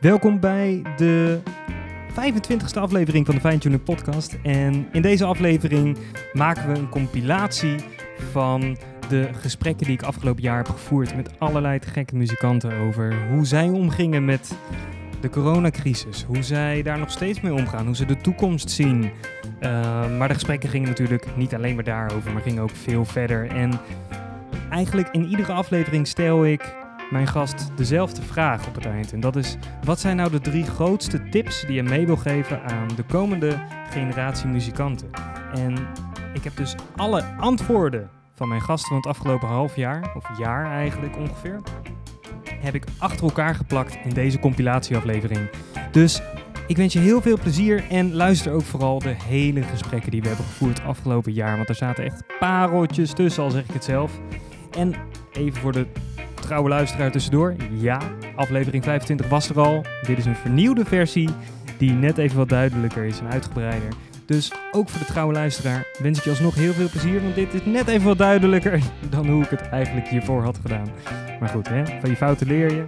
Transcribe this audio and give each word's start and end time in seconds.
Welkom 0.00 0.40
bij 0.40 0.82
de 0.96 1.40
25e 2.10 2.78
aflevering 2.80 3.26
van 3.26 3.34
de 3.34 3.40
Fine 3.40 3.78
Podcast. 3.78 4.36
En 4.42 4.88
in 4.92 5.02
deze 5.02 5.24
aflevering 5.24 5.98
maken 6.32 6.72
we 6.72 6.78
een 6.78 6.88
compilatie 6.88 7.76
van 8.30 8.76
de 9.08 9.28
gesprekken 9.32 9.86
die 9.86 9.94
ik 9.94 10.02
afgelopen 10.02 10.42
jaar 10.42 10.56
heb 10.56 10.68
gevoerd 10.68 11.16
met 11.16 11.30
allerlei 11.38 11.78
gekke 11.82 12.16
muzikanten 12.16 12.72
over 12.72 13.28
hoe 13.30 13.46
zij 13.46 13.68
omgingen 13.68 14.24
met 14.24 14.56
de 15.20 15.30
coronacrisis. 15.30 16.22
Hoe 16.22 16.42
zij 16.42 16.82
daar 16.82 16.98
nog 16.98 17.10
steeds 17.10 17.40
mee 17.40 17.54
omgaan, 17.54 17.86
hoe 17.86 17.96
ze 17.96 18.04
de 18.04 18.16
toekomst 18.16 18.70
zien. 18.70 19.02
Uh, 19.60 20.18
maar 20.18 20.28
de 20.28 20.34
gesprekken 20.34 20.68
gingen 20.68 20.88
natuurlijk 20.88 21.36
niet 21.36 21.54
alleen 21.54 21.74
maar 21.74 21.84
daarover, 21.84 22.32
maar 22.32 22.42
gingen 22.42 22.62
ook 22.62 22.70
veel 22.70 23.04
verder. 23.04 23.46
En 23.46 23.80
eigenlijk 24.70 25.08
in 25.12 25.26
iedere 25.26 25.52
aflevering 25.52 26.06
stel 26.06 26.46
ik 26.46 26.74
mijn 27.10 27.26
gast 27.26 27.70
dezelfde 27.76 28.22
vraag 28.22 28.66
op 28.66 28.74
het 28.74 28.86
eind. 28.86 29.12
En 29.12 29.20
dat 29.20 29.36
is: 29.36 29.56
wat 29.84 30.00
zijn 30.00 30.16
nou 30.16 30.30
de 30.30 30.40
drie 30.40 30.64
grootste 30.64 31.28
tips 31.28 31.60
die 31.66 31.74
je 31.74 31.82
mee 31.82 32.06
wil 32.06 32.16
geven 32.16 32.62
aan 32.62 32.88
de 32.96 33.02
komende 33.02 33.62
generatie 33.90 34.48
muzikanten? 34.48 35.10
En 35.54 35.74
ik 36.34 36.44
heb 36.44 36.56
dus 36.56 36.74
alle 36.96 37.24
antwoorden 37.38 38.10
van 38.34 38.48
mijn 38.48 38.60
gasten 38.60 38.88
van 38.88 38.96
het 38.96 39.06
afgelopen 39.06 39.48
half 39.48 39.76
jaar, 39.76 40.12
of 40.16 40.38
jaar 40.38 40.70
eigenlijk 40.70 41.16
ongeveer, 41.16 41.60
heb 42.60 42.74
ik 42.74 42.84
achter 42.98 43.24
elkaar 43.24 43.54
geplakt 43.54 43.98
in 44.04 44.10
deze 44.10 44.38
compilatieaflevering. 44.38 45.48
Dus 45.92 46.22
ik 46.66 46.76
wens 46.76 46.92
je 46.92 46.98
heel 46.98 47.22
veel 47.22 47.38
plezier 47.38 47.84
en 47.90 48.14
luister 48.14 48.52
ook 48.52 48.62
vooral 48.62 48.98
de 48.98 49.14
hele 49.24 49.62
gesprekken 49.62 50.10
die 50.10 50.20
we 50.22 50.26
hebben 50.26 50.46
gevoerd 50.46 50.82
afgelopen 50.82 51.32
jaar. 51.32 51.56
Want 51.56 51.68
er 51.68 51.74
zaten 51.74 52.04
echt 52.04 52.22
pareltjes 52.38 53.12
tussen, 53.12 53.42
al 53.42 53.50
zeg 53.50 53.64
ik 53.64 53.72
het 53.72 53.84
zelf. 53.84 54.20
En 54.70 54.94
even 55.32 55.60
voor 55.60 55.72
de 55.72 55.86
trouwe 56.46 56.68
luisteraar 56.68 57.10
tussendoor. 57.10 57.54
Ja, 57.70 58.00
aflevering 58.34 58.84
25 58.84 59.28
was 59.28 59.48
er 59.48 59.60
al. 59.60 59.84
Dit 60.02 60.18
is 60.18 60.24
een 60.24 60.36
vernieuwde 60.36 60.84
versie 60.84 61.28
die 61.78 61.90
net 61.90 62.18
even 62.18 62.36
wat 62.36 62.48
duidelijker 62.48 63.04
is 63.04 63.18
en 63.18 63.30
uitgebreider. 63.30 63.88
Dus 64.26 64.52
ook 64.72 64.88
voor 64.88 64.98
de 64.98 65.06
trouwe 65.06 65.32
luisteraar 65.32 65.86
wens 65.98 66.18
ik 66.18 66.24
je 66.24 66.30
alsnog 66.30 66.54
heel 66.54 66.72
veel 66.72 66.88
plezier, 66.88 67.22
want 67.22 67.34
dit 67.34 67.54
is 67.54 67.64
net 67.64 67.88
even 67.88 68.06
wat 68.06 68.18
duidelijker 68.18 68.80
dan 69.10 69.26
hoe 69.26 69.42
ik 69.42 69.50
het 69.50 69.68
eigenlijk 69.68 70.08
hiervoor 70.08 70.42
had 70.42 70.58
gedaan. 70.62 70.88
Maar 71.40 71.48
goed, 71.48 71.68
hè? 71.68 71.82
van 72.00 72.10
je 72.10 72.16
fouten 72.16 72.46
leer 72.46 72.74
je. 72.74 72.84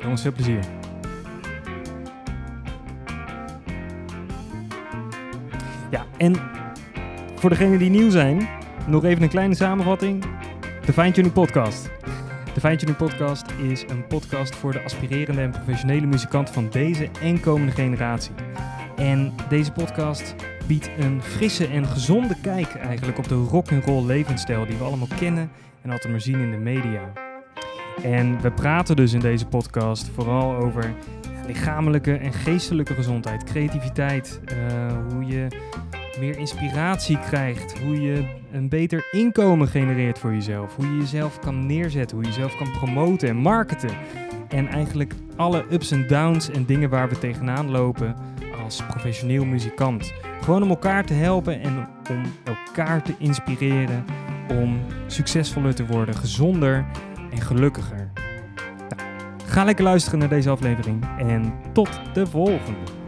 Jongens, 0.00 0.22
veel 0.22 0.32
plezier. 0.32 0.64
Ja, 5.90 6.04
en 6.16 6.34
voor 7.34 7.50
degenen 7.50 7.78
die 7.78 7.90
nieuw 7.90 8.10
zijn, 8.10 8.48
nog 8.86 9.04
even 9.04 9.22
een 9.22 9.28
kleine 9.28 9.54
samenvatting. 9.54 10.24
De 10.84 10.92
Fine 10.92 11.30
Podcast. 11.30 11.90
De 12.54 12.60
Fine 12.60 12.94
Podcast 12.94 13.50
is 13.50 13.82
een 13.88 14.06
podcast 14.06 14.56
voor 14.56 14.72
de 14.72 14.82
aspirerende 14.82 15.40
en 15.40 15.50
professionele 15.50 16.06
muzikanten 16.06 16.54
van 16.54 16.68
deze 16.70 17.08
en 17.22 17.40
komende 17.40 17.72
generatie. 17.72 18.34
En 18.96 19.34
deze 19.48 19.72
podcast 19.72 20.34
biedt 20.66 20.90
een 20.98 21.22
frisse 21.22 21.66
en 21.66 21.86
gezonde 21.86 22.36
kijk 22.42 22.74
eigenlijk 22.74 23.18
op 23.18 23.28
de 23.28 23.34
rock 23.34 23.72
and 23.72 23.84
roll 23.84 24.06
levensstijl 24.06 24.66
die 24.66 24.76
we 24.76 24.84
allemaal 24.84 25.08
kennen 25.18 25.50
en 25.82 25.90
altijd 25.90 26.12
maar 26.12 26.20
zien 26.20 26.40
in 26.40 26.50
de 26.50 26.56
media. 26.56 27.12
En 28.02 28.40
we 28.40 28.50
praten 28.50 28.96
dus 28.96 29.12
in 29.12 29.20
deze 29.20 29.46
podcast 29.46 30.10
vooral 30.14 30.56
over 30.56 30.94
lichamelijke 31.46 32.16
en 32.16 32.32
geestelijke 32.32 32.94
gezondheid, 32.94 33.44
creativiteit, 33.44 34.40
uh, 34.52 35.12
hoe 35.12 35.26
je 35.26 35.46
meer 36.18 36.38
inspiratie 36.38 37.18
krijgt, 37.18 37.78
hoe 37.78 38.00
je 38.00 38.24
een 38.52 38.68
beter 38.68 39.08
inkomen 39.10 39.68
genereert 39.68 40.18
voor 40.18 40.32
jezelf, 40.32 40.76
hoe 40.76 40.86
je 40.86 40.96
jezelf 40.96 41.38
kan 41.38 41.66
neerzetten, 41.66 42.16
hoe 42.16 42.26
je 42.26 42.32
jezelf 42.32 42.56
kan 42.56 42.70
promoten 42.70 43.28
en 43.28 43.36
marketen. 43.36 43.90
En 44.48 44.68
eigenlijk 44.68 45.14
alle 45.36 45.64
ups 45.70 45.90
en 45.90 46.06
downs 46.08 46.50
en 46.50 46.64
dingen 46.64 46.90
waar 46.90 47.08
we 47.08 47.18
tegenaan 47.18 47.70
lopen 47.70 48.16
als 48.64 48.82
professioneel 48.88 49.44
muzikant. 49.44 50.12
Gewoon 50.40 50.62
om 50.62 50.68
elkaar 50.68 51.04
te 51.04 51.14
helpen 51.14 51.60
en 51.60 51.88
om 52.10 52.22
elkaar 52.44 53.02
te 53.02 53.14
inspireren 53.18 54.04
om 54.48 54.80
succesvoller 55.06 55.74
te 55.74 55.86
worden, 55.86 56.14
gezonder 56.14 56.86
en 57.30 57.40
gelukkiger. 57.40 58.10
Nou, 58.88 59.08
ga 59.46 59.64
lekker 59.64 59.84
luisteren 59.84 60.18
naar 60.18 60.28
deze 60.28 60.50
aflevering 60.50 61.04
en 61.18 61.52
tot 61.72 62.00
de 62.14 62.26
volgende. 62.26 63.03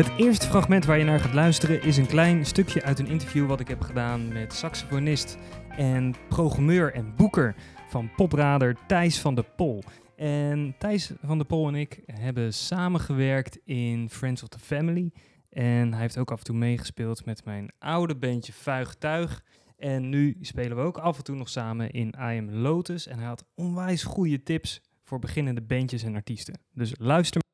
Het 0.00 0.12
eerste 0.16 0.46
fragment 0.46 0.84
waar 0.84 0.98
je 0.98 1.04
naar 1.04 1.20
gaat 1.20 1.34
luisteren 1.34 1.82
is 1.82 1.96
een 1.96 2.06
klein 2.06 2.46
stukje 2.46 2.82
uit 2.82 2.98
een 2.98 3.06
interview 3.06 3.46
wat 3.46 3.60
ik 3.60 3.68
heb 3.68 3.80
gedaan 3.80 4.32
met 4.32 4.52
saxofonist 4.52 5.38
en 5.76 6.14
programmeur 6.28 6.94
en 6.94 7.14
boeker 7.16 7.54
van 7.88 8.10
poprader 8.16 8.76
Thijs 8.86 9.20
van 9.20 9.34
der 9.34 9.44
Pol. 9.56 9.82
En 10.16 10.74
Thijs 10.78 11.12
van 11.22 11.38
der 11.38 11.46
Pol 11.46 11.68
en 11.68 11.74
ik 11.74 12.02
hebben 12.06 12.54
samengewerkt 12.54 13.58
in 13.64 14.10
Friends 14.10 14.42
of 14.42 14.48
the 14.48 14.58
Family. 14.58 15.12
En 15.50 15.92
hij 15.92 16.00
heeft 16.00 16.18
ook 16.18 16.30
af 16.30 16.38
en 16.38 16.44
toe 16.44 16.56
meegespeeld 16.56 17.24
met 17.24 17.44
mijn 17.44 17.72
oude 17.78 18.16
bandje 18.16 18.52
Vuig 18.52 18.94
Tuig. 18.94 19.42
En 19.76 20.08
nu 20.08 20.36
spelen 20.40 20.76
we 20.76 20.82
ook 20.82 20.98
af 20.98 21.16
en 21.16 21.24
toe 21.24 21.36
nog 21.36 21.48
samen 21.48 21.90
in 21.90 22.14
I 22.18 22.38
Am 22.38 22.50
Lotus. 22.50 23.06
En 23.06 23.18
hij 23.18 23.26
had 23.26 23.44
onwijs 23.54 24.02
goede 24.02 24.42
tips 24.42 24.82
voor 25.04 25.18
beginnende 25.18 25.62
bandjes 25.62 26.02
en 26.02 26.14
artiesten. 26.14 26.60
Dus 26.72 26.94
luister. 26.98 27.48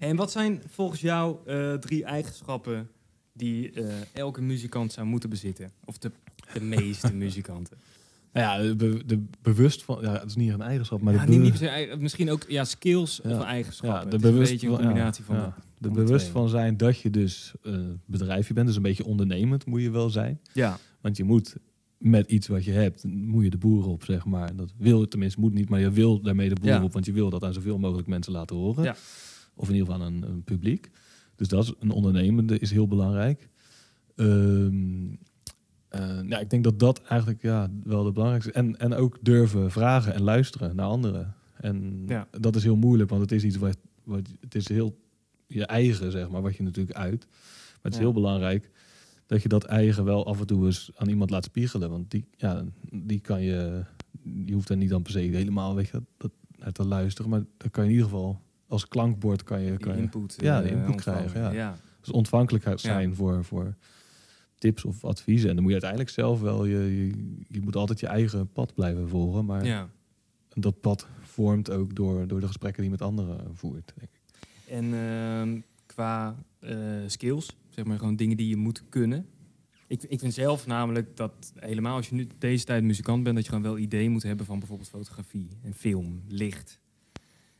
En 0.00 0.16
wat 0.16 0.30
zijn 0.30 0.62
volgens 0.68 1.00
jou 1.00 1.36
uh, 1.46 1.74
drie 1.74 2.04
eigenschappen 2.04 2.88
die 3.32 3.72
uh, 3.72 3.92
elke 4.12 4.42
muzikant 4.42 4.92
zou 4.92 5.06
moeten 5.06 5.30
bezitten? 5.30 5.70
Of 5.84 5.98
de, 5.98 6.10
de 6.52 6.60
meeste 6.60 7.14
muzikanten? 7.24 7.76
Nou 8.32 8.66
ja, 8.66 8.74
de, 8.74 9.04
de, 9.06 9.22
bewust 9.42 9.82
van, 9.82 9.98
ja, 10.00 10.12
het 10.12 10.24
is 10.28 10.36
niet 10.36 10.52
een 10.52 10.62
eigenschap, 10.62 11.00
maar 11.00 11.14
ja, 11.14 11.24
de 11.24 11.32
niet, 11.32 11.60
niet 11.60 12.00
misschien 12.00 12.30
ook 12.30 12.44
ja, 12.48 12.64
skills 12.64 13.20
ja. 13.22 13.36
of 13.36 13.42
eigenschappen. 13.42 14.04
Ja, 14.04 14.10
de 14.10 14.18
bewust, 14.18 14.50
een 14.50 14.52
beetje 14.52 14.68
een 14.68 14.84
combinatie 14.84 15.24
van, 15.24 15.36
de, 15.36 15.52
de 15.78 15.90
bewust 15.90 16.26
van 16.26 16.48
zijn 16.48 16.76
dat 16.76 17.00
je 17.00 17.10
dus 17.10 17.54
uh, 17.62 17.78
bedrijfje 18.04 18.54
bent, 18.54 18.66
dus 18.66 18.76
een 18.76 18.82
beetje 18.82 19.04
ondernemend 19.04 19.66
moet 19.66 19.80
je 19.80 19.90
wel 19.90 20.10
zijn. 20.10 20.40
Ja. 20.52 20.78
Want 21.00 21.16
je 21.16 21.24
moet 21.24 21.56
met 21.98 22.30
iets 22.30 22.46
wat 22.46 22.64
je 22.64 22.72
hebt, 22.72 23.04
moet 23.04 23.44
je 23.44 23.50
de 23.50 23.58
boeren 23.58 23.90
op, 23.90 24.04
zeg 24.04 24.24
maar. 24.24 24.56
Dat 24.56 24.72
wil 24.76 25.08
tenminste, 25.08 25.40
moet 25.40 25.54
niet, 25.54 25.68
maar 25.68 25.80
je 25.80 25.90
wil 25.90 26.20
daarmee 26.20 26.48
de 26.48 26.60
boeren 26.60 26.82
op, 26.82 26.92
want 26.92 27.06
je 27.06 27.12
wil 27.12 27.30
dat 27.30 27.44
aan 27.44 27.52
zoveel 27.52 27.78
mogelijk 27.78 28.08
mensen 28.08 28.32
laten 28.32 28.56
horen. 28.56 28.84
Ja. 28.84 28.96
Of 29.54 29.68
in 29.68 29.74
ieder 29.74 29.92
geval 29.92 30.06
een, 30.06 30.22
een 30.22 30.42
publiek. 30.42 30.90
Dus 31.36 31.48
dat 31.48 31.64
is 31.64 31.72
een 31.80 31.90
ondernemende 31.90 32.58
is 32.58 32.70
heel 32.70 32.88
belangrijk. 32.88 33.48
Um, 34.16 35.18
uh, 35.90 36.20
ja, 36.28 36.38
ik 36.38 36.50
denk 36.50 36.64
dat 36.64 36.78
dat 36.78 37.02
eigenlijk 37.02 37.42
ja, 37.42 37.70
wel 37.84 38.04
de 38.04 38.12
belangrijkste 38.12 38.50
is. 38.50 38.56
En, 38.56 38.78
en 38.78 38.94
ook 38.94 39.18
durven 39.20 39.70
vragen 39.70 40.14
en 40.14 40.22
luisteren 40.22 40.76
naar 40.76 40.86
anderen. 40.86 41.34
En 41.56 42.04
ja. 42.06 42.28
dat 42.30 42.56
is 42.56 42.62
heel 42.62 42.76
moeilijk, 42.76 43.10
want 43.10 43.22
het 43.22 43.32
is 43.32 43.44
iets 43.44 43.56
wat, 43.56 43.76
wat 44.04 44.28
het 44.40 44.54
is 44.54 44.68
heel 44.68 44.98
je 45.46 45.66
eigen, 45.66 46.10
zeg 46.10 46.28
maar, 46.28 46.42
wat 46.42 46.56
je 46.56 46.62
natuurlijk 46.62 46.96
uit. 46.96 47.26
Maar 47.28 47.82
het 47.82 47.92
is 47.92 47.98
heel 47.98 48.12
belangrijk 48.12 48.70
dat 49.26 49.42
je 49.42 49.48
dat 49.48 49.64
eigen 49.64 50.04
wel 50.04 50.26
af 50.26 50.40
en 50.40 50.46
toe 50.46 50.66
eens 50.66 50.90
aan 50.94 51.08
iemand 51.08 51.30
laat 51.30 51.44
spiegelen. 51.44 51.90
Want 51.90 52.10
die, 52.10 52.24
ja, 52.36 52.64
die 52.90 53.20
kan 53.20 53.42
je, 53.42 53.84
je 54.44 54.52
hoeft 54.52 54.68
er 54.68 54.76
niet 54.76 54.88
dan 54.88 55.02
per 55.02 55.12
se 55.12 55.18
helemaal 55.18 55.74
weg 55.74 55.90
dat, 55.90 56.02
dat, 56.16 56.74
te 56.74 56.84
luisteren. 56.84 57.30
Maar 57.30 57.44
dan 57.56 57.70
kan 57.70 57.84
je 57.84 57.90
in 57.90 57.96
ieder 57.96 58.10
geval 58.10 58.40
als 58.68 58.88
klankbord 58.88 59.42
kan 59.42 59.60
je, 59.60 59.76
kan 59.76 59.94
input, 59.96 60.36
ja, 60.40 60.62
de 60.62 60.70
input 60.70 60.94
krijgen. 60.94 61.40
Ja. 61.40 61.50
ja. 61.50 61.76
Dus 62.00 62.10
ontvankelijkheid 62.10 62.80
zijn 62.80 63.14
voor, 63.14 63.44
voor 63.44 63.74
tips 64.58 64.84
of 64.84 65.04
adviezen. 65.04 65.48
En 65.48 65.54
dan 65.54 65.64
moet 65.64 65.72
je 65.72 65.80
uiteindelijk 65.80 66.10
zelf 66.10 66.40
wel, 66.40 66.64
je, 66.64 66.96
je, 66.96 67.12
je 67.48 67.60
moet 67.60 67.76
altijd 67.76 68.00
je 68.00 68.06
eigen 68.06 68.52
pad 68.52 68.74
blijven 68.74 69.08
volgen. 69.08 69.44
Maar 69.44 69.64
ja. 69.64 69.88
dat 70.54 70.80
pad 70.80 71.06
vormt 71.20 71.70
ook 71.70 71.94
door, 71.94 72.26
door 72.26 72.40
de 72.40 72.46
gesprekken 72.46 72.82
die 72.82 72.90
je 72.90 72.96
met 72.98 73.08
anderen 73.08 73.56
voert. 73.56 73.92
Denk 73.96 74.10
ik. 74.12 74.20
En 74.68 74.84
uh, 74.84 75.62
qua 75.86 76.36
uh, 76.60 76.70
skills, 77.06 77.56
zeg 77.68 77.84
maar 77.84 77.98
gewoon 77.98 78.16
dingen 78.16 78.36
die 78.36 78.48
je 78.48 78.56
moet 78.56 78.82
kunnen. 78.88 79.26
Ik, 79.86 80.02
ik 80.02 80.18
vind 80.18 80.34
zelf 80.34 80.66
namelijk 80.66 81.16
dat 81.16 81.52
helemaal 81.54 81.96
als 81.96 82.08
je 82.08 82.14
nu 82.14 82.26
deze 82.38 82.64
tijd 82.64 82.84
muzikant 82.84 83.22
bent, 83.22 83.34
dat 83.34 83.44
je 83.44 83.50
gewoon 83.50 83.64
wel 83.64 83.78
idee 83.78 84.10
moet 84.10 84.22
hebben 84.22 84.46
van 84.46 84.58
bijvoorbeeld 84.58 84.88
fotografie 84.88 85.48
en 85.62 85.74
film, 85.74 86.22
licht. 86.28 86.80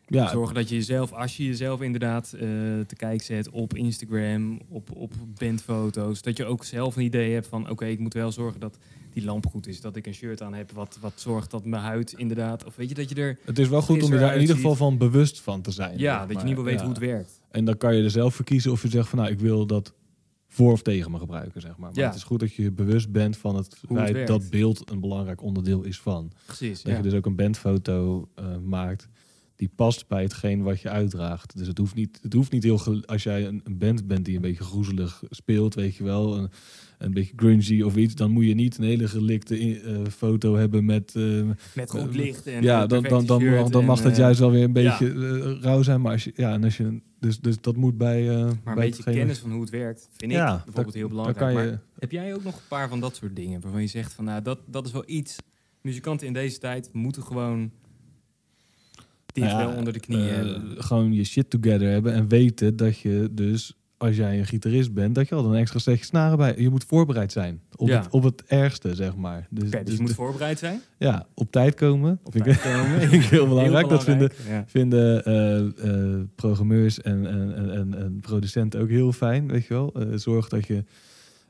Ja. 0.06 0.28
Zorgen 0.28 0.54
dat 0.54 0.68
je 0.68 0.74
jezelf, 0.74 1.12
als 1.12 1.36
je 1.36 1.44
jezelf 1.44 1.80
inderdaad 1.80 2.32
uh, 2.34 2.40
te 2.40 2.96
kijken 2.96 3.26
zet 3.26 3.50
op 3.50 3.74
Instagram, 3.74 4.60
op, 4.68 4.90
op 4.94 5.12
bandfoto's, 5.38 6.22
dat 6.22 6.36
je 6.36 6.44
ook 6.44 6.64
zelf 6.64 6.96
een 6.96 7.02
idee 7.02 7.32
hebt 7.32 7.46
van 7.46 7.70
oké, 7.70 7.86
ik 7.86 7.98
moet 7.98 8.14
wel 8.14 8.32
zorgen 8.32 8.60
dat 8.60 8.78
die 9.12 9.24
lamp 9.24 9.46
goed 9.46 9.66
is. 9.66 9.80
Dat 9.80 9.96
ik 9.96 10.06
een 10.06 10.14
shirt 10.14 10.42
aan 10.42 10.54
heb 10.54 10.70
wat, 10.70 10.98
wat 11.00 11.12
zorgt 11.16 11.50
dat 11.50 11.64
mijn 11.64 11.82
huid 11.82 12.12
inderdaad, 12.12 12.64
of 12.64 12.76
weet 12.76 12.88
je, 12.88 12.94
dat 12.94 13.08
je 13.08 13.14
er... 13.14 13.38
Het 13.44 13.58
is 13.58 13.68
wel 13.68 13.82
goed 13.82 14.02
om 14.02 14.12
je 14.12 14.18
daar 14.18 14.34
in 14.34 14.40
ieder 14.40 14.56
geval 14.56 14.74
van 14.74 14.98
bewust 14.98 15.40
van 15.40 15.60
te 15.62 15.70
zijn. 15.70 15.98
Ja, 15.98 16.26
dat 16.26 16.28
je 16.28 16.42
in 16.42 16.48
ieder 16.48 16.48
geval 16.48 16.64
weet 16.64 16.80
hoe 16.80 16.88
het 16.88 16.98
werkt. 16.98 17.40
En 17.50 17.64
dan 17.64 17.76
kan 17.76 17.96
je 17.96 18.02
er 18.02 18.10
zelf 18.10 18.34
voor 18.34 18.44
kiezen 18.44 18.72
of 18.72 18.82
je 18.82 18.88
zegt 18.88 19.08
van 19.08 19.18
nou, 19.18 19.30
ik 19.30 19.40
wil 19.40 19.66
dat 19.66 19.94
voor 20.48 20.72
of 20.72 20.82
tegen 20.82 21.10
me 21.10 21.18
gebruiken, 21.18 21.60
zeg 21.60 21.76
maar. 21.76 21.90
Maar 21.90 21.98
ja. 21.98 22.06
het 22.06 22.14
is 22.14 22.22
goed 22.22 22.40
dat 22.40 22.54
je 22.54 22.70
bewust 22.70 23.12
bent 23.12 23.36
van 23.36 23.56
het 23.56 23.76
feit 23.88 24.26
dat 24.26 24.50
beeld 24.50 24.90
een 24.90 25.00
belangrijk 25.00 25.42
onderdeel 25.42 25.82
is 25.82 26.00
van. 26.00 26.32
Precies, 26.46 26.82
Dat 26.82 26.96
je 26.96 27.02
dus 27.02 27.14
ook 27.14 27.26
een 27.26 27.36
bandfoto 27.36 28.28
uh, 28.38 28.44
maakt 28.64 29.08
die 29.56 29.70
past 29.76 30.08
bij 30.08 30.22
hetgeen 30.22 30.62
wat 30.62 30.80
je 30.80 30.88
uitdraagt. 30.88 31.56
Dus 31.58 31.66
het 31.66 31.78
hoeft 31.78 31.94
niet, 31.94 32.18
het 32.22 32.32
hoeft 32.32 32.52
niet 32.52 32.62
heel... 32.62 32.78
gel- 32.78 33.04
Als 33.04 33.22
jij 33.22 33.46
een, 33.46 33.60
een 33.64 33.78
band 33.78 34.06
bent 34.06 34.24
die 34.24 34.34
een 34.36 34.40
beetje 34.42 34.64
groezelig 34.64 35.22
speelt, 35.30 35.74
weet 35.74 35.96
je 35.96 36.04
wel... 36.04 36.36
Een, 36.36 36.50
een 36.98 37.12
beetje 37.12 37.32
grungy 37.36 37.82
of 37.82 37.96
iets, 37.96 38.14
dan 38.14 38.30
moet 38.30 38.44
je 38.44 38.54
niet 38.54 38.78
een 38.78 38.84
hele 38.84 39.08
gelikte 39.08 39.80
eh, 39.80 39.96
foto 40.10 40.54
hebben 40.56 40.84
met... 40.84 41.14
eh, 41.16 41.42
Met 41.74 41.90
goed 41.90 42.14
licht 42.14 42.46
en 42.46 42.62
ja, 42.62 42.86
dan, 42.86 43.02
dan, 43.02 43.26
dan, 43.26 43.42
mag- 43.84 43.98
en, 43.98 44.02
dat 44.04 44.12
eh, 44.12 44.18
juist 44.18 44.40
wel 44.40 44.50
weer 44.50 44.62
een 44.64 44.72
ja. 44.82 44.98
beetje 44.98 45.12
eh, 45.14 45.60
rauw 45.62 45.82
zijn. 45.82 46.00
Maar 46.00 46.12
als 46.12 46.24
je, 46.24 46.32
ja, 46.36 46.52
en 46.52 46.64
als 46.64 46.76
je, 46.76 47.00
dus, 47.20 47.40
dus 47.40 47.60
dat 47.60 47.76
moet 47.76 47.96
bij. 47.98 48.28
eh 48.30 48.36
Maar 48.36 48.44
een 48.50 48.60
bij 48.64 48.74
beetje 48.74 49.02
kennis 49.02 49.38
van 49.38 49.50
hoe 49.52 49.60
het 49.60 49.70
werkt, 49.70 50.08
vind 50.16 50.32
ik 50.32 50.38
bijvoorbeeld 50.38 50.94
heel 50.94 51.08
belangrijk. 51.08 51.38
kan 51.38 51.50
je- 51.50 51.54
Maar 51.70 51.80
heb 51.98 52.10
jij 52.12 52.34
ook 52.34 52.44
nog 52.44 52.54
een 52.54 52.68
paar 52.68 52.88
van 52.88 53.00
dat 53.00 53.16
soort 53.16 53.36
dingen 53.36 53.60
waarvan 53.60 53.80
je 53.80 53.86
zegt 53.86 54.12
van 54.12 54.24
nou, 54.24 54.42
dat, 54.42 54.58
dat 54.66 54.86
is 54.86 54.92
wel 54.92 55.04
iets. 55.06 55.36
Muzikanten 55.80 56.26
in 56.26 56.32
deze 56.32 56.58
tijd 56.58 56.90
moeten 56.92 57.22
gewoon 57.22 57.70
Nou 59.34 59.50
ja, 59.50 59.66
wel 59.66 59.76
onder 59.76 59.92
de 59.92 60.00
knieën 60.00 60.28
eh, 60.28 60.34
hebben. 60.34 60.62
Gewoon 60.82 61.12
je 61.12 61.24
shit 61.24 61.50
together 61.50 61.88
hebben 61.90 62.12
en 62.12 62.28
weten 62.28 62.76
dat 62.76 62.98
je 62.98 63.28
dus, 63.32 63.76
als 63.96 64.16
jij 64.16 64.38
een 64.38 64.46
gitarist 64.46 64.92
bent, 64.92 65.14
dat 65.14 65.28
je 65.28 65.34
al 65.34 65.44
een 65.52 65.58
extra 65.60 65.78
setje 65.78 66.04
snaren 66.04 66.36
bij. 66.38 66.54
Je 66.58 66.70
moet 66.70 66.84
voorbereid 66.84 67.32
zijn 67.32 67.60
op, 67.76 67.88
Ja. 67.88 68.00
het, 68.02 68.10
op 68.12 68.22
het 68.22 68.42
ergste, 68.46 68.94
zeg 68.94 69.16
maar. 69.16 69.46
Dus, 69.50 69.66
Oké, 69.68 69.82
dus 69.84 69.94
je 69.96 70.00
moet 70.00 70.12
voorbereid 70.14 70.58
zijn. 70.58 70.80
ja, 70.98 71.26
op 71.34 71.50
tijd 71.50 71.74
komen. 71.74 72.18
Op 72.22 72.32
vind 72.32 72.44
tijd 72.44 72.56
ik, 72.56 72.62
komen. 72.62 73.00
vind 73.08 73.12
ik 73.12 73.22
heel 73.30 73.48
belangrijk. 73.48 73.88
Dat 73.88 74.04
vinden, 74.04 74.30
Ja. 74.48 74.64
vinden 74.66 75.24
eh, 75.24 75.58
eh, 76.18 76.20
programmeurs 76.34 77.00
en, 77.00 77.26
en, 77.26 77.54
en, 77.56 77.70
en, 77.70 77.94
en 77.98 78.18
producenten 78.20 78.80
ook 78.80 78.88
heel 78.88 79.12
fijn, 79.12 79.48
weet 79.48 79.66
je 79.66 79.74
wel. 79.74 79.92
Eh, 79.94 80.06
zorg 80.14 80.48
dat 80.48 80.66
je 80.66 80.84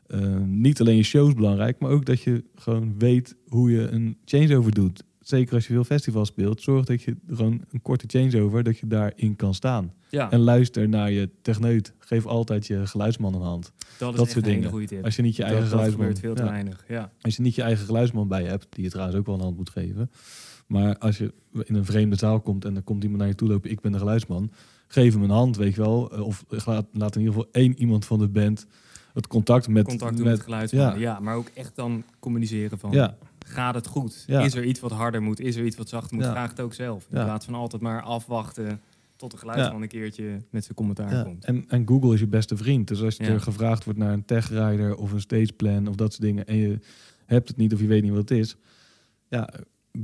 eh, 0.06 0.20
niet 0.46 0.80
alleen 0.80 0.96
je 0.96 1.02
shows 1.02 1.34
belangrijk, 1.34 1.78
maar 1.78 1.90
ook 1.90 2.04
dat 2.04 2.22
je 2.22 2.44
gewoon 2.54 2.94
weet 2.98 3.36
hoe 3.48 3.70
je 3.70 3.88
een 3.88 4.16
changeover 4.24 4.72
doet. 4.72 5.02
Zeker 5.24 5.54
als 5.54 5.66
je 5.66 5.72
veel 5.72 5.84
festivals 5.84 6.28
speelt, 6.28 6.62
zorg 6.62 6.84
dat 6.84 7.02
je 7.02 7.16
gewoon 7.28 7.64
een 7.70 7.82
korte 7.82 8.04
changeover, 8.06 8.62
dat 8.62 8.78
je 8.78 8.86
daarin 8.86 9.36
kan 9.36 9.54
staan. 9.54 9.92
Ja, 10.08 10.30
En 10.30 10.40
luister 10.40 10.88
naar 10.88 11.10
je 11.10 11.30
techneut. 11.42 11.92
Geef 11.98 12.26
altijd 12.26 12.66
je 12.66 12.86
geluidsman 12.86 13.34
een 13.34 13.40
hand. 13.40 13.72
dat 13.98 14.12
is 14.12 14.18
dat 14.18 14.30
soort 14.30 14.44
dingen. 14.44 14.70
goede 14.70 14.86
tip. 14.86 15.04
Als 15.04 15.16
je 15.16 15.22
niet 15.22 15.36
je 15.36 15.42
dat, 15.42 15.50
eigen 15.50 15.68
dat 15.70 15.78
geluidsman... 15.78 16.06
gebeurt 16.06 16.24
veel 16.24 16.34
te 16.34 16.42
ja. 16.42 16.48
weinig. 16.50 16.84
Ja. 16.88 17.10
Als 17.20 17.36
je 17.36 17.42
niet 17.42 17.54
je 17.54 17.62
eigen 17.62 17.86
geluidsman 17.86 18.28
bij 18.28 18.42
je 18.42 18.48
hebt, 18.48 18.66
die 18.70 18.84
je 18.84 18.90
trouwens 18.90 19.18
ook 19.18 19.26
wel 19.26 19.34
een 19.34 19.40
hand 19.40 19.56
moet 19.56 19.70
geven. 19.70 20.10
Maar 20.66 20.98
als 20.98 21.18
je 21.18 21.32
in 21.64 21.74
een 21.74 21.84
vreemde 21.84 22.16
zaal 22.16 22.40
komt 22.40 22.64
en 22.64 22.76
er 22.76 22.82
komt 22.82 23.02
iemand 23.02 23.20
naar 23.20 23.28
je 23.28 23.34
toe 23.34 23.48
lopen, 23.48 23.70
ik 23.70 23.80
ben 23.80 23.92
de 23.92 23.98
geluidsman, 23.98 24.50
geef 24.88 25.12
hem 25.12 25.22
een 25.22 25.30
hand, 25.30 25.56
weet 25.56 25.74
je 25.74 25.80
wel. 25.80 26.12
Eh, 26.12 26.20
Of 26.20 26.44
laat, 26.48 26.86
laat 26.92 27.14
in 27.14 27.20
ieder 27.20 27.34
geval 27.34 27.48
één 27.52 27.78
iemand 27.78 28.04
van 28.04 28.18
de 28.18 28.28
band 28.28 28.66
het 29.12 29.26
contact 29.26 29.68
met... 29.68 29.84
Contact 29.84 30.16
doen 30.16 30.26
met 30.26 30.36
met 30.36 30.44
geluidsmannen. 30.44 30.98
ja. 30.98 31.12
Ja. 31.12 31.20
maar 31.20 31.36
ook 31.36 31.48
echt 31.54 31.76
dan 31.76 32.04
communiceren 32.18 32.78
van 32.78 32.90
ja, 32.90 33.16
gaat 33.44 33.74
het 33.74 33.86
goed? 33.86 34.24
Ja. 34.26 34.40
Is 34.40 34.54
er 34.54 34.64
iets 34.64 34.80
wat 34.80 34.90
harder 34.92 35.22
moet? 35.22 35.40
Is 35.40 35.56
er 35.56 35.64
iets 35.64 35.76
wat 35.76 35.88
zachter 35.88 36.16
moet? 36.16 36.24
Ja. 36.24 36.30
Vraag 36.30 36.50
het 36.50 36.60
ook 36.60 36.74
zelf. 36.74 37.06
In 37.10 37.24
plaats 37.24 37.44
van 37.44 37.54
altijd 37.54 37.82
maar 37.82 38.02
afwachten 38.02 38.80
tot 39.16 39.30
de 39.30 39.36
geluidsman 39.36 39.82
een 39.82 39.88
keertje 39.88 40.42
met 40.50 40.64
zijn 40.64 40.76
commentaar 40.76 41.24
komt. 41.24 41.44
En, 41.44 41.64
en 41.68 41.88
Google 41.88 42.14
is 42.14 42.20
je 42.20 42.26
beste 42.26 42.56
vriend. 42.56 42.88
Dus 42.88 43.02
als 43.02 43.16
je 43.16 43.24
er 43.24 43.40
gevraagd 43.40 43.84
wordt 43.84 43.98
naar 43.98 44.12
een 44.12 44.24
techrider 44.24 44.96
of 44.96 45.12
een 45.12 45.20
stageplan 45.20 45.86
of 45.86 45.94
dat 45.94 46.12
soort 46.12 46.22
dingen 46.24 46.46
en 46.46 46.56
je 46.56 46.78
hebt 47.26 47.48
het 47.48 47.56
niet 47.56 47.72
of 47.72 47.80
je 47.80 47.86
weet 47.86 48.02
niet 48.02 48.10
wat 48.10 48.28
het 48.28 48.38
is, 48.38 48.56
ja, 49.28 49.48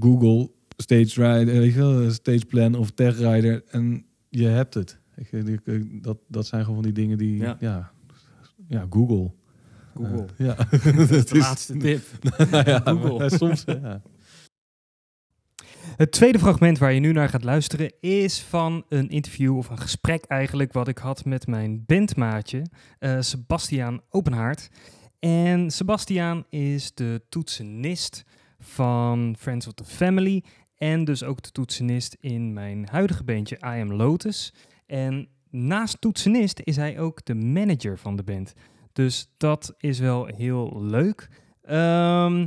Google 0.01 0.51
stage 0.77 1.39
rider, 1.39 1.55
weet 1.55 1.73
je 1.73 1.79
wel, 1.79 2.11
stageplan 2.11 2.75
of 2.75 2.91
techrider 2.91 3.63
en 3.69 4.05
je 4.29 4.47
hebt 4.47 4.75
het. 4.75 4.99
Dat, 6.03 6.19
dat 6.29 6.47
zijn 6.47 6.61
gewoon 6.65 6.83
van 6.83 6.93
die 6.93 7.05
dingen 7.05 7.19
die, 7.19 7.37
Ja. 7.37 7.57
ja, 7.61 7.91
ja, 8.69 8.87
Google. 8.91 9.31
Google. 10.07 10.27
Ja, 10.37 10.55
Dat 10.97 11.11
is 11.11 11.11
Het 11.11 11.29
de 11.29 11.39
laatste 11.39 11.77
tip. 11.77 12.03
nou 12.51 12.71
ja, 12.71 12.81
Google. 12.85 13.19
maar 13.19 13.31
soms, 13.31 13.65
ja. 13.67 14.03
Het 15.97 16.13
tweede 16.13 16.39
fragment 16.39 16.79
waar 16.79 16.93
je 16.93 17.01
nu 17.01 17.13
naar 17.13 17.29
gaat 17.29 17.45
luisteren 17.45 17.93
is 18.01 18.41
van 18.41 18.85
een 18.89 19.09
interview 19.09 19.57
of 19.57 19.69
een 19.69 19.79
gesprek 19.79 20.25
eigenlijk 20.25 20.73
wat 20.73 20.89
ik 20.89 20.99
had 20.99 21.25
met 21.25 21.47
mijn 21.47 21.85
bandmaatje 21.87 22.63
eh 22.99 23.17
Sebastiaan 23.21 24.01
Openhaard. 24.09 24.69
En 25.19 25.71
Sebastiaan 25.71 26.45
is 26.49 26.95
de 26.95 27.23
toetsenist 27.29 28.25
van 28.59 29.37
Friends 29.39 29.67
of 29.67 29.73
the 29.73 29.85
Family 29.85 30.45
en 30.77 31.05
dus 31.05 31.23
ook 31.23 31.43
de 31.43 31.51
toetsenist 31.51 32.17
in 32.21 32.53
mijn 32.53 32.89
huidige 32.91 33.25
bandje 33.25 33.57
I 33.57 33.81
Am 33.81 33.93
Lotus. 33.93 34.55
En 34.87 35.29
naast 35.51 36.01
toetsenist 36.01 36.61
is 36.65 36.77
hij 36.77 36.99
ook 36.99 37.25
de 37.25 37.35
manager 37.35 37.99
van 37.99 38.17
de 38.17 38.23
band. 38.23 38.53
Dus 38.93 39.33
dat 39.37 39.75
is 39.79 39.99
wel 39.99 40.27
heel 40.27 40.83
leuk. 40.83 41.29
Ehm 41.63 42.47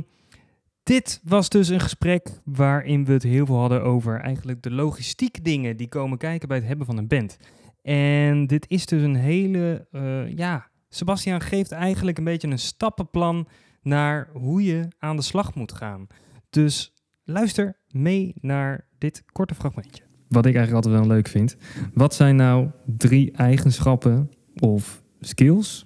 dit 0.84 1.20
was 1.24 1.48
dus 1.48 1.68
een 1.68 1.80
gesprek 1.80 2.40
waarin 2.44 3.04
we 3.04 3.12
het 3.12 3.22
heel 3.22 3.46
veel 3.46 3.58
hadden 3.58 3.82
over 3.82 4.20
eigenlijk 4.20 4.62
de 4.62 4.70
logistiek 4.70 5.44
dingen 5.44 5.76
die 5.76 5.88
komen 5.88 6.18
kijken 6.18 6.48
bij 6.48 6.56
het 6.56 6.66
hebben 6.66 6.86
van 6.86 6.96
een 6.96 7.08
band. 7.08 7.36
En 7.82 8.46
dit 8.46 8.68
is 8.68 8.86
dus 8.86 9.02
een 9.02 9.14
hele, 9.14 9.86
eh, 9.90 10.36
ja, 10.36 10.70
Sebastian 10.88 11.40
geeft 11.40 11.72
eigenlijk 11.72 12.18
een 12.18 12.24
beetje 12.24 12.48
een 12.48 12.58
stappenplan 12.58 13.48
naar 13.82 14.28
hoe 14.32 14.64
je 14.64 14.88
aan 14.98 15.16
de 15.16 15.22
slag 15.22 15.54
moet 15.54 15.72
gaan. 15.72 16.06
Dus 16.50 16.92
luister 17.24 17.76
mee 17.88 18.34
naar 18.40 18.88
dit 18.98 19.24
korte 19.32 19.54
fragmentje. 19.54 20.02
Wat 20.28 20.46
ik 20.46 20.54
eigenlijk 20.54 20.86
altijd 20.86 21.06
wel 21.06 21.16
leuk 21.16 21.28
vind. 21.28 21.56
Wat 21.94 22.14
zijn 22.14 22.36
nou 22.36 22.70
drie 22.86 23.32
eigenschappen 23.32 24.30
of 24.54 25.02
skills 25.20 25.84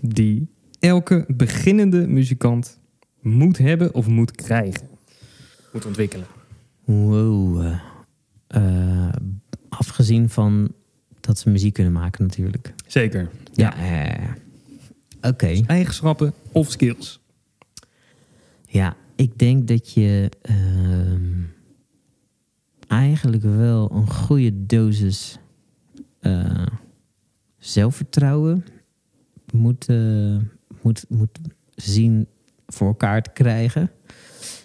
Die 0.00 0.48
elke 0.80 1.24
beginnende 1.28 2.06
muzikant 2.06 2.78
moet 3.20 3.58
hebben 3.58 3.94
of 3.94 4.06
moet 4.06 4.30
krijgen. 4.30 4.88
Moet 5.72 5.86
ontwikkelen. 5.86 6.26
Wow. 6.84 7.66
eh, 8.46 9.08
afgezien 9.68 10.28
van 10.28 10.72
dat 11.20 11.38
ze 11.38 11.50
muziek 11.50 11.72
kunnen 11.74 11.92
maken 11.92 12.26
natuurlijk. 12.26 12.74
Zeker. 12.86 13.30
Ja. 13.52 13.76
eh, 13.76 14.30
Oké. 15.30 15.60
Eigenschappen 15.66 16.32
of 16.52 16.70
skills. 16.70 17.20
Ja, 18.66 18.96
ik 19.16 19.38
denk 19.38 19.68
dat 19.68 19.92
je 19.92 20.30
ehm, 20.42 21.40
eigenlijk 22.88 23.42
wel 23.42 23.90
een 23.92 24.10
goede 24.10 24.66
dosis 24.66 25.38
eh, 26.20 26.66
zelfvertrouwen 27.58 28.64
moet, 29.52 29.86
eh, 29.88 30.36
moet, 30.82 31.04
moet 31.08 31.38
zien 31.74 32.26
voor 32.66 32.88
elkaar 32.88 33.22
te 33.22 33.30
krijgen. 33.32 33.90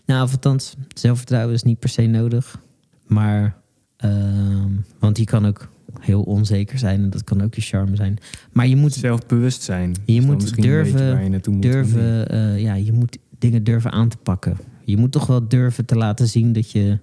Nou, 0.05 0.29
althans, 0.29 0.75
zelfvertrouwen 0.95 1.53
is 1.53 1.63
niet 1.63 1.79
per 1.79 1.89
se 1.89 2.01
nodig. 2.01 2.59
Maar, 3.07 3.57
ehm, 3.97 4.71
want 4.99 5.15
die 5.15 5.25
kan 5.25 5.45
ook 5.45 5.69
heel 5.99 6.21
onzeker 6.21 6.77
zijn 6.77 7.01
en 7.03 7.09
dat 7.09 7.23
kan 7.23 7.41
ook 7.41 7.55
je 7.55 7.61
charme 7.61 7.95
zijn. 7.95 8.17
Maar 8.51 8.67
je 8.67 8.75
moet 8.75 8.93
Zelfbewust 8.93 9.61
zijn. 9.61 9.95
Je 10.05 10.15
dan 10.19 10.25
moet 10.25 10.55
durven- 10.61 11.31
je 11.31 11.49
moet. 11.49 11.61
durven, 11.61 12.29
eh, 12.29 12.59
ja, 12.61 12.73
je 12.73 12.91
moet 12.93 13.17
dingen 13.39 13.63
durven 13.63 13.91
aan 13.91 14.09
te 14.09 14.17
pakken. 14.17 14.57
Je 14.85 14.97
moet 14.97 15.11
toch 15.11 15.25
wel 15.25 15.47
durven 15.47 15.85
te 15.85 15.95
laten 15.95 16.27
zien 16.27 16.53
dat, 16.53 16.71
je, 16.71 16.99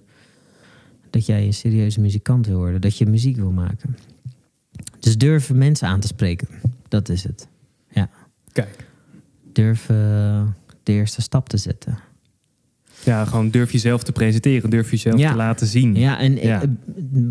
dat 1.09 1.25
jij 1.25 1.45
een 1.45 1.53
serieuze 1.53 1.99
muzikant 2.01 2.47
wil 2.47 2.57
worden. 2.57 2.81
Dat 2.81 2.97
je 2.97 3.05
muziek 3.05 3.35
wil 3.35 3.51
maken. 3.51 3.95
Dus 4.99 5.17
durven 5.17 5.57
mensen 5.57 5.87
aan 5.87 5.99
te 5.99 6.07
spreken. 6.07 6.47
Dat 6.87 7.09
is 7.09 7.23
het. 7.23 7.47
Kijk. 8.51 8.85
Durven 9.53 10.55
de 10.83 10.91
eerste 10.91 11.21
stap 11.21 11.49
te 11.49 11.57
zetten. 11.57 11.97
Ja, 13.03 13.25
gewoon 13.25 13.49
durf 13.49 13.71
jezelf 13.71 14.03
te 14.03 14.11
presenteren. 14.11 14.69
Durf 14.69 14.91
jezelf 14.91 15.19
Ja. 15.19 15.31
te 15.31 15.37
laten 15.37 15.67
zien. 15.67 15.95
Ja, 15.95 16.19
en 16.19 16.35
Ja. 16.35 16.61
eh, 16.61 16.67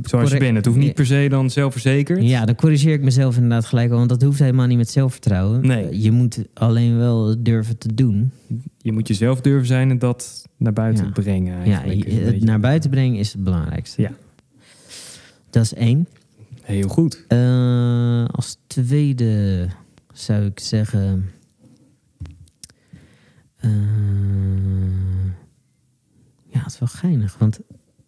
Zoals 0.02 0.30
je 0.30 0.38
bent. 0.38 0.56
Het 0.56 0.66
hoeft 0.66 0.78
niet 0.78 0.94
per 0.94 1.06
se 1.06 1.26
dan 1.30 1.50
zelfverzekerd. 1.50 2.22
Ja, 2.22 2.44
dan 2.44 2.54
corrigeer 2.54 2.92
ik 2.92 3.02
mezelf 3.02 3.34
inderdaad 3.34 3.64
gelijk 3.64 3.90
al. 3.90 3.96
Want 3.96 4.08
dat 4.08 4.22
hoeft 4.22 4.38
helemaal 4.38 4.66
niet 4.66 4.76
met 4.76 4.90
zelfvertrouwen. 4.90 5.66
Nee. 5.66 5.84
Eh, 5.88 6.02
Je 6.02 6.10
moet 6.10 6.44
alleen 6.54 6.96
wel 6.98 7.36
durven 7.42 7.78
te 7.78 7.94
doen. 7.94 8.30
Je 8.78 8.92
moet 8.92 9.08
jezelf 9.08 9.40
durven 9.40 9.66
zijn 9.66 9.90
en 9.90 9.98
dat 9.98 10.48
naar 10.56 10.72
buiten 10.72 11.04
Ja. 11.04 11.10
brengen. 11.10 11.66
Ja, 11.68 11.82
Eigenlijk. 11.82 12.08
een 12.12 12.24
het 12.34 12.44
naar 12.44 12.60
buiten 12.60 12.90
brengen 12.90 13.18
is 13.18 13.32
het 13.32 13.44
belangrijkste. 13.44 14.02
Ja. 14.02 14.10
Dat 15.50 15.62
is 15.62 15.74
één. 15.74 16.08
Heel 16.62 16.88
goed. 16.88 17.24
Eh, 17.28 18.24
als 18.24 18.56
tweede 18.66 19.66
zou 20.20 20.44
ik 20.44 20.60
zeggen. 20.60 21.30
eh, 23.56 23.70
ja, 26.48 26.58
het 26.58 26.72
is 26.72 26.78
wel 26.78 26.88
geinig. 26.88 27.38
Want 27.38 27.58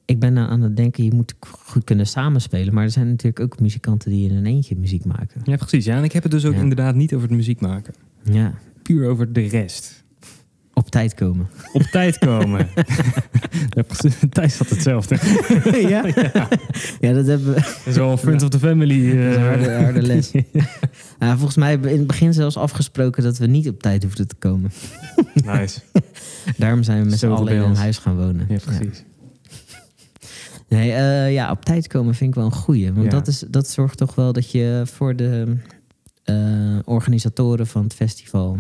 ik 0.05 0.19
ben 0.19 0.33
nou 0.33 0.49
aan 0.51 0.61
het 0.63 0.77
denken, 0.77 1.05
je 1.05 1.15
moet 1.15 1.35
goed 1.41 1.85
kunnen 1.85 2.07
samenspelen. 2.07 2.75
Maar 2.75 2.85
er 2.85 2.91
zijn 2.91 3.09
natuurlijk 3.09 3.41
ook 3.41 3.61
muzikanten 3.61 4.11
die 4.11 4.29
in 4.31 4.37
een 4.37 4.47
eentje 4.47 4.77
muziek 4.77 5.05
maken. 5.05 5.41
Ja, 5.45 5.57
precies. 5.57 5.85
Ja, 5.85 5.97
en 5.97 6.05
ik 6.05 6.13
heb 6.13 6.23
het 6.23 6.33
dus 6.33 6.45
ook 6.45 6.55
Ja. 6.55 6.61
inderdaad 6.61 6.95
niet 6.95 7.15
over 7.15 7.29
het 7.29 7.37
muziek 7.37 7.61
maken. 7.61 7.95
Ja, 8.23 8.55
Puur 8.83 9.09
over 9.09 9.33
de 9.33 9.41
rest. 9.41 10.02
Tijd 10.93 11.15
komen. 11.15 11.49
Op 11.73 11.83
tijd 11.83 12.19
komen. 12.19 12.69
Thijs 14.31 14.59
had 14.59 14.69
hetzelfde. 14.69 15.17
ja? 15.89 16.05
ja, 17.01 17.13
dat 17.13 17.27
hebben 17.27 17.55
we. 17.55 17.93
Zo 17.93 18.17
Friends 18.17 18.45
of 18.45 18.51
the 18.51 18.59
Family. 18.59 19.07
Is 19.07 19.15
eh, 19.15 19.33
een 19.33 19.41
harde, 19.41 19.71
harde 19.71 20.03
les. 20.03 20.31
Ja, 21.19 21.37
volgens 21.37 21.57
mij 21.57 21.71
hebben 21.71 21.87
we 21.87 21.93
in 21.93 21.99
het 21.99 22.09
begin 22.09 22.33
zelfs 22.33 22.57
afgesproken 22.57 23.23
dat 23.23 23.39
we 23.39 23.47
niet 23.47 23.69
op 23.69 23.83
tijd 23.83 24.03
hoefden 24.03 24.29
te 24.29 24.35
komen. 24.35 24.71
nice. 25.35 25.81
Daarom 26.57 26.83
zijn 26.83 27.03
we 27.03 27.09
met 27.11 27.19
z'n 27.19 27.27
allen 27.27 27.53
in 27.53 27.61
een 27.61 27.77
huis 27.77 27.99
gaan 27.99 28.17
wonen. 28.17 28.47
Ja, 28.49 28.59
precies. 28.65 29.05
Nee, 30.69 30.93
eh, 30.93 31.33
ja, 31.33 31.51
op 31.51 31.65
tijd 31.65 31.87
komen 31.89 32.15
vind 32.15 32.31
ik 32.31 32.37
wel 32.37 32.45
een 32.45 32.53
goeie. 32.53 32.93
Want 32.93 33.11
dat, 33.11 33.27
is, 33.27 33.45
dat 33.49 33.69
zorgt 33.69 33.99
toch 33.99 34.15
wel 34.15 34.33
dat 34.33 34.51
je 34.51 34.83
voor 34.85 35.17
de 35.17 35.57
eh, 36.25 36.79
organisatoren 36.85 37.67
van 37.67 37.83
het 37.83 37.95
festival... 37.95 38.59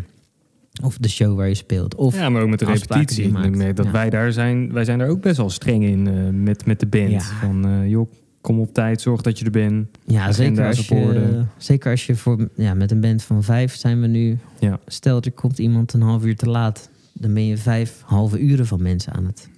of 0.82 0.96
de 0.98 1.08
show 1.08 1.36
waar 1.36 1.48
je 1.48 1.54
speelt... 1.54 1.94
of 1.94 2.14
ja, 2.16 2.28
maar 2.28 2.42
ook 2.42 2.48
met 2.48 2.58
de 2.58 2.64
repetitie. 2.64 3.28
maakt. 3.32 3.76
dat 3.76 3.86
Ja. 3.86 3.92
wij 3.92 4.10
daar 4.10 4.32
zijn, 4.32 4.72
wij 4.72 4.84
zijn 4.84 4.98
daar 4.98 5.08
ook 5.08 5.20
best 5.20 5.36
wel 5.36 5.50
streng 5.50 5.84
in 5.84 6.06
eh, 6.06 6.14
met, 6.32 6.66
met 6.66 6.80
de 6.80 6.86
band. 6.86 7.10
Ja. 7.10 7.20
Van, 7.20 7.66
eh, 7.66 7.88
joh, 7.88 8.10
kom 8.40 8.60
op 8.60 8.74
tijd, 8.74 9.00
zorg 9.00 9.22
dat 9.22 9.38
je 9.38 9.44
er 9.44 9.50
bent. 9.50 9.88
Ja, 10.06 10.32
zeker 10.32 10.66
als, 10.66 10.78
op 10.90 10.98
je, 10.98 11.42
zeker 11.56 11.90
als 11.90 12.06
je 12.06 12.16
voor... 12.16 12.48
Ja, 12.56 12.74
met 12.74 12.90
een 12.90 13.00
band 13.00 13.22
van 13.22 13.42
vijf 13.42 13.74
zijn 13.76 14.00
we 14.00 14.06
nu... 14.06 14.38
Ja. 14.58 14.78
Stel, 14.86 15.20
er 15.20 15.32
komt 15.32 15.58
iemand 15.58 15.92
een 15.92 16.02
half 16.02 16.24
uur 16.24 16.36
te 16.36 16.48
laat... 16.48 16.90
dan 17.12 17.34
ben 17.34 17.46
je 17.46 17.56
vijf 17.56 18.02
halve 18.04 18.38
uren 18.38 18.66
van 18.66 18.82
mensen 18.82 19.12
aan 19.12 19.26
het, 19.26 19.48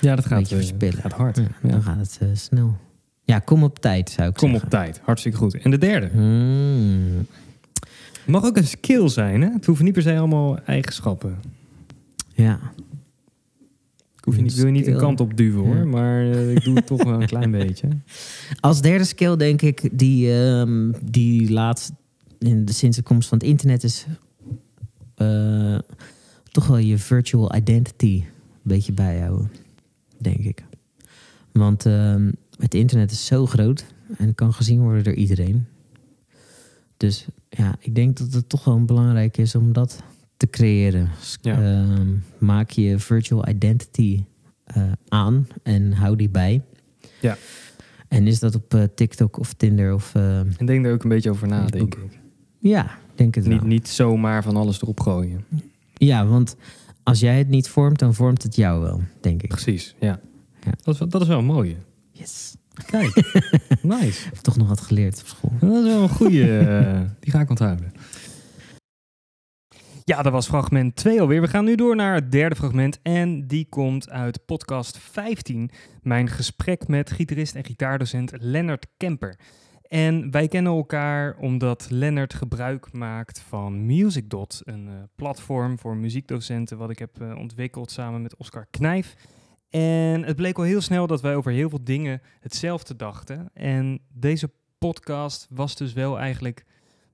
Ja, 0.00 0.16
dat 0.16 0.26
gaat, 0.26 0.40
eh, 0.42 0.46
verspillen. 0.56 1.00
gaat 1.00 1.12
hard. 1.12 1.36
Ja. 1.36 1.68
Dan 1.68 1.82
gaat 1.82 2.16
het 2.18 2.38
snel. 2.38 2.76
Ja, 3.24 3.38
kom 3.38 3.62
op 3.62 3.78
tijd, 3.78 4.10
zou 4.10 4.28
ik 4.28 4.34
Kom 4.34 4.48
op 4.48 4.60
zeggen. 4.60 4.70
tijd, 4.70 5.00
hartstikke 5.04 5.38
goed. 5.38 5.54
En 5.54 5.70
de 5.70 5.78
derde. 5.78 6.08
Hmm. 6.12 7.26
Het 8.20 8.28
mag 8.28 8.44
ook 8.44 8.56
een 8.56 8.66
skill 8.66 9.08
zijn, 9.08 9.42
hè? 9.42 9.52
Het 9.52 9.66
hoeven 9.66 9.84
niet 9.84 9.94
per 9.94 10.02
se 10.02 10.18
allemaal 10.18 10.58
eigenschappen. 10.58 11.38
Ja, 12.34 12.60
Ik 14.16 14.24
hoef 14.24 14.36
je 14.36 14.42
niet, 14.42 14.54
wil 14.54 14.66
je 14.66 14.72
niet 14.72 14.86
een 14.86 14.96
kant 14.96 15.20
op 15.20 15.36
duwen, 15.36 15.64
hoor. 15.64 15.76
Ja. 15.76 15.84
Maar 15.84 16.30
eh, 16.30 16.50
ik 16.50 16.64
doe 16.64 16.74
het 16.74 16.86
toch 16.86 17.02
wel 17.02 17.20
een 17.20 17.26
klein 17.26 17.50
beetje. 17.60 17.88
Als 18.60 18.82
derde 18.82 19.04
skill 19.04 19.36
denk 19.36 19.62
ik 19.62 19.88
die, 19.92 20.32
ehm, 20.32 20.92
die 21.02 21.52
laatst 21.52 21.92
in 22.38 22.64
de, 22.64 22.72
sinds 22.72 22.96
de 22.96 23.02
komst 23.02 23.28
van 23.28 23.38
het 23.38 23.46
internet 23.46 23.82
is 23.82 24.06
eh, 25.14 25.78
toch 26.50 26.66
wel 26.66 26.78
je 26.78 26.98
virtual 26.98 27.54
identity 27.54 28.24
een 28.24 28.60
beetje 28.62 28.92
bijhouden, 28.92 29.50
denk 30.18 30.38
ik. 30.38 30.64
Want 31.52 31.86
ehm, 31.86 32.30
het 32.58 32.74
internet 32.74 33.10
is 33.10 33.26
zo 33.26 33.46
groot 33.46 33.84
en 34.16 34.34
kan 34.34 34.52
gezien 34.52 34.80
worden 34.80 35.04
door 35.04 35.14
iedereen. 35.14 35.66
Dus 36.96 37.26
ja, 37.50 37.74
ik 37.78 37.94
denk 37.94 38.16
dat 38.18 38.32
het 38.32 38.48
toch 38.48 38.64
wel 38.64 38.84
belangrijk 38.84 39.36
is 39.36 39.54
om 39.54 39.72
dat 39.72 40.02
te 40.36 40.46
creëren. 40.50 41.08
Ja. 41.42 41.62
ehm, 41.62 42.08
maak 42.38 42.70
je 42.70 42.98
virtual 42.98 43.48
identity 43.48 44.24
eh, 44.64 44.92
aan 45.08 45.46
en 45.62 45.92
hou 45.92 46.16
die 46.16 46.28
bij. 46.28 46.62
Ja. 47.20 47.36
En 48.08 48.26
is 48.26 48.38
dat 48.38 48.54
op 48.54 48.74
eh, 48.74 48.82
TikTok 48.94 49.38
of 49.38 49.52
Tinder 49.52 49.94
of... 49.94 50.14
eh, 50.14 50.38
En 50.38 50.66
denk 50.66 50.86
er 50.86 50.92
ook 50.92 51.02
een 51.02 51.08
beetje 51.08 51.30
over 51.30 51.48
na, 51.48 51.66
denk 51.66 51.94
ik. 51.94 52.18
ja, 52.58 52.98
denk 53.14 53.34
het 53.34 53.46
Niet, 53.46 53.58
wel. 53.58 53.66
niet 53.68 53.88
zomaar 53.88 54.42
van 54.42 54.56
alles 54.56 54.82
erop 54.82 55.00
gooien. 55.00 55.44
Ja, 55.94 56.26
want 56.26 56.56
als 57.02 57.20
jij 57.20 57.38
het 57.38 57.48
niet 57.48 57.68
vormt, 57.68 57.98
dan 57.98 58.14
vormt 58.14 58.42
het 58.42 58.56
jou 58.56 58.80
wel, 58.82 59.00
denk 59.20 59.42
ik. 59.42 59.48
Precies, 59.48 59.94
ja. 60.00 60.20
Ja. 60.64 60.70
Dat, 60.82 60.94
is, 60.94 61.00
wel- 61.00 61.08
dat 61.08 61.20
is 61.22 61.28
wel 61.28 61.38
een 61.38 61.44
mooie. 61.44 61.76
Yes. 62.10 62.56
Kijk, 62.86 63.14
nice. 63.82 64.26
Ik 64.26 64.34
heb 64.34 64.42
toch 64.42 64.56
nog 64.56 64.68
wat 64.68 64.80
geleerd 64.80 65.20
op 65.20 65.26
school. 65.26 65.52
Dat 65.60 65.84
is 65.84 65.92
wel 65.92 66.02
een 66.02 66.08
goede. 66.08 66.58
eh, 66.58 67.00
die 67.20 67.32
ga 67.32 67.40
ik 67.40 67.50
onthouden. 67.50 67.92
Ja, 70.04 70.22
dat 70.22 70.32
was 70.32 70.46
fragment 70.46 70.96
2 70.96 71.20
alweer. 71.20 71.40
We 71.40 71.48
gaan 71.48 71.64
nu 71.64 71.74
door 71.74 71.96
naar 71.96 72.14
het 72.14 72.32
derde 72.32 72.54
fragment. 72.56 72.98
En 73.02 73.46
die 73.46 73.66
komt 73.68 74.10
uit 74.10 74.44
podcast 74.44 74.98
15. 74.98 75.70
Mijn 76.02 76.28
gesprek 76.28 76.88
met 76.88 77.10
gitarist 77.10 77.54
en 77.54 77.64
gitaardocent 77.64 78.32
Lennart 78.38 78.86
Kemper. 78.96 79.38
En 79.82 80.30
wij 80.30 80.48
kennen 80.48 80.72
elkaar 80.72 81.36
omdat 81.36 81.86
Lennart 81.90 82.34
gebruik 82.34 82.92
maakt 82.92 83.40
van 83.48 83.86
MusicDot. 83.86 84.60
Een 84.64 84.88
eh, 84.88 84.94
platform 85.14 85.78
voor 85.78 85.96
muziekdocenten 85.96 86.78
wat 86.78 86.90
ik 86.90 86.98
heb 86.98 87.20
eh, 87.20 87.36
ontwikkeld 87.36 87.90
samen 87.90 88.22
met 88.22 88.36
Oscar 88.36 88.66
Knijf. 88.70 89.14
En 89.70 90.22
het 90.24 90.36
bleek 90.36 90.58
al 90.58 90.64
heel 90.64 90.80
snel 90.80 91.06
dat 91.06 91.20
wij 91.20 91.34
over 91.34 91.52
heel 91.52 91.68
veel 91.68 91.84
dingen 91.84 92.22
hetzelfde 92.40 92.96
dachten. 92.96 93.50
En 93.54 94.00
deze 94.12 94.50
podcast 94.78 95.46
was 95.50 95.76
dus 95.76 95.92
wel 95.92 96.18
eigenlijk 96.18 96.64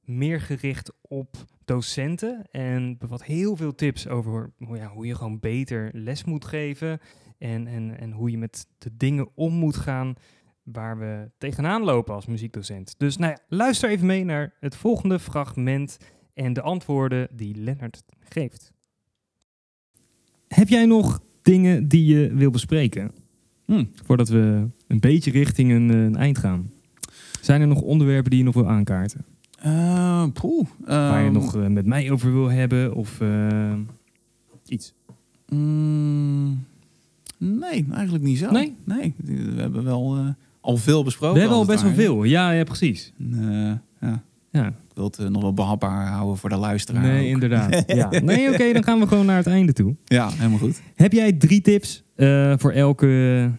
meer 0.05 0.41
gericht 0.41 0.93
op 1.01 1.37
docenten 1.65 2.45
en 2.51 2.99
bevat 2.99 3.25
heel 3.25 3.57
veel 3.57 3.75
tips 3.75 4.09
over 4.09 4.53
hoe, 4.59 4.77
ja, 4.77 4.89
hoe 4.89 5.07
je 5.07 5.15
gewoon 5.15 5.41
beter 5.41 5.91
les 5.93 6.25
moet 6.25 6.45
geven 6.45 7.01
en, 7.39 7.67
en, 7.67 7.99
en 7.99 8.13
hoe 8.13 8.31
je 8.31 8.39
met 8.39 8.67
de 8.79 8.97
dingen 8.97 9.29
om 9.35 9.53
moet 9.53 9.77
gaan 9.77 10.15
waar 10.63 10.99
we 10.99 11.31
tegenaan 11.39 11.83
lopen 11.83 12.15
als 12.15 12.27
muziekdocent. 12.27 12.95
Dus 12.99 13.17
nou 13.17 13.37
luister 13.49 13.91
even 13.91 14.07
mee 14.07 14.25
naar 14.25 14.55
het 14.61 14.77
volgende 14.77 15.19
fragment 15.19 15.99
en 16.35 16.53
de 16.53 16.63
antwoorden 16.63 17.29
die 17.33 17.55
Lennart 17.55 18.03
geeft. 18.19 18.73
Heb 20.49 20.69
jij 20.69 20.87
nog 20.87 21.21
dingen 21.47 21.89
die 21.89 22.05
je 22.05 22.35
wil 22.35 22.51
bespreken 22.51 23.11
Hm. 23.65 23.85
voordat 24.05 24.29
we 24.29 24.67
een 24.87 25.01
beetje 25.01 25.31
richting 25.31 25.71
een, 25.73 25.91
eh, 25.91 26.03
een 26.05 26.17
eind 26.17 26.39
gaan? 26.39 26.71
Zijn 27.41 27.61
er 27.61 27.67
nog 27.67 27.81
onderwerpen 27.81 28.31
die 28.31 28.39
je 28.39 28.45
nog 28.45 28.55
wil 28.55 28.69
aankaarten? 28.69 29.25
Poeh. 30.33 30.67
Waar 30.87 31.19
je 31.21 31.25
Ehm, 31.25 31.33
nog 31.33 31.57
eh, 31.57 31.67
met 31.67 31.87
mij 31.87 32.11
over 32.11 32.33
wil 32.33 32.51
hebben 32.51 32.95
of 32.95 33.21
iets? 34.69 34.95
mm, 35.49 36.65
nee, 37.39 37.87
eigenlijk 37.93 38.25
niet 38.25 38.39
zo. 38.39 38.51
Nee? 38.51 38.75
Nee, 38.85 39.15
we 39.25 39.61
hebben 39.61 39.85
wel 39.85 40.35
al 40.61 40.77
veel 40.77 41.05
besproken. 41.05 41.35
We 41.35 41.41
hebben 41.41 41.59
al 41.59 41.67
best 41.67 41.83
wel 41.83 41.93
veel. 41.93 42.25
Ja, 42.25 42.51
ja 42.51 42.65
precies. 42.65 43.13
Ja, 43.31 43.83
Ja. 44.51 44.73
Ik 44.97 45.03
wil 45.03 45.11
het 45.11 45.21
eh, 45.21 45.33
nog 45.33 45.43
wel 45.43 45.53
behapbaar 45.53 46.07
houden 46.07 46.37
voor 46.37 46.49
de 46.49 46.57
luisteraar. 46.57 47.03
Nee, 47.03 47.27
ook. 47.27 47.33
inderdaad. 47.33 47.83
ja. 47.97 48.11
Nee, 48.11 48.53
oké, 48.53 48.73
dan 48.73 48.85
gaan 48.85 48.99
we 48.99 49.07
gewoon 49.07 49.27
naar 49.27 49.37
het 49.37 49.47
einde 49.47 49.73
toe. 49.73 49.97
Ja, 50.05 50.31
helemaal 50.31 50.59
goed. 50.59 50.81
Heb 50.95 51.13
jij 51.13 51.33
drie 51.33 51.61
tips 51.61 52.05
eh, 52.15 52.53
voor 52.57 52.73
elke 52.73 53.51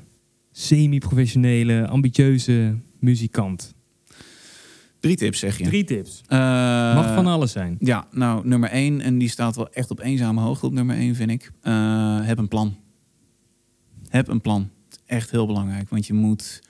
semi-professionele, 0.52 1.88
ambitieuze 1.88 2.76
muzikant? 3.00 3.76
Drie 5.00 5.16
tips 5.16 5.40
zeg 5.40 5.58
je. 5.58 5.64
Drie 5.64 5.84
tips. 5.84 6.24
Eh, 6.28 6.38
Mag 6.96 7.14
van 7.14 7.28
alles 7.28 7.52
zijn. 7.52 7.76
Ja, 7.80 8.08
nou, 8.12 8.48
nummer 8.48 8.70
één, 8.70 9.02
en 9.02 9.18
die 9.18 9.30
staat 9.30 9.56
wel 9.56 9.70
echt 9.70 9.92
op 9.92 10.00
eenzame 10.00 10.42
hoogte 10.42 10.66
op 10.66 10.74
nummer 10.74 10.96
één, 10.96 11.16
vind 11.16 11.30
ik. 11.30 11.52
Heb 12.22 12.38
een 12.38 12.48
plan. 12.48 12.76
Heb 14.08 14.28
een 14.28 14.42
plan. 14.42 14.70
Echt 15.06 15.32
heel 15.32 15.46
belangrijk, 15.46 15.90
want 15.90 16.08
je 16.08 16.14
moet... 16.14 16.62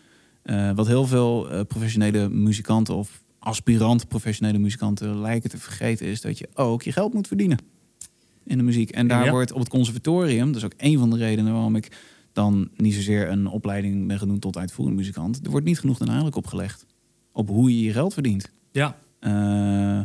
wat 0.75 0.87
heel 0.87 1.05
veel 1.05 1.65
professionele 1.67 2.29
muzikanten 2.29 2.95
of 2.95 3.25
aspirant 3.47 4.07
professionele 4.07 4.57
muzikanten 4.57 5.19
lijken 5.21 5.49
te 5.49 5.57
vergeten... 5.57 6.05
is 6.05 6.21
dat 6.21 6.37
je 6.37 6.49
ook 6.53 6.81
je 6.83 6.91
geld 6.91 7.13
moet 7.13 7.27
verdienen 7.27 7.57
in 8.43 8.57
de 8.57 8.63
muziek. 8.63 8.89
En 8.89 9.07
daar 9.07 9.25
Ja. 9.25 9.31
wordt 9.31 9.51
op 9.51 9.59
het 9.59 9.69
conservatorium, 9.69 10.45
dat 10.47 10.55
is 10.55 10.63
ook 10.63 10.73
een 10.77 10.97
van 10.97 11.09
de 11.09 11.17
redenen 11.17 11.53
waarom 11.53 11.75
ik 11.75 11.97
dan 12.33 12.69
niet 12.75 12.93
zozeer 12.93 13.29
een 13.29 13.47
opleiding 13.47 14.07
ben 14.07 14.17
genoemd 14.19 14.41
tot 14.41 14.57
uitvoerend 14.57 14.95
muzikant. 14.95 15.39
Er 15.45 15.51
wordt 15.51 15.65
niet 15.65 15.79
genoeg 15.79 15.97
de 15.97 16.05
nadruk 16.05 16.35
opgelegd 16.35 16.85
op 17.31 17.47
hoe 17.49 17.77
je 17.77 17.83
je 17.83 17.91
geld 17.91 18.13
verdient. 18.13 18.51
Ja, 18.71 18.97
Eh, 19.19 19.99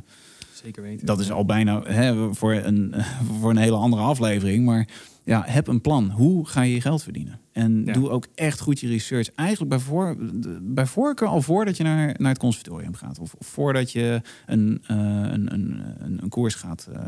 zeker 0.52 0.82
weten. 0.82 1.06
dat 1.06 1.20
is 1.20 1.30
al 1.30 1.44
bijna 1.44 1.82
hè, 1.82 2.34
voor, 2.34 2.52
een, 2.54 2.94
voor 3.40 3.50
een 3.50 3.56
hele 3.56 3.76
andere 3.76 4.02
aflevering. 4.02 4.64
Maar 4.64 4.88
ja, 5.24 5.42
heb 5.46 5.66
een 5.66 5.80
plan. 5.80 6.10
Hoe 6.10 6.46
ga 6.46 6.62
je 6.62 6.74
je 6.74 6.80
geld 6.80 7.02
verdienen? 7.02 7.40
En 7.52 7.82
Ja. 7.84 7.92
doe 7.92 8.08
ook 8.10 8.26
echt 8.34 8.60
goed 8.60 8.80
je 8.80 8.88
research. 8.88 9.34
Eigenlijk 9.34 9.70
bij, 9.70 9.78
voor, 9.78 10.16
bij 10.62 10.86
voorkeur 10.86 11.28
al 11.28 11.42
voordat 11.42 11.76
je 11.76 11.82
naar, 11.82 12.14
naar 12.18 12.30
het 12.30 12.38
conservatorium 12.38 12.94
gaat. 12.94 13.18
Of, 13.18 13.34
of 13.38 13.46
voordat 13.46 13.92
je 13.92 14.20
een, 14.46 14.82
eh, 14.86 14.96
een, 14.96 15.52
een, 15.52 15.82
een, 15.98 16.22
een 16.22 16.28
koers 16.28 16.54
gaat, 16.54 16.88
eh, 16.92 17.00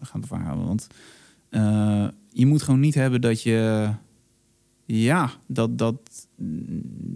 gaan 0.00 0.20
bevaren. 0.20 0.66
Want 0.66 0.86
je 2.28 2.46
moet 2.46 2.62
gewoon 2.62 2.80
niet 2.80 2.94
hebben 2.94 3.20
dat 3.20 3.42
je... 3.42 3.88
Ja, 4.84 5.30
dat, 5.46 5.78
dat, 5.78 6.26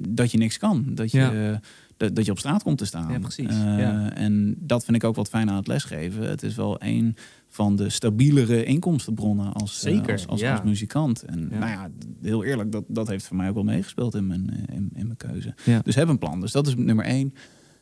dat 0.09 0.31
je 0.31 0.39
niks 0.39 0.59
kan. 0.59 0.85
Dat 0.89 1.11
je, 1.11 1.19
Ja. 1.19 1.61
Dat, 2.05 2.17
dat 2.17 2.25
je 2.25 2.31
op 2.31 2.39
straat 2.39 2.63
komt 2.63 2.79
te 2.79 2.85
staan. 2.85 3.13
Ja, 3.13 3.19
precies. 3.19 3.49
Eh, 3.49 3.79
Ja. 3.79 4.13
En 4.15 4.55
dat 4.59 4.85
vind 4.85 4.97
ik 4.97 5.05
ook 5.05 5.15
wat 5.17 5.29
fijn 5.29 5.51
aan 5.51 5.57
het 5.57 5.67
lesgeven. 5.67 6.29
Het 6.29 6.43
is 6.43 6.55
wel 6.55 6.77
een 6.83 7.17
van 7.49 7.77
de 7.77 7.89
stabielere 7.91 8.65
inkomstenbronnen 8.65 9.53
als, 9.53 9.85
eh, 9.85 9.93
Zeker, 9.93 10.13
als, 10.13 10.27
als, 10.27 10.41
ja. 10.41 10.53
als 10.53 10.63
muzikant. 10.65 11.23
En 11.23 11.49
Ja. 11.51 11.59
nou 11.59 11.71
ja, 11.71 11.89
heel 12.23 12.45
eerlijk, 12.45 12.73
dat, 12.73 12.85
dat 12.89 13.09
heeft 13.09 13.27
voor 13.27 13.37
mij 13.37 13.49
ook 13.49 13.55
wel 13.55 13.65
meegespeeld 13.65 14.15
in 14.15 14.27
mijn, 14.27 14.51
eh, 14.51 14.75
in, 14.77 14.91
in 14.95 15.07
mijn 15.07 15.17
keuze. 15.17 15.55
Ja. 15.65 15.81
Dus 15.85 15.95
heb 15.95 16.09
een 16.09 16.19
plan. 16.19 16.41
Dus 16.41 16.53
dat 16.53 16.67
is 16.67 16.75
nummer 16.77 17.05
één. 17.05 17.35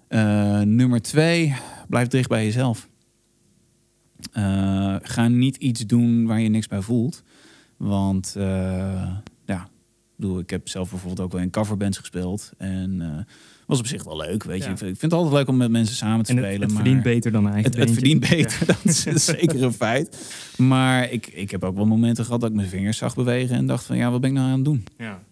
Eh, 0.08 0.60
nummer 0.60 1.02
twee, 1.02 1.54
blijf 1.88 2.08
dicht 2.08 2.28
bij 2.28 2.44
jezelf. 2.44 2.88
Eh, 4.32 4.96
ga 5.02 5.28
niet 5.28 5.56
iets 5.56 5.86
doen 5.86 6.26
waar 6.26 6.40
je 6.40 6.48
niks 6.48 6.66
bij 6.66 6.80
voelt. 6.80 7.22
Want 7.76 8.34
eh, 8.36 8.42
ja, 9.44 9.62
ik 9.64 10.16
bedoel, 10.16 10.38
ik 10.38 10.50
heb 10.50 10.68
zelf 10.68 10.90
bijvoorbeeld 10.90 11.20
ook 11.20 11.32
wel 11.32 11.40
in 11.40 11.50
coverbands 11.50 11.98
gespeeld. 11.98 12.52
En 12.58 13.00
eh 13.00 13.24
was 13.72 13.92
op 13.92 13.98
zich 13.98 14.04
wel 14.04 14.16
leuk, 14.16 14.44
weet 14.44 14.58
je. 14.62 14.64
Ja. 14.64 14.70
Ik 14.72 14.78
vind 14.78 15.00
het 15.00 15.12
altijd 15.12 15.34
leuk 15.34 15.48
om 15.48 15.56
met 15.56 15.70
mensen 15.70 15.96
samen 15.96 16.24
te 16.24 16.30
En 16.32 16.36
spelen. 16.38 16.52
het, 16.54 16.62
het 16.62 16.72
maar 16.72 16.82
verdient 16.82 17.02
beter 17.02 17.32
dan 17.32 17.44
een 17.46 17.52
eigen 17.52 17.80
het, 17.80 17.90
verdient 17.90 18.28
beter, 18.28 18.66
dat 18.66 18.76
is 18.84 19.02
zeker 19.24 19.62
een 19.62 19.72
feit. 19.72 20.32
Maar 20.56 21.10
ik, 21.10 21.26
ik 21.26 21.50
heb 21.50 21.64
ook 21.64 21.76
wel 21.76 21.86
momenten 21.86 22.24
gehad 22.24 22.40
dat 22.40 22.50
ik 22.50 22.56
mijn 22.56 22.68
vingers 22.68 22.96
zag 22.98 23.14
bewegen... 23.14 23.56
en 23.56 23.66
dacht 23.66 23.84
van, 23.84 23.96
ja, 23.96 24.10
wat 24.10 24.20
ben 24.20 24.30
ik 24.30 24.36
nou 24.36 24.48
aan 24.48 24.54
het 24.56 24.64
doen? 24.64 24.84
Ja. 24.98 25.22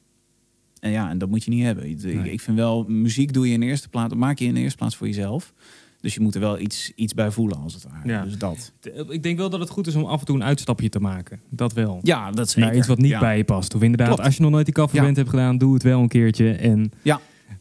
En 0.80 0.90
ja, 0.90 1.10
en 1.10 1.18
dat 1.18 1.28
moet 1.28 1.44
je 1.44 1.50
niet 1.50 1.64
hebben. 1.64 1.88
Ik, 1.90 2.02
Nee. 2.02 2.32
ik 2.32 2.40
vind 2.40 2.56
wel, 2.56 2.84
muziek 2.88 3.32
doe 3.32 3.46
je 3.48 3.52
in 3.54 3.62
eerste 3.62 3.88
plaats, 3.88 4.14
maak 4.14 4.38
je 4.38 4.44
in 4.44 4.54
de 4.54 4.60
eerste 4.60 4.78
plaats 4.78 4.96
voor 4.96 5.06
jezelf. 5.06 5.52
Dus 6.00 6.14
je 6.14 6.20
moet 6.20 6.34
er 6.34 6.40
wel 6.40 6.58
iets, 6.58 6.92
iets 6.94 7.14
bij 7.14 7.30
voelen, 7.30 7.56
als 7.62 7.74
het 7.74 7.84
ware. 7.90 8.08
Ja. 8.08 8.24
Dus 8.24 8.38
dat. 8.38 8.72
Ik 9.08 9.22
denk 9.22 9.38
wel 9.38 9.50
dat 9.50 9.60
het 9.60 9.68
goed 9.70 9.86
is 9.86 9.94
om 9.94 10.04
af 10.04 10.20
en 10.20 10.26
toe 10.26 10.36
een 10.36 10.44
uitstapje 10.44 10.88
te 10.88 11.00
maken. 11.00 11.40
Dat 11.50 11.72
wel. 11.72 11.98
Ja, 12.02 12.30
dat 12.30 12.48
zeker. 12.50 12.68
Naar 12.70 12.78
iets 12.78 12.86
wat 12.86 12.98
niet 12.98 13.10
Ja. 13.10 13.20
bij 13.20 13.36
je 13.36 13.44
past. 13.44 13.74
Of 13.74 13.82
inderdaad, 13.82 14.06
Klopt. 14.06 14.22
als 14.22 14.36
je 14.36 14.42
nog 14.42 14.50
nooit 14.50 14.64
die 14.64 14.74
kofferband 14.74 15.16
hebt 15.16 15.28
gedaan, 15.28 15.58
doe 15.58 15.74
het 15.74 15.82
wel 15.82 16.00
een 16.00 16.08
keertje. 16.08 16.52
En 16.52 16.92
Ja. 17.02 17.20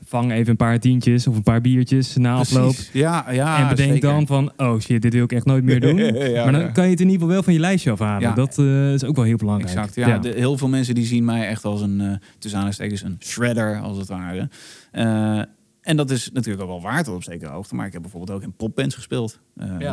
Vang 0.10 0.32
even 0.32 0.50
een 0.50 0.56
paar 0.56 0.80
tientjes 0.80 1.28
of 1.28 1.36
een 1.36 1.44
paar 1.44 1.62
biertjes 1.62 2.16
na 2.16 2.34
afloop. 2.34 2.74
Precies. 2.74 2.90
Ja, 2.94 3.32
ja, 3.32 3.60
en 3.60 3.68
bedenk 3.70 3.92
zeker. 3.92 4.10
dan 4.10 4.28
van, 4.28 4.52
oh 4.58 4.80
shit, 4.80 5.02
dit 5.02 5.14
wil 5.14 5.24
ik 5.24 5.32
echt 5.32 5.46
nooit 5.46 5.64
meer 5.64 5.80
doen. 5.80 5.98
Ja, 6.30 6.44
maar 6.44 6.52
dan 6.52 6.62
ja. 6.62 6.68
kan 6.68 6.84
je 6.84 6.90
het 6.90 7.00
in 7.00 7.06
ieder 7.06 7.22
geval 7.22 7.28
wel 7.28 7.44
van 7.44 7.54
je 7.54 7.60
lijstje 7.60 7.92
afhalen. 7.92 8.22
Ja. 8.22 8.34
Dat 8.34 8.58
eh, 8.58 8.94
is 8.94 9.04
ook 9.04 9.16
wel 9.16 9.26
heel 9.26 9.38
belangrijk. 9.38 9.70
Exact, 9.70 9.96
ja. 9.96 10.18
De, 10.18 10.30
heel 10.30 10.58
veel 10.58 10.68
mensen 10.68 10.96
die 10.96 11.06
zien 11.06 11.26
mij 11.26 11.48
echt 11.48 11.66
als 11.66 11.82
een, 11.82 12.02
eh 12.02 12.12
tussen 12.38 12.60
aanhalingstekens, 12.60 13.02
een 13.02 13.18
shredder, 13.20 13.80
als 13.80 13.98
het 13.98 14.08
ware. 14.08 14.50
Eh, 14.92 15.42
en 15.82 15.98
dat 15.98 16.10
is 16.10 16.30
natuurlijk 16.34 16.64
ook 16.64 16.70
wel 16.70 16.82
waard 16.82 17.06
tot 17.06 17.16
op 17.16 17.24
zekere 17.24 17.52
hoogte. 17.52 17.76
Maar 17.76 17.86
ik 17.86 17.94
heb 17.94 18.02
bijvoorbeeld 18.02 18.38
ook 18.38 18.44
in 18.44 18.54
popbands 18.54 18.96
gespeeld. 18.96 19.40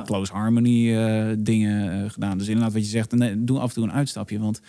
Close 0.04 0.32
harmony 0.32 0.96
dingen 1.38 2.10
gedaan. 2.10 2.38
Dus 2.38 2.46
inderdaad 2.46 2.72
wat 2.72 2.84
je 2.84 2.90
zegt, 2.90 3.12
nee, 3.12 3.44
doe 3.44 3.58
af 3.58 3.68
en 3.68 3.74
toe 3.74 3.84
een 3.84 3.92
uitstapje. 3.92 4.38
Want 4.38 4.60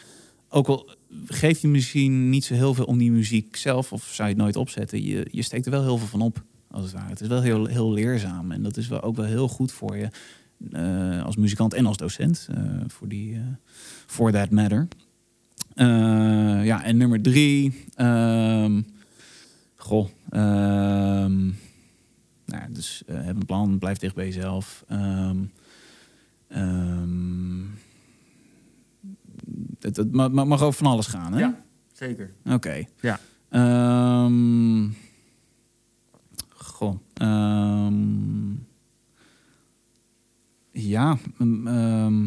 ook 0.58 0.68
al 0.68 0.90
geef 1.26 1.60
je 1.60 1.68
misschien 1.68 2.30
niet 2.30 2.46
zo 2.46 2.54
heel 2.54 2.74
veel 2.74 2.86
om 2.86 2.98
die 2.98 3.12
muziek 3.12 3.56
zelf... 3.56 3.94
of 3.94 4.04
zou 4.04 4.28
je 4.30 4.34
het 4.34 4.44
nooit 4.44 4.56
opzetten, 4.56 5.04
je, 5.04 5.28
je 5.32 5.42
steekt 5.42 5.66
er 5.66 5.72
wel 5.72 5.84
heel 5.84 5.98
veel 5.98 6.08
van 6.08 6.22
op. 6.22 6.44
Als 6.72 6.84
het 6.84 6.94
ware. 6.94 7.10
Het 7.10 7.22
is 7.22 7.28
wel 7.28 7.42
heel, 7.42 7.66
heel 7.66 7.92
leerzaam. 7.92 8.52
En 8.52 8.64
dat 8.64 8.78
is 8.78 8.88
wel 8.88 9.02
ook 9.02 9.16
wel 9.16 9.26
heel 9.26 9.48
goed 9.48 9.72
voor 9.72 9.98
je 9.98 10.10
eh, 10.72 11.24
als 11.24 11.36
muzikant 11.36 11.74
en 11.74 11.86
als 11.86 11.98
docent. 11.98 12.48
eh, 12.52 12.62
voor 12.88 13.08
die, 13.08 13.36
eh, 13.36 13.42
for 14.06 14.32
that 14.32 14.50
matter. 14.50 14.88
Ja, 16.64 16.84
en 16.84 16.98
nummer 16.98 17.22
drie. 17.22 17.86
ehm, 17.96 18.82
goh. 19.76 20.08
ehm, 20.30 21.46
nou, 22.46 22.72
dus 22.72 23.04
heb 23.06 23.36
een 23.36 23.46
plan, 23.46 23.78
blijf 23.80 23.98
dicht 23.98 24.16
bij 24.16 24.26
jezelf. 24.26 24.84
Ehm, 24.88 25.38
het, 29.80 29.98
het 29.98 30.12
ma- 30.12 30.28
ma- 30.28 30.44
mag 30.46 30.62
over 30.62 30.78
van 30.84 30.92
alles 30.92 31.08
gaan, 31.08 31.34
hè? 31.34 31.40
Ja. 31.40 31.64
Zeker. 31.94 32.34
Oké. 32.46 32.84
Ja. 33.02 33.20
Ehm, 33.50 34.90
goh. 36.56 36.96
ehm, 37.14 38.52
ja. 40.72 41.18
ehm, 41.40 42.26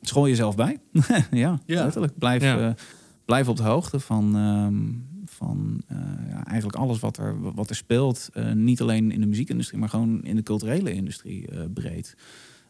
school 0.00 0.28
jezelf 0.28 0.56
bij. 0.56 0.78
ja, 1.30 1.60
Ja. 1.66 1.82
letterlijk. 1.82 2.18
Blijf, 2.18 2.42
Ja. 2.42 2.68
eh, 2.68 2.74
blijf 3.24 3.48
op 3.48 3.56
de 3.56 3.62
hoogte 3.62 4.00
van, 4.00 4.32
van 5.24 5.82
eh, 5.86 5.96
ja, 6.28 6.44
eigenlijk 6.44 6.78
alles 6.78 7.00
wat 7.00 7.16
er, 7.16 7.52
wat 7.54 7.70
er 7.70 7.76
speelt. 7.76 8.28
Eh, 8.32 8.52
niet 8.52 8.80
alleen 8.80 9.10
in 9.12 9.20
de 9.20 9.26
muziekindustrie, 9.26 9.80
maar 9.80 9.88
gewoon 9.88 10.22
in 10.24 10.36
de 10.36 10.42
culturele 10.42 10.92
industrie 10.92 11.68
breed. 11.68 12.16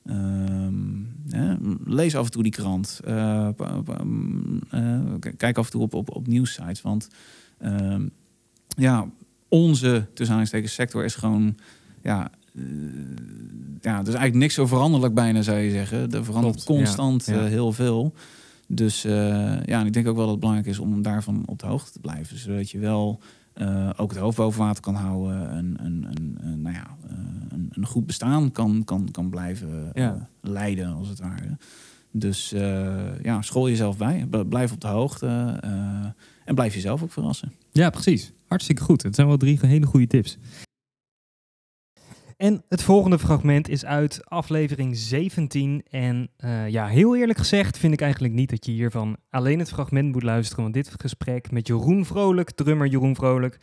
Ehm, 0.08 0.84
hè, 1.28 1.54
lees 1.84 2.16
af 2.16 2.24
en 2.24 2.30
toe 2.30 2.42
die 2.42 2.52
krant. 2.52 3.00
Eh, 3.04 3.48
mm, 4.02 4.60
eh, 4.70 5.00
kijk 5.36 5.58
af 5.58 5.64
en 5.64 5.70
toe 5.70 5.82
op, 5.82 5.94
op, 5.94 6.16
op 6.16 6.26
nieuwssites. 6.26 6.82
Want 6.82 7.08
ehm, 7.58 8.06
ja, 8.68 9.08
onze 9.48 10.06
tussen 10.14 10.68
sector 10.68 11.04
is 11.04 11.14
gewoon 11.14 11.56
ja, 12.02 12.30
eh, 12.54 12.62
ja, 13.80 13.94
er 13.94 14.00
is 14.00 14.06
eigenlijk 14.06 14.34
niks 14.34 14.54
zo 14.54 14.66
veranderlijk 14.66 15.14
bijna, 15.14 15.42
zou 15.42 15.58
je 15.58 15.70
zeggen. 15.70 16.10
Er 16.10 16.24
verandert 16.24 16.64
Klopt, 16.64 16.78
constant 16.80 17.26
ja. 17.26 17.44
heel 17.44 17.72
veel. 17.72 18.14
Dus 18.66 19.02
ja, 19.02 19.80
en 19.80 19.86
ik 19.86 19.92
denk 19.92 20.08
ook 20.08 20.16
wel 20.16 20.24
dat 20.24 20.30
het 20.30 20.40
belangrijk 20.40 20.68
is 20.70 20.78
om 20.78 21.02
daarvan 21.02 21.42
op 21.46 21.58
de 21.58 21.66
hoogte 21.66 21.92
te 21.92 22.00
blijven. 22.00 22.38
Zodat 22.38 22.70
je 22.70 22.78
wel 22.78 23.20
eh, 23.58 23.90
ook 23.96 24.10
het 24.10 24.18
hoofd 24.20 24.36
boven 24.36 24.60
water 24.60 24.82
kan 24.82 24.94
houden. 24.94 25.50
En, 25.50 25.76
en, 25.78 26.04
en, 26.04 26.38
en, 26.40 26.62
nou 26.62 26.74
ja, 26.74 26.86
eh, 27.08 27.16
een, 27.48 27.68
een 27.70 27.86
goed 27.86 28.06
bestaan 28.06 28.52
kan, 28.52 28.82
kan, 28.84 29.08
kan 29.10 29.30
blijven 29.30 29.90
eh, 29.92 30.02
Ja. 30.02 30.28
leiden, 30.40 30.94
als 30.94 31.08
het 31.08 31.20
ware. 31.20 31.56
Dus 32.10 32.50
ja, 33.22 33.42
school 33.42 33.68
jezelf 33.68 33.96
bij. 33.96 34.26
Blijf 34.48 34.72
op 34.72 34.80
de 34.80 34.86
hoogte. 34.88 35.26
en 36.44 36.54
blijf 36.54 36.74
jezelf 36.74 37.02
ook 37.02 37.12
verrassen. 37.12 37.52
Ja, 37.72 37.90
precies. 37.90 38.32
Hartstikke 38.46 38.82
goed. 38.82 39.02
Het 39.02 39.14
zijn 39.14 39.26
wel 39.26 39.36
drie 39.36 39.58
hele 39.60 39.86
goede 39.86 40.06
tips. 40.06 40.38
En 42.38 42.62
het 42.68 42.83
volgende 42.83 43.18
fragment 43.18 43.68
is 43.68 43.85
uit 43.85 44.21
aflevering 44.25 44.97
17. 44.97 45.83
En 45.90 46.30
eh, 46.37 46.68
ja, 46.68 46.87
heel 46.87 47.16
eerlijk 47.16 47.38
gezegd 47.38 47.78
vind 47.78 47.92
ik 47.92 48.00
eigenlijk 48.00 48.35
niet 48.35 48.50
dat 48.50 48.66
je 48.66 48.73
hiervan 48.73 49.16
alleen 49.30 49.59
het 49.59 49.68
fragment 49.68 50.12
moet 50.12 50.23
luisteren. 50.23 50.62
Want 50.62 50.75
dit 50.75 50.95
gesprek 51.00 51.50
met 51.50 51.66
Jeroen 51.66 52.04
Vrolijk, 52.04 52.50
drummer 52.50 52.86
Jeroen 52.86 53.15
Vrolijk, 53.15 53.58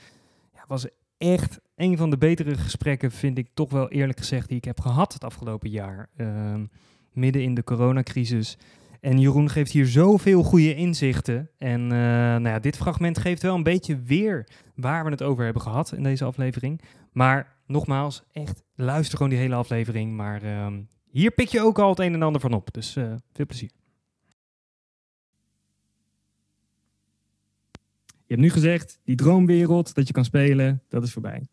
ja, 0.54 0.64
was 0.68 0.88
echt 1.18 1.60
een 1.76 1.98
van 1.98 2.10
de 2.10 2.18
betere 2.18 2.56
gesprekken, 2.56 3.12
vind 3.12 3.38
ik 3.38 3.48
toch 3.54 3.72
wel 3.72 3.90
eerlijk 3.90 4.20
gezegd, 4.20 4.48
die 4.48 4.58
ik 4.58 4.66
heb 4.66 4.80
gehad 4.80 5.14
het 5.14 5.24
afgelopen 5.24 5.70
jaar. 5.70 6.10
Ehm, 6.18 6.66
midden 7.12 7.44
in 7.44 7.54
de 7.54 7.64
coronacrisis. 7.64 8.58
En 9.02 9.20
Jeroen 9.20 9.50
geeft 9.50 9.72
hier 9.72 9.86
zoveel 9.86 10.44
goede 10.44 10.76
inzichten. 10.76 11.50
En 11.58 11.82
eh, 11.82 11.98
nou 11.98 12.48
ja, 12.48 12.60
dit 12.60 12.78
fragment 12.78 13.18
geeft 13.18 13.42
wel 13.42 13.56
een 13.56 13.64
beetje 13.64 14.00
weer 14.00 14.48
waar 14.76 15.04
we 15.04 15.12
het 15.12 15.24
over 15.24 15.44
hebben 15.44 15.62
gehad 15.62 15.92
in 15.92 16.04
deze 16.04 16.26
aflevering. 16.26 16.82
Maar 17.12 17.55
nogmaals, 17.66 18.24
echt 18.32 18.64
luister 18.76 19.18
gewoon 19.18 19.32
die 19.32 19.42
hele 19.42 19.56
aflevering. 19.56 20.16
Maar 20.16 20.44
ehm, 20.44 20.82
hier 21.12 21.32
pik 21.32 21.48
je 21.48 21.62
ook 21.62 21.80
al 21.80 21.90
het 21.90 22.00
een 22.00 22.14
en 22.14 22.22
ander 22.22 22.42
van 22.42 22.54
op. 22.54 22.74
Dus 22.74 22.96
eh, 22.96 23.14
veel 23.34 23.46
plezier. 23.46 23.72
Je 28.08 28.34
hebt 28.34 28.42
nu 28.42 28.50
gezegd, 28.50 29.00
die 29.04 29.16
droomwereld 29.16 29.96
dat 29.96 30.08
je 30.08 30.14
kan 30.14 30.26
spelen, 30.26 30.84
dat 30.90 31.04
is 31.04 31.14
voorbij. 31.14 31.48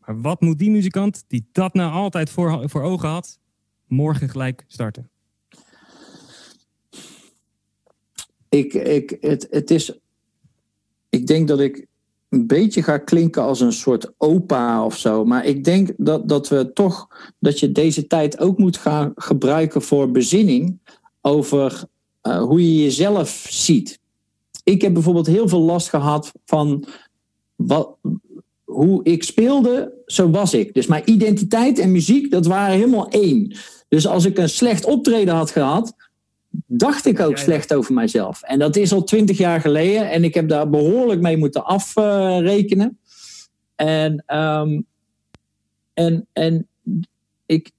Maar 0.00 0.20
wat 0.20 0.40
moet 0.40 0.58
die 0.58 0.70
muzikant 0.70 1.24
die 1.26 1.48
dat 1.52 1.74
nou 1.74 1.92
altijd 1.92 2.30
voor, 2.30 2.68
voor 2.68 2.82
ogen 2.82 3.08
had, 3.08 3.40
morgen 3.86 4.28
gelijk 4.28 4.64
starten? 4.66 5.10
ik, 8.48 8.74
ik, 8.74 9.16
het, 9.20 9.46
het 9.50 9.70
is. 9.70 9.98
Ik 11.08 11.26
denk 11.26 11.48
dat 11.48 11.60
ik 11.60 11.86
een 12.28 12.46
beetje 12.46 12.82
ga 12.82 12.98
klinken 12.98 13.42
als 13.42 13.60
een 13.60 13.72
soort 13.72 14.12
opa 14.16 14.84
of 14.84 14.96
zo. 14.96 15.24
Maar 15.24 15.44
ik 15.44 15.64
denk 15.64 15.90
dat, 15.96 16.28
dat 16.28 16.48
we 16.48 16.72
toch. 16.72 17.08
dat 17.38 17.60
je 17.60 17.72
deze 17.72 18.06
tijd 18.06 18.38
ook 18.38 18.58
moet 18.58 18.76
gaan 18.76 19.12
gebruiken 19.14 19.82
voor 19.82 20.10
bezinning. 20.10 20.78
over 21.20 21.84
eh, 22.20 22.42
hoe 22.42 22.74
je 22.74 22.82
jezelf 22.82 23.46
ziet. 23.50 24.00
Ik 24.64 24.82
heb 24.82 24.92
bijvoorbeeld 24.92 25.26
heel 25.26 25.48
veel 25.48 25.60
last 25.60 25.88
gehad 25.88 26.32
van. 26.44 26.84
Wat, 27.56 27.96
hoe 28.64 29.04
ik 29.04 29.22
speelde, 29.22 29.92
zo 30.06 30.30
was 30.30 30.54
ik. 30.54 30.74
Dus 30.74 30.86
mijn 30.86 31.10
identiteit 31.10 31.78
en 31.78 31.92
muziek, 31.92 32.30
dat 32.30 32.46
waren 32.46 32.76
helemaal 32.76 33.08
één. 33.08 33.56
Dus 33.88 34.06
als 34.06 34.24
ik 34.24 34.38
een 34.38 34.48
slecht 34.48 34.84
optreden 34.84 35.34
had 35.34 35.50
gehad, 35.50 36.07
dacht 36.66 37.06
ik 37.06 37.20
ook 37.20 37.36
slecht 37.38 37.74
over 37.74 37.94
mijzelf. 37.94 38.42
En 38.42 38.58
dat 38.58 38.76
is 38.76 38.92
al 38.92 39.04
twintig 39.04 39.38
jaar 39.38 39.60
geleden. 39.60 40.10
En 40.10 40.24
ik 40.24 40.34
heb 40.34 40.48
daar 40.48 40.70
behoorlijk 40.70 41.20
mee 41.20 41.36
moeten 41.36 41.64
afrekenen. 41.64 42.98
en, 43.74 44.22
ehm, 44.26 44.80
en, 45.94 46.26
en 46.32 46.68
ik, 47.46 47.70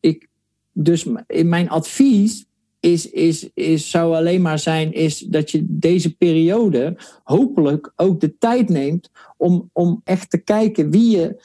ik, 0.00 0.28
dus 0.72 1.06
in 1.26 1.48
mijn 1.48 1.68
advies 1.68 2.46
is, 2.80 3.10
is, 3.10 3.50
is, 3.54 3.90
zou 3.90 4.14
alleen 4.14 4.42
maar 4.42 4.58
zijn 4.58 4.92
is 4.92 5.18
dat 5.18 5.50
je 5.50 5.64
deze 5.68 6.16
periode 6.16 6.96
hopelijk 7.24 7.92
ook 7.96 8.20
de 8.20 8.38
tijd 8.38 8.68
neemt 8.68 9.10
om, 9.36 9.70
om 9.72 10.00
echt 10.04 10.30
te 10.30 10.38
kijken 10.38 10.90
wie 10.90 11.16
je, 11.16 11.42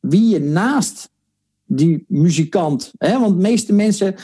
wie 0.00 0.28
je 0.28 0.40
naast 0.40 1.10
die 1.64 2.04
muzikant. 2.08 2.92
Hè? 2.98 3.20
Want 3.20 3.34
de 3.34 3.42
meeste 3.42 3.72
mensen 3.72 4.14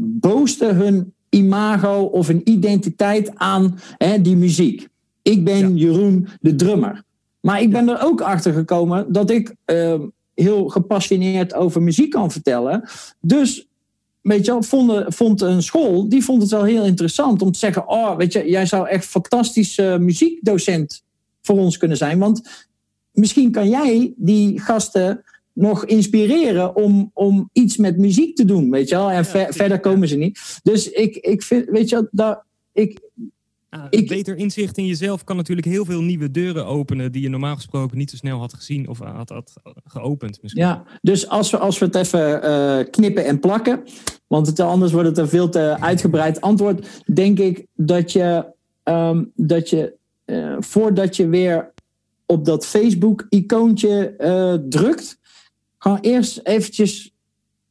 boosten 0.00 0.76
hun 0.76 1.12
imago 1.28 2.02
of 2.02 2.28
een 2.28 2.40
identiteit 2.44 3.30
aan 3.34 3.78
hè, 3.96 4.20
die 4.20 4.36
muziek. 4.36 4.88
Ik 5.22 5.44
ben 5.44 5.76
Jeroen 5.76 6.28
de 6.40 6.54
drummer. 6.54 7.02
Maar 7.40 7.62
ik 7.62 7.70
ben 7.70 7.88
er 7.88 8.02
ook 8.02 8.20
achter 8.20 8.52
gekomen 8.52 9.12
dat 9.12 9.30
ik 9.30 9.54
eh, 9.64 10.00
heel 10.34 10.68
gepassioneerd 10.68 11.54
over 11.54 11.82
muziek 11.82 12.10
kan 12.10 12.30
vertellen. 12.30 12.88
Dus 13.20 13.68
weet 14.20 14.44
je 14.46 14.56
vond, 14.62 15.14
vond 15.14 15.40
een 15.40 15.62
school, 15.62 16.08
die 16.08 16.24
vond 16.24 16.42
het 16.42 16.50
wel 16.50 16.64
heel 16.64 16.84
interessant 16.84 17.42
om 17.42 17.52
te 17.52 17.58
zeggen: 17.58 17.88
Oh, 17.88 18.16
weet 18.16 18.32
je, 18.32 18.50
jij 18.50 18.66
zou 18.66 18.88
echt 18.88 19.06
fantastisch 19.06 19.78
eh, 19.78 19.96
muziekdocent 19.96 21.02
voor 21.42 21.58
ons 21.58 21.76
kunnen 21.76 21.96
zijn. 21.96 22.18
Want 22.18 22.66
misschien 23.12 23.50
kan 23.50 23.68
jij 23.68 24.12
die 24.16 24.60
gasten 24.60 25.24
nog 25.58 25.84
inspireren 25.84 26.76
om, 26.76 27.10
om 27.14 27.48
iets 27.52 27.76
met 27.76 27.98
muziek 27.98 28.36
te 28.36 28.44
doen, 28.44 28.70
weet 28.70 28.88
je 28.88 28.94
wel. 28.94 29.10
En 29.10 29.24
ver- 29.24 29.52
verder 29.54 29.80
komen 29.80 30.08
ze 30.08 30.16
niet. 30.16 30.60
Dus 30.62 30.90
ik, 30.90 31.16
ik 31.16 31.42
vind, 31.42 31.68
weet 31.70 31.88
je 31.88 31.94
wel, 31.94 32.08
daar, 32.10 32.44
ik, 32.72 33.00
Ik- 33.90 34.08
beter 34.08 34.36
inzicht 34.36 34.78
in 34.78 34.86
jezelf 34.86 35.24
kan 35.24 35.36
natuurlijk 35.36 35.66
heel 35.66 35.84
veel 35.84 36.02
nieuwe 36.02 36.30
deuren 36.30 36.66
openen 36.66 37.12
die 37.12 37.22
je 37.22 37.28
normaal 37.28 37.54
gesproken 37.54 37.98
niet 37.98 38.10
zo 38.10 38.16
snel 38.16 38.38
had 38.38 38.54
gezien 38.54 38.88
of 38.88 38.98
had, 38.98 39.28
had 39.28 39.60
geopend. 39.84 40.42
Misschien. 40.42 40.62
Ja, 40.62 40.82
dus 41.02 41.28
als 41.28 41.50
we, 41.50 41.58
als 41.58 41.78
we 41.78 41.84
het 41.86 41.94
even 41.94 42.42
eh, 42.42 42.90
knippen 42.90 43.24
en 43.24 43.40
plakken, 43.40 43.82
want 44.26 44.46
het, 44.46 44.60
anders 44.60 44.92
wordt 44.92 45.08
het 45.08 45.18
een 45.18 45.28
veel 45.28 45.48
te 45.48 45.76
uitgebreid 45.80 46.40
antwoord, 46.40 47.02
denk 47.14 47.38
ik 47.38 47.66
dat 47.74 48.12
je, 48.12 48.44
ehm, 48.82 49.24
dat 49.34 49.70
je 49.70 49.92
eh, 50.24 50.56
voordat 50.58 51.16
je 51.16 51.28
weer 51.28 51.72
op 52.26 52.44
dat 52.44 52.66
Facebook-icoontje 52.66 54.14
eh, 54.18 54.54
drukt, 54.68 55.17
gewoon 55.88 56.12
eerst 56.14 56.40
eventjes 56.42 57.12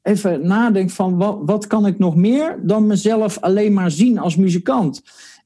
even 0.02 0.48
nadenken 0.48 0.96
van 0.96 1.18
wat, 1.18 1.40
wat 1.46 1.68
kan 1.68 1.86
ik 1.86 2.00
nog 2.00 2.16
meer 2.16 2.60
dan 2.64 2.88
mezelf 2.88 3.40
alleen 3.40 3.74
maar 3.74 3.92
zien 3.92 4.18
als 4.20 4.36
muzikant. 4.36 5.02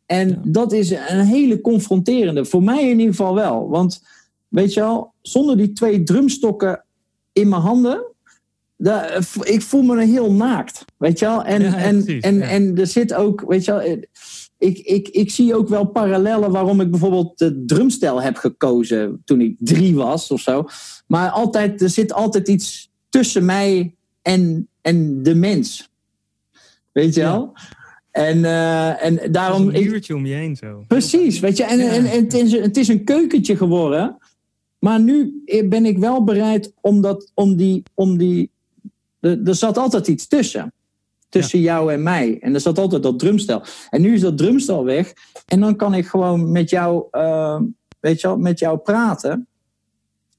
En 0.05 0.29
Ja. 0.29 0.39
dat 0.43 0.71
is 0.71 0.89
een 0.89 1.25
hele 1.25 1.61
confronterende, 1.61 2.45
voor 2.45 2.63
mij 2.63 2.81
in 2.89 2.99
ieder 2.99 3.15
geval 3.15 3.35
wel. 3.35 3.69
Want 3.69 4.03
weet 4.47 4.73
je 4.73 4.79
wel, 4.79 5.13
zonder 5.21 5.57
die 5.57 5.71
twee 5.71 6.03
drumstokken 6.03 6.83
in 7.33 7.49
mijn 7.49 7.61
handen, 7.61 8.03
daar, 8.77 9.27
ik 9.41 9.61
voel 9.61 9.81
me 9.81 10.03
heel 10.05 10.31
naakt. 10.31 10.85
Weet 10.97 11.19
je 11.19 11.25
wel? 11.25 11.43
En, 11.43 11.61
Ja, 11.61 11.67
ja, 11.67 11.77
en, 11.77 12.05
en, 12.19 12.41
en 12.41 12.77
er 12.77 12.87
zit 12.87 13.13
ook, 13.13 13.43
weet 13.47 13.65
je 13.65 13.71
wel, 13.71 13.81
eh, 13.81 13.97
ik, 14.61 14.77
ik, 14.77 15.07
ik 15.07 15.31
zie 15.31 15.55
ook 15.55 15.69
wel 15.69 15.85
parallellen 15.85 16.51
waarom 16.51 16.81
ik 16.81 16.89
bijvoorbeeld 16.91 17.37
de 17.37 17.63
drumstijl 17.65 18.21
heb 18.21 18.35
gekozen 18.35 19.21
toen 19.25 19.41
ik 19.41 19.55
drie 19.59 19.95
was 19.95 20.31
of 20.31 20.41
zo. 20.41 20.65
Maar 21.07 21.29
altijd, 21.29 21.81
er 21.81 21.89
zit 21.89 22.13
altijd 22.13 22.47
iets 22.47 22.91
tussen 23.09 23.45
mij 23.45 23.95
en, 24.21 24.67
en 24.81 25.23
de 25.23 25.35
mens. 25.35 25.89
Weet 26.91 27.13
je 27.13 27.21
Ja. 27.21 27.31
wel? 27.31 27.53
En, 28.11 28.45
eh, 28.45 29.03
en 29.05 29.31
Daarom 29.31 29.67
een 29.67 29.83
muurtje 29.89 30.15
om 30.15 30.25
je 30.25 30.33
heen 30.33 30.55
zo. 30.55 30.83
precies, 30.87 31.39
weet 31.39 31.57
je. 31.57 31.63
En, 31.63 31.77
Ja. 31.79 31.89
en, 31.91 32.05
en 32.05 32.19
het, 32.23 32.33
is, 32.33 32.51
het 32.51 32.77
is 32.77 32.87
een 32.87 33.03
keukentje 33.03 33.55
geworden. 33.55 34.17
Maar 34.79 34.99
nu 35.01 35.43
ben 35.69 35.85
ik 35.85 35.97
wel 35.97 36.23
bereid 36.23 36.73
om, 36.81 37.01
dat, 37.01 37.31
om 37.33 37.55
die. 37.55 37.83
Om 37.93 38.17
die 38.17 38.49
er, 39.19 39.43
er 39.43 39.55
zat 39.55 39.77
altijd 39.77 40.07
iets 40.07 40.27
tussen. 40.27 40.73
Tussen 41.31 41.59
jou 41.59 41.93
en 41.93 42.03
mij. 42.03 42.37
En 42.41 42.53
er 42.53 42.59
zat 42.59 42.77
altijd 42.77 43.03
dat 43.03 43.19
drumstel. 43.19 43.61
En 43.89 44.01
nu 44.01 44.13
is 44.13 44.21
dat 44.21 44.37
drumstel 44.37 44.85
weg. 44.85 45.13
En 45.45 45.59
dan 45.59 45.75
kan 45.75 45.93
ik 45.93 46.07
gewoon 46.07 46.51
met 46.51 46.69
jou, 46.69 47.05
eh, 47.11 47.59
weet 47.99 48.21
je 48.21 48.27
wel, 48.27 48.37
met 48.37 48.59
jou 48.59 48.77
praten. 48.77 49.47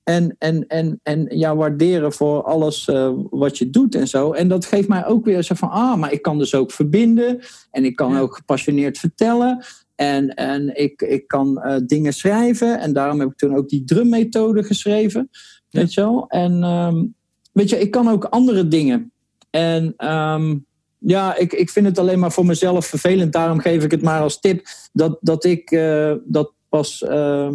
En, 0.05 0.37
en, 0.39 0.67
en, 0.67 1.01
en 1.03 1.27
jou 1.39 1.59
waarderen 1.59 2.13
voor 2.13 2.43
alles 2.43 2.89
eh, 2.89 3.13
wat 3.31 3.59
je 3.59 3.71
doet 3.71 3.95
en 3.95 4.09
zo. 4.09 4.33
En 4.33 4.49
dat 4.49 4.65
geeft 4.65 4.89
mij 4.89 5.07
ook 5.07 5.25
weer 5.25 5.43
zo 5.43 5.55
van, 5.55 5.71
ah, 5.71 5.97
maar 5.97 6.13
ik 6.13 6.23
kan 6.23 6.39
dus 6.39 6.55
ook 6.55 6.71
verbinden. 6.73 7.41
En 7.71 7.85
ik 7.85 7.97
kan 7.97 8.13
Ja. 8.13 8.21
ook 8.21 8.37
gepassioneerd 8.37 8.99
vertellen. 8.99 9.65
En, 9.95 10.35
en 10.35 10.77
ik, 10.77 11.03
ik 11.03 11.29
kan 11.29 11.61
eh, 11.61 11.77
dingen 11.87 12.13
schrijven. 12.13 12.81
En 12.81 12.93
daarom 12.93 13.21
heb 13.21 13.29
ik 13.31 13.37
toen 13.37 13.57
ook 13.57 13.69
die 13.69 13.85
drummethode 13.85 14.63
geschreven. 14.63 15.29
Ja. 15.69 15.81
Weet 15.81 15.95
je 15.95 16.01
wel? 16.01 16.25
En 16.29 16.63
ehm, 16.63 17.05
weet 17.53 17.71
je, 17.71 17.79
ik 17.79 17.91
kan 17.91 18.09
ook 18.09 18.25
andere 18.25 18.69
dingen. 18.69 19.13
En 19.51 19.95
ehm, 19.97 20.57
ja, 21.05 21.37
ik, 21.37 21.53
ik 21.53 21.71
vind 21.71 21.87
het 21.87 21.99
alleen 21.99 22.19
maar 22.19 22.33
voor 22.33 22.47
mezelf 22.47 22.87
vervelend. 22.87 23.33
Daarom 23.33 23.59
geef 23.61 23.85
ik 23.85 23.91
het 23.91 24.03
maar 24.03 24.21
als 24.21 24.41
tip. 24.41 24.67
Dat, 24.93 25.19
dat 25.21 25.45
ik 25.45 25.71
eh, 25.71 26.13
dat 26.25 26.53
pas 26.69 27.03
eh, 27.03 27.49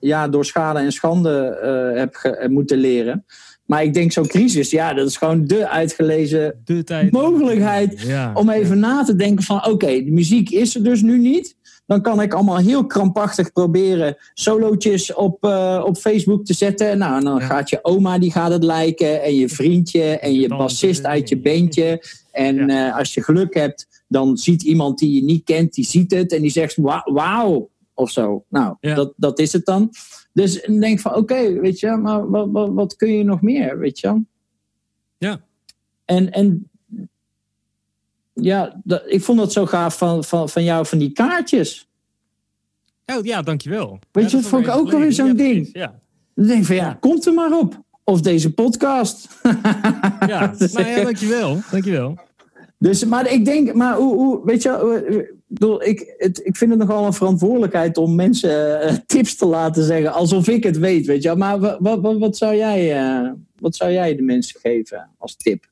ja, 0.00 0.28
door 0.28 0.44
schade 0.44 0.78
en 0.78 0.92
schande 0.92 1.46
eh, 1.62 1.98
heb, 1.98 2.14
ge- 2.14 2.36
heb 2.38 2.50
moeten 2.50 2.78
leren. 2.78 3.24
Maar 3.66 3.82
ik 3.82 3.94
denk 3.94 4.12
zo'n 4.12 4.26
crisis, 4.26 4.70
ja, 4.70 4.94
dat 4.94 5.06
is 5.08 5.16
gewoon 5.16 5.46
de 5.46 5.68
uitgelezen 5.68 6.60
De 6.64 6.84
tijd. 6.84 7.12
mogelijkheid 7.12 8.00
Ja. 8.00 8.30
om 8.34 8.50
even 8.50 8.78
na 8.78 9.04
te 9.04 9.16
denken 9.16 9.44
van 9.44 9.66
oké, 9.66 9.86
de 9.86 10.10
muziek 10.10 10.50
is 10.50 10.74
er 10.74 10.82
dus 10.84 11.02
nu 11.02 11.18
niet. 11.18 11.56
Dan 11.86 12.02
kan 12.02 12.20
ik 12.20 12.34
allemaal 12.34 12.56
heel 12.56 12.86
krampachtig 12.86 13.52
proberen 13.52 14.16
solootjes 14.34 15.14
op, 15.14 15.44
op 15.84 15.96
Facebook 15.96 16.44
te 16.44 16.54
zetten. 16.54 16.98
Nou, 16.98 17.16
en 17.18 17.24
dan 17.24 17.38
Ja. 17.38 17.46
gaat 17.46 17.70
je 17.70 17.78
oma, 17.82 18.18
die 18.18 18.32
gaat 18.32 18.50
het 18.52 18.64
liken. 18.64 19.22
En 19.22 19.34
je 19.34 19.48
vriendje 19.48 20.02
en 20.02 20.34
je 20.34 20.48
bassist 20.48 21.04
uit 21.04 21.28
je 21.28 21.36
bandje. 21.38 22.02
En 22.34 22.56
Ja. 22.66 22.88
eh, 22.90 22.96
als 22.98 23.14
je 23.14 23.22
geluk 23.22 23.54
hebt, 23.54 24.04
dan 24.08 24.36
ziet 24.36 24.62
iemand 24.62 24.98
die 24.98 25.14
je 25.14 25.22
niet 25.22 25.44
kent, 25.44 25.74
die 25.74 25.84
ziet 25.84 26.10
het. 26.10 26.32
En 26.32 26.40
die 26.42 26.50
zegt 26.50 26.76
"Wa- 26.76 27.06
wauw, 27.12 27.70
of 27.94 28.10
zo. 28.10 28.44
Nou, 28.48 28.76
Ja. 28.80 28.94
dat, 28.94 29.12
dat 29.16 29.38
is 29.38 29.52
het 29.52 29.64
dan. 29.64 29.90
Dus 30.32 30.60
ik 30.60 30.80
denk 30.80 31.00
van 31.00 31.14
oké, 31.14 31.60
weet 31.60 31.80
je, 31.80 31.90
maar 31.90 32.30
wat, 32.30 32.48
wat, 32.50 32.70
wat 32.72 32.96
kun 32.96 33.12
je 33.12 33.24
nog 33.24 33.42
meer, 33.42 33.78
weet 33.78 33.98
je? 34.00 34.22
Ja. 35.18 35.40
En, 36.04 36.30
en 36.32 36.70
ja, 38.32 38.80
dat, 38.84 39.02
ik 39.06 39.22
vond 39.22 39.38
dat 39.38 39.52
zo 39.52 39.66
gaaf 39.66 39.98
van, 39.98 40.24
van, 40.24 40.48
van 40.48 40.64
jou, 40.64 40.86
van 40.86 40.98
die 40.98 41.12
kaartjes. 41.12 41.88
Oh, 43.06 43.24
ja, 43.24 43.42
dankjewel. 43.42 43.98
Weet 44.12 44.30
je, 44.30 44.36
dat 44.36 44.46
vond 44.46 44.66
ik 44.66 44.72
ook 44.72 44.90
wel 44.90 45.00
weer 45.00 45.12
geleden. 45.12 45.36
zo'n 45.36 45.36
ding. 45.36 45.68
Ja. 45.72 46.00
Dan 46.34 46.46
denk 46.46 46.60
ik 46.60 46.66
van 46.66 46.76
ja, 46.76 46.94
komt 47.00 47.26
er 47.26 47.34
maar 47.34 47.58
op. 47.58 47.83
Of 48.04 48.20
deze 48.20 48.54
podcast. 48.54 49.28
Ja, 50.26 50.54
nou 50.72 50.88
ja, 50.88 51.02
dankjewel. 51.02 51.60
Dankjewel. 51.70 52.18
Dus, 52.78 53.04
maar 53.04 53.32
ik 53.32 53.44
denk, 53.44 53.74
maar 53.74 53.96
hoe, 53.96 54.14
hoe 54.14 54.40
weet 54.44 54.62
je, 54.62 55.32
ik 55.78 56.14
het, 56.18 56.40
ik 56.44 56.56
vind 56.56 56.70
het 56.70 56.78
nogal 56.80 57.06
een 57.06 57.12
verantwoordelijkheid 57.12 57.96
om 57.96 58.14
mensen 58.14 58.80
eh, 58.80 58.94
tips 59.06 59.36
te 59.36 59.46
laten 59.46 59.84
zeggen 59.84 60.12
alsof 60.12 60.48
ik 60.48 60.62
het 60.64 60.78
weet, 60.78 61.06
weet 61.06 61.22
je. 61.22 61.34
Maar 61.34 61.58
wat, 61.58 61.76
wat, 61.80 62.00
wat, 62.00 62.18
wat 62.18 62.36
zou 62.36 62.56
jij, 62.56 63.02
eh, 63.02 63.30
wat 63.58 63.76
zou 63.76 63.92
jij 63.92 64.16
de 64.16 64.22
mensen 64.22 64.60
geven 64.60 65.10
als 65.18 65.36
tip? 65.36 65.64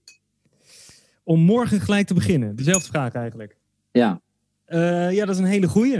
Om 1.25 1.41
morgen 1.41 1.81
gelijk 1.81 2.07
te 2.07 2.15
beginnen. 2.15 2.57
Dezelfde 2.57 2.89
vraag 2.89 3.13
eigenlijk. 3.13 3.57
Ja, 3.93 4.21
Eh, 4.65 5.13
ja, 5.13 5.25
dat 5.25 5.35
is 5.35 5.41
een 5.41 5.47
hele 5.49 5.69
goeie. 5.69 5.99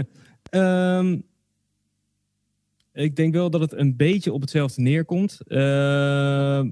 Ehm, 0.49 1.17
ik 2.93 3.15
denk 3.15 3.33
wel 3.33 3.49
dat 3.49 3.61
het 3.61 3.73
een 3.73 3.95
beetje 3.95 4.33
op 4.33 4.41
hetzelfde 4.41 4.81
neerkomt. 4.81 5.39
Eh, 5.47 5.57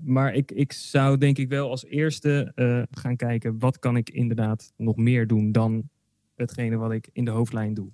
maar 0.03 0.34
ik, 0.34 0.51
ik 0.51 0.71
zou 0.73 1.17
denk 1.17 1.38
ik 1.38 1.49
wel 1.49 1.69
als 1.69 1.86
eerste 1.86 2.51
eh, 2.55 2.81
gaan 2.91 3.15
kijken... 3.15 3.60
wat 3.60 3.79
kan 3.79 3.97
ik 3.97 4.10
inderdaad 4.10 4.73
nog 4.77 4.95
meer 4.95 5.27
doen 5.27 5.51
dan 5.51 5.89
hetgene 6.36 6.77
wat 6.77 6.91
ik 6.91 7.10
in 7.13 7.25
de 7.25 7.31
hoofdlijn 7.31 7.73
doe. 7.73 7.91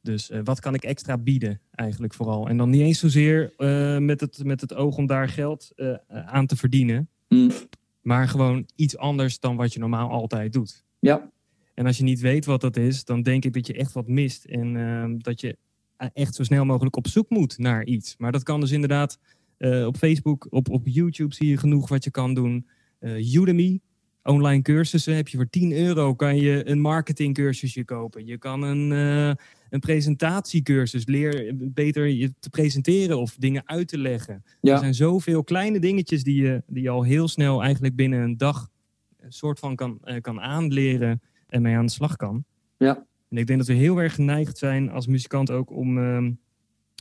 Dus 0.00 0.30
eh, 0.30 0.40
wat 0.44 0.60
kan 0.60 0.74
ik 0.74 0.84
extra 0.84 1.18
bieden 1.18 1.60
eigenlijk 1.70 2.14
vooral. 2.14 2.48
En 2.48 2.56
dan 2.56 2.70
niet 2.70 2.80
eens 2.80 2.98
zozeer 2.98 3.52
met, 4.02 4.20
het, 4.20 4.44
met 4.44 4.60
het 4.60 4.74
oog 4.74 4.96
om 4.96 5.06
daar 5.06 5.28
geld 5.28 5.72
aan 6.08 6.46
te 6.46 6.56
verdienen. 6.56 7.08
Hm. 7.28 7.50
Maar 8.00 8.28
gewoon 8.28 8.66
iets 8.74 8.96
anders 8.96 9.40
dan 9.40 9.56
wat 9.56 9.72
je 9.72 9.78
normaal 9.78 10.10
altijd 10.10 10.52
doet. 10.52 10.84
ja, 10.98 11.30
En 11.74 11.86
als 11.86 11.96
je 11.96 12.04
niet 12.04 12.20
weet 12.20 12.44
wat 12.44 12.60
dat 12.60 12.76
is, 12.76 13.04
dan 13.04 13.22
denk 13.22 13.44
ik 13.44 13.52
dat 13.52 13.66
je 13.66 13.74
echt 13.74 13.92
wat 13.92 14.08
mist. 14.08 14.44
En 14.44 14.76
ehm, 14.76 15.18
dat 15.18 15.40
je 15.40 15.56
echt 16.12 16.34
zo 16.34 16.42
snel 16.42 16.64
mogelijk 16.64 16.96
op 16.96 17.08
zoek 17.08 17.30
moet 17.30 17.58
naar 17.58 17.84
iets. 17.84 18.14
Maar 18.18 18.32
dat 18.32 18.42
kan 18.42 18.60
dus 18.60 18.70
inderdaad 18.70 19.18
eh, 19.56 19.86
op 19.86 19.96
Facebook, 19.96 20.46
op, 20.50 20.70
op 20.70 20.82
YouTube 20.84 21.34
zie 21.34 21.48
je 21.48 21.56
genoeg 21.56 21.88
wat 21.88 22.04
je 22.04 22.10
kan 22.10 22.34
doen. 22.34 22.66
Eh, 22.98 23.34
Udemy, 23.34 23.80
online 24.22 24.62
cursussen. 24.62 25.16
Heb 25.16 25.28
je 25.28 25.36
voor 25.36 25.50
10 25.50 25.72
euro 25.72 26.14
kan 26.14 26.36
je 26.36 26.68
een 26.68 26.80
marketingcursusje 26.80 27.84
kopen. 27.84 28.26
Je 28.26 28.38
kan 28.38 28.62
een, 28.62 28.92
eh, 28.92 29.44
een 29.70 29.80
presentatiecursus. 29.80 31.06
Leer 31.06 31.52
beter 31.56 32.06
je 32.06 32.34
te 32.38 32.50
presenteren 32.50 33.18
of 33.18 33.36
dingen 33.38 33.62
uit 33.64 33.88
te 33.88 33.98
leggen. 33.98 34.34
Er 34.34 34.42
ja, 34.60 34.78
zijn 34.78 34.94
zoveel 34.94 35.44
kleine 35.44 35.78
dingetjes 35.80 36.22
die 36.22 36.42
je, 36.42 36.62
die 36.66 36.82
je 36.82 36.90
al 36.90 37.02
heel 37.02 37.28
snel 37.28 37.62
eigenlijk 37.62 37.96
binnen 37.96 38.20
een 38.20 38.36
dag 38.36 38.70
een 39.22 39.32
soort 39.32 39.58
van 39.58 39.76
kan, 39.76 39.98
eh, 40.02 40.20
kan 40.20 40.40
aanleren 40.40 41.22
en 41.46 41.62
mee 41.62 41.76
aan 41.76 41.86
de 41.86 41.92
slag 41.92 42.16
kan. 42.16 42.44
Ja. 42.76 43.06
En 43.32 43.38
ik 43.38 43.46
denk 43.46 43.58
dat 43.58 43.68
we 43.68 43.74
heel 43.74 43.98
erg 43.98 44.14
geneigd 44.14 44.58
zijn 44.58 44.90
als 44.90 45.06
muzikant 45.06 45.50
ook 45.50 45.70
om, 45.70 45.98
ehm, 45.98 46.30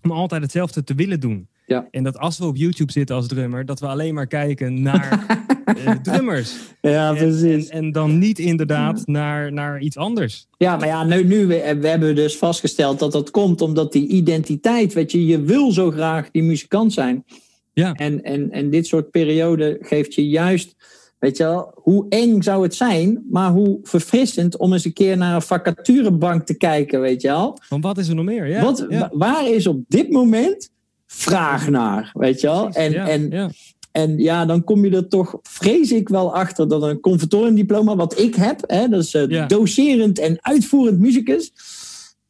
om 0.03 0.11
altijd 0.11 0.41
hetzelfde 0.41 0.83
te 0.83 0.95
willen 0.95 1.19
doen. 1.19 1.47
Ja. 1.65 1.87
En 1.91 2.03
dat 2.03 2.17
als 2.17 2.37
we 2.37 2.45
op 2.45 2.55
YouTube 2.55 2.91
zitten 2.91 3.15
als 3.15 3.27
drummer, 3.27 3.65
dat 3.65 3.79
we 3.79 3.87
alleen 3.87 4.13
maar 4.13 4.27
kijken 4.27 4.81
naar 4.81 5.25
eh, 5.85 5.91
drummers. 5.91 6.55
ja, 6.81 7.09
En, 7.09 7.15
precies. 7.15 7.67
en, 7.67 7.77
en 7.77 7.91
dan 7.91 8.19
niet 8.19 8.39
inderdaad 8.39 9.07
naar, 9.07 9.53
naar 9.53 9.81
iets 9.81 9.97
anders. 9.97 10.47
Ja, 10.57 10.77
maar 10.77 10.87
ja, 10.87 11.03
nu, 11.03 11.23
nu 11.23 11.47
we, 11.47 11.77
we 11.79 11.87
hebben 11.87 12.15
dus 12.15 12.37
vastgesteld 12.37 12.99
dat 12.99 13.11
dat 13.11 13.31
komt 13.31 13.61
omdat 13.61 13.91
die 13.91 14.07
identiteit, 14.07 14.93
weet 14.93 15.11
je, 15.11 15.25
je 15.25 15.41
wil 15.41 15.71
zo 15.71 15.91
graag 15.91 16.31
die 16.31 16.43
muzikant 16.43 16.93
zijn. 16.93 17.25
Ja. 17.73 17.93
En, 17.93 18.23
en, 18.23 18.51
en 18.51 18.69
dit 18.69 18.87
soort 18.87 19.11
periode 19.11 19.77
geeft 19.81 20.13
je 20.13 20.29
juist, 20.29 20.75
weet 21.21 21.37
je 21.37 21.43
wel, 21.43 21.71
hoe 21.75 22.05
eng 22.09 22.41
zou 22.41 22.63
het 22.63 22.75
zijn, 22.75 23.25
maar 23.29 23.51
hoe 23.51 23.79
verfrissend 23.83 24.57
om 24.57 24.73
eens 24.73 24.85
een 24.85 24.93
keer 24.93 25.17
naar 25.17 25.35
een 25.35 25.41
vacaturebank 25.41 26.45
te 26.45 26.53
kijken, 26.57 27.01
weet 27.01 27.21
je 27.21 27.27
wel. 27.27 27.57
Van 27.61 27.81
wat 27.81 27.97
is 27.97 28.07
er 28.07 28.15
nog 28.15 28.25
meer? 28.25 28.47
Ja, 28.47 28.61
Wat, 28.63 28.85
ja, 28.89 29.09
Waar 29.13 29.49
is 29.49 29.67
op 29.67 29.83
dit 29.87 30.09
moment 30.11 30.69
vraag 31.05 31.69
naar, 31.69 32.11
weet 32.13 32.41
je 32.41 32.47
wel? 32.47 32.63
precies. 32.69 32.81
En, 32.81 32.91
ja, 32.91 33.07
en, 33.07 33.29
ja. 33.29 33.49
en 33.91 34.17
ja, 34.17 34.45
dan 34.45 34.63
kom 34.63 34.85
je 34.85 34.95
er 34.95 35.07
toch, 35.07 35.39
vrees 35.43 35.91
ik 35.91 36.09
wel 36.09 36.33
achter 36.35 36.67
dat 36.67 36.83
een 36.83 36.99
conservatoriumdiploma, 36.99 37.95
wat 37.95 38.19
ik 38.19 38.35
heb, 38.35 38.63
hè, 38.67 38.87
dat 38.87 39.03
is 39.03 39.11
Ja. 39.11 39.45
docerend 39.45 40.19
en 40.19 40.37
uitvoerend 40.41 40.99
muzikus, 40.99 41.51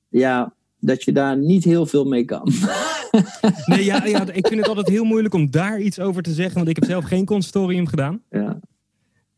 ja, 0.10 0.54
dat 0.80 1.04
je 1.04 1.12
daar 1.12 1.38
niet 1.38 1.64
heel 1.64 1.86
veel 1.86 2.06
mee 2.06 2.26
kan. 2.26 2.52
Nee, 3.66 3.84
ja, 3.86 4.06
ja, 4.06 4.26
ik 4.32 4.48
vind 4.48 4.60
het 4.60 4.68
altijd 4.70 4.88
heel 4.90 5.04
moeilijk 5.04 5.34
om 5.34 5.52
daar 5.52 5.80
iets 5.82 6.00
over 6.00 6.22
te 6.22 6.34
zeggen, 6.34 6.56
want 6.56 6.68
ik 6.68 6.76
heb 6.76 6.86
zelf 6.86 7.04
geen 7.06 7.26
conservatorium 7.26 7.88
gedaan. 7.88 8.22
ja. 8.30 8.60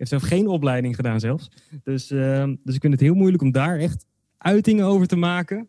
Heb 0.10 0.20
zelf 0.20 0.32
geen 0.32 0.48
opleiding 0.48 0.96
gedaan 0.96 1.20
zelfs. 1.20 1.50
Dus, 1.84 2.12
ehm, 2.12 2.56
dus 2.63 2.76
ik 2.76 2.82
vind 2.82 2.94
het 2.94 3.02
heel 3.02 3.13
moeilijk 3.13 3.42
om 3.44 3.52
daar 3.52 3.78
echt 3.80 4.06
uitingen 4.38 4.86
over 4.86 5.08
te 5.08 5.16
maken. 5.16 5.68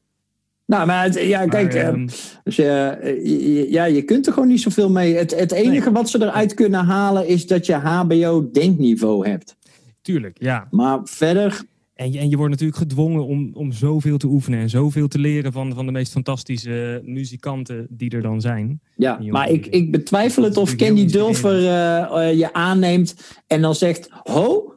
Nou, 0.67 0.87
maar 0.87 1.05
het- 1.05 1.15
ja, 1.15 1.47
kijk, 1.47 1.75
Maar, 1.75 2.07
dus, 2.45 2.57
je- 2.57 3.67
ja, 3.71 3.85
je 3.85 4.03
kunt 4.03 4.27
er 4.27 4.33
gewoon 4.33 4.49
niet 4.49 4.61
zoveel 4.61 4.91
mee. 4.91 5.15
Het, 5.17 5.39
het 5.39 5.53
enige 5.53 5.93
wat 5.93 6.09
ze 6.11 6.23
eruit 6.23 6.55
kunnen 6.55 6.85
halen 6.85 7.27
is 7.29 7.47
dat 7.47 7.67
je 7.67 7.73
HBO-denkniveau 7.75 9.29
hebt. 9.29 9.57
tuurlijk, 10.03 10.37
ja. 10.41 10.67
Maar 10.71 11.01
verder, 11.05 11.63
En 11.95 12.13
je, 12.13 12.19
en 12.19 12.29
je 12.29 12.37
wordt 12.37 12.51
natuurlijk 12.51 12.79
gedwongen 12.79 13.27
om, 13.27 13.51
om 13.53 13.73
zoveel 13.73 14.17
te 14.17 14.27
oefenen 14.27 14.61
en 14.61 14.71
zoveel 14.71 15.09
te 15.09 15.19
leren 15.19 15.53
van, 15.53 15.75
van 15.75 15.87
de 15.87 15.93
meest 15.93 16.13
fantastische 16.13 17.03
muzikanten 17.05 17.87
die 17.91 18.11
er 18.11 18.23
dan 18.23 18.41
zijn. 18.41 18.81
Ja, 18.97 19.19
maar 19.31 19.51
ik, 19.51 19.67
ik 19.67 19.91
betwijfel 19.91 20.43
het 20.43 20.57
of 20.57 20.77
Candy 20.77 21.07
Dulfer 21.07 21.57
eh, 21.67 22.29
eh, 22.29 22.39
je 22.39 22.53
aanneemt 22.53 23.15
en 23.47 23.61
dan 23.63 23.75
zegt: 23.75 24.09
Ho, 24.11 24.75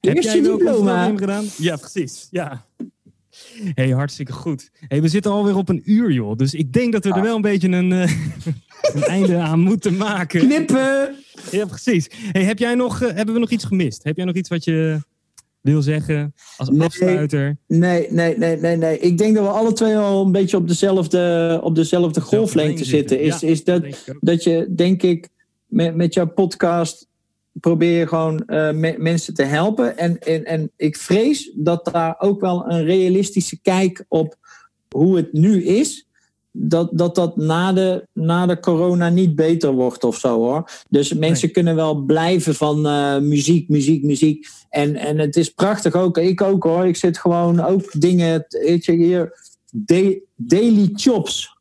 Heb 0.00 0.22
jij 0.22 0.36
je 0.36 0.42
diploma. 0.42 1.12
gedaan? 1.16 1.44
Ja, 1.58 1.76
precies. 1.76 2.28
Ja. 2.30 2.64
hey, 3.74 3.90
hartstikke 3.90 4.32
goed. 4.32 4.70
hey, 4.88 5.02
we 5.02 5.08
zitten 5.08 5.30
alweer 5.30 5.56
op 5.56 5.68
een 5.68 5.82
uur, 5.84 6.10
joh. 6.12 6.36
Dus 6.36 6.54
ik 6.54 6.72
denk 6.72 6.92
dat 6.92 7.04
we 7.04 7.10
er 7.10 7.16
Ah. 7.16 7.22
wel 7.22 7.36
een 7.36 7.40
beetje 7.42 7.68
een, 7.68 7.92
eh, 7.92 8.12
een 8.94 9.02
einde 9.02 9.36
aan 9.36 9.60
moeten 9.60 9.96
maken. 9.96 10.40
Knippen! 10.40 11.14
Ja, 11.50 11.66
precies. 11.66 12.10
Hey, 12.32 12.44
heb 12.44 12.58
jij 12.58 12.74
nog, 12.74 12.98
hebben 12.98 13.34
we 13.34 13.40
nog 13.40 13.50
iets 13.50 13.64
gemist? 13.64 14.02
Heb 14.04 14.16
jij 14.16 14.24
nog 14.24 14.34
iets 14.34 14.48
wat 14.48 14.64
je 14.64 15.00
wil 15.60 15.82
zeggen 15.82 16.34
als 16.56 16.68
Nee. 16.68 16.80
afsluiter? 16.80 17.56
Nee, 17.66 18.06
nee, 18.10 18.38
nee, 18.38 18.56
nee, 18.56 18.76
nee. 18.76 18.98
Ik 18.98 19.18
denk 19.18 19.34
dat 19.34 19.44
we 19.44 19.50
alle 19.50 19.72
twee 19.72 19.96
al 19.96 20.24
een 20.24 20.32
beetje 20.32 20.56
op 20.56 20.68
dezelfde, 20.68 21.60
op 21.62 21.74
dezelfde 21.74 22.20
golflengte 22.20 22.84
zitten. 22.84 23.20
Is, 23.20 23.40
ja. 23.40 23.48
is 23.48 23.64
dat, 23.64 23.82
dat 24.20 24.44
je, 24.44 24.66
denk 24.74 25.02
ik, 25.02 25.28
met, 25.66 25.94
met 25.94 26.14
jouw 26.14 26.26
podcast 26.28 27.08
probeer 27.52 27.98
je 27.98 28.06
gewoon 28.06 28.44
eh, 28.46 28.72
me- 28.72 28.94
mensen 28.98 29.34
te 29.34 29.42
helpen. 29.42 29.98
En, 29.98 30.18
en, 30.18 30.44
en 30.44 30.70
ik 30.76 30.96
vrees 30.96 31.52
dat 31.56 31.84
daar 31.92 32.14
ook 32.18 32.40
wel 32.40 32.70
een 32.70 32.84
realistische 32.84 33.60
kijk 33.62 34.04
op 34.08 34.36
hoe 34.88 35.16
het 35.16 35.32
nu 35.32 35.64
is. 35.64 36.08
Dat 36.52 36.90
dat, 36.92 37.14
dat 37.14 37.36
na, 37.36 37.72
de, 37.72 38.06
na 38.12 38.46
de 38.46 38.60
corona 38.60 39.08
niet 39.08 39.34
beter 39.34 39.72
wordt 39.72 40.04
of 40.04 40.18
zo 40.18 40.36
hoor. 40.36 40.70
Dus 40.88 41.12
mensen 41.14 41.52
kunnen 41.52 41.74
wel 41.74 41.94
blijven 41.94 42.54
van 42.54 42.86
eh, 42.86 43.18
muziek, 43.18 43.68
muziek, 43.68 44.02
muziek. 44.02 44.46
En, 44.70 44.96
en 44.96 45.18
het 45.18 45.36
is 45.36 45.50
prachtig 45.50 45.94
ook. 45.94 46.18
Ik 46.18 46.40
ook 46.40 46.62
hoor. 46.62 46.86
Ik 46.86 46.96
zit 46.96 47.18
gewoon 47.18 47.60
ook 47.60 48.00
dingen. 48.00 48.44
Weet 48.48 48.84
je, 48.84 48.92
hier. 48.92 49.38
da- 49.72 50.18
daily 50.36 50.90
chops. 50.94 51.58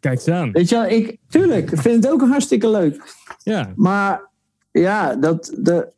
Kijk 0.00 0.14
eens 0.14 0.28
aan. 0.28 0.52
Weet 0.52 0.68
je 0.68 0.74
wel, 0.74 0.86
ik, 0.86 1.16
tuurlijk, 1.28 1.70
ik 1.70 1.80
vind 1.80 2.04
het 2.04 2.12
ook 2.12 2.20
hartstikke 2.20 2.68
leuk. 2.70 3.14
Ja, 3.42 3.72
Maar 3.76 4.30
ja, 4.72 5.16
dat, 5.16 5.56
de, 5.58 5.88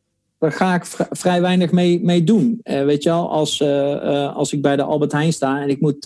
daar 0.41 0.53
ga 0.53 0.75
ik 0.75 0.85
vri- 0.85 1.05
vrij 1.11 1.41
weinig 1.41 1.73
mee, 1.73 2.01
mee 2.05 2.25
doen. 2.25 2.61
Eh, 2.63 2.85
weet 2.85 3.03
je 3.03 3.09
wel, 3.09 3.31
als, 3.31 3.61
eh, 3.61 3.93
eh, 4.25 4.37
als 4.37 4.53
ik 4.53 4.63
bij 4.63 4.77
de 4.77 4.83
Albert 4.83 5.13
Heijn 5.13 5.33
sta 5.33 5.63
en 5.63 5.69
ik 5.69 5.81
moet 5.81 6.05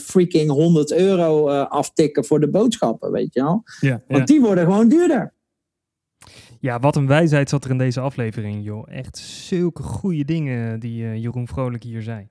freaking 0.00 0.50
100 0.50 0.92
euro 0.92 1.48
aftikken 1.50 2.24
voor 2.24 2.40
de 2.40 2.48
boodschappen, 2.50 3.12
weet 3.12 3.34
je 3.34 3.42
wel. 3.42 3.62
ja, 3.80 3.88
ja. 3.88 4.00
Want 4.08 4.26
die 4.26 4.40
worden 4.40 4.64
gewoon 4.64 4.88
duurder. 4.88 5.32
ja, 6.60 6.78
wat 6.78 6.96
een 6.96 7.06
wijsheid 7.06 7.48
zat 7.48 7.64
er 7.64 7.70
in 7.70 7.78
deze 7.78 8.00
aflevering, 8.00 8.64
joh. 8.64 8.86
Echt 8.90 9.18
zulke 9.18 9.82
goede 9.82 10.24
dingen 10.24 10.80
die 10.80 11.20
Jeroen 11.20 11.48
Vrolijk 11.48 11.82
hier 11.82 12.02
zei. 12.02 12.28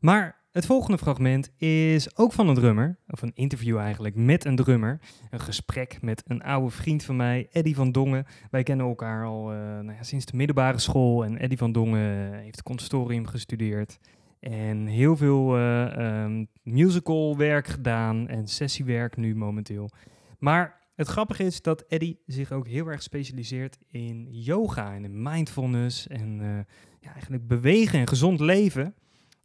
Maar 0.00 0.41
het 0.52 0.66
volgende 0.66 0.98
fragment 0.98 1.50
is 1.56 2.16
ook 2.16 2.32
van 2.32 2.48
een 2.48 2.54
drummer, 2.54 2.98
of 3.08 3.22
een 3.22 3.32
interview 3.34 3.78
eigenlijk, 3.78 4.14
met 4.14 4.44
een 4.44 4.56
drummer. 4.56 5.00
Een 5.30 5.40
gesprek 5.40 6.02
met 6.02 6.22
een 6.26 6.42
oude 6.42 6.70
vriend 6.70 7.04
van 7.04 7.16
mij, 7.16 7.48
Eddy 7.52 7.74
van 7.74 7.92
Dongen. 7.92 8.26
Wij 8.50 8.62
kennen 8.62 8.86
elkaar 8.86 9.26
al 9.26 9.52
eh, 9.52 9.58
nou 9.58 9.92
ja, 9.92 10.02
sinds 10.02 10.26
de 10.26 10.36
middelbare 10.36 10.78
school. 10.78 11.24
En 11.24 11.38
Eddy 11.38 11.56
van 11.56 11.72
Dongen 11.72 12.34
heeft 12.34 12.62
conservatorium 12.62 13.26
gestudeerd. 13.26 13.98
En 14.40 14.86
heel 14.86 15.16
veel 15.16 15.56
eh, 15.56 15.96
ehm, 15.96 16.44
musical 16.62 17.36
werk 17.36 17.66
gedaan 17.66 18.28
en 18.28 18.48
sessiewerk 18.48 19.16
nu 19.16 19.36
momenteel. 19.36 19.90
Maar 20.38 20.80
het 20.94 21.08
grappige 21.08 21.44
is 21.44 21.62
dat 21.62 21.84
Eddy 21.88 22.16
zich 22.26 22.52
ook 22.52 22.66
heel 22.66 22.86
erg 22.86 23.02
specialiseert 23.02 23.78
in 23.90 24.26
yoga 24.30 24.94
en 24.94 25.04
in 25.04 25.22
mindfulness 25.22 26.06
en 26.06 26.40
eh, 26.40 26.74
ja, 27.00 27.12
eigenlijk 27.12 27.46
bewegen 27.46 27.98
en 27.98 28.08
gezond 28.08 28.40
leven. 28.40 28.94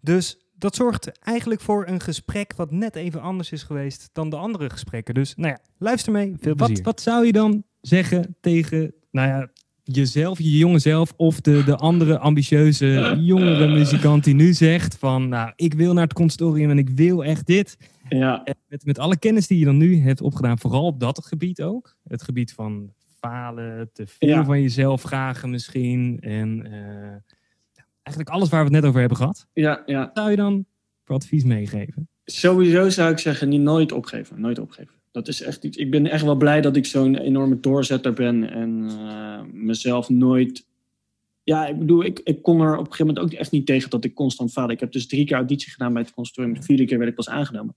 Dus 0.01 0.46
dat 0.57 0.75
zorgt 0.75 1.19
eigenlijk 1.19 1.61
voor 1.61 1.87
een 1.87 1.99
gesprek 1.99 2.53
wat 2.55 2.71
net 2.71 2.95
even 2.95 3.21
anders 3.21 3.51
is 3.51 3.63
geweest 3.63 4.09
dan 4.13 4.29
de 4.29 4.35
andere 4.35 4.69
gesprekken. 4.69 5.13
Dus 5.13 5.35
nou 5.35 5.49
ja, 5.49 5.59
luister 5.77 6.11
mee. 6.11 6.35
Veel 6.39 6.55
Wat, 6.55 6.67
plezier. 6.67 6.85
wat 6.85 7.01
zou 7.01 7.25
je 7.25 7.31
dan 7.31 7.63
zeggen 7.81 8.35
tegen 8.41 8.93
nou 9.11 9.27
ja, 9.27 9.47
jezelf, 9.83 10.37
je 10.37 10.57
jonge 10.57 10.79
zelf, 10.79 11.13
of 11.15 11.41
de, 11.41 11.63
de 11.63 11.75
andere 11.75 12.17
ambitieuze 12.19 13.15
jongere 13.19 13.67
muzikant 13.67 14.23
die 14.23 14.33
nu 14.35 14.53
zegt 14.53 14.95
van, 14.97 15.29
nou, 15.29 15.51
ik 15.55 15.73
wil 15.73 15.93
naar 15.93 16.03
het 16.03 16.13
conservatorium 16.13 16.69
en 16.69 16.77
ik 16.77 16.89
wil 16.89 17.23
echt 17.23 17.45
dit. 17.45 17.77
Ja, 18.09 18.43
En 18.43 18.55
met, 18.67 18.85
met 18.85 18.99
alle 18.99 19.17
kennis 19.17 19.47
die 19.47 19.59
je 19.59 19.65
dan 19.65 19.77
nu 19.77 19.99
hebt 20.01 20.21
opgedaan, 20.21 20.59
vooral 20.59 20.85
op 20.85 20.99
dat 20.99 21.25
gebied 21.25 21.61
ook. 21.61 21.95
Het 22.07 22.23
gebied 22.23 22.53
van 22.53 22.93
falen, 23.19 23.89
te 23.93 24.07
veel 24.07 24.29
Ja. 24.29 24.45
van 24.45 24.61
jezelf 24.61 25.01
vragen 25.01 25.49
misschien. 25.49 26.17
En 26.19 26.65
eh, 26.71 27.15
eigenlijk 28.07 28.29
alles 28.29 28.49
waar 28.49 28.59
we 28.59 28.65
het 28.65 28.75
net 28.75 28.85
over 28.85 28.99
hebben 28.99 29.17
gehad. 29.17 29.47
ja, 29.53 29.83
ja. 29.85 29.99
Wat 29.99 30.11
zou 30.13 30.29
je 30.29 30.35
dan 30.35 30.65
voor 31.03 31.15
advies 31.15 31.43
meegeven? 31.43 32.09
Sowieso 32.25 32.89
zou 32.89 33.11
ik 33.11 33.19
zeggen, 33.19 33.49
niet 33.49 33.61
nooit 33.61 33.91
opgeven. 33.91 34.41
Nooit 34.41 34.59
opgeven. 34.59 34.93
Dat 35.11 35.27
is 35.27 35.41
echt 35.41 35.63
iets. 35.63 35.77
Ik 35.77 35.91
ben 35.91 36.07
echt 36.07 36.23
wel 36.23 36.35
blij 36.35 36.61
dat 36.61 36.75
ik 36.75 36.85
zo'n 36.85 37.15
enorme 37.15 37.59
doorzetter 37.59 38.13
ben 38.13 38.49
en 38.51 38.87
eh, 38.89 39.41
mezelf 39.51 40.09
nooit. 40.09 40.65
Ja, 41.43 41.67
ik 41.67 41.79
bedoel, 41.79 42.03
ik, 42.03 42.19
ik 42.23 42.41
kon 42.41 42.61
er 42.61 42.73
op 42.73 42.79
een 42.79 42.91
gegeven 42.91 43.05
moment 43.05 43.25
ook 43.25 43.39
echt 43.39 43.51
niet 43.51 43.65
tegen 43.65 43.89
dat 43.89 44.03
ik 44.03 44.13
constant 44.13 44.51
faalde. 44.51 44.73
Ik 44.73 44.79
heb 44.79 44.91
dus 44.91 45.07
drie 45.07 45.25
keer 45.25 45.35
auditie 45.35 45.71
gedaan 45.71 45.93
bij 45.93 46.01
het 46.01 46.13
conservatorium. 46.13 46.59
De 46.59 46.65
vierde 46.65 46.85
keer 46.85 46.97
werd 46.97 47.09
ik 47.09 47.15
pas 47.15 47.29
aangenomen. 47.29 47.73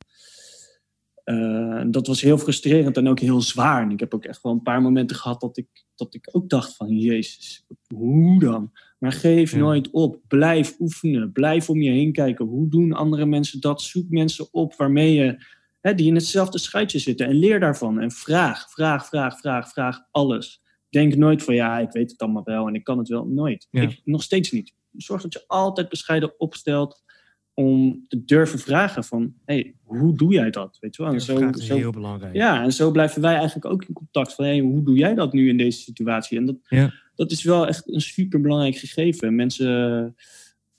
Eh, 1.24 1.82
dat 1.86 2.06
was 2.06 2.20
heel 2.20 2.38
frustrerend 2.38 2.96
en 2.96 3.08
ook 3.08 3.20
heel 3.20 3.40
zwaar. 3.40 3.82
En 3.82 3.90
ik 3.90 4.00
heb 4.00 4.14
ook 4.14 4.24
echt 4.24 4.42
wel 4.42 4.52
een 4.52 4.62
paar 4.62 4.82
momenten 4.82 5.16
gehad 5.16 5.40
dat 5.40 5.56
ik, 5.56 5.84
dat 5.94 6.14
ik 6.14 6.28
ook 6.32 6.48
dacht 6.48 6.76
van... 6.76 6.88
Jezus, 6.88 7.64
hoe 7.94 8.40
dan? 8.40 8.72
Maar 9.00 9.12
geef 9.12 9.52
Ja. 9.52 9.58
nooit 9.58 9.90
op. 9.90 10.20
Blijf 10.28 10.76
oefenen. 10.78 11.32
Blijf 11.32 11.70
om 11.70 11.82
je 11.82 11.90
heen 11.90 12.12
kijken. 12.12 12.44
Hoe 12.46 12.68
doen 12.68 12.92
andere 12.92 13.26
mensen 13.26 13.60
dat? 13.60 13.82
Zoek 13.82 14.08
mensen 14.08 14.48
op 14.52 14.74
waarmee 14.74 15.14
je, 15.14 15.44
hè, 15.80 15.94
die 15.94 16.06
in 16.06 16.14
hetzelfde 16.14 16.58
schuitje 16.58 16.98
zitten. 16.98 17.26
En 17.26 17.34
leer 17.34 17.60
daarvan. 17.60 18.00
En 18.00 18.10
vraag, 18.10 18.70
vraag, 18.70 19.06
vraag, 19.08 19.38
vraag, 19.38 19.68
vraag 19.72 19.98
alles. 20.10 20.62
Denk 20.88 21.14
nooit 21.16 21.42
van 21.42 21.54
ja, 21.54 21.78
ik 21.78 21.90
weet 21.90 22.10
het 22.10 22.20
allemaal 22.20 22.44
wel 22.44 22.66
en 22.68 22.74
ik 22.74 22.84
kan 22.84 22.98
het 22.98 23.08
wel. 23.08 23.26
Nooit. 23.26 23.66
Ja. 23.70 23.82
Ik, 23.82 24.00
nog 24.04 24.22
steeds 24.22 24.50
niet. 24.50 24.72
Zorg 24.96 25.22
dat 25.22 25.32
je 25.32 25.44
altijd 25.46 25.88
bescheiden 25.88 26.40
opstelt 26.40 27.02
om 27.54 28.04
te 28.08 28.24
durven 28.24 28.58
vragen 28.58 29.04
van... 29.04 29.34
hey, 29.44 29.74
hoe 29.82 30.16
doe 30.16 30.32
jij 30.32 30.50
dat? 30.50 30.76
Weet 30.80 30.96
je 30.96 31.02
wel? 31.02 31.12
En 31.12 31.20
zo, 31.20 31.48
is 31.48 31.66
zo, 31.66 31.76
heel 31.76 31.90
belangrijk. 31.90 32.34
ja, 32.34 32.62
en 32.62 32.72
zo 32.72 32.90
blijven 32.90 33.22
wij 33.22 33.34
eigenlijk 33.34 33.64
ook 33.64 33.84
in 33.84 33.94
contact 33.94 34.34
van 34.34 34.44
hey, 34.44 34.58
hoe 34.58 34.82
doe 34.82 34.96
jij 34.96 35.14
dat 35.14 35.32
nu 35.32 35.48
in 35.48 35.56
deze 35.56 35.80
situatie? 35.80 36.38
En 36.38 36.44
dat, 36.46 36.56
Ja. 36.68 36.92
Dat 37.20 37.30
is 37.30 37.42
wel 37.42 37.66
echt 37.66 37.92
een 37.92 38.00
superbelangrijk 38.00 38.76
gegeven. 38.76 39.35
Mensen 39.35 40.16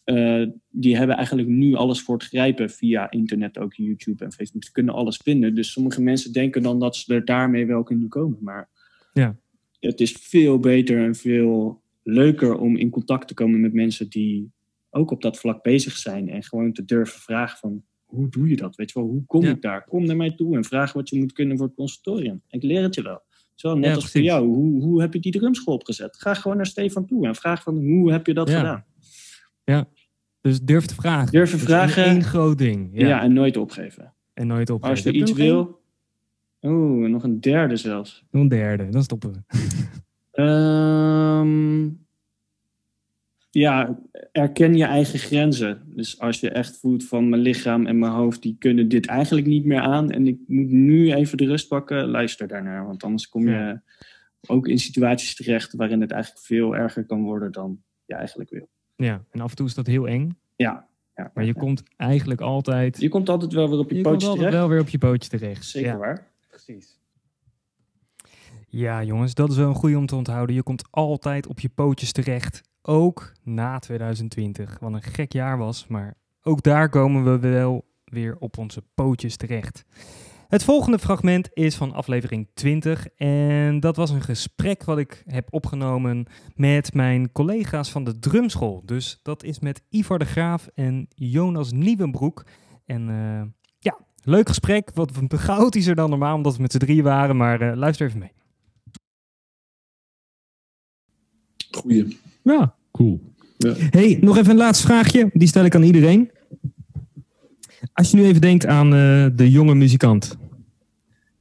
eh, 0.04 0.44
die 0.70 0.98
hebben 0.98 1.16
eigenlijk 1.16 1.48
nu 1.48 1.76
alles 1.76 2.02
voor 2.02 2.16
het 2.18 2.24
grijpen 2.28 2.70
via 2.70 3.12
internet, 3.12 3.58
ook 3.58 3.74
YouTube 3.74 4.24
en 4.26 4.32
Facebook. 4.32 4.64
Ze 4.64 4.72
kunnen 4.72 4.94
alles 4.94 5.18
vinden. 5.24 5.56
Dus 5.56 5.72
sommige 5.72 6.02
mensen 6.02 6.34
denken 6.34 6.64
dan 6.64 6.80
dat 6.80 6.96
ze 6.96 7.14
er 7.14 7.26
daarmee 7.26 7.66
wel 7.66 7.84
kunnen 7.84 8.08
komen. 8.08 8.38
Maar 8.42 8.70
Ja. 9.14 9.36
het 9.80 10.00
is 10.00 10.12
veel 10.12 10.60
beter 10.60 11.04
en 11.06 11.16
veel 11.16 11.82
leuker 12.04 12.58
om 12.58 12.76
in 12.78 12.90
contact 12.90 13.28
te 13.28 13.34
komen 13.34 13.60
met 13.62 13.74
mensen 13.74 14.10
die 14.10 14.52
ook 14.90 15.12
op 15.12 15.22
dat 15.22 15.38
vlak 15.40 15.64
bezig 15.64 15.98
zijn. 15.98 16.30
En 16.30 16.44
gewoon 16.44 16.74
te 16.74 16.86
durven 16.86 17.20
vragen 17.22 17.58
van 17.58 17.84
hoe 18.06 18.30
doe 18.30 18.50
je 18.50 18.56
dat? 18.56 18.76
Weet 18.76 18.92
je 18.92 19.00
wel, 19.00 19.08
hoe 19.10 19.26
kom 19.26 19.44
Ja. 19.44 19.50
ik 19.50 19.62
daar? 19.62 19.84
Kom 19.84 20.06
naar 20.06 20.16
mij 20.16 20.32
toe 20.36 20.56
en 20.56 20.64
vraag 20.64 20.94
wat 20.94 21.10
je 21.10 21.18
moet 21.20 21.34
kunnen 21.34 21.58
voor 21.58 21.66
het 21.66 21.76
conservatorium. 21.76 22.42
Ik 22.50 22.64
leer 22.64 22.82
het 22.84 22.96
je 22.96 23.02
wel. 23.02 23.22
Zo, 23.62 23.74
net 23.76 23.86
Ja, 23.90 23.96
als 23.96 24.12
voor 24.12 24.22
jou. 24.22 24.48
Hoe, 24.48 24.82
hoe 24.82 25.02
heb 25.02 25.14
je 25.14 25.20
die 25.20 25.32
drumschool 25.32 25.74
opgezet? 25.74 26.18
Ga 26.18 26.34
gewoon 26.34 26.58
naar 26.58 26.66
Stefan 26.66 27.06
toe 27.06 27.28
en 27.28 27.36
vraag 27.36 27.64
van 27.64 27.76
hoe 27.78 28.12
heb 28.12 28.28
je 28.28 28.34
dat 28.34 28.50
Ja. 28.50 28.58
gedaan? 28.58 28.86
Dus 30.42 30.62
durf 30.62 30.86
te 30.86 30.96
vragen. 30.96 31.32
Durven 31.32 31.58
Dat 31.60 31.68
is 31.68 31.74
vragen. 31.74 32.04
één 32.04 32.24
groot 32.24 32.58
ding. 32.58 32.90
Ja. 32.94 33.08
Ja. 33.08 33.22
en 33.22 33.34
nooit 33.34 33.58
opgeven. 33.58 34.14
En 34.34 34.48
nooit 34.48 34.70
opgeven. 34.70 34.96
Als 34.96 35.04
je 35.04 35.12
iets 35.12 35.32
wil. 35.32 35.82
Oeh, 36.62 37.10
nog 37.10 37.24
een 37.24 37.42
derde 37.42 37.76
zelfs. 37.76 38.24
Nog 38.32 38.42
een 38.42 38.48
derde, 38.48 38.90
dan 38.90 39.04
stoppen 39.04 39.32
we. 39.32 39.40
Ehm, 40.32 41.90
ja, 43.52 44.00
erken 44.32 44.76
je 44.76 44.84
eigen 44.84 45.20
grenzen. 45.20 45.82
Dus 45.96 46.20
als 46.20 46.40
je 46.40 46.50
echt 46.50 46.78
voelt 46.78 47.04
van 47.08 47.30
mijn 47.30 47.42
lichaam 47.42 47.86
en 47.86 48.00
mijn 48.00 48.12
hoofd, 48.12 48.42
die 48.42 48.56
kunnen 48.60 48.88
dit 48.90 49.08
eigenlijk 49.08 49.48
niet 49.48 49.66
meer 49.66 49.80
aan. 49.82 50.12
En 50.12 50.28
ik 50.28 50.38
moet 50.48 50.70
nu 50.72 51.14
even 51.14 51.38
de 51.38 51.46
rust 51.46 51.68
pakken, 51.68 52.08
luister 52.08 52.48
daarnaar. 52.48 52.86
Want 52.86 53.04
anders 53.04 53.30
kom 53.30 53.44
je 53.48 53.52
Ja. 53.56 53.82
ook 54.48 54.68
in 54.68 54.80
situaties 54.80 55.36
terecht 55.36 55.74
waarin 55.74 56.02
het 56.02 56.12
eigenlijk 56.12 56.46
veel 56.46 56.76
erger 56.76 57.06
kan 57.06 57.22
worden 57.24 57.52
dan 57.52 57.82
je 58.06 58.14
eigenlijk 58.16 58.50
wil. 58.50 58.70
Ja, 58.96 59.24
en 59.32 59.42
af 59.42 59.50
en 59.50 59.56
toe 59.56 59.66
is 59.68 59.74
dat 59.74 59.88
heel 59.88 60.08
eng. 60.08 60.38
Ja, 60.56 60.88
ja. 61.16 61.32
Maar 61.34 61.46
je 61.46 61.54
komt 61.54 61.84
eigenlijk 61.98 62.42
altijd... 62.42 63.02
je 63.02 63.10
komt 63.10 63.30
altijd 63.30 63.54
wel 63.54 63.70
weer 63.70 63.80
op 63.80 63.90
je, 63.90 63.96
je 63.96 64.02
terecht. 64.18 64.52
wel 64.54 64.70
weer 64.70 64.80
op 64.80 64.90
je 64.90 64.98
pootje 64.98 65.30
terecht. 65.30 65.66
Zeker 65.66 65.90
Ja. 65.92 65.98
waar. 65.98 66.28
Precies. 66.48 67.00
Ja, 68.68 69.04
jongens, 69.04 69.34
dat 69.34 69.50
is 69.50 69.58
wel 69.58 69.68
een 69.68 69.76
goede 69.76 69.98
om 69.98 70.06
te 70.06 70.16
onthouden. 70.16 70.56
Je 70.56 70.64
komt 70.64 70.84
altijd 70.90 71.48
op 71.48 71.60
je 71.60 71.70
pootjes 71.70 72.12
terecht. 72.12 72.62
Ook 72.82 73.32
na 73.44 73.80
2020. 73.80 74.80
Wat 74.80 74.94
een 74.94 75.02
gek 75.02 75.34
jaar 75.34 75.58
was. 75.58 75.88
Maar 75.88 76.14
ook 76.42 76.64
daar 76.64 76.90
komen 76.90 77.24
we 77.24 77.50
wel 77.50 77.86
weer 78.06 78.36
op 78.40 78.58
onze 78.58 78.84
pootjes 78.96 79.36
terecht. 79.36 79.86
Het 80.48 80.64
volgende 80.64 81.00
fragment 81.00 81.50
is 81.54 81.76
van 81.76 81.94
aflevering 81.94 82.48
20 82.54 83.08
en 83.08 83.80
dat 83.80 83.96
was 83.96 84.10
een 84.10 84.22
gesprek 84.22 84.84
wat 84.84 84.98
ik 84.98 85.24
heb 85.26 85.48
opgenomen 85.54 86.26
met 86.56 86.94
mijn 86.94 87.32
collega's 87.32 87.92
van 87.92 88.04
de 88.04 88.20
drumschool. 88.20 88.82
Dus 88.86 89.20
dat 89.24 89.44
is 89.44 89.60
met 89.60 89.84
Ivar 89.90 90.20
de 90.20 90.26
Graaf 90.26 90.68
en 90.74 91.08
Jonas 91.16 91.72
Nieuwenbroek. 91.72 92.46
En 92.86 93.10
eh, 93.10 93.42
ja, 93.80 93.98
leuk 94.24 94.48
gesprek, 94.48 94.92
wat 94.94 95.12
chaotischer 95.28 95.96
dan 95.96 96.10
normaal 96.10 96.36
omdat 96.36 96.56
we 96.56 96.62
met 96.62 96.72
z'n 96.72 96.78
drieën 96.78 97.04
waren, 97.04 97.38
maar 97.38 97.62
eh, 97.62 97.76
luister 97.76 98.08
even 98.08 98.20
mee. 98.20 98.32
Goeie. 101.72 102.18
Ja. 102.44 102.76
Cool. 102.92 103.22
Hey, 103.90 104.18
nog 104.22 104.38
even 104.38 104.52
een 104.52 104.58
laatste 104.58 104.86
vraagje. 104.86 105.30
Die 105.34 105.48
stel 105.48 105.66
ik 105.66 105.76
aan 105.76 105.84
iedereen. 105.84 106.30
Als 107.94 108.12
je 108.12 108.18
nu 108.18 108.24
even 108.24 108.42
denkt 108.42 108.66
aan 108.66 108.94
eh, 108.94 109.26
de 109.36 109.52
jonge 109.52 109.76
muzikant. 109.76 110.38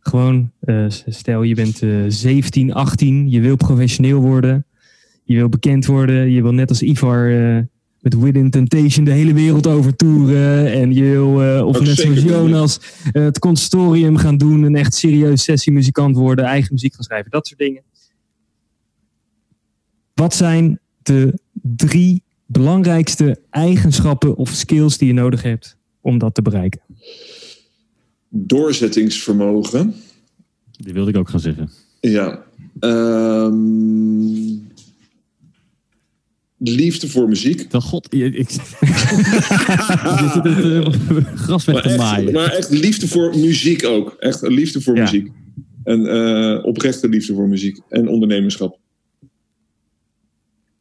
Gewoon, 0.00 0.50
eh, 0.60 0.84
stel 1.06 1.42
je 1.42 1.54
bent 1.54 1.82
eh 1.82 1.90
17, 2.08 2.74
18, 2.74 3.30
je 3.30 3.40
wil 3.40 3.56
professioneel 3.56 4.20
worden. 4.20 4.64
Je 5.24 5.36
wil 5.36 5.48
bekend 5.48 5.86
worden. 5.86 6.30
Je 6.30 6.42
wil 6.42 6.52
net 6.52 6.68
als 6.68 6.82
Ivar 6.82 7.30
eh, 7.30 7.62
met 8.00 8.18
Within 8.18 8.50
Temptation 8.50 9.04
de 9.04 9.10
hele 9.10 9.32
wereld 9.32 9.66
over 9.66 9.96
toeren. 9.96 10.72
En 10.72 10.94
je 10.94 11.02
wil, 11.02 11.42
eh, 11.42 11.66
of 11.66 11.80
net 11.80 11.96
zoals 11.96 12.22
ja. 12.22 12.28
Jonas, 12.28 12.80
het 13.12 13.38
consortium 13.38 14.16
gaan 14.16 14.38
doen. 14.38 14.62
Een 14.62 14.76
echt 14.76 14.94
serieus 14.94 15.42
sessiemuzikant 15.42 16.16
worden. 16.16 16.44
Eigen 16.44 16.72
muziek 16.72 16.94
gaan 16.94 17.04
schrijven. 17.04 17.30
Dat 17.30 17.46
soort 17.46 17.58
dingen. 17.58 17.82
Wat 20.20 20.35
zijn 20.35 20.80
de 21.02 21.38
drie 21.62 22.22
belangrijkste 22.46 23.38
eigenschappen 23.50 24.37
of 24.37 24.50
skills 24.50 24.98
die 24.98 25.09
je 25.09 25.14
nodig 25.14 25.42
hebt 25.42 25.76
om 26.00 26.18
dat 26.18 26.35
te 26.35 26.42
bereiken? 26.42 26.80
Doorzettingsvermogen. 28.28 29.94
Die 30.70 30.92
wilde 30.92 31.11
ik 31.11 31.16
ook 31.16 31.28
gaan 31.28 31.40
zeggen. 31.40 31.70
Ja. 32.00 32.44
Ehm, 32.80 34.24
liefde 36.59 37.09
voor 37.09 37.28
muziek. 37.28 37.70
Dan 37.70 37.83
god, 37.83 38.14
ik, 38.14 38.50
zit 38.50 38.61
het 40.42 40.46
eh, 40.46 41.35
gras 41.35 41.64
weg 41.64 41.74
Maar 41.74 41.83
te 41.83 41.88
echt, 41.88 41.98
maaien. 41.98 42.33
maar 42.33 42.52
echt 42.52 42.70
liefde 42.70 43.09
voor 43.09 43.37
muziek 43.37 43.85
ook. 43.85 44.16
Echt 44.18 44.42
een 44.42 44.52
liefde 44.52 44.80
voor 44.80 44.96
Ja. 44.96 45.02
muziek. 45.02 45.30
En 45.85 46.06
eh, 46.06 46.64
oprechte 46.64 47.09
liefde 47.09 47.35
voor 47.35 47.48
muziek. 47.48 47.80
En 47.88 48.09
ondernemerschap. 48.09 48.78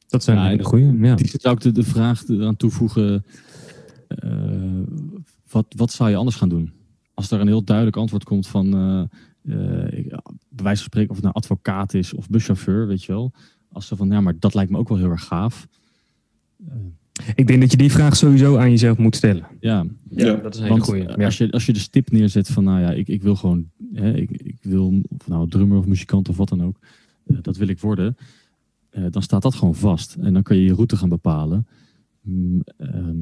Dat 0.09 0.23
zijn 0.23 0.37
Ja, 0.37 0.43
hele 0.45 0.57
en- 0.57 0.63
goede. 0.65 0.97
Ja. 1.07 1.15
Die 1.15 1.29
zou 1.39 1.55
ik 1.55 1.61
de, 1.61 1.71
de 1.71 1.83
vraag 1.83 2.23
aan 2.29 2.55
toevoegen. 2.57 3.25
eh, 4.07 4.81
wat, 5.51 5.65
wat 5.75 5.91
zou 5.91 6.09
je 6.09 6.15
anders 6.15 6.35
gaan 6.35 6.49
doen? 6.49 6.71
Als 7.13 7.31
er 7.31 7.39
een 7.39 7.47
heel 7.47 7.63
duidelijk 7.63 7.97
antwoord 7.97 8.23
komt 8.23 8.47
van, 8.47 8.73
eh, 8.73 9.01
eh, 9.85 9.97
ik- 9.99 10.09
bij 10.49 10.63
wijze 10.63 10.81
van 10.81 10.85
spreken, 10.91 11.09
of 11.09 11.15
het 11.15 11.23
nou 11.25 11.35
advocaat 11.35 11.93
is 11.93 12.13
of 12.13 12.29
buschauffeur, 12.29 12.87
weet 12.87 13.03
je 13.03 13.11
wel. 13.11 13.31
Als 13.71 13.87
ze 13.87 13.95
van, 13.95 14.09
ja, 14.11 14.21
maar 14.21 14.33
dat 14.39 14.53
lijkt 14.53 14.71
me 14.71 14.77
ook 14.77 14.89
wel 14.89 14.97
heel 14.97 15.09
erg 15.09 15.23
gaaf. 15.25 15.67
Ik 17.35 17.47
denk 17.47 17.61
dat 17.61 17.71
je 17.71 17.77
die 17.77 17.91
vraag 17.91 18.15
sowieso 18.15 18.57
aan 18.57 18.69
jezelf 18.69 18.97
moet 18.97 19.15
stellen. 19.15 19.47
Ja, 19.59 19.85
Ja. 20.09 20.33
dat 20.35 20.55
is 20.55 20.61
een 20.61 20.67
want 20.69 20.83
goede. 20.83 21.25
als, 21.25 21.37
je, 21.37 21.51
als 21.51 21.65
je 21.65 21.73
de 21.73 21.79
stip 21.79 22.11
neerzet 22.11 22.47
van, 22.49 22.63
nou 22.63 22.79
ja, 22.81 22.91
ik, 22.91 23.07
ik 23.07 23.21
wil 23.21 23.35
gewoon, 23.35 23.69
hè, 23.93 24.13
ik, 24.15 24.29
ik 24.31 24.57
wil, 24.61 25.01
of 25.19 25.27
nou 25.27 25.49
drummer 25.49 25.77
of 25.77 25.85
muzikant 25.85 26.29
of 26.29 26.37
wat 26.37 26.49
dan 26.49 26.63
ook, 26.63 26.79
eh, 27.25 27.37
dat 27.41 27.57
wil 27.57 27.67
ik 27.67 27.79
worden. 27.79 28.17
Eh, 28.89 29.05
dan 29.09 29.21
staat 29.21 29.41
dat 29.41 29.55
gewoon 29.55 29.75
vast. 29.75 30.15
En 30.15 30.33
dan 30.33 30.43
kun 30.43 30.55
je 30.55 30.63
je 30.63 30.73
route 30.73 30.97
gaan 30.97 31.09
bepalen. 31.09 31.67
Mm, 32.21 32.61
ehm, 32.77 33.17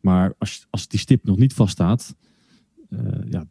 maar 0.00 0.34
als, 0.38 0.66
als 0.70 0.88
die 0.88 0.98
stip 0.98 1.24
nog 1.24 1.36
niet 1.36 1.52
vaststaat, 1.54 2.14
eh 2.88 2.98
ja, 3.30 3.44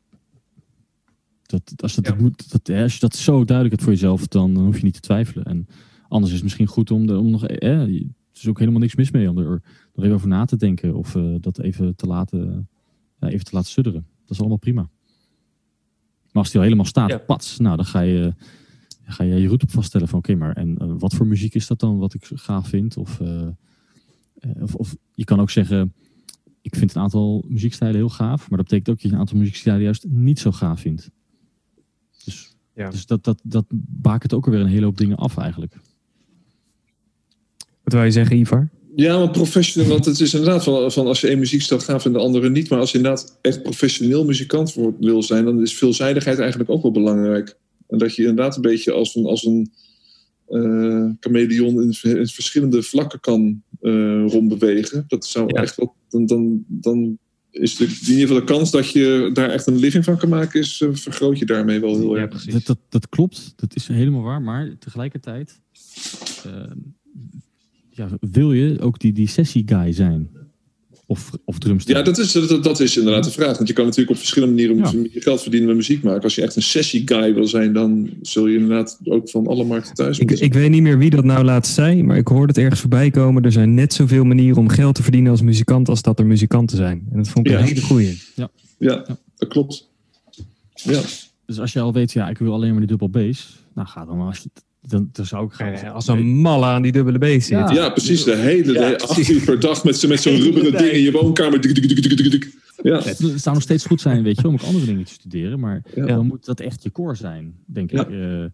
dat, 1.46 1.74
als, 1.82 1.96
dat, 1.96 2.06
Ja. 2.08 2.16
moet, 2.16 2.52
dat, 2.52 2.68
hè, 2.68 2.84
als 2.84 2.94
je 2.94 3.00
dat 3.00 3.16
zo 3.16 3.46
duidelijk 3.46 3.70
hebt 3.70 3.84
voor 3.84 3.92
jezelf, 3.94 4.28
dan, 4.28 4.54
dan 4.54 4.64
hoef 4.66 4.78
je 4.78 4.84
niet 4.84 4.94
te 4.94 5.00
twijfelen. 5.00 5.46
En 5.46 5.68
anders 6.08 6.28
is 6.28 6.34
het 6.34 6.44
misschien 6.44 6.68
goed 6.68 6.92
om, 6.92 7.08
de, 7.08 7.18
om 7.18 7.30
nog, 7.30 7.46
eh, 7.48 7.80
er 7.82 7.90
is 8.34 8.48
ook 8.48 8.60
helemaal 8.60 8.80
niks 8.80 8.96
mis 8.96 9.12
mee 9.12 9.30
om 9.30 9.38
er 9.38 9.62
nog 9.94 10.06
even 10.06 10.14
over 10.16 10.28
na 10.28 10.46
te 10.46 10.56
denken 10.58 10.96
of 10.96 11.16
eh, 11.16 11.36
dat 11.40 11.60
even 11.60 11.96
te 11.96 12.06
laten, 12.08 12.70
ja, 13.20 13.28
even 13.28 13.46
te 13.46 13.56
laten 13.56 13.70
sudderen. 13.72 14.06
Dat 14.22 14.30
is 14.32 14.40
allemaal 14.40 14.58
prima. 14.58 14.90
Maar 16.32 16.44
als 16.44 16.48
die 16.48 16.58
al 16.58 16.64
helemaal 16.64 16.86
staat, 16.86 17.10
Ja. 17.10 17.18
pats, 17.18 17.60
nou 17.60 17.76
dan 17.76 17.86
ga 17.86 18.00
je, 18.00 18.34
ga 19.06 19.24
je 19.24 19.36
je 19.36 19.48
route 19.48 19.66
op 19.66 19.72
vaststellen 19.72 20.08
van 20.08 20.20
oké, 20.20 20.36
maar 20.36 20.56
en 20.56 20.78
eh, 20.78 20.94
wat 20.98 21.14
voor 21.14 21.28
muziek 21.28 21.56
is 21.56 21.68
dat 21.68 21.80
dan 21.80 21.98
wat 21.98 22.14
ik 22.14 22.30
gaaf 22.34 22.68
vind? 22.68 22.98
Of, 22.98 23.20
eh, 23.20 23.48
eh, 24.40 24.62
of, 24.62 24.76
of 24.76 24.96
je 25.14 25.24
kan 25.24 25.40
ook 25.40 25.50
zeggen, 25.50 25.94
ik 26.62 26.76
vind 26.76 26.96
een 26.96 27.02
aantal 27.02 27.44
muziekstijlen 27.48 27.96
heel 27.96 28.10
gaaf, 28.10 28.50
maar 28.50 28.58
dat 28.58 28.68
betekent 28.68 28.90
ook 28.90 28.96
dat 28.96 29.04
je 29.04 29.12
een 29.12 29.20
aantal 29.20 29.38
muziekstijlen 29.38 29.82
juist 29.82 30.06
niet 30.08 30.40
zo 30.40 30.52
gaaf 30.52 30.80
vindt. 30.80 31.10
Dus, 32.26 32.56
Ja. 32.76 32.90
dus 32.90 33.06
dat, 33.06 33.24
dat, 33.24 33.40
dat 33.44 33.66
bakent 33.80 34.34
ook 34.34 34.46
alweer 34.46 34.62
een 34.62 34.68
hele 34.68 34.86
hoop 34.86 34.98
dingen 34.98 35.18
af 35.18 35.38
eigenlijk. 35.38 35.80
Wat 37.84 37.94
wil 37.94 38.04
je 38.04 38.12
zeggen, 38.12 38.38
Ivar? 38.38 38.70
Ja, 38.96 39.18
maar 39.18 39.30
professioneel, 39.30 39.90
want 39.90 40.06
het 40.06 40.20
is 40.20 40.34
inderdaad 40.34 40.64
van, 40.64 40.92
van 40.92 41.08
als 41.08 41.22
je 41.22 41.28
één 41.28 41.40
muziekstijl 41.40 41.80
gaaf 41.80 42.06
en 42.06 42.14
de 42.14 42.20
andere 42.20 42.50
niet. 42.50 42.70
Maar 42.70 42.80
als 42.80 42.92
je 42.92 42.98
inderdaad 42.98 43.38
echt 43.42 43.64
professioneel 43.64 44.26
muzikant 44.26 44.78
wil 45.00 45.24
zijn, 45.24 45.46
dan 45.46 45.62
is 45.62 45.78
veelzijdigheid 45.78 46.40
eigenlijk 46.40 46.70
ook 46.70 46.82
wel 46.82 46.92
belangrijk. 46.92 47.58
En 47.94 48.00
dat 48.00 48.16
je 48.16 48.22
inderdaad 48.22 48.56
een 48.56 48.62
beetje 48.62 48.92
als 48.92 49.16
een, 49.16 49.26
als 49.26 49.46
een 49.46 49.72
eh 50.48 51.10
chameleon 51.20 51.82
in, 51.82 52.18
in 52.18 52.28
verschillende 52.28 52.84
vlakken 52.84 53.20
kan 53.20 53.64
eh, 53.82 54.26
rondbewegen. 54.28 55.04
Dat 55.08 55.26
zou 55.26 55.48
Ja. 55.54 55.62
echt 55.62 55.76
wel. 55.76 55.96
Dan, 56.10 56.26
dan, 56.26 56.64
dan 56.68 57.18
is 57.52 57.76
de, 57.76 57.84
in 57.84 57.92
ieder 58.08 58.28
geval 58.28 58.36
de 58.36 58.44
kans 58.44 58.72
dat 58.72 58.90
je 58.92 59.30
daar 59.34 59.50
echt 59.50 59.68
een 59.68 59.76
living 59.76 60.04
van 60.04 60.18
kan 60.18 60.30
maken, 60.30 60.60
is, 60.60 60.82
eh, 60.82 60.90
vergroot 60.92 61.40
je 61.40 61.46
daarmee 61.46 61.80
wel 61.80 61.98
heel 61.98 62.18
erg. 62.18 62.46
Dat, 62.46 62.66
dat, 62.66 62.80
dat 62.90 63.10
klopt, 63.10 63.54
dat 63.56 63.76
is 63.76 63.88
helemaal 63.88 64.22
waar. 64.22 64.42
Maar 64.42 64.78
tegelijkertijd 64.80 65.62
ja, 67.90 68.10
wil 68.20 68.54
je 68.54 68.80
ook 68.80 69.00
die, 69.00 69.14
die 69.14 69.28
sessie-guy 69.28 69.92
zijn. 69.92 70.30
Of, 71.06 71.32
of 71.46 71.58
drumster. 71.60 71.96
Ja, 71.96 72.02
dat 72.02 72.18
is, 72.18 72.32
dat, 72.32 72.64
dat 72.64 72.80
is 72.80 72.98
inderdaad 72.98 73.24
de 73.24 73.32
vraag. 73.32 73.56
Want 73.56 73.68
je 73.68 73.74
kan 73.74 73.84
natuurlijk 73.86 74.12
op 74.12 74.18
verschillende 74.18 74.54
manieren 74.64 75.02
Ja. 75.02 75.10
je 75.14 75.22
geld 75.22 75.42
verdienen 75.42 75.68
met 75.68 75.78
muziek 75.78 76.04
maken. 76.04 76.22
Als 76.24 76.36
je 76.36 76.42
echt 76.42 76.56
een 76.56 76.62
sessie-guy 76.62 77.34
wil 77.34 77.48
zijn, 77.48 77.74
dan 77.74 78.10
zul 78.22 78.48
je 78.48 78.58
inderdaad 78.58 79.00
ook 79.04 79.30
van 79.30 79.48
alle 79.48 79.64
markten 79.64 79.94
thuis 79.94 80.20
Ik, 80.20 80.28
moeten 80.30 80.46
ik 80.46 80.54
weet 80.54 80.70
niet 80.70 80.82
meer 80.82 80.98
wie 80.98 81.10
dat 81.10 81.24
nou 81.24 81.44
laatst 81.44 81.74
zei, 81.74 82.04
maar 82.04 82.18
ik 82.18 82.28
hoorde 82.28 82.48
het 82.48 82.58
ergens 82.58 82.80
voorbij 82.80 83.10
komen. 83.12 83.44
Er 83.44 83.52
zijn 83.52 83.74
net 83.74 83.94
zoveel 83.94 84.24
manieren 84.24 84.58
om 84.58 84.68
geld 84.70 84.96
te 84.96 85.04
verdienen 85.04 85.32
als 85.32 85.42
muzikant 85.42 85.90
als 85.90 86.02
dat 86.02 86.20
er 86.20 86.26
muzikanten 86.26 86.78
zijn. 86.78 87.06
En 87.12 87.18
dat 87.18 87.28
vond 87.30 87.46
ik 87.48 87.52
Ja. 87.54 87.60
een 87.60 87.66
hele 87.66 87.82
goeie. 87.82 88.18
Ja, 88.78 89.06
dat 89.38 89.50
klopt. 89.50 89.90
Ja, 90.74 91.02
Dus 91.46 91.60
als 91.60 91.74
je 91.74 91.80
al 91.80 91.94
weet, 91.94 92.12
ja, 92.14 92.30
ik 92.30 92.38
wil 92.38 92.54
alleen 92.54 92.70
maar 92.72 92.80
die 92.80 92.88
dubbel 92.88 93.10
bass. 93.10 93.64
Nou, 93.76 93.88
ga 93.88 94.06
dan 94.06 94.18
maar. 94.18 94.28
Als 94.28 94.38
je, 94.40 94.50
dan, 94.88 95.10
dan 95.12 95.26
zou 95.26 95.46
ik 95.46 95.52
gaan. 95.54 95.92
Als 95.94 96.08
een 96.08 96.26
malle 96.28 96.66
aan 96.66 96.82
die 96.82 96.92
dubbele 96.92 97.18
B 97.18 97.24
zit. 97.42 97.48
Ja. 97.48 97.72
ja 97.72 97.90
precies. 97.90 98.24
De 98.24 98.36
hele 98.36 98.74
Ja, 98.74 98.98
uur 99.30 99.42
per 99.46 99.60
dag 99.60 99.84
met, 99.84 99.98
zo- 99.98 100.08
met 100.08 100.22
zo'n 100.22 100.36
rubberen 100.46 100.72
ding 100.72 100.92
in 100.92 101.02
je 101.02 101.12
woonkamer. 101.12 101.60
Ja, 102.84 103.02
Het 103.04 103.18
zou 103.18 103.54
nog 103.56 103.62
steeds 103.64 103.86
goed 103.86 104.02
zijn, 104.02 104.24
weet 104.24 104.42
je, 104.42 104.48
om 104.48 104.54
ook 104.54 104.62
andere 104.64 104.86
dingen 104.86 105.04
te 105.06 105.14
studeren. 105.14 105.60
Maar 105.60 105.82
Ja. 105.96 106.06
dan 106.06 106.26
moet 106.28 106.46
dat 106.46 106.60
echt 106.60 106.84
je 106.84 106.92
core 106.92 107.16
zijn, 107.16 107.54
denk 107.66 107.92
Ja. 107.92 108.08
ik. 108.08 108.10
Eh, 108.10 108.46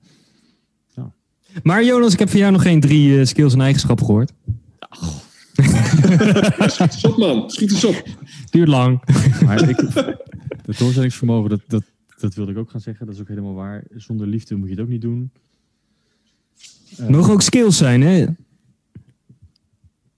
Maar 1.63 1.84
Jonas, 1.84 2.13
ik 2.13 2.20
heb 2.20 2.30
van 2.30 2.39
jou 2.39 2.52
nog 2.52 2.62
geen 2.62 2.80
drie 2.80 3.20
eh, 3.20 3.26
skills 3.26 3.54
en 3.54 3.62
eigenschappen 3.62 4.06
gehoord. 4.06 4.32
schiet 6.72 6.94
eens 6.94 7.04
op 7.06 7.18
man. 7.18 7.50
Schiet 7.50 7.72
eens 7.72 7.84
op. 7.86 8.04
Duurt 8.50 8.68
lang. 8.68 9.02
maar 9.46 9.70
ik, 9.70 9.78
het 10.65 10.78
doorzettingsvermogen, 10.78 11.50
dat, 11.50 11.62
dat, 11.68 11.84
dat 12.20 12.34
wilde 12.34 12.52
ik 12.52 12.58
ook 12.58 12.70
gaan 12.70 12.82
zeggen. 12.82 13.06
Dat 13.06 13.15
is 13.15 13.22
ook 13.22 13.28
helemaal 13.28 13.54
waar. 13.54 13.84
Zonder 13.96 14.28
liefde 14.28 14.56
moet 14.56 14.68
je 14.70 14.74
het 14.74 14.84
ook 14.84 14.89
niet 14.89 15.02
doen. 15.02 15.32
Eh, 16.97 17.10
Mogen 17.10 17.34
ook 17.34 17.41
skills 17.41 17.78
zijn, 17.78 18.02
hè? 18.02 18.25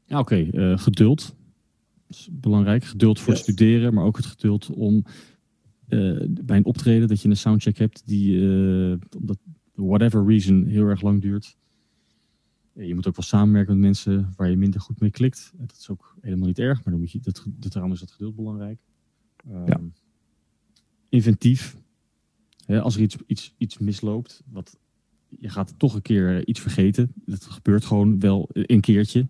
Ja, 0.06 0.20
oké. 0.20 0.36
eh, 0.36 0.78
geduld. 0.78 1.36
Dat 2.08 2.18
is 2.18 2.30
belangrijk. 2.32 2.84
Geduld 2.84 3.20
voor 3.20 3.34
het 3.34 3.42
studeren, 3.42 3.94
maar 3.94 4.04
ook 4.04 4.18
het 4.18 4.26
geduld 4.26 4.70
om 4.70 5.04
eh, 5.88 6.18
bij 6.30 6.58
een 6.58 6.66
optreden 6.66 7.08
dat 7.08 7.22
je 7.22 7.30
een 7.30 7.38
soundcheck 7.38 7.78
hebt 7.78 8.02
die, 8.06 8.36
eh 8.92 8.98
omdat 9.18 9.38
whatever 9.74 10.26
reason, 10.26 10.66
heel 10.66 10.86
erg 10.86 11.02
lang 11.02 11.22
duurt. 11.22 11.58
Je 12.74 12.96
moet 12.96 13.08
ook 13.08 13.16
wel 13.16 13.26
samenwerken 13.26 13.74
met 13.74 13.82
mensen 13.84 14.34
waar 14.36 14.50
je 14.50 14.58
minder 14.58 14.80
goed 14.82 15.00
mee 15.00 15.10
klikt. 15.12 15.52
Dat 15.58 15.76
is 15.80 15.90
ook 15.90 16.16
helemaal 16.22 16.48
niet 16.48 16.60
erg, 16.60 16.76
maar 16.84 16.94
dan 16.94 17.00
moet 17.00 17.12
je, 17.12 17.20
dat, 17.20 17.46
dat, 17.48 17.72
daarom 17.72 17.92
is 17.92 18.00
dat 18.00 18.12
geduld 18.12 18.36
belangrijk. 18.36 18.80
Ehm, 19.50 19.68
Ja. 19.68 19.80
Inventief. 21.10 21.78
Hè, 22.66 22.82
als 22.82 22.96
er 22.96 23.02
iets, 23.02 23.16
iets, 23.26 23.54
iets 23.58 23.78
misloopt, 23.78 24.42
wat, 24.50 24.78
je 25.40 25.50
gaat 25.50 25.74
toch 25.78 25.96
een 25.96 26.02
keer 26.02 26.36
eh, 26.36 26.42
iets 26.46 26.60
vergeten. 26.60 27.12
Dat 27.26 27.44
gebeurt 27.44 27.86
gewoon 27.86 28.20
wel 28.20 28.50
een 28.52 28.82
keertje. 28.82 29.28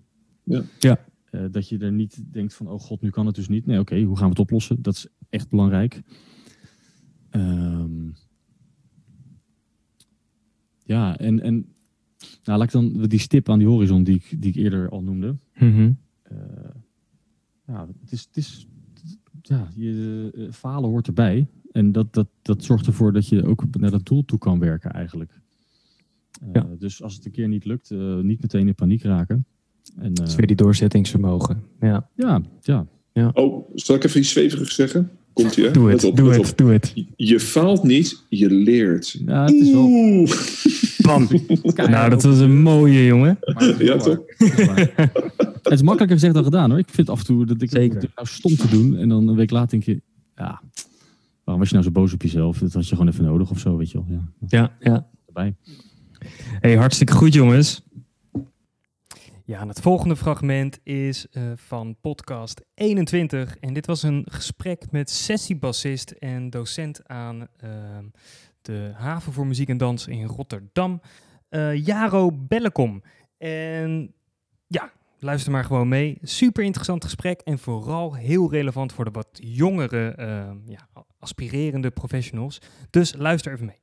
Eh, 1.31 1.45
dat 1.51 1.69
je 1.69 1.77
er 1.77 1.91
niet 1.91 2.23
denkt 2.31 2.53
van, 2.53 2.67
oh 2.67 2.79
god, 2.79 3.01
nu 3.01 3.09
kan 3.09 3.25
het 3.25 3.35
dus 3.35 3.47
niet. 3.47 3.65
Nee, 3.65 3.79
oké, 3.79 4.01
hoe 4.01 4.17
gaan 4.17 4.25
we 4.25 4.31
het 4.31 4.39
oplossen? 4.39 4.81
Dat 4.81 4.95
is 4.95 5.07
echt 5.29 5.49
belangrijk. 5.49 6.01
Ehm, 7.29 8.09
ja, 10.83 11.17
en, 11.17 11.41
en 11.41 11.53
nou, 12.43 12.57
laat 12.57 12.63
ik 12.63 12.71
dan 12.71 13.07
die 13.07 13.19
stip 13.19 13.49
aan 13.49 13.59
die 13.59 13.67
horizon 13.67 14.03
die 14.03 14.15
ik, 14.15 14.41
die 14.41 14.49
ik 14.49 14.55
eerder 14.55 14.89
al 14.89 15.03
noemde. 15.03 15.37
Mhm. 15.53 15.91
Eh, 16.21 16.37
ja, 17.67 17.87
het 18.01 18.11
is, 18.11 18.21
het 18.21 18.37
is 18.37 18.67
ja, 19.41 19.67
je, 19.75 20.31
eh, 20.35 20.51
falen 20.51 20.89
hoort 20.89 21.07
erbij. 21.07 21.47
En 21.71 21.91
dat, 21.91 22.13
dat, 22.13 22.27
dat 22.41 22.63
zorgt 22.63 22.87
ervoor 22.87 23.13
dat 23.13 23.27
je 23.27 23.45
ook 23.45 23.75
naar 23.77 23.91
dat 23.91 24.05
doel 24.05 24.25
toe 24.25 24.39
kan 24.39 24.59
werken 24.59 24.91
eigenlijk. 24.91 25.40
Eh, 26.41 26.47
Ja. 26.53 26.67
Dus 26.79 27.03
als 27.03 27.15
het 27.15 27.25
een 27.25 27.31
keer 27.31 27.47
niet 27.47 27.65
lukt, 27.65 27.91
eh, 27.91 28.15
niet 28.17 28.41
meteen 28.41 28.67
in 28.67 28.75
paniek 28.75 29.03
raken. 29.03 29.45
En, 29.97 30.03
eh, 30.09 30.13
Dat 30.13 30.27
is 30.27 30.35
weer 30.35 30.47
die 30.47 30.55
doorzettingsvermogen. 30.55 31.63
Ja. 31.81 32.09
ja, 32.15 32.41
ja. 33.13 33.29
Oh, 33.33 33.69
zal 33.75 33.95
ik 33.95 34.03
even 34.03 34.19
iets 34.19 34.29
zwevigs 34.29 34.75
zeggen? 34.75 35.09
Komt 35.33 35.57
ie, 35.57 35.65
hè? 35.65 35.71
Doe 35.71 35.89
het, 35.89 36.03
op, 36.03 36.15
doe 36.15 36.33
het, 36.33 36.53
doe 36.57 36.71
het. 36.71 36.93
Je 37.15 37.39
faalt 37.39 37.83
niet, 37.83 38.23
je 38.29 38.49
leert. 38.49 39.19
ja, 39.25 39.41
het 39.41 39.53
is 39.53 39.71
wel... 39.71 39.85
Oeh. 39.85 40.31
Bam. 41.01 41.27
Nou, 41.89 42.09
dat 42.09 42.23
was 42.23 42.39
een 42.39 42.61
mooie, 42.61 43.05
jongen. 43.05 43.37
Maar 43.53 43.63
het 43.67 43.79
is 43.79 43.87
Ja, 43.87 43.97
toch? 43.97 44.19
Het 45.61 45.71
is 45.73 45.81
makkelijker 45.81 46.15
gezegd 46.17 46.33
dan 46.33 46.43
gedaan 46.43 46.69
hoor. 46.69 46.79
Ik 46.79 46.89
vind 46.89 47.09
af 47.09 47.19
en 47.19 47.25
toe 47.25 47.45
dat 47.45 47.61
ik 47.61 47.69
Zeker. 47.69 48.01
het 48.01 48.09
nou 48.15 48.27
stom 48.27 48.55
te 48.55 48.67
doen. 48.67 48.95
En 48.97 49.09
dan 49.09 49.27
een 49.27 49.35
week 49.35 49.51
later 49.51 49.69
denk 49.69 49.83
je, 49.83 50.01
ja, 50.35 50.61
waarom 51.43 51.59
was 51.63 51.67
je 51.67 51.73
nou 51.73 51.85
zo 51.85 51.91
boos 51.91 52.13
op 52.13 52.21
jezelf? 52.21 52.57
Dat 52.57 52.73
had 52.73 52.87
je 52.87 52.95
gewoon 52.95 53.11
even 53.11 53.23
nodig 53.25 53.49
of 53.49 53.59
zo, 53.59 53.77
weet 53.77 53.91
je 53.91 53.97
wel. 53.97 54.05
Ja, 54.09 54.23
Ja, 54.47 54.71
ja. 54.79 55.07
erbij. 55.27 55.55
Hey, 56.59 56.75
hartstikke 56.75 57.13
goed, 57.13 57.33
jongens. 57.33 57.81
Ja, 59.45 59.59
en 59.59 59.67
het 59.67 59.81
volgende 59.81 60.15
fragment 60.15 60.79
is 60.83 61.27
eh, 61.31 61.43
van 61.55 61.95
podcast 62.01 62.61
21. 62.73 63.57
En 63.57 63.73
dit 63.73 63.85
was 63.85 64.03
een 64.03 64.25
gesprek 64.29 64.91
met 64.91 65.09
sessiebassist 65.09 66.11
en 66.11 66.49
docent 66.49 67.07
aan 67.07 67.47
ehm, 67.57 68.05
de 68.61 68.91
Haven 68.93 69.33
voor 69.33 69.47
Muziek 69.47 69.69
en 69.69 69.77
Dans 69.77 70.07
in 70.07 70.25
Rotterdam, 70.25 71.01
eh, 71.49 71.85
Jaro 71.85 72.31
Bellekom. 72.31 73.03
En 73.37 74.13
ja, 74.67 74.91
luister 75.19 75.51
maar 75.51 75.65
gewoon 75.65 75.87
mee. 75.87 76.17
Super 76.21 76.63
interessant 76.63 77.03
gesprek 77.03 77.41
en 77.41 77.59
vooral 77.59 78.15
heel 78.15 78.51
relevant 78.51 78.93
voor 78.93 79.05
de 79.05 79.11
wat 79.11 79.29
jongere, 79.31 80.09
ehm, 80.09 80.57
ja, 80.65 80.87
aspirerende 81.19 81.91
professionals. 81.91 82.61
Dus 82.89 83.13
luister 83.17 83.53
even 83.53 83.65
mee. 83.65 83.79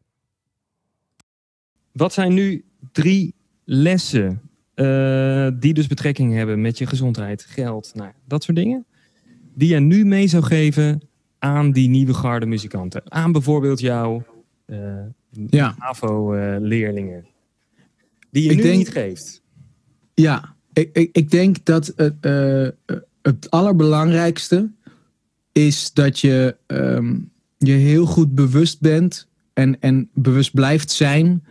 Wat 1.93 2.12
zijn 2.12 2.34
nu 2.34 2.64
drie 2.93 3.34
lessen 3.64 4.41
eh, 4.74 5.49
die 5.59 5.74
dus 5.74 5.86
betrekking 5.86 6.34
hebben 6.34 6.61
met 6.61 6.78
je 6.78 6.86
gezondheid, 6.86 7.45
geld, 7.49 7.91
nou, 7.95 8.11
dat 8.26 8.43
soort 8.45 8.57
dingen, 8.57 8.84
die 9.55 9.68
je 9.68 9.80
nu 9.80 10.05
mee 10.05 10.26
zou 10.28 10.43
geven 10.43 11.01
aan 11.39 11.72
die 11.72 11.89
nieuwe 11.89 12.14
garde 12.14 12.47
muzikanten? 12.47 13.03
Aan 13.12 13.32
bijvoorbeeld 13.32 13.80
jouw 13.80 14.24
eh 14.66 14.76
Ja. 15.51 15.74
HAVO-leerlingen. 15.78 17.26
die 18.30 18.43
je 18.43 18.51
Ik 18.51 18.57
nu 18.57 18.62
denk- 18.62 18.76
niet 18.76 18.89
geeft. 18.91 19.43
Ja, 20.14 20.55
ik, 20.72 20.91
ik, 20.97 21.09
ik 21.16 21.30
denk 21.30 21.64
dat 21.64 21.93
het, 21.97 22.14
eh, 22.20 22.68
het 23.22 23.51
allerbelangrijkste 23.51 24.70
is 25.53 25.93
dat 25.93 26.18
je 26.20 26.57
ehm, 26.66 27.18
je 27.59 27.72
heel 27.72 28.07
goed 28.07 28.34
bewust 28.34 28.80
bent 28.80 29.28
en, 29.53 29.80
en 29.80 30.09
bewust 30.14 30.55
blijft 30.55 30.91
zijn 30.91 31.45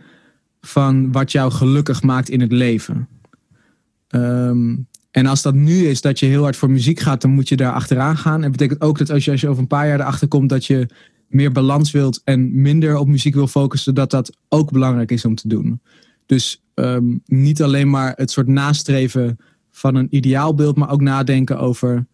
van 0.68 1.12
wat 1.12 1.32
jou 1.32 1.50
gelukkig 1.50 2.02
maakt 2.02 2.28
in 2.28 2.40
het 2.40 2.52
leven. 2.52 3.08
Ehm, 4.08 4.76
en 5.10 5.26
als 5.26 5.42
dat 5.42 5.54
nu 5.54 5.86
is 5.86 6.00
dat 6.00 6.18
je 6.18 6.26
heel 6.26 6.42
hard 6.42 6.56
voor 6.56 6.70
muziek 6.70 7.00
gaat, 7.00 7.20
dan 7.20 7.30
moet 7.30 7.48
je 7.48 7.56
daar 7.56 7.72
achteraan 7.72 8.16
gaan. 8.16 8.42
En 8.42 8.50
betekent 8.50 8.80
ook 8.80 8.98
dat 8.98 9.10
als 9.10 9.24
je, 9.24 9.30
als 9.30 9.40
je 9.40 9.48
over 9.48 9.62
een 9.62 9.68
paar 9.68 9.86
jaar 9.86 10.00
erachter 10.00 10.28
komt 10.28 10.48
dat 10.48 10.66
je 10.66 10.86
meer 11.28 11.52
balans 11.52 11.90
wilt 11.90 12.20
en 12.24 12.60
minder 12.62 12.96
op 12.96 13.06
muziek 13.06 13.34
wil 13.34 13.46
focussen, 13.46 13.94
dat 13.94 14.10
dat 14.10 14.36
ook 14.48 14.72
belangrijk 14.72 15.10
is 15.10 15.24
om 15.24 15.34
te 15.34 15.48
doen. 15.48 15.80
Dus 16.26 16.62
ehm, 16.74 17.16
niet 17.24 17.62
alleen 17.62 17.90
maar 17.90 18.12
het 18.16 18.30
soort 18.30 18.46
nastreven 18.46 19.36
van 19.70 19.94
een 19.94 20.06
ideaalbeeld, 20.10 20.76
maar 20.76 20.90
ook 20.90 21.00
nadenken 21.00 21.58
over, 21.58 22.06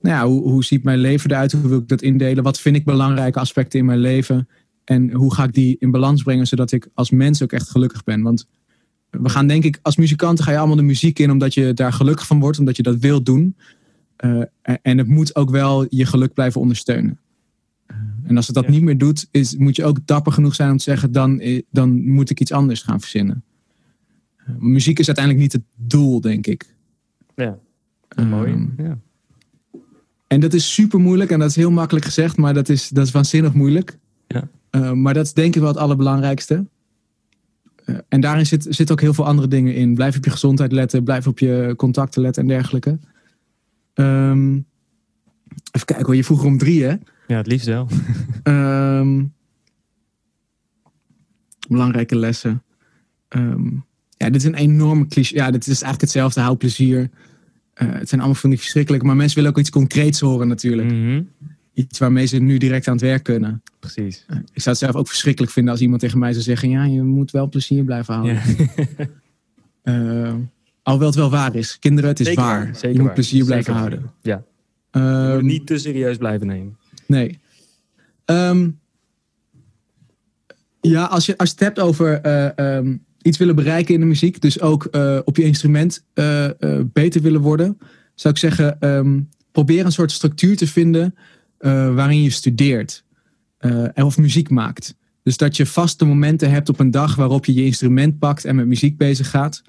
nou 0.00 0.16
ja, 0.16 0.26
hoe, 0.26 0.50
hoe 0.50 0.64
ziet 0.64 0.84
mijn 0.84 0.98
leven 0.98 1.30
eruit? 1.30 1.52
Hoe 1.52 1.68
wil 1.68 1.78
ik 1.78 1.88
dat 1.88 2.02
indelen? 2.02 2.44
Wat 2.44 2.60
vind 2.60 2.76
ik 2.76 2.84
belangrijke 2.84 3.40
aspecten 3.40 3.78
in 3.78 3.84
mijn 3.84 3.98
leven? 3.98 4.48
En 4.84 5.12
hoe 5.12 5.34
ga 5.34 5.44
ik 5.44 5.52
die 5.52 5.76
in 5.78 5.90
balans 5.90 6.22
brengen, 6.22 6.46
zodat 6.46 6.72
ik 6.72 6.88
als 6.94 7.10
mens 7.10 7.42
ook 7.42 7.52
echt 7.52 7.70
gelukkig 7.70 8.04
ben? 8.04 8.22
Want 8.22 8.46
we 9.10 9.28
gaan 9.28 9.46
denk 9.46 9.64
ik, 9.64 9.78
als 9.82 9.96
muzikanten 9.96 10.44
ga 10.44 10.50
je 10.50 10.58
allemaal 10.58 10.76
de 10.76 10.82
muziek 10.82 11.18
in 11.18 11.30
omdat 11.30 11.54
je 11.54 11.74
daar 11.74 11.92
gelukkig 11.92 12.26
van 12.26 12.40
wordt, 12.40 12.58
omdat 12.58 12.76
je 12.76 12.82
dat 12.82 12.98
wilt 12.98 13.26
doen. 13.26 13.56
Eh, 14.16 14.40
en 14.82 14.98
het 14.98 15.08
moet 15.08 15.36
ook 15.36 15.50
wel 15.50 15.86
je 15.88 16.06
geluk 16.06 16.32
blijven 16.34 16.60
ondersteunen. 16.60 17.18
Eh, 17.86 17.96
en 18.24 18.36
als 18.36 18.46
het 18.46 18.54
dat 18.54 18.64
Ja. 18.64 18.70
niet 18.70 18.82
meer 18.82 18.98
doet, 18.98 19.28
is, 19.30 19.56
moet 19.56 19.76
je 19.76 19.84
ook 19.84 20.06
dapper 20.06 20.32
genoeg 20.32 20.54
zijn 20.54 20.70
om 20.70 20.76
te 20.76 20.82
zeggen, 20.82 21.12
dan, 21.12 21.40
eh, 21.40 21.62
dan 21.70 22.08
moet 22.10 22.30
ik 22.30 22.40
iets 22.40 22.52
anders 22.52 22.82
gaan 22.82 23.00
verzinnen. 23.00 23.44
Muziek 24.58 24.98
is 24.98 25.06
uiteindelijk 25.06 25.44
niet 25.44 25.52
het 25.52 25.88
doel, 25.90 26.20
denk 26.20 26.46
ik. 26.46 26.74
Ja, 27.34 27.58
Ehm, 28.08 28.28
mooi. 28.28 28.68
Ja. 28.76 28.98
en 30.26 30.40
dat 30.40 30.52
is 30.54 30.74
super 30.74 31.00
moeilijk 31.00 31.30
en 31.30 31.38
dat 31.38 31.48
is 31.48 31.56
heel 31.56 31.70
makkelijk 31.70 32.04
gezegd, 32.04 32.36
maar 32.36 32.54
dat 32.54 32.68
is, 32.68 32.88
dat 32.88 33.06
is 33.06 33.12
waanzinnig 33.12 33.54
moeilijk. 33.54 33.98
Eh, 34.74 34.92
maar 34.92 35.14
dat 35.14 35.24
is 35.24 35.32
denk 35.32 35.54
ik 35.54 35.60
wel 35.60 35.70
het 35.70 35.80
allerbelangrijkste. 35.80 36.66
Eh, 37.84 37.96
en 38.08 38.20
daarin 38.20 38.46
zit, 38.46 38.66
zit 38.68 38.90
ook 38.90 39.00
heel 39.00 39.14
veel 39.14 39.26
andere 39.26 39.48
dingen 39.48 39.74
in. 39.74 39.94
Blijf 39.94 40.16
op 40.16 40.24
je 40.24 40.30
gezondheid 40.30 40.72
letten, 40.72 41.04
blijf 41.04 41.26
op 41.26 41.38
je 41.38 41.74
contacten 41.76 42.22
letten 42.22 42.42
en 42.42 42.48
dergelijke. 42.48 42.98
Ehm, 43.94 44.52
even 45.70 45.86
kijken 45.86 46.06
hoor, 46.06 46.16
je 46.16 46.24
vroeg 46.24 46.40
er 46.40 46.46
om 46.46 46.58
drie 46.58 46.84
hè? 46.84 46.94
ja, 47.26 47.36
het 47.36 47.46
liefst 47.46 47.66
wel. 47.66 47.88
Ehm, 48.42 49.24
belangrijke 51.68 52.16
lessen. 52.16 52.62
Ehm, 53.28 53.66
ja, 54.16 54.30
dit 54.30 54.34
is 54.34 54.44
een 54.44 54.54
enorme 54.54 55.06
cliché. 55.06 55.34
Ja, 55.34 55.50
dit 55.50 55.62
is 55.62 55.68
eigenlijk 55.68 56.00
hetzelfde. 56.00 56.40
Hou 56.40 56.56
plezier. 56.56 57.10
Eh, 57.74 57.88
het 57.92 58.08
zijn 58.08 58.20
allemaal 58.20 58.40
van 58.40 58.50
die 58.50 58.58
verschrikkelijke. 58.58 59.06
Maar 59.06 59.16
mensen 59.16 59.36
willen 59.36 59.50
ook 59.50 59.58
iets 59.58 59.70
concreets 59.70 60.20
horen 60.20 60.48
natuurlijk. 60.48 60.90
Mhm, 60.90 61.22
Iets 61.74 61.98
waarmee 61.98 62.26
ze 62.26 62.38
nu 62.38 62.58
direct 62.58 62.88
aan 62.88 62.94
het 62.94 63.02
werk 63.02 63.22
kunnen. 63.22 63.62
Precies. 63.78 64.26
Ik 64.28 64.62
zou 64.62 64.76
het 64.76 64.78
zelf 64.78 64.94
ook 64.94 65.08
verschrikkelijk 65.08 65.52
vinden 65.52 65.72
als 65.72 65.82
iemand 65.82 66.00
tegen 66.00 66.18
mij 66.18 66.32
zou 66.32 66.44
zeggen... 66.44 66.68
ja, 66.68 66.84
je 66.84 67.02
moet 67.02 67.30
wel 67.30 67.48
plezier 67.48 67.84
blijven 67.84 68.14
houden. 68.14 68.40
Eh, 69.82 70.34
alhoewel 70.82 71.08
het 71.08 71.18
wel 71.18 71.30
waar 71.30 71.54
is. 71.54 71.78
Kinderen, 71.78 72.10
het 72.10 72.20
is 72.20 72.26
Zeker 72.26 72.42
waar. 72.42 72.66
zeker 72.66 72.88
je 72.88 72.94
moet 72.94 73.04
waar. 73.04 73.14
plezier 73.14 73.44
blijven 73.44 73.64
Zeker 73.64 73.80
houden. 73.80 74.10
Ja. 74.22 74.44
Ehm, 74.90 75.46
niet 75.46 75.66
te 75.66 75.78
serieus 75.78 76.16
blijven 76.16 76.46
nemen. 76.46 76.76
Nee. 77.06 77.38
Ehm, 78.24 78.70
ja, 80.80 81.04
als 81.04 81.26
je, 81.26 81.38
als 81.38 81.48
je 81.48 81.54
het 81.54 81.64
hebt 81.64 81.78
over 81.80 82.20
eh, 82.20 82.58
ehm, 82.58 82.96
iets 83.22 83.38
willen 83.38 83.54
bereiken 83.54 83.94
in 83.94 84.00
de 84.00 84.06
muziek, 84.06 84.40
dus 84.40 84.60
ook 84.60 84.84
eh, 84.84 85.18
op 85.24 85.36
je 85.36 85.44
instrument 85.44 86.04
beter 86.92 87.22
willen 87.22 87.40
worden, 87.40 87.78
zou 88.14 88.34
ik 88.34 88.40
zeggen: 88.40 88.78
probeer 89.52 89.84
een 89.84 89.92
soort 89.92 90.12
structuur 90.12 90.56
te 90.56 90.66
vinden 90.66 91.14
eh, 91.64 91.94
waarin 91.94 92.22
je 92.22 92.30
studeert 92.30 93.04
en 93.94 94.04
of 94.04 94.18
muziek 94.18 94.50
maakt. 94.50 94.94
Dus 95.22 95.36
dat 95.36 95.56
je 95.56 95.66
vaste 95.66 96.04
momenten 96.04 96.50
hebt 96.50 96.68
op 96.68 96.78
een 96.78 96.90
dag 96.90 97.14
waarop 97.14 97.44
je 97.44 97.54
je 97.54 97.64
instrument 97.64 98.18
pakt 98.18 98.44
en 98.44 98.56
met 98.56 98.66
muziek 98.66 98.96
bezig 98.96 99.30
gaat. 99.30 99.62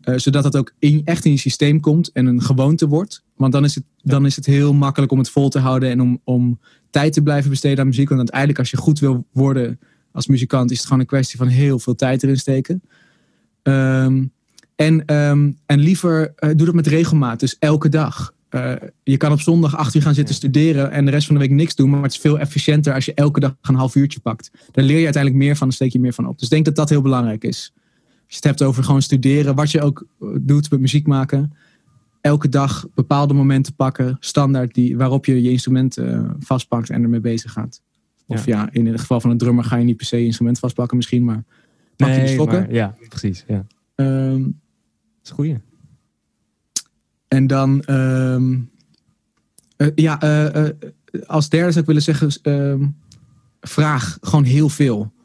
Eh, 0.00 0.14
zodat 0.16 0.44
het 0.44 0.56
ook 0.56 0.72
in, 0.78 1.00
echt 1.04 1.24
in 1.24 1.30
je 1.30 1.38
systeem 1.38 1.80
komt 1.80 2.12
en 2.12 2.26
een 2.26 2.42
gewoonte 2.42 2.88
wordt. 2.88 3.22
Want 3.36 3.52
dan 3.52 3.64
is 3.64 3.74
het, 3.74 3.84
dan 4.02 4.26
is 4.26 4.36
het 4.36 4.46
heel 4.46 4.74
makkelijk 4.74 5.12
om 5.12 5.18
het 5.18 5.30
vol 5.30 5.48
te 5.48 5.58
houden 5.58 5.90
en 5.90 6.00
om, 6.00 6.20
om 6.24 6.60
tijd 6.90 7.12
te 7.12 7.22
blijven 7.22 7.50
besteden 7.50 7.78
aan 7.78 7.86
muziek. 7.86 8.08
Want 8.08 8.20
uiteindelijk, 8.20 8.58
als 8.58 8.70
je 8.70 8.76
goed 8.76 8.98
wil 8.98 9.26
worden 9.32 9.78
als 10.12 10.26
muzikant, 10.26 10.70
is 10.70 10.76
het 10.76 10.86
gewoon 10.86 11.00
een 11.00 11.06
kwestie 11.06 11.38
van 11.38 11.46
heel 11.46 11.78
veel 11.78 11.94
tijd 11.94 12.22
erin 12.22 12.36
steken. 12.36 12.82
Ehm, 13.62 14.24
en, 14.76 15.04
ehm, 15.04 15.50
en 15.66 15.78
liever 15.78 16.34
doe 16.38 16.66
dat 16.66 16.74
met 16.74 16.86
regelmaat, 16.86 17.40
dus 17.40 17.56
elke 17.58 17.88
dag. 17.88 18.34
Eh, 18.48 18.72
je 19.02 19.16
kan 19.16 19.32
op 19.32 19.40
zondag 19.40 19.76
acht 19.76 19.94
uur 19.94 20.02
gaan 20.02 20.14
zitten 20.14 20.34
studeren 20.34 20.90
en 20.90 21.04
de 21.04 21.10
rest 21.10 21.26
van 21.26 21.34
de 21.34 21.40
week 21.40 21.50
niks 21.50 21.74
doen, 21.74 21.90
maar 21.90 22.02
het 22.02 22.12
is 22.12 22.18
veel 22.18 22.38
efficiënter 22.38 22.94
als 22.94 23.04
je 23.04 23.14
elke 23.14 23.40
dag 23.40 23.54
een 23.62 23.74
half 23.74 23.94
uurtje 23.94 24.20
pakt. 24.20 24.50
Daar 24.72 24.84
leer 24.84 24.98
je 24.98 25.04
uiteindelijk 25.04 25.42
meer 25.44 25.56
van, 25.56 25.66
dan 25.66 25.76
steek 25.76 25.92
je 25.92 26.00
meer 26.00 26.12
van 26.12 26.26
op. 26.26 26.34
Dus 26.34 26.44
ik 26.44 26.50
denk 26.52 26.64
dat 26.64 26.76
dat 26.76 26.88
heel 26.88 27.02
belangrijk 27.02 27.44
is. 27.44 27.72
Als 27.74 28.22
je 28.26 28.34
het 28.36 28.44
hebt 28.44 28.62
over 28.62 28.84
gewoon 28.84 29.02
studeren, 29.02 29.54
wat 29.54 29.70
je 29.70 29.80
ook 29.80 30.06
eh, 30.20 30.28
doet 30.40 30.70
met 30.70 30.80
muziek 30.80 31.06
maken, 31.06 31.52
elke 32.20 32.48
dag 32.48 32.86
bepaalde 32.94 33.34
momenten 33.34 33.74
pakken, 33.74 34.16
standaard, 34.20 34.74
die, 34.74 34.96
waarop 34.96 35.24
je 35.24 35.42
je 35.42 35.50
instrument 35.50 35.96
eh, 35.96 36.30
vastpakt 36.38 36.90
en 36.90 37.02
ermee 37.02 37.20
bezig 37.20 37.52
gaat. 37.52 37.82
Of 38.26 38.46
ja. 38.46 38.68
in 38.72 38.86
het 38.86 39.00
geval 39.00 39.20
van 39.20 39.30
een 39.30 39.38
drummer 39.38 39.64
ga 39.64 39.76
je 39.76 39.84
niet 39.84 39.96
per 39.96 40.06
se 40.06 40.16
je 40.16 40.24
instrument 40.24 40.58
vastpakken 40.58 40.96
misschien, 40.96 41.24
maar 41.24 41.44
pak 41.96 42.08
je 42.08 42.20
de 42.20 42.26
stokken. 42.26 42.60
maar- 42.60 42.72
ja, 42.72 42.94
precies. 43.08 43.44
Ja. 43.48 43.66
Ehm, 43.94 44.42
Dat 44.42 45.22
is 45.22 45.30
een 45.30 45.34
goeie. 45.34 45.56
En 47.28 47.46
dan, 47.46 47.82
ehm, 47.82 48.56
eh, 49.76 49.86
ja, 49.94 50.20
eh, 50.20 50.66
eh, 50.66 50.74
als 51.26 51.48
derde 51.48 51.68
zou 51.68 51.80
ik 51.80 51.86
willen 51.86 52.02
zeggen, 52.02 52.30
ehm, 52.42 52.86
vraag 53.60 54.18
gewoon 54.20 54.44
heel 54.44 54.68
veel. 54.68 55.16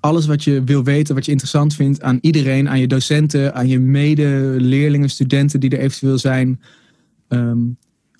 Alles 0.00 0.26
wat 0.26 0.44
je 0.44 0.64
wil 0.64 0.84
weten, 0.84 1.14
wat 1.14 1.24
je 1.24 1.30
interessant 1.30 1.74
vindt 1.74 2.02
aan 2.02 2.18
iedereen, 2.20 2.68
aan 2.68 2.80
je 2.80 2.86
docenten, 2.86 3.54
aan 3.54 3.68
je 3.68 3.78
medeleerlingen, 3.78 5.10
studenten 5.10 5.60
die 5.60 5.70
er 5.70 5.78
eventueel 5.78 6.18
zijn. 6.18 6.60
Ehm, 7.28 7.58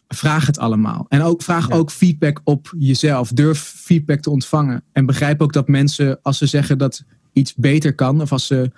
vraag 0.08 0.46
het 0.46 0.58
allemaal. 0.58 1.06
En 1.08 1.22
ook 1.22 1.42
vraag 1.42 1.68
Ja. 1.68 1.74
ook 1.74 1.90
feedback 1.90 2.40
op 2.44 2.74
jezelf. 2.78 3.28
Durf 3.32 3.58
feedback 3.58 4.20
te 4.20 4.30
ontvangen. 4.30 4.82
En 4.92 5.06
begrijp 5.06 5.42
ook 5.42 5.52
dat 5.52 5.68
mensen, 5.68 6.18
als 6.22 6.38
ze 6.38 6.46
zeggen 6.46 6.78
dat 6.78 7.04
iets 7.32 7.54
beter 7.54 7.94
kan, 7.94 8.20
of 8.20 8.32
als 8.32 8.46
ze 8.46 8.70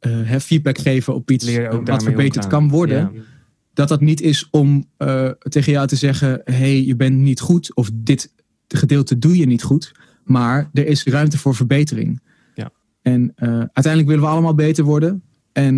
eh, 0.00 0.36
feedback 0.36 0.78
geven 0.78 1.14
op 1.14 1.30
iets 1.30 1.56
wat 1.84 2.02
verbeterd 2.02 2.46
kan 2.46 2.68
worden, 2.68 3.10
Ja. 3.12 3.20
dat 3.72 3.88
dat 3.88 4.00
niet 4.00 4.20
is 4.20 4.48
om 4.50 4.84
eh, 4.96 5.30
tegen 5.38 5.72
jou 5.72 5.86
te 5.86 5.96
zeggen: 5.96 6.40
hey, 6.44 6.84
je 6.84 6.96
bent 6.96 7.16
niet 7.16 7.40
goed, 7.40 7.74
of 7.74 7.90
dit 7.94 8.32
gedeelte 8.68 9.18
doe 9.18 9.36
je 9.36 9.46
niet 9.46 9.62
goed. 9.62 9.92
Maar 10.24 10.70
er 10.72 10.86
is 10.86 11.04
ruimte 11.04 11.38
voor 11.38 11.54
verbetering. 11.54 12.20
Ja. 12.54 12.70
En 13.02 13.32
eh, 13.34 13.48
uiteindelijk 13.48 14.06
willen 14.06 14.22
we 14.24 14.30
allemaal 14.30 14.54
beter 14.54 14.84
worden. 14.84 15.22
En 15.52 15.76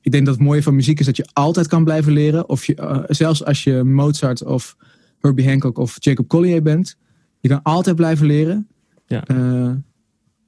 ik 0.00 0.12
denk 0.12 0.26
dat 0.26 0.34
het 0.34 0.44
mooie 0.44 0.62
van 0.62 0.74
muziek 0.74 1.00
is 1.00 1.06
dat 1.06 1.16
je 1.16 1.28
altijd 1.32 1.66
kan 1.66 1.84
blijven 1.84 2.12
leren. 2.12 2.48
Of 2.48 2.64
je, 2.64 3.04
zelfs 3.08 3.44
als 3.44 3.64
je 3.64 3.82
Mozart 3.84 4.44
of 4.44 4.76
Herbie 5.20 5.48
Hancock 5.48 5.78
of 5.78 5.96
Jacob 5.98 6.28
Collier 6.28 6.62
bent. 6.62 6.96
Je 7.40 7.48
kan 7.48 7.62
altijd 7.62 7.96
blijven 7.96 8.26
leren. 8.26 8.68
Ja. 9.06 9.24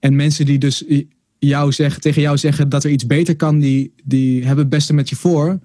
En 0.00 0.16
mensen 0.16 0.46
die 0.46 0.58
dus 0.58 0.84
jou 1.38 1.72
zeggen, 1.72 2.00
tegen 2.00 2.22
jou 2.22 2.38
zeggen 2.38 2.68
dat 2.68 2.84
er 2.84 2.90
iets 2.90 3.06
beter 3.06 3.36
kan, 3.36 3.58
die, 3.58 3.92
die 4.04 4.40
hebben 4.40 4.58
het 4.58 4.68
beste 4.68 4.94
met 4.94 5.08
je 5.08 5.16
voor. 5.16 5.58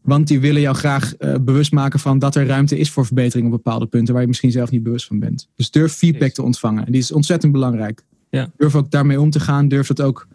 Want 0.00 0.28
die 0.28 0.40
willen 0.40 0.60
jou 0.60 0.76
graag 0.76 1.16
eh, 1.16 1.34
bewust 1.40 1.72
maken 1.72 2.00
van 2.00 2.18
dat 2.18 2.34
er 2.34 2.46
ruimte 2.46 2.78
is 2.78 2.90
voor 2.90 3.06
verbetering 3.06 3.46
op 3.46 3.52
bepaalde 3.52 3.86
punten 3.86 4.12
waar 4.12 4.22
je 4.22 4.28
misschien 4.28 4.50
zelf 4.50 4.70
niet 4.70 4.82
bewust 4.82 5.06
van 5.06 5.18
bent. 5.18 5.48
Dus 5.56 5.70
durf 5.70 5.92
feedback 5.92 6.32
te 6.32 6.42
ontvangen. 6.42 6.86
En 6.86 6.92
die 6.92 7.00
is 7.00 7.12
ontzettend 7.12 7.52
belangrijk. 7.52 8.02
Ja. 8.30 8.50
Durf 8.56 8.74
ook 8.74 8.90
daarmee 8.90 9.20
om 9.20 9.30
te 9.30 9.40
gaan. 9.40 9.68
Durf, 9.68 9.86
dat 9.86 10.00
ook, 10.00 10.28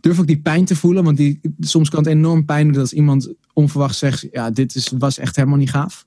durf 0.00 0.18
ook 0.20 0.26
die 0.26 0.40
pijn 0.40 0.64
te 0.64 0.76
voelen. 0.76 1.04
Want 1.04 1.16
die, 1.16 1.40
soms 1.60 1.90
kan 1.90 1.98
het 1.98 2.08
enorm 2.08 2.44
pijn 2.44 2.72
doen 2.72 2.80
als 2.80 2.92
iemand 2.92 3.32
onverwacht 3.52 3.96
zegt: 3.96 4.26
Ja, 4.32 4.50
dit 4.50 4.74
is, 4.74 4.92
was 4.98 5.18
echt 5.18 5.36
helemaal 5.36 5.58
niet 5.58 5.70
gaaf. 5.70 6.06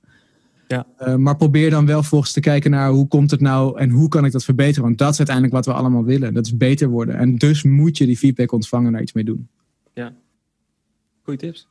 Ja. 0.72 0.86
Eh, 0.96 1.14
maar 1.14 1.36
probeer 1.36 1.70
dan 1.70 1.86
wel 1.86 2.02
volgens 2.02 2.32
te 2.32 2.40
kijken 2.40 2.70
naar 2.70 2.90
hoe 2.90 3.08
komt 3.08 3.30
het 3.30 3.40
nou 3.40 3.78
en 3.78 3.90
hoe 3.90 4.08
kan 4.08 4.24
ik 4.24 4.32
dat 4.32 4.44
verbeteren. 4.44 4.82
Want 4.82 4.98
dat 4.98 5.12
is 5.12 5.18
uiteindelijk 5.18 5.56
wat 5.56 5.66
we 5.66 5.72
allemaal 5.72 6.04
willen. 6.04 6.34
Dat 6.34 6.46
is 6.46 6.56
beter 6.56 6.88
worden. 6.88 7.16
En 7.16 7.36
dus 7.36 7.62
moet 7.62 7.98
je 7.98 8.06
die 8.06 8.18
feedback 8.18 8.52
ontvangen 8.52 8.86
en 8.86 8.92
daar 8.92 9.02
iets 9.02 9.12
mee 9.12 9.24
doen. 9.24 9.48
Goeie 11.22 11.38
tips. 11.38 11.68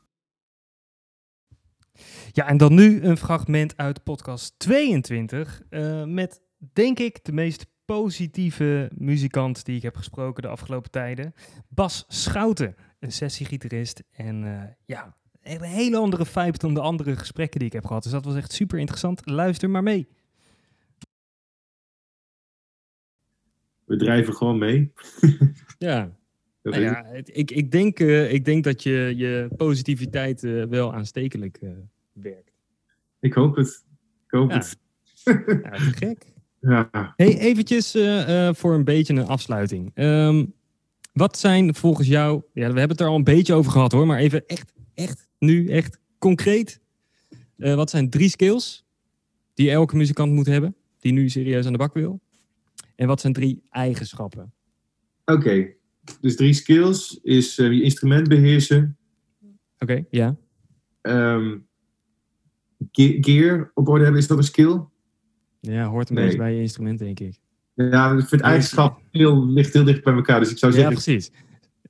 Ja, 2.31 2.47
en 2.47 2.57
dan 2.57 2.73
nu 2.73 3.01
een 3.01 3.17
fragment 3.17 3.77
uit 3.77 4.03
podcast 4.03 4.53
22 4.57 5.61
eh, 5.69 6.03
met, 6.03 6.41
denk 6.73 6.99
ik, 6.99 7.23
de 7.23 7.31
meest 7.31 7.65
positieve 7.85 8.91
muzikant 8.97 9.65
die 9.65 9.75
ik 9.75 9.81
heb 9.81 9.95
gesproken 9.95 10.41
de 10.41 10.47
afgelopen 10.47 10.91
tijden. 10.91 11.33
Bas 11.67 12.05
Schouten, 12.07 12.75
een 12.99 13.11
sessiegitarist 13.11 14.03
en 14.11 14.43
eh, 14.43 14.63
ja, 14.85 15.15
een 15.43 15.61
hele 15.61 15.97
andere 15.97 16.25
vibe 16.25 16.57
dan 16.57 16.73
de 16.73 16.79
andere 16.81 17.15
gesprekken 17.15 17.59
die 17.59 17.67
ik 17.67 17.73
heb 17.73 17.85
gehad. 17.85 18.03
Dus 18.03 18.11
dat 18.11 18.25
was 18.25 18.35
echt 18.35 18.51
super 18.51 18.79
interessant. 18.79 19.21
Luister 19.29 19.69
maar 19.69 19.83
mee. 19.83 20.07
We 23.85 23.97
drijven 23.97 24.33
gewoon 24.33 24.57
mee. 24.57 24.91
Ja, 25.77 26.11
nou 26.63 26.81
ja 26.81 27.05
ik, 27.23 27.51
ik, 27.51 27.71
denk, 27.71 27.99
eh, 27.99 28.33
ik 28.33 28.45
denk 28.45 28.63
dat 28.63 28.83
je, 28.83 29.13
je 29.15 29.47
positiviteit 29.57 30.43
eh, 30.43 30.63
wel 30.65 30.93
aanstekelijk 30.93 31.57
eh, 31.57 31.69
werkt. 32.13 32.51
Ik 33.19 33.33
hoop 33.33 33.55
het. 33.55 33.83
Ik 34.25 34.31
hoop 34.31 34.49
Ja. 34.49 34.57
het. 34.57 34.77
Ja, 35.23 35.71
te 35.71 35.91
gek. 36.05 36.25
Ja. 36.59 36.89
Hey, 37.15 37.37
eventjes 37.39 37.95
eh, 37.95 38.47
eh, 38.47 38.55
voor 38.55 38.73
een 38.73 38.83
beetje 38.83 39.13
een 39.13 39.27
afsluiting. 39.27 39.91
Ehm, 39.93 40.45
wat 41.13 41.37
zijn 41.37 41.75
volgens 41.75 42.07
jou, 42.07 42.41
ja, 42.53 42.71
we 42.71 42.79
hebben 42.79 42.89
het 42.89 42.99
er 42.99 43.07
al 43.07 43.15
een 43.15 43.23
beetje 43.23 43.53
over 43.53 43.71
gehad 43.71 43.91
hoor, 43.91 44.05
maar 44.05 44.19
even 44.19 44.45
echt, 44.47 44.73
echt, 44.93 45.27
nu 45.41 45.67
echt 45.67 45.99
concreet. 46.17 46.79
Eh, 47.57 47.75
wat 47.75 47.89
zijn 47.89 48.09
drie 48.09 48.29
skills 48.29 48.85
die 49.53 49.71
elke 49.71 49.95
muzikant 49.95 50.31
moet 50.31 50.45
hebben, 50.45 50.75
die 50.99 51.11
nu 51.13 51.29
serieus 51.29 51.65
aan 51.65 51.71
de 51.71 51.77
bak 51.77 51.93
wil? 51.93 52.21
En 52.95 53.07
wat 53.07 53.21
zijn 53.21 53.33
drie 53.33 53.63
eigenschappen? 53.69 54.53
Oké. 55.25 55.67
Dus 56.21 56.35
drie 56.35 56.53
skills 56.53 57.19
is 57.23 57.57
eh, 57.57 57.71
je 57.71 57.81
instrument 57.81 58.27
beheersen. 58.27 58.97
Oké, 59.79 60.03
ja. 60.09 60.37
ge- 62.91 63.17
gear 63.21 63.71
op 63.73 63.87
orde 63.87 64.03
hebben, 64.03 64.21
is 64.21 64.27
dat 64.27 64.37
een 64.37 64.43
skill? 64.43 64.79
Ja, 65.59 65.87
hoort 65.87 66.09
een 66.09 66.15
Nee. 66.15 66.23
beetje 66.23 66.39
bij 66.39 66.53
je 66.55 66.61
instrument, 66.61 66.99
denk 66.99 67.19
ik. 67.19 67.39
Ja, 67.73 68.11
ik 68.17 68.25
vind 68.27 68.41
eigenschap 68.41 69.01
heel, 69.11 69.47
ligt 69.47 69.73
heel 69.73 69.83
dicht 69.83 70.03
bij 70.03 70.13
elkaar. 70.13 70.39
Dus 70.39 70.51
ik 70.51 70.57
zou 70.57 70.71
Ja, 70.71 70.77
zeggen, 70.77 70.95
precies. 70.95 71.31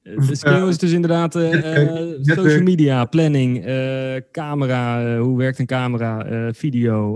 Eh, 0.04 0.28
De 0.28 0.36
skill 0.36 0.68
is 0.68 0.78
dus 0.78 0.92
inderdaad 0.92 1.36
eh, 1.36 1.76
eh, 1.88 2.18
social 2.22 2.62
media, 2.64 3.06
planning, 3.06 3.64
camera, 4.32 5.18
hoe 5.20 5.38
werkt 5.38 5.60
een 5.60 5.66
camera, 5.66 6.26
video, 6.54 7.16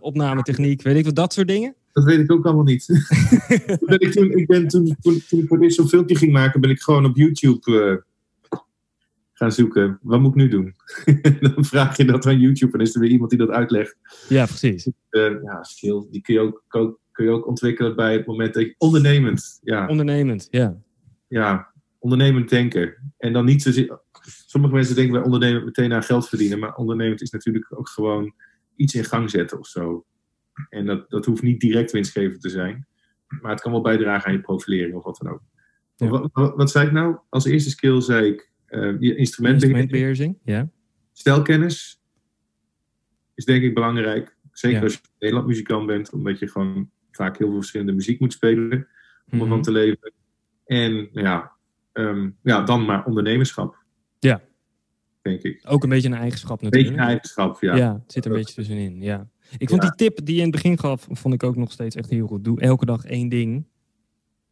opnametechniek, 0.00 0.82
weet 0.82 0.96
ik 0.96 1.04
wat, 1.04 1.14
dat 1.14 1.32
soort 1.32 1.48
dingen. 1.48 1.74
dat 1.92 2.04
weet 2.04 2.18
ik 2.18 2.32
ook 2.32 2.44
allemaal 2.46 2.64
niet. 2.64 2.86
Toen 3.66 3.78
ben 3.86 4.00
ik, 4.00 4.12
toen, 4.12 4.30
ik 4.30 4.46
ben, 4.46 4.68
toen, 4.68 4.96
toen, 5.00 5.22
toen 5.28 5.40
ik 5.40 5.48
voor 5.48 5.58
dit 5.60 5.74
zo'n 5.74 5.88
filmpje 5.88 6.16
ging 6.16 6.32
maken, 6.32 6.60
ben 6.60 6.70
ik 6.70 6.80
gewoon 6.80 7.04
op 7.04 7.16
YouTube 7.16 8.02
gaan 9.32 9.52
zoeken. 9.52 9.98
Wat 10.02 10.20
moet 10.20 10.30
ik 10.30 10.36
nu 10.36 10.48
doen? 10.48 10.74
dan 11.54 11.64
vraag 11.64 11.96
je 11.96 12.04
dat 12.04 12.26
aan 12.26 12.38
YouTube 12.40 12.72
en 12.72 12.80
is 12.84 12.94
er 12.94 13.00
weer 13.00 13.10
iemand 13.10 13.30
die 13.30 13.38
dat 13.38 13.48
uitlegt. 13.50 13.96
Ja, 14.28 14.44
precies. 14.46 14.90
Eh, 15.10 15.22
ja, 15.44 15.62
skill, 15.62 16.06
die 16.10 16.20
kun 16.20 16.34
je, 16.34 16.40
ook, 16.40 16.62
ook- 16.68 16.98
kun 17.12 17.24
je 17.24 17.30
ook 17.30 17.46
ontwikkelen 17.46 17.96
bij 17.96 18.12
het 18.12 18.26
moment 18.26 18.54
dat 18.54 18.62
je 18.62 18.74
ondernemend, 18.78 19.60
ja, 19.62 19.86
Ondernemend, 19.88 20.48
ja. 20.50 20.76
Ja, 21.30 21.72
ondernemend 21.98 22.48
denken. 22.48 23.12
En 23.18 23.32
dan 23.32 23.44
niet 23.44 23.62
zozeer, 23.62 24.00
sommige 24.46 24.74
mensen 24.74 24.94
denken 24.94 25.12
bij 25.14 25.22
ondernemen 25.22 25.64
meteen 25.64 25.92
aan 25.92 26.02
geld 26.02 26.28
verdienen, 26.28 26.58
maar 26.58 26.74
ondernemend 26.74 27.22
is 27.22 27.30
natuurlijk 27.30 27.78
ook 27.78 27.88
gewoon 27.88 28.34
iets 28.76 28.94
in 28.94 29.04
gang 29.04 29.30
zetten 29.30 29.58
of 29.58 29.66
zo. 29.66 30.04
En 30.68 30.86
dat, 30.86 31.10
dat 31.10 31.24
hoeft 31.24 31.42
niet 31.42 31.60
direct 31.60 31.92
winstgevend 31.92 32.40
te 32.40 32.48
zijn, 32.48 32.86
maar 33.40 33.50
het 33.50 33.60
kan 33.60 33.72
wel 33.72 33.80
bijdragen 33.80 34.26
aan 34.28 34.32
je 34.34 34.40
profilering 34.40 34.94
of 34.94 35.04
wat 35.04 35.18
dan 35.22 35.32
ook. 35.32 35.42
Ja. 35.96 36.08
Wat, 36.08 36.28
wat, 36.32 36.56
wat 36.56 36.70
zei 36.70 36.86
ik 36.86 36.92
nou? 36.92 37.16
Als 37.28 37.44
eerste 37.44 37.70
skill 37.70 38.00
zei 38.00 38.26
ik 38.26 38.50
eh 38.66 38.78
je 39.00 39.16
instrumentbeheersing. 39.16 39.52
Instrumentbeheersing, 39.52 40.38
ja. 40.44 40.68
Stelkennis 41.12 42.00
is 43.34 43.44
denk 43.44 43.62
ik 43.62 43.74
belangrijk. 43.74 44.36
Zeker 44.52 44.76
Ja. 44.78 44.82
als 44.84 44.92
je 44.92 45.00
Nederland 45.18 45.48
muzikant 45.48 45.86
bent, 45.86 46.12
omdat 46.12 46.38
je 46.38 46.48
gewoon 46.48 46.90
vaak 47.10 47.38
heel 47.38 47.46
veel 47.48 47.56
verschillende 47.56 47.92
muziek 47.92 48.20
moet 48.20 48.32
spelen 48.32 48.70
om 48.72 48.86
Mhm. 49.26 49.40
ervan 49.42 49.62
te 49.62 49.72
leven. 49.72 50.12
En 50.70 51.08
ja, 51.12 51.52
ehm, 51.92 52.30
ja, 52.42 52.62
dan 52.62 52.84
maar 52.84 53.04
ondernemerschap. 53.04 53.76
Ja. 54.18 54.40
Denk 55.22 55.42
ik. 55.42 55.62
Ook 55.68 55.82
een 55.82 55.88
beetje 55.88 56.08
een 56.08 56.14
eigenschap 56.14 56.62
Een 56.62 56.70
beetje 56.70 56.76
natuurlijk. 56.90 57.02
een 57.02 57.08
eigenschap, 57.08 57.60
ja. 57.60 57.76
Ja, 57.76 57.92
het 58.02 58.12
zit 58.12 58.24
er 58.24 58.30
een 58.30 58.36
beetje 58.36 58.54
tussenin, 58.54 59.02
ja. 59.02 59.28
Ik 59.58 59.68
vond 59.68 59.82
Ja. 59.82 59.88
die 59.88 59.96
tip 60.08 60.24
die 60.26 60.34
je 60.34 60.40
in 60.40 60.46
het 60.46 60.54
begin 60.62 60.78
gaf, 60.78 61.06
vond 61.10 61.34
ik 61.34 61.42
ook 61.42 61.56
nog 61.56 61.72
steeds 61.72 61.96
echt 61.96 62.10
heel 62.10 62.26
goed. 62.26 62.44
Doe 62.44 62.60
elke 62.60 62.84
dag 62.84 63.04
één 63.04 63.28
ding. 63.28 63.64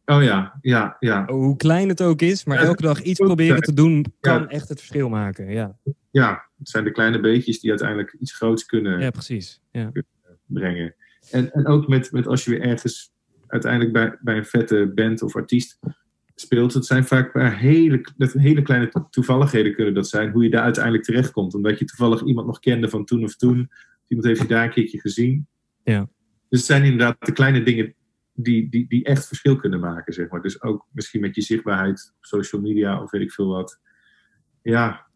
Oh 0.05 0.23
ja, 0.23 0.57
ja, 0.61 0.95
ja. 0.99 1.25
Hoe 1.27 1.55
klein 1.57 1.89
het 1.89 2.01
ook 2.01 2.21
is, 2.21 2.45
maar 2.45 2.57
Ja, 2.61 2.63
elke 2.63 2.81
dag 2.81 3.01
iets 3.01 3.19
proberen 3.19 3.51
zijn. 3.51 3.61
te 3.61 3.73
doen 3.73 4.05
kan 4.19 4.41
Ja. 4.41 4.47
echt 4.47 4.69
het 4.69 4.77
verschil 4.77 5.09
maken. 5.09 5.51
Ja, 5.51 5.77
Ja, 6.11 6.43
het 6.57 6.69
zijn 6.69 6.83
de 6.83 6.91
kleine 6.91 7.19
beetjes 7.19 7.59
die 7.59 7.69
uiteindelijk 7.69 8.15
iets 8.19 8.35
groots 8.35 8.65
kunnen 8.65 8.99
ja 8.99 9.09
precies. 9.09 9.61
Ja. 9.71 9.91
brengen. 10.45 10.95
En, 11.31 11.51
en 11.51 11.67
ook 11.67 11.87
met, 11.87 12.11
met 12.11 12.27
als 12.27 12.45
je 12.45 12.51
weer 12.51 12.61
ergens 12.61 13.11
uiteindelijk 13.47 13.93
bij, 13.93 14.17
bij 14.21 14.37
een 14.37 14.45
vette 14.45 14.91
band 14.95 15.21
of 15.21 15.35
artiest 15.35 15.79
speelt, 16.41 16.73
het 16.73 16.85
zijn 16.85 17.05
vaak 17.05 17.33
maar 17.33 17.57
hele, 17.57 18.05
dat 18.17 18.33
hele 18.33 18.61
kleine 18.61 18.89
to- 18.89 19.07
toevalligheden 19.09 19.75
kunnen 19.75 19.93
dat 19.93 20.07
zijn, 20.07 20.31
hoe 20.31 20.43
je 20.43 20.49
daar 20.49 20.63
uiteindelijk 20.63 21.03
terechtkomt. 21.03 21.53
Omdat 21.53 21.79
je 21.79 21.85
toevallig 21.85 22.23
iemand 22.23 22.47
nog 22.47 22.59
kende 22.59 22.89
van 22.89 23.05
toen 23.05 23.23
of 23.23 23.35
toen. 23.35 23.71
Iemand 24.07 24.27
heeft 24.27 24.41
je 24.41 24.47
daar 24.47 24.63
een 24.63 24.71
keertje 24.71 24.99
gezien. 24.99 25.47
Ja. 25.83 25.99
Dus 26.49 26.59
het 26.59 26.67
zijn 26.67 26.83
inderdaad 26.83 27.15
de 27.19 27.31
kleine 27.31 27.63
dingen 27.63 27.93
die, 28.33 28.69
die, 28.69 28.87
die 28.87 29.03
echt 29.03 29.27
verschil 29.27 29.55
kunnen 29.55 29.79
maken, 29.79 30.13
zeg 30.13 30.29
maar. 30.29 30.41
Dus 30.41 30.61
ook 30.61 30.87
misschien 30.91 31.21
met 31.21 31.35
je 31.35 31.41
zichtbaarheid 31.41 32.13
op 32.17 32.25
social 32.25 32.61
media 32.61 33.01
of 33.01 33.11
weet 33.11 33.21
ik 33.21 33.31
veel 33.31 33.47
wat. 33.47 33.79
Ja, 34.61 35.07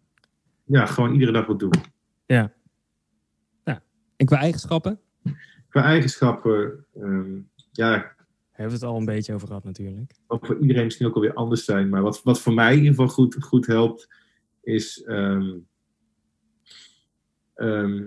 ja 0.65 0.85
gewoon 0.85 1.13
iedere 1.13 1.31
dag 1.31 1.45
wat 1.45 1.59
doen. 1.59 1.73
En 4.23 4.25
qua 4.25 4.37
eigenschappen? 4.37 4.99
Qua 5.69 5.83
eigenschappen, 5.83 6.85
ehm, 6.93 7.39
ja, 7.71 8.12
Hebben 8.53 8.79
we 8.79 8.85
het 8.85 8.93
al 8.93 8.99
een 8.99 9.05
beetje 9.05 9.33
over 9.33 9.47
gehad 9.47 9.63
natuurlijk. 9.63 10.13
ook 10.27 10.45
voor 10.45 10.59
iedereen 10.59 10.83
misschien 10.83 11.07
ook 11.07 11.15
alweer 11.15 11.33
anders 11.33 11.65
zijn. 11.65 11.89
Maar 11.89 12.01
wat, 12.01 12.23
wat 12.23 12.41
voor 12.41 12.53
mij 12.53 12.71
in 12.71 12.77
ieder 12.77 12.89
geval 12.89 13.07
goed, 13.07 13.35
goed 13.39 13.65
helpt, 13.65 14.07
is 14.61 15.03
ehm, 15.03 15.51
ehm, 17.55 18.05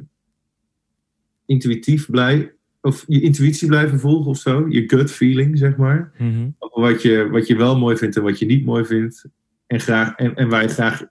intuïtief 1.47 2.11
blij, 2.11 2.55
of 2.81 3.05
je 3.07 3.21
intuïtie 3.21 3.69
blijven 3.69 4.01
volgen 4.01 4.31
of 4.31 4.39
zo. 4.39 4.69
Je 4.69 4.89
gut 4.89 5.11
feeling, 5.11 5.59
zeg 5.59 5.77
maar. 5.77 6.13
Over 6.59 6.81
wat 6.81 7.03
je, 7.03 7.29
wat 7.31 7.47
je 7.47 7.57
wel 7.57 7.79
mooi 7.79 7.97
vindt 7.97 8.17
en 8.17 8.23
wat 8.23 8.39
je 8.39 8.47
niet 8.47 8.65
mooi 8.65 8.85
vindt. 8.85 9.25
En, 9.67 9.81
graag, 9.81 10.15
en, 10.15 10.35
en 10.35 10.49
waar 10.49 10.63
je 10.63 10.69
graag 10.69 11.07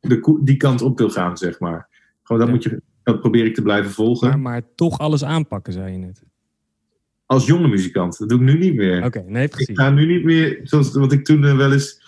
de, 0.00 0.40
die 0.44 0.56
kant 0.56 0.82
op 0.82 0.98
wil 0.98 1.10
gaan, 1.10 1.36
zeg 1.36 1.60
maar. 1.60 1.88
Gewoon 2.22 2.40
dat, 2.40 2.48
Ja. 2.50 2.54
moet 2.54 2.62
je, 2.64 2.82
dat 3.02 3.20
probeer 3.20 3.44
ik 3.44 3.54
te 3.54 3.62
blijven 3.62 3.90
volgen. 3.90 4.28
Maar, 4.28 4.38
maar 4.40 4.62
toch 4.74 4.98
alles 4.98 5.24
aanpakken, 5.24 5.72
zei 5.72 5.92
je 5.92 5.98
net. 5.98 6.22
Als 7.28 7.46
jonge 7.46 7.68
muzikant. 7.68 8.18
Dat 8.18 8.28
doe 8.28 8.38
ik 8.38 8.44
nu 8.44 8.58
niet 8.58 8.74
meer. 8.74 9.04
Oké, 9.04 9.22
nee, 9.26 9.44
Ik 9.44 9.50
precies. 9.50 9.76
ga 9.78 9.90
nu 9.90 10.06
niet 10.06 10.24
meer, 10.24 10.60
zoals 10.62 10.92
wat 10.92 11.12
ik 11.12 11.24
toen 11.24 11.44
eh, 11.44 11.56
wel 11.56 11.72
eens, 11.72 12.02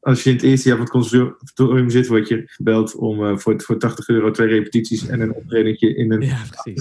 als 0.00 0.22
je 0.22 0.30
in 0.30 0.36
het 0.36 0.44
eerste 0.44 0.68
jaar 0.68 0.76
van 0.76 0.86
het 0.86 0.94
conservatorium 0.94 1.90
zit, 1.90 2.06
word 2.06 2.28
je 2.28 2.42
gebeld 2.46 2.94
om 2.94 3.24
eh, 3.24 3.36
voor, 3.36 3.60
voor 3.60 3.78
80 3.78 4.08
euro 4.08 4.30
twee 4.30 4.48
repetities 4.48 5.06
en 5.06 5.20
een 5.20 5.34
optredentje 5.34 5.94
in 5.96 6.12
een 6.12 6.20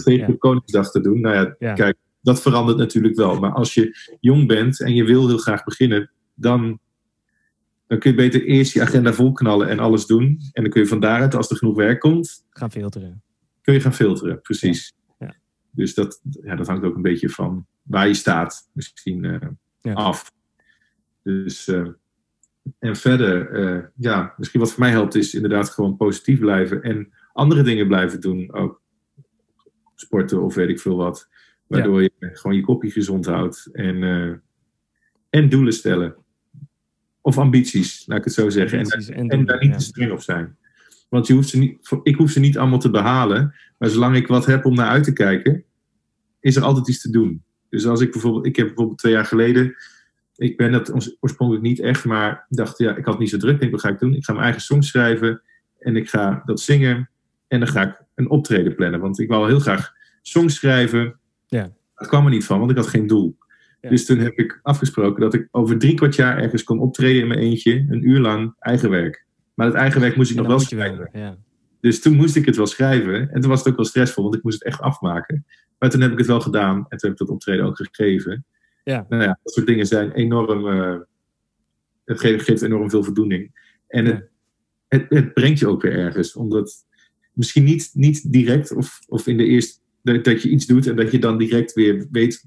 Ja. 0.06 0.34
Koningsdag 0.38 0.92
te 0.92 1.02
doen. 1.02 1.22
Nou 1.22 1.36
ja, 1.36 1.56
Ja. 1.60 1.74
kijk, 1.74 1.96
dat 2.22 2.42
verandert 2.42 2.78
natuurlijk 2.78 3.16
wel. 3.16 3.40
Maar 3.40 3.52
als 3.52 3.74
je 3.74 4.16
jong 4.20 4.48
bent 4.48 4.82
en 4.82 4.94
je 4.96 5.04
wil 5.04 5.28
heel 5.28 5.38
graag 5.38 5.64
beginnen, 5.64 6.12
dan, 6.36 6.80
dan 7.88 8.00
kun 8.00 8.12
je 8.12 8.18
beter 8.18 8.44
eerst 8.46 8.74
je 8.74 8.82
agenda 8.82 9.14
volknallen 9.14 9.68
en 9.70 9.80
alles 9.80 10.06
doen. 10.06 10.40
En 10.52 10.64
dan 10.64 10.72
kun 10.72 10.82
je 10.82 10.88
van 10.88 11.00
daaruit, 11.00 11.36
als 11.36 11.50
er 11.50 11.58
genoeg 11.58 11.76
werk 11.76 12.00
komt, 12.00 12.46
Gaan 12.50 12.72
filteren. 12.72 13.22
kun 13.62 13.74
je 13.74 13.80
gaan 13.80 13.94
filteren. 13.94 14.42
Precies. 14.42 14.94
Dus 15.76 15.94
dat, 15.94 16.22
ja, 16.44 16.56
dat 16.56 16.68
hangt 16.68 16.86
ook 16.86 16.96
een 16.96 17.02
beetje 17.02 17.30
van 17.30 17.66
waar 17.84 18.08
je 18.08 18.14
staat 18.14 18.70
misschien 18.74 19.26
eh, 19.26 19.48
Ja. 19.82 19.94
af. 19.94 20.34
Dus, 21.24 21.68
eh, 21.68 21.88
en 22.80 22.96
verder, 22.96 23.50
eh, 23.52 23.84
ja, 23.96 24.34
misschien 24.38 24.60
wat 24.60 24.72
voor 24.72 24.80
mij 24.80 24.92
helpt 24.92 25.16
is 25.16 25.34
inderdaad 25.34 25.70
gewoon 25.70 25.98
positief 25.98 26.40
blijven 26.40 26.82
en 26.82 27.14
andere 27.34 27.64
dingen 27.64 27.88
blijven 27.88 28.22
doen. 28.22 28.54
Ook 28.54 28.82
sporten 29.96 30.42
of 30.42 30.56
weet 30.56 30.70
ik 30.70 30.80
veel 30.80 30.96
wat. 30.96 31.30
Waardoor 31.68 32.02
je 32.02 32.12
gewoon 32.20 32.56
je 32.56 32.62
kopje 32.62 32.92
gezond 32.92 33.26
houdt 33.26 33.70
en, 33.72 34.04
en 35.30 35.50
doelen 35.50 35.74
stellen. 35.74 36.16
Of 37.22 37.38
ambities, 37.38 38.08
laat 38.08 38.18
ik 38.18 38.24
het 38.24 38.34
zo 38.34 38.50
zeggen. 38.50 38.80
En, 38.80 38.86
Ambities 38.86 39.10
en 39.10 39.16
en, 39.16 39.28
doelen, 39.28 39.46
daar 39.46 39.60
niet 39.60 39.72
ja. 39.72 39.78
te 39.78 39.84
streng 39.84 40.12
op 40.12 40.22
zijn. 40.22 40.58
Want 41.10 41.28
je 41.28 41.34
hoeft 41.34 41.50
ze 41.50 41.58
niet, 41.58 41.90
ik 42.04 42.16
hoef 42.16 42.32
ze 42.32 42.40
niet 42.40 42.58
allemaal 42.58 42.80
te 42.80 42.90
behalen. 42.90 43.56
Maar 43.78 43.90
zolang 43.90 44.16
ik 44.16 44.28
wat 44.28 44.46
heb 44.46 44.66
om 44.66 44.76
naar 44.76 44.90
uit 44.90 45.04
te 45.04 45.14
kijken, 45.14 45.64
is 46.40 46.56
er 46.56 46.64
altijd 46.64 46.88
iets 46.88 47.02
te 47.02 47.10
doen. 47.10 47.44
Dus 47.74 47.88
als 47.88 48.02
ik 48.02 48.12
bijvoorbeeld, 48.12 48.46
ik 48.46 48.56
heb 48.56 48.68
bijvoorbeeld 48.68 48.98
twee 48.98 49.14
jaar 49.14 49.26
geleden, 49.26 49.76
ik 50.36 50.58
ben 50.58 50.72
dat 50.72 50.94
oors- 50.94 51.18
oorspronkelijk 51.20 51.66
niet 51.66 51.80
echt, 51.80 52.06
maar 52.06 52.46
dacht, 52.50 52.78
ja, 52.78 52.96
ik 52.96 53.06
had 53.06 53.20
niet 53.20 53.30
zo 53.30 53.38
druk. 53.38 53.54
Ik 53.54 53.60
denk, 53.60 53.72
wat 53.72 53.82
ga 53.82 53.90
ik 53.90 54.00
doen? 54.00 54.14
Ik 54.14 54.24
ga 54.24 54.32
mijn 54.32 54.44
eigen 54.44 54.62
songs 54.62 54.88
schrijven 54.88 55.42
en 55.80 55.96
ik 55.96 56.10
ga 56.10 56.42
dat 56.46 56.60
zingen. 56.60 57.10
En 57.48 57.60
dan 57.60 57.68
ga 57.68 57.82
ik 57.82 58.02
een 58.16 58.30
optreden 58.30 58.76
plannen. 58.76 59.00
Want 59.00 59.20
ik 59.20 59.28
wou 59.28 59.48
heel 59.48 59.60
graag 59.60 59.94
songs 60.22 60.56
schrijven. 60.56 61.20
Ja. 61.48 61.72
Dat 61.96 62.08
kwam 62.08 62.26
er 62.26 62.32
niet 62.32 62.46
van, 62.46 62.60
want 62.60 62.72
ik 62.72 62.78
had 62.78 62.88
geen 62.88 63.08
doel. 63.08 63.38
Ja. 63.82 63.90
Dus 63.90 64.06
toen 64.06 64.20
heb 64.20 64.38
ik 64.38 64.60
afgesproken 64.62 65.22
dat 65.22 65.34
ik 65.34 65.48
over 65.52 65.78
drie 65.78 65.96
kwart 65.96 66.16
jaar 66.16 66.38
ergens 66.38 66.64
kon 66.64 66.80
optreden 66.80 67.22
in 67.22 67.28
mijn 67.28 67.40
eentje, 67.40 67.86
een 67.90 68.10
uur 68.10 68.20
lang 68.20 68.56
eigen 68.60 68.90
werk. 68.90 69.26
Maar 69.54 69.68
het 69.68 69.76
eigen 69.76 70.02
werk 70.02 70.16
moest 70.16 70.32
ik 70.32 70.38
nog 70.38 70.48
wel 70.48 70.60
schrijven. 70.60 71.10
Ja. 71.14 71.38
Dus 71.84 72.02
toen 72.02 72.16
moest 72.16 72.36
ik 72.36 72.46
het 72.46 72.56
wel 72.56 72.68
schrijven. 72.68 73.30
En 73.32 73.42
toen 73.42 73.50
was 73.50 73.60
het 73.60 73.68
ook 73.68 73.76
wel 73.76 73.86
stressvol, 73.86 74.24
want 74.24 74.36
ik 74.36 74.44
moest 74.44 74.64
het 74.64 74.68
echt 74.68 74.80
afmaken. 74.80 75.46
Maar 75.80 75.90
toen 75.90 76.02
heb 76.02 76.12
ik 76.12 76.18
het 76.18 76.28
wel 76.28 76.42
gedaan. 76.42 76.76
En 76.76 76.98
toen 76.98 77.10
heb 77.10 77.12
ik 77.12 77.18
dat 77.18 77.30
optreden 77.30 77.66
ook 77.66 77.78
gegeven. 77.78 78.46
Ja. 78.84 79.06
Nou 79.10 79.24
ja, 79.24 79.40
dat 79.44 79.54
soort 79.54 79.66
dingen 79.66 79.86
zijn 79.86 80.12
enorm... 80.12 80.68
eh, 80.68 81.00
het 82.06 82.20
geeft, 82.20 82.44
geeft 82.44 82.62
enorm 82.62 82.90
veel 82.90 83.04
voldoening. 83.04 83.72
En 83.88 84.06
het, 84.06 84.30
het, 84.88 85.06
het 85.10 85.34
brengt 85.34 85.60
je 85.60 85.68
ook 85.68 85.82
weer 85.82 85.98
ergens. 85.98 86.36
Omdat 86.36 86.86
misschien 87.34 87.64
niet, 87.64 87.90
niet 87.94 88.32
direct 88.32 88.76
of, 88.76 89.00
of 89.08 89.28
in 89.28 89.38
de 89.38 89.46
eerste... 89.46 89.82
Dat, 90.04 90.24
dat 90.24 90.42
je 90.42 90.50
iets 90.50 90.66
doet 90.66 90.88
en 90.88 90.96
dat 90.96 91.12
je 91.12 91.20
dan 91.20 91.38
direct 91.38 91.74
weer 91.74 92.08
weet... 92.12 92.46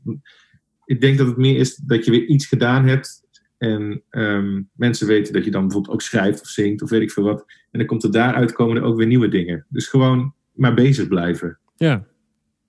Ik 0.84 1.00
denk 1.00 1.18
dat 1.18 1.26
het 1.26 1.36
meer 1.36 1.56
is 1.56 1.76
dat 1.76 2.04
je 2.04 2.10
weer 2.10 2.24
iets 2.24 2.46
gedaan 2.46 2.86
hebt... 2.86 3.24
En 3.58 4.02
ehm, 4.10 4.62
mensen 4.72 5.06
weten 5.06 5.32
dat 5.32 5.44
je 5.44 5.50
dan 5.50 5.62
bijvoorbeeld 5.62 5.94
ook 5.94 6.02
schrijft 6.02 6.40
of 6.40 6.46
zingt 6.46 6.82
of 6.82 6.90
weet 6.90 7.02
ik 7.02 7.10
veel 7.10 7.24
wat. 7.24 7.44
En 7.76 7.82
dan 7.82 7.90
komt 7.90 8.04
er 8.04 8.12
daaruit 8.12 8.52
komen 8.52 8.76
er 8.76 8.82
ook 8.82 8.96
weer 8.96 9.06
nieuwe 9.06 9.28
dingen. 9.28 9.66
Dus 9.68 9.88
gewoon 9.88 10.34
maar 10.52 10.74
bezig 10.74 11.08
blijven. 11.08 11.58
ja, 11.76 12.06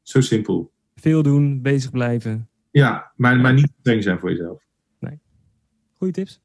Zo 0.01 0.21
simpel. 0.21 0.71
veel 0.95 1.23
doen, 1.23 1.61
bezig 1.61 1.91
blijven. 1.91 2.49
Ja, 2.71 3.11
maar, 3.15 3.37
maar 3.37 3.53
niet 3.53 3.73
streng 3.79 4.03
zijn 4.03 4.19
voor 4.19 4.29
jezelf. 4.29 4.65
Goeie 5.93 6.13
tips. 6.13 6.41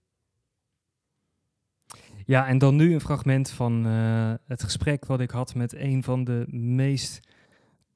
Ja, 2.26 2.46
en 2.46 2.58
dan 2.58 2.76
nu 2.76 2.94
een 2.94 3.00
fragment 3.00 3.50
van 3.50 3.86
eh, 3.86 4.34
het 4.46 4.62
gesprek 4.62 5.06
wat 5.06 5.20
ik 5.20 5.30
had 5.30 5.54
met 5.54 5.74
een 5.74 6.02
van 6.02 6.24
de 6.24 6.46
meest 6.50 7.20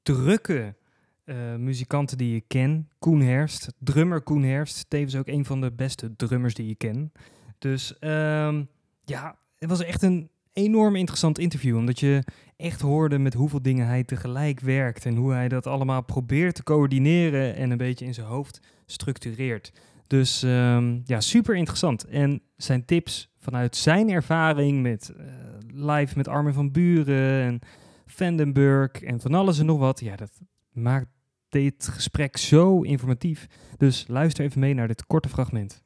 drukke 0.03 0.75
eh, 1.23 1.55
muzikanten 1.55 2.17
die 2.17 2.35
ik 2.35 2.43
ken. 2.47 2.89
Koen 2.99 3.21
Herst, 3.21 3.73
drummer 3.79 4.21
Koen 4.21 4.43
Herst. 4.43 4.89
Tevens 4.89 5.15
ook 5.15 5.27
een 5.27 5.45
van 5.45 5.61
de 5.61 5.71
beste 5.71 6.15
drummers 6.15 6.53
die 6.53 6.69
ik 6.69 6.77
ken. 6.77 7.11
Dus 7.57 7.99
ehm, 7.99 8.63
ja, 9.05 9.37
het 9.57 9.69
was 9.69 9.83
echt 9.83 10.01
een 10.01 10.29
enorm 10.57 10.95
interessant 10.95 11.39
interview. 11.39 11.77
Omdat 11.77 11.99
je 11.99 12.23
echt 12.57 12.81
hoorde 12.81 13.19
met 13.19 13.33
hoeveel 13.33 13.61
dingen 13.61 13.87
hij 13.87 14.03
tegelijk 14.03 14.59
werkt. 14.59 15.05
En 15.05 15.15
hoe 15.15 15.33
hij 15.33 15.47
dat 15.47 15.67
allemaal 15.67 16.03
probeert 16.03 16.55
te 16.55 16.63
coördineren 16.63 17.55
en 17.55 17.71
een 17.71 17.77
beetje 17.77 18.05
in 18.05 18.13
zijn 18.13 18.27
hoofd 18.27 18.59
structureert. 18.85 19.71
Dus 20.07 20.43
ehm, 20.43 20.99
ja, 21.05 21.19
super 21.19 21.55
interessant. 21.55 22.05
En 22.05 22.41
zijn 22.55 22.85
tips 22.85 23.29
vanuit 23.37 23.75
zijn 23.75 24.09
ervaring 24.09 24.81
met 24.81 25.13
eh, 25.17 25.25
live 25.73 26.17
met 26.17 26.27
Armin 26.27 26.53
van 26.53 26.71
Buren 26.71 27.43
en 27.43 27.59
Vandenberg 28.05 28.91
en 28.91 29.19
van 29.21 29.33
alles 29.33 29.59
en 29.59 29.65
nog 29.65 29.79
wat. 29.79 29.99
Ja, 29.99 30.15
dat 30.15 30.31
maakt 30.71 31.07
dit 31.49 31.87
gesprek 31.87 32.37
zo 32.37 32.81
informatief. 32.81 33.47
Dus 33.77 34.05
luister 34.07 34.45
even 34.45 34.59
mee 34.59 34.73
naar 34.73 34.87
dit 34.87 35.05
korte 35.05 35.29
fragment. 35.29 35.85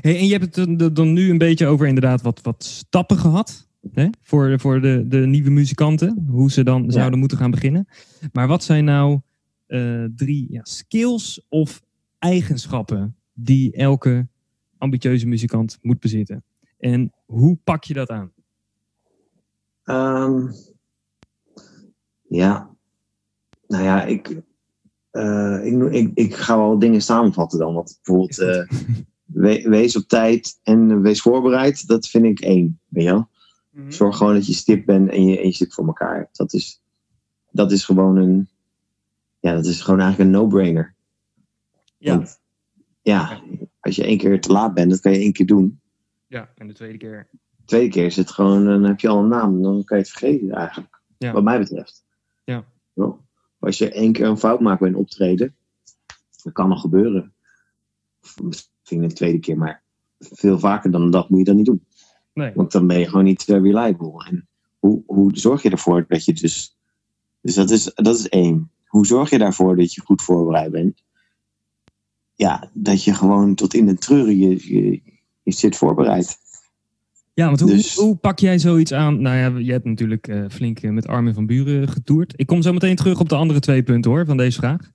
Hey, 0.00 0.18
en 0.18 0.26
je 0.26 0.32
hebt 0.38 0.56
het 0.56 0.96
dan- 0.96 1.12
nu 1.12 1.30
een 1.30 1.38
beetje 1.38 1.66
over 1.66 1.86
inderdaad 1.86 2.22
wat, 2.22 2.40
wat 2.40 2.64
stappen 2.64 3.16
gehad. 3.16 3.68
Hè? 3.92 4.08
Voor, 4.22 4.60
voor 4.60 4.80
de, 4.80 5.04
de 5.08 5.18
nieuwe 5.18 5.50
muzikanten. 5.50 6.24
Hoe 6.28 6.50
ze 6.50 6.64
dan 6.64 6.90
zouden 6.90 7.18
moeten 7.18 7.38
gaan 7.38 7.50
beginnen. 7.50 7.88
Maar 8.32 8.48
wat 8.48 8.64
zijn 8.64 8.84
nou 8.84 9.20
eh, 9.66 10.04
drie 10.16 10.46
ja, 10.50 10.60
skills 10.64 11.46
of 11.48 11.82
eigenschappen 12.18 13.16
die 13.32 13.72
elke 13.72 14.28
ambitieuze 14.78 15.26
muzikant 15.26 15.78
moet 15.82 16.00
bezitten? 16.00 16.44
En 16.78 17.12
hoe 17.26 17.58
pak 17.64 17.84
je 17.84 17.94
dat 17.94 18.08
aan? 18.10 18.32
Ehm, 19.84 20.46
ja, 22.28 22.70
nou 23.66 23.84
ja, 23.84 24.04
ik, 24.04 24.42
eh, 25.10 25.60
ik, 25.64 25.92
ik, 25.92 26.10
ik 26.14 26.34
ga 26.34 26.56
wel 26.56 26.78
dingen 26.78 27.02
samenvatten 27.02 27.58
dan. 27.58 27.74
Want 27.74 27.98
bijvoorbeeld, 28.02 28.38
eh, 28.48 28.78
we- 29.32 29.68
wees 29.68 29.96
op 29.96 30.08
tijd 30.08 30.60
en 30.62 31.02
wees 31.02 31.20
voorbereid, 31.20 31.86
dat 31.86 32.08
vind 32.08 32.24
ik 32.24 32.40
één. 32.40 32.80
Weet 32.88 33.04
je 33.04 33.10
wel? 33.10 33.28
Zorg 33.88 34.16
gewoon 34.16 34.34
dat 34.34 34.46
je 34.46 34.52
stip 34.52 34.86
bent 34.86 35.10
en 35.10 35.26
je, 35.26 35.38
en 35.38 35.46
je 35.46 35.52
zit 35.52 35.74
voor 35.74 35.86
elkaar 35.86 36.16
hebt. 36.16 36.36
Dat 36.36 36.52
is, 36.52 36.80
dat 37.50 37.72
is 37.72 37.84
gewoon 37.84 38.16
een, 38.16 38.48
ja, 39.40 39.52
dat 39.54 39.66
is 39.66 39.80
gewoon 39.80 40.00
eigenlijk 40.00 40.30
een 40.30 40.36
no-brainer. 40.40 40.94
Ja. 41.98 42.16
Want, 42.16 42.40
ja, 43.02 43.42
als 43.80 43.96
je 43.96 44.04
één 44.04 44.18
keer 44.18 44.40
te 44.40 44.52
laat 44.52 44.74
bent, 44.74 44.90
dat 44.90 45.00
kan 45.00 45.12
je 45.12 45.18
één 45.18 45.32
keer 45.32 45.46
doen. 45.46 45.80
Ja, 46.26 46.50
en 46.56 46.66
de 46.66 46.72
tweede 46.74 46.98
keer. 46.98 47.28
tweede 47.64 47.88
keer 47.88 48.04
is 48.04 48.16
het 48.16 48.30
gewoon, 48.30 48.64
dan 48.64 48.82
heb 48.82 49.00
je 49.00 49.08
al 49.08 49.18
een 49.18 49.28
naam, 49.28 49.62
dan 49.62 49.84
kan 49.84 49.96
je 49.96 50.02
het 50.02 50.12
vergeten 50.12 50.50
eigenlijk. 50.50 51.00
Ja. 51.18 51.32
Wat 51.32 51.42
mij 51.42 51.58
betreft. 51.58 52.04
Ja. 52.44 52.64
Als 53.58 53.78
je 53.78 53.90
één 53.90 54.12
keer 54.12 54.26
een 54.26 54.38
fout 54.38 54.60
maakt 54.60 54.80
bij 54.80 54.88
een 54.88 54.96
optreden, 54.96 55.56
dat 56.42 56.52
kan 56.52 56.68
nog 56.68 56.80
gebeuren. 56.80 57.34
Een 58.90 59.08
tweede 59.08 59.38
keer, 59.38 59.58
maar 59.58 59.82
veel 60.18 60.58
vaker 60.58 60.90
dan 60.90 61.02
een 61.02 61.10
dag 61.10 61.28
moet 61.28 61.38
je 61.38 61.44
dat 61.44 61.54
niet 61.54 61.66
doen. 61.66 61.84
Nee. 62.34 62.52
Want 62.54 62.72
dan 62.72 62.86
ben 62.86 62.98
je 62.98 63.08
gewoon 63.08 63.24
niet 63.24 63.48
eh, 63.48 63.60
reliable. 63.60 64.24
En 64.28 64.48
hoe, 64.78 65.02
hoe 65.06 65.30
zorg 65.38 65.62
je 65.62 65.70
ervoor 65.70 66.04
dat 66.08 66.24
je 66.24 66.32
dus. 66.32 66.76
Dus 67.40 67.54
dat 67.54 67.70
is, 67.70 67.92
dat 67.94 68.18
is 68.18 68.28
één. 68.28 68.70
Hoe 68.86 69.06
zorg 69.06 69.30
je 69.30 69.38
daarvoor 69.38 69.76
dat 69.76 69.94
je 69.94 70.00
goed 70.00 70.22
voorbereid 70.22 70.70
bent? 70.70 71.02
Ja, 72.34 72.70
dat 72.72 73.04
je 73.04 73.14
gewoon 73.14 73.54
tot 73.54 73.74
in 73.74 73.86
de 73.86 73.94
treuren 73.94 74.38
je, 74.38 74.74
je, 74.74 75.02
je 75.42 75.52
zit 75.52 75.76
voorbereid. 75.76 76.38
Ja, 77.34 77.46
want 77.46 77.60
hoe, 77.60 77.70
Dus- 77.70 77.96
hoe 77.96 78.16
pak 78.16 78.38
jij 78.38 78.58
zoiets 78.58 78.92
aan? 78.92 79.22
Nou 79.22 79.36
ja, 79.36 79.58
je 79.58 79.72
hebt 79.72 79.84
natuurlijk 79.84 80.28
eh, 80.28 80.44
flink 80.48 80.78
eh, 80.80 80.90
met 80.90 81.06
Armin 81.06 81.34
van 81.34 81.46
Buren 81.46 81.88
getoerd. 81.88 82.32
Ik 82.36 82.46
kom 82.46 82.62
zo 82.62 82.72
meteen 82.72 82.96
terug 82.96 83.20
op 83.20 83.28
de 83.28 83.34
andere 83.34 83.60
twee 83.60 83.82
punten 83.82 84.10
hoor, 84.10 84.26
van 84.26 84.36
deze 84.36 84.58
vraag. 84.58 84.90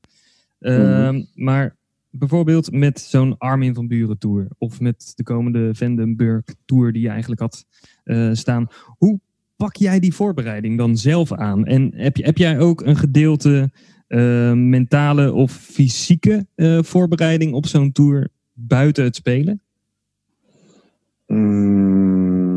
Ehm, 0.60 1.24
Maar 1.34 1.76
bijvoorbeeld 2.18 2.72
met 2.72 3.00
zo'n 3.00 3.38
Armin 3.38 3.74
van 3.74 3.88
Buren 3.88 4.18
tour. 4.18 4.48
Of 4.58 4.80
met 4.80 5.12
de 5.16 5.24
komende 5.24 5.76
Vandenberg 5.76 6.44
tour 6.66 6.92
die 6.92 7.02
je 7.02 7.10
eigenlijk 7.10 7.42
had 7.42 7.66
eh, 8.04 8.30
staan. 8.32 8.68
Hoe 8.98 9.20
pak 9.56 9.76
jij 9.76 10.00
die 10.00 10.14
voorbereiding 10.14 10.78
dan 10.78 10.98
zelf 10.98 11.32
aan? 11.32 11.66
En 11.66 11.92
heb, 11.96 12.16
heb 12.16 12.38
jij 12.38 12.60
ook 12.60 12.82
een 12.82 12.98
gedeelte 12.98 13.72
eh, 14.08 14.54
mentale 14.54 15.34
of 15.34 15.52
fysieke 15.52 16.48
eh, 16.56 16.84
voorbereiding 16.84 17.54
op 17.54 17.66
zo'n 17.66 17.92
tour 17.92 18.30
buiten 18.54 19.04
het 19.04 19.16
spelen? 19.16 19.62
Mm, 21.28 22.55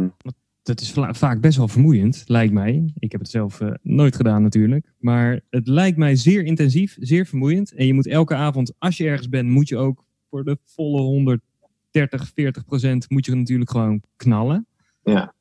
Dat 0.69 0.81
is 0.81 0.93
vaak 1.11 1.41
best 1.41 1.57
wel 1.57 1.69
vermoeiend, 1.69 2.25
lijkt 2.27 2.53
mij. 2.53 2.93
Ik 2.99 3.13
heb 3.13 3.21
het 3.21 3.31
zelf 3.31 3.61
eh, 3.61 3.71
nooit 3.83 4.17
gedaan 4.17 4.43
natuurlijk. 4.43 4.93
Maar 4.99 5.41
het 5.51 5.69
lijkt 5.69 5.97
mij 5.97 6.17
zeer 6.17 6.45
intensief, 6.45 6.97
zeer 7.01 7.27
vermoeiend. 7.27 7.73
En 7.73 7.87
je 7.87 7.95
moet 7.95 8.07
elke 8.07 8.35
avond, 8.35 8.73
als 8.79 8.97
je 8.97 9.05
ergens 9.07 9.29
bent, 9.29 9.49
moet 9.49 9.69
je 9.69 9.77
ook 9.77 10.05
voor 10.31 10.45
de 10.45 10.59
volle 10.65 11.01
130, 11.01 12.31
40 12.35 12.65
procent 12.65 13.11
moet 13.11 13.27
je 13.27 13.35
natuurlijk 13.35 13.71
gewoon 13.71 14.03
knallen. 14.17 14.67
Ja. 15.03 15.35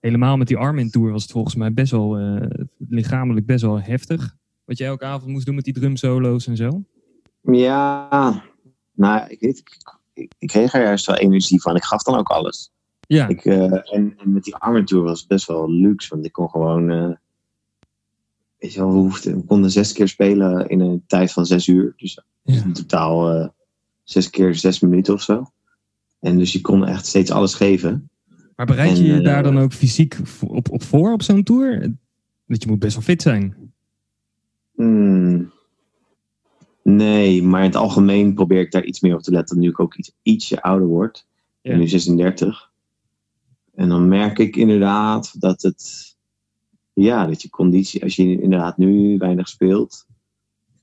Helemaal 0.00 0.36
met 0.36 0.48
die 0.48 0.56
Armin 0.56 0.90
Tour 0.90 1.12
was 1.12 1.22
het 1.22 1.32
volgens 1.32 1.54
mij 1.54 1.72
best 1.72 1.90
wel 1.90 2.18
eh, 2.18 2.50
lichamelijk 2.88 3.46
best 3.46 3.62
wel 3.62 3.80
heftig. 3.80 4.36
Wat 4.64 4.78
je 4.78 4.84
elke 4.84 5.04
avond 5.04 5.30
moest 5.30 5.46
doen 5.46 5.54
met 5.54 5.64
die 5.64 5.74
drumsolo's 5.74 6.46
en 6.46 6.56
zo. 6.56 6.84
Ja, 7.42 8.42
nou, 8.94 9.28
ik 9.28 9.40
weet, 9.40 9.58
ik, 9.58 9.76
ik, 10.12 10.32
ik 10.38 10.48
kreeg 10.48 10.74
er 10.74 10.82
juist 10.82 11.06
wel 11.06 11.16
energie 11.16 11.60
van. 11.60 11.76
Ik 11.76 11.84
gaf 11.84 12.02
dan 12.02 12.18
ook 12.18 12.28
alles. 12.28 12.72
Ja, 13.16 13.28
Ik, 13.28 13.44
eh, 13.44 13.94
en, 13.94 14.14
en 14.18 14.32
met 14.32 14.44
die 14.44 14.54
Armature 14.54 15.00
was 15.02 15.18
het 15.18 15.28
best 15.28 15.46
wel 15.46 15.70
luxe, 15.70 16.08
want 16.14 16.24
ik 16.26 16.32
kon 16.32 16.48
gewoon, 16.50 16.90
eh, 16.90 17.10
weet 18.58 18.72
je 18.72 18.78
wel, 18.80 18.88
we, 18.92 18.98
hoefden, 18.98 19.36
we 19.36 19.44
konden 19.44 19.70
zes 19.70 19.92
keer 19.92 20.08
spelen 20.08 20.68
in 20.68 20.80
een 20.80 21.02
tijd 21.06 21.32
van 21.32 21.46
zes 21.46 21.66
uur. 21.66 21.94
Dus 21.96 22.20
Ja. 22.42 22.62
in 22.64 22.72
totaal 22.72 23.30
eh, 23.32 23.48
zes 24.02 24.30
keer 24.30 24.54
zes 24.54 24.80
minuten 24.80 25.14
of 25.14 25.22
zo. 25.22 25.46
En 26.20 26.38
dus 26.38 26.52
je 26.52 26.60
kon 26.60 26.86
echt 26.86 27.06
steeds 27.06 27.30
alles 27.30 27.54
geven. 27.54 28.10
maar 28.56 28.66
bereid 28.66 28.98
je 28.98 29.08
En, 29.08 29.14
je 29.16 29.20
daar 29.20 29.42
dan 29.42 29.58
ook 29.58 29.72
fysiek 29.72 30.18
op, 30.46 30.70
op 30.70 30.82
voor 30.82 31.12
op 31.12 31.22
zo'n 31.22 31.42
tour? 31.42 31.94
Dat 32.46 32.62
je 32.62 32.68
moet 32.68 32.78
best 32.78 32.94
wel 32.94 33.02
fit 33.04 33.22
zijn. 33.22 33.72
Hmm. 34.74 35.52
Nee, 36.82 37.42
maar 37.42 37.60
in 37.60 37.66
het 37.66 37.76
algemeen 37.76 38.34
probeer 38.34 38.60
ik 38.60 38.70
daar 38.72 38.84
iets 38.84 39.00
meer 39.00 39.14
op 39.14 39.22
te 39.22 39.30
letten. 39.30 39.58
Nu 39.58 39.68
ik 39.68 39.80
ook 39.80 39.94
iets, 39.94 40.12
ietsje 40.22 40.62
ouder 40.62 40.88
word. 40.88 41.16
Ik 41.18 41.24
Ja. 41.62 41.70
ben 41.70 41.78
nu 41.80 41.88
36. 41.88 42.69
En 43.74 43.88
dan 43.88 44.08
merk 44.08 44.38
ik 44.38 44.56
inderdaad 44.56 45.40
dat 45.40 45.62
het... 45.62 46.08
Ja, 46.92 47.26
dat 47.26 47.42
je 47.42 47.50
conditie... 47.50 48.02
Als 48.02 48.16
je 48.16 48.40
inderdaad 48.42 48.76
nu 48.76 49.18
weinig 49.18 49.48
speelt... 49.48 50.06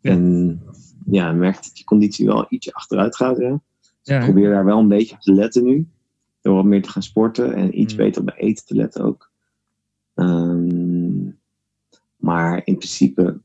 Ja. 0.01 0.11
En 0.11 0.61
ja, 1.05 1.25
dan 1.27 1.37
merk 1.37 1.55
je 1.55 1.61
dat 1.61 1.77
je 1.77 1.83
conditie 1.83 2.25
wel 2.25 2.45
ietsje 2.49 2.73
achteruit 2.73 3.15
gaat. 3.15 3.37
Ja. 3.37 3.61
Ja, 4.01 4.15
Ik 4.15 4.21
hè? 4.21 4.23
probeer 4.23 4.49
daar 4.49 4.65
wel 4.65 4.79
een 4.79 4.87
beetje 4.87 5.15
op 5.15 5.21
te 5.21 5.33
letten 5.33 5.63
nu. 5.63 5.87
Door 6.41 6.55
wat 6.55 6.65
meer 6.65 6.81
te 6.81 6.89
gaan 6.89 7.03
sporten 7.03 7.53
en 7.55 7.79
iets 7.79 7.93
Mm. 7.93 7.99
beter 7.99 8.21
op 8.21 8.33
eten 8.35 8.65
te 8.65 8.75
letten 8.75 9.03
ook. 9.03 9.31
Ehm, 10.13 11.29
maar 12.15 12.61
in 12.65 12.77
principe, 12.77 13.39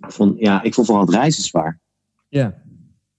vond, 0.00 0.38
ja, 0.38 0.62
ik 0.62 0.74
vond 0.74 0.86
vooral 0.86 1.04
het 1.06 1.14
reizen 1.14 1.42
zwaar. 1.42 1.80
ja. 2.28 2.60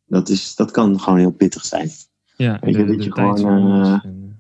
Dat, 0.06 0.30
is, 0.30 0.56
dat 0.56 0.72
kan 0.72 1.00
gewoon 1.00 1.20
heel 1.20 1.32
pittig 1.32 1.66
zijn. 1.66 1.90
ja. 2.38 2.60
Weet 2.62 2.76
je, 2.76 2.82
de- 2.86 2.88
dat 2.88 2.98
de 2.98 3.04
je 3.04 3.12
gewoon, 3.12 4.02
en, 4.04 4.33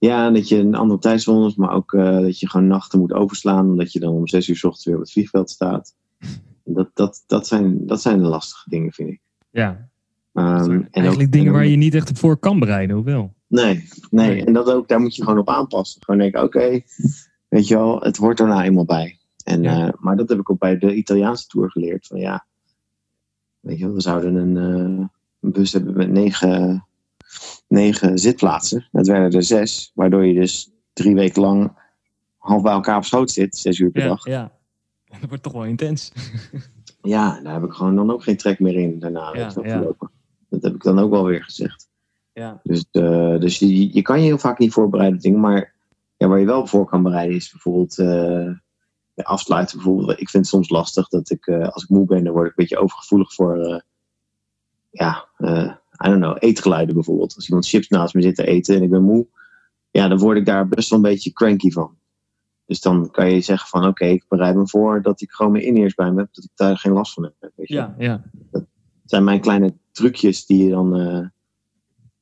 Ja, 0.00 0.30
dat 0.30 0.48
je 0.48 0.56
een 0.58 0.74
andere 0.74 1.00
tijdzone 1.00 1.46
is, 1.46 1.54
maar 1.54 1.72
ook 1.72 1.92
eh, 1.92 2.20
dat 2.20 2.38
je 2.40 2.48
gewoon 2.48 2.66
nachten 2.66 2.98
moet 2.98 3.12
overslaan. 3.12 3.66
Omdat 3.70 3.92
je 3.92 4.00
dan 4.00 4.12
om 4.12 4.28
zes 4.28 4.48
uur 4.48 4.56
's 4.56 4.64
ochtends 4.64 4.84
weer 4.86 4.94
op 4.94 5.00
het 5.00 5.12
vliegveld 5.12 5.50
staat. 5.50 5.94
Dat, 6.64 6.90
dat, 6.94 7.24
dat, 7.26 7.46
zijn, 7.46 7.86
dat 7.86 8.02
zijn 8.02 8.18
de 8.22 8.28
lastige 8.28 8.70
dingen, 8.70 8.92
vind 8.92 9.08
ik. 9.08 9.20
ja. 9.50 9.88
Ehm, 10.32 10.70
en 10.70 10.78
ook- 10.80 10.86
eigenlijk 10.94 11.32
dingen 11.32 11.46
en 11.46 11.52
waar 11.52 11.66
je 11.66 11.76
niet 11.76 11.94
echt 11.94 12.10
op 12.10 12.18
voor 12.18 12.36
kan 12.38 12.58
bereiden, 12.58 12.98
of 12.98 13.04
wel? 13.04 13.34
Nee, 13.46 13.88
nee. 14.10 14.28
Nee. 14.30 14.44
En 14.44 14.52
dat 14.52 14.70
ook, 14.72 14.88
daar 14.88 15.00
moet 15.00 15.16
je 15.16 15.22
gewoon 15.24 15.38
op 15.38 15.48
aanpassen. 15.48 16.02
Gewoon 16.04 16.20
denken, 16.20 16.42
oké, 16.42 16.80
weet 17.48 17.68
je 17.68 17.74
wel, 17.74 18.00
het 18.00 18.16
hoort 18.16 18.40
er 18.40 18.46
nou 18.46 18.62
eenmaal 18.62 18.84
bij. 18.84 19.18
En, 19.44 19.62
Ja. 19.62 19.86
eh, 19.86 19.92
maar 19.98 20.16
dat 20.16 20.28
heb 20.28 20.38
ik 20.38 20.50
ook 20.50 20.58
bij 20.58 20.78
de 20.78 20.94
Italiaanse 20.94 21.46
tour 21.46 21.70
geleerd. 21.70 22.06
Van 22.06 22.18
ja, 22.18 22.46
weet 23.60 23.78
je 23.78 23.84
wel, 23.84 23.94
we 23.94 24.00
zouden 24.00 24.34
een, 24.34 24.56
eh, 24.56 25.06
een 25.40 25.52
bus 25.52 25.72
hebben 25.72 25.96
met 25.96 26.10
negen, 26.10 26.86
negen 27.70 28.18
zitplaatsen. 28.18 28.88
Dat 28.92 29.06
werden 29.06 29.32
er 29.32 29.42
zes, 29.42 29.90
waardoor 29.94 30.26
je 30.26 30.34
dus 30.34 30.70
drie 30.92 31.14
weken 31.14 31.42
lang 31.42 31.72
half 32.36 32.62
bij 32.62 32.72
elkaar 32.72 32.96
op 32.96 33.04
schoot 33.04 33.30
zit, 33.30 33.56
zes 33.56 33.78
uur 33.78 33.90
per 33.90 34.02
Ja, 34.02 34.08
dag. 34.08 34.26
ja. 34.26 34.52
Dat 35.20 35.28
wordt 35.28 35.42
toch 35.42 35.52
wel 35.52 35.64
intens. 35.64 36.12
Ja, 37.02 37.40
daar 37.40 37.52
heb 37.52 37.64
ik 37.64 37.72
gewoon 37.72 37.96
dan 37.96 38.10
ook 38.10 38.22
geen 38.22 38.36
trek 38.36 38.58
meer 38.60 38.74
in 38.74 38.98
daarna. 38.98 39.34
Ja, 39.34 39.52
wel, 39.54 39.64
ja. 39.64 39.92
Dat 40.48 40.62
heb 40.62 40.74
ik 40.74 40.82
dan 40.82 40.98
ook 40.98 41.10
wel 41.10 41.24
weer 41.24 41.44
gezegd. 41.44 41.88
Ja. 42.32 42.60
Dus, 42.62 42.84
eh, 42.90 43.38
dus 43.38 43.58
je, 43.58 43.94
je 43.94 44.02
kan 44.02 44.18
je 44.18 44.24
heel 44.24 44.38
vaak 44.38 44.58
niet 44.58 44.72
voorbereiden 44.72 45.16
op 45.16 45.22
dingen, 45.22 45.40
maar 45.40 45.74
ja, 46.16 46.28
waar 46.28 46.38
je 46.38 46.46
wel 46.46 46.66
voor 46.66 46.86
kan 46.86 47.02
bereiden 47.02 47.36
is 47.36 47.50
bijvoorbeeld 47.50 47.94
ja, 49.14 49.22
afsluiten. 49.22 49.76
Bijvoorbeeld. 49.76 50.10
Ik 50.10 50.30
vind 50.30 50.32
het 50.44 50.46
soms 50.46 50.68
lastig 50.68 51.08
dat 51.08 51.30
ik, 51.30 51.46
eh, 51.46 51.68
als 51.68 51.82
ik 51.82 51.88
moe 51.88 52.06
ben, 52.06 52.24
dan 52.24 52.32
word 52.32 52.44
ik 52.44 52.50
een 52.50 52.64
beetje 52.64 52.78
overgevoelig 52.78 53.34
voor, 53.34 53.84
ja, 54.90 55.28
I 56.04 56.08
don't 56.08 56.20
know, 56.20 56.36
eetgeluiden 56.38 56.94
bijvoorbeeld. 56.94 57.34
Als 57.36 57.46
iemand 57.48 57.68
chips 57.68 57.88
naast 57.88 58.14
me 58.14 58.22
zit 58.22 58.34
te 58.34 58.46
eten 58.46 58.76
en 58.76 58.82
ik 58.82 58.90
ben 58.90 59.02
moe, 59.02 59.26
ja, 59.90 60.08
dan 60.08 60.18
word 60.18 60.36
ik 60.36 60.46
daar 60.46 60.68
best 60.68 60.90
wel 60.90 60.98
een 60.98 61.04
beetje 61.04 61.32
cranky 61.32 61.70
van. 61.70 61.98
Dus 62.66 62.80
dan 62.80 63.10
kan 63.10 63.30
je 63.30 63.40
zeggen 63.40 63.68
van, 63.68 63.86
oké, 63.86 64.04
ik 64.04 64.24
bereid 64.28 64.56
me 64.56 64.68
voor 64.68 65.02
dat 65.02 65.20
ik 65.20 65.30
gewoon 65.30 65.52
mijn 65.52 65.64
in-ears 65.64 65.94
bij 65.94 66.10
me 66.12 66.20
heb, 66.20 66.28
dat 66.32 66.44
ik 66.44 66.50
daar 66.54 66.78
geen 66.78 66.92
last 66.92 67.12
van 67.12 67.22
heb. 67.22 67.34
Weet 67.54 67.68
je? 67.68 67.74
Ja, 67.74 67.94
ja. 67.98 68.22
Het 68.50 68.66
zijn 69.04 69.24
mijn 69.24 69.40
kleine 69.40 69.74
trucjes 69.92 70.46
die 70.46 70.64
je 70.64 70.70
dan, 70.70 70.96
eh, 70.96 71.26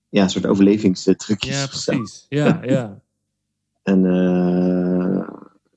ja, 0.09 0.23
een 0.23 0.31
soort 0.31 0.47
overlevingstrucjes. 0.47 1.61
Ja, 1.61 1.67
precies. 1.67 2.27
Ja, 2.29 2.59
ja. 2.63 3.01
En 3.83 4.07
eh, 4.07 5.29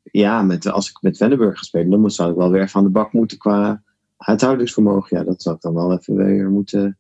ja, 0.04 0.42
met, 0.42 0.68
als 0.68 0.90
ik 0.90 1.02
met 1.02 1.18
Venneburg 1.18 1.58
gespeeld, 1.58 1.92
dan 1.92 2.00
moet- 2.00 2.14
zou 2.14 2.32
ik 2.32 2.38
wel 2.38 2.52
weer 2.52 2.70
van 2.70 2.84
de 2.84 2.90
bak 2.90 3.14
moeten 3.14 3.38
qua 3.38 3.84
uithoudingsvermogen. 4.18 5.18
Ja, 5.18 5.24
dat 5.24 5.42
zou 5.42 5.56
ik 5.56 5.62
dan 5.62 5.74
wel 5.74 5.92
even 5.94 6.16
weer 6.16 6.50
moeten. 6.50 6.98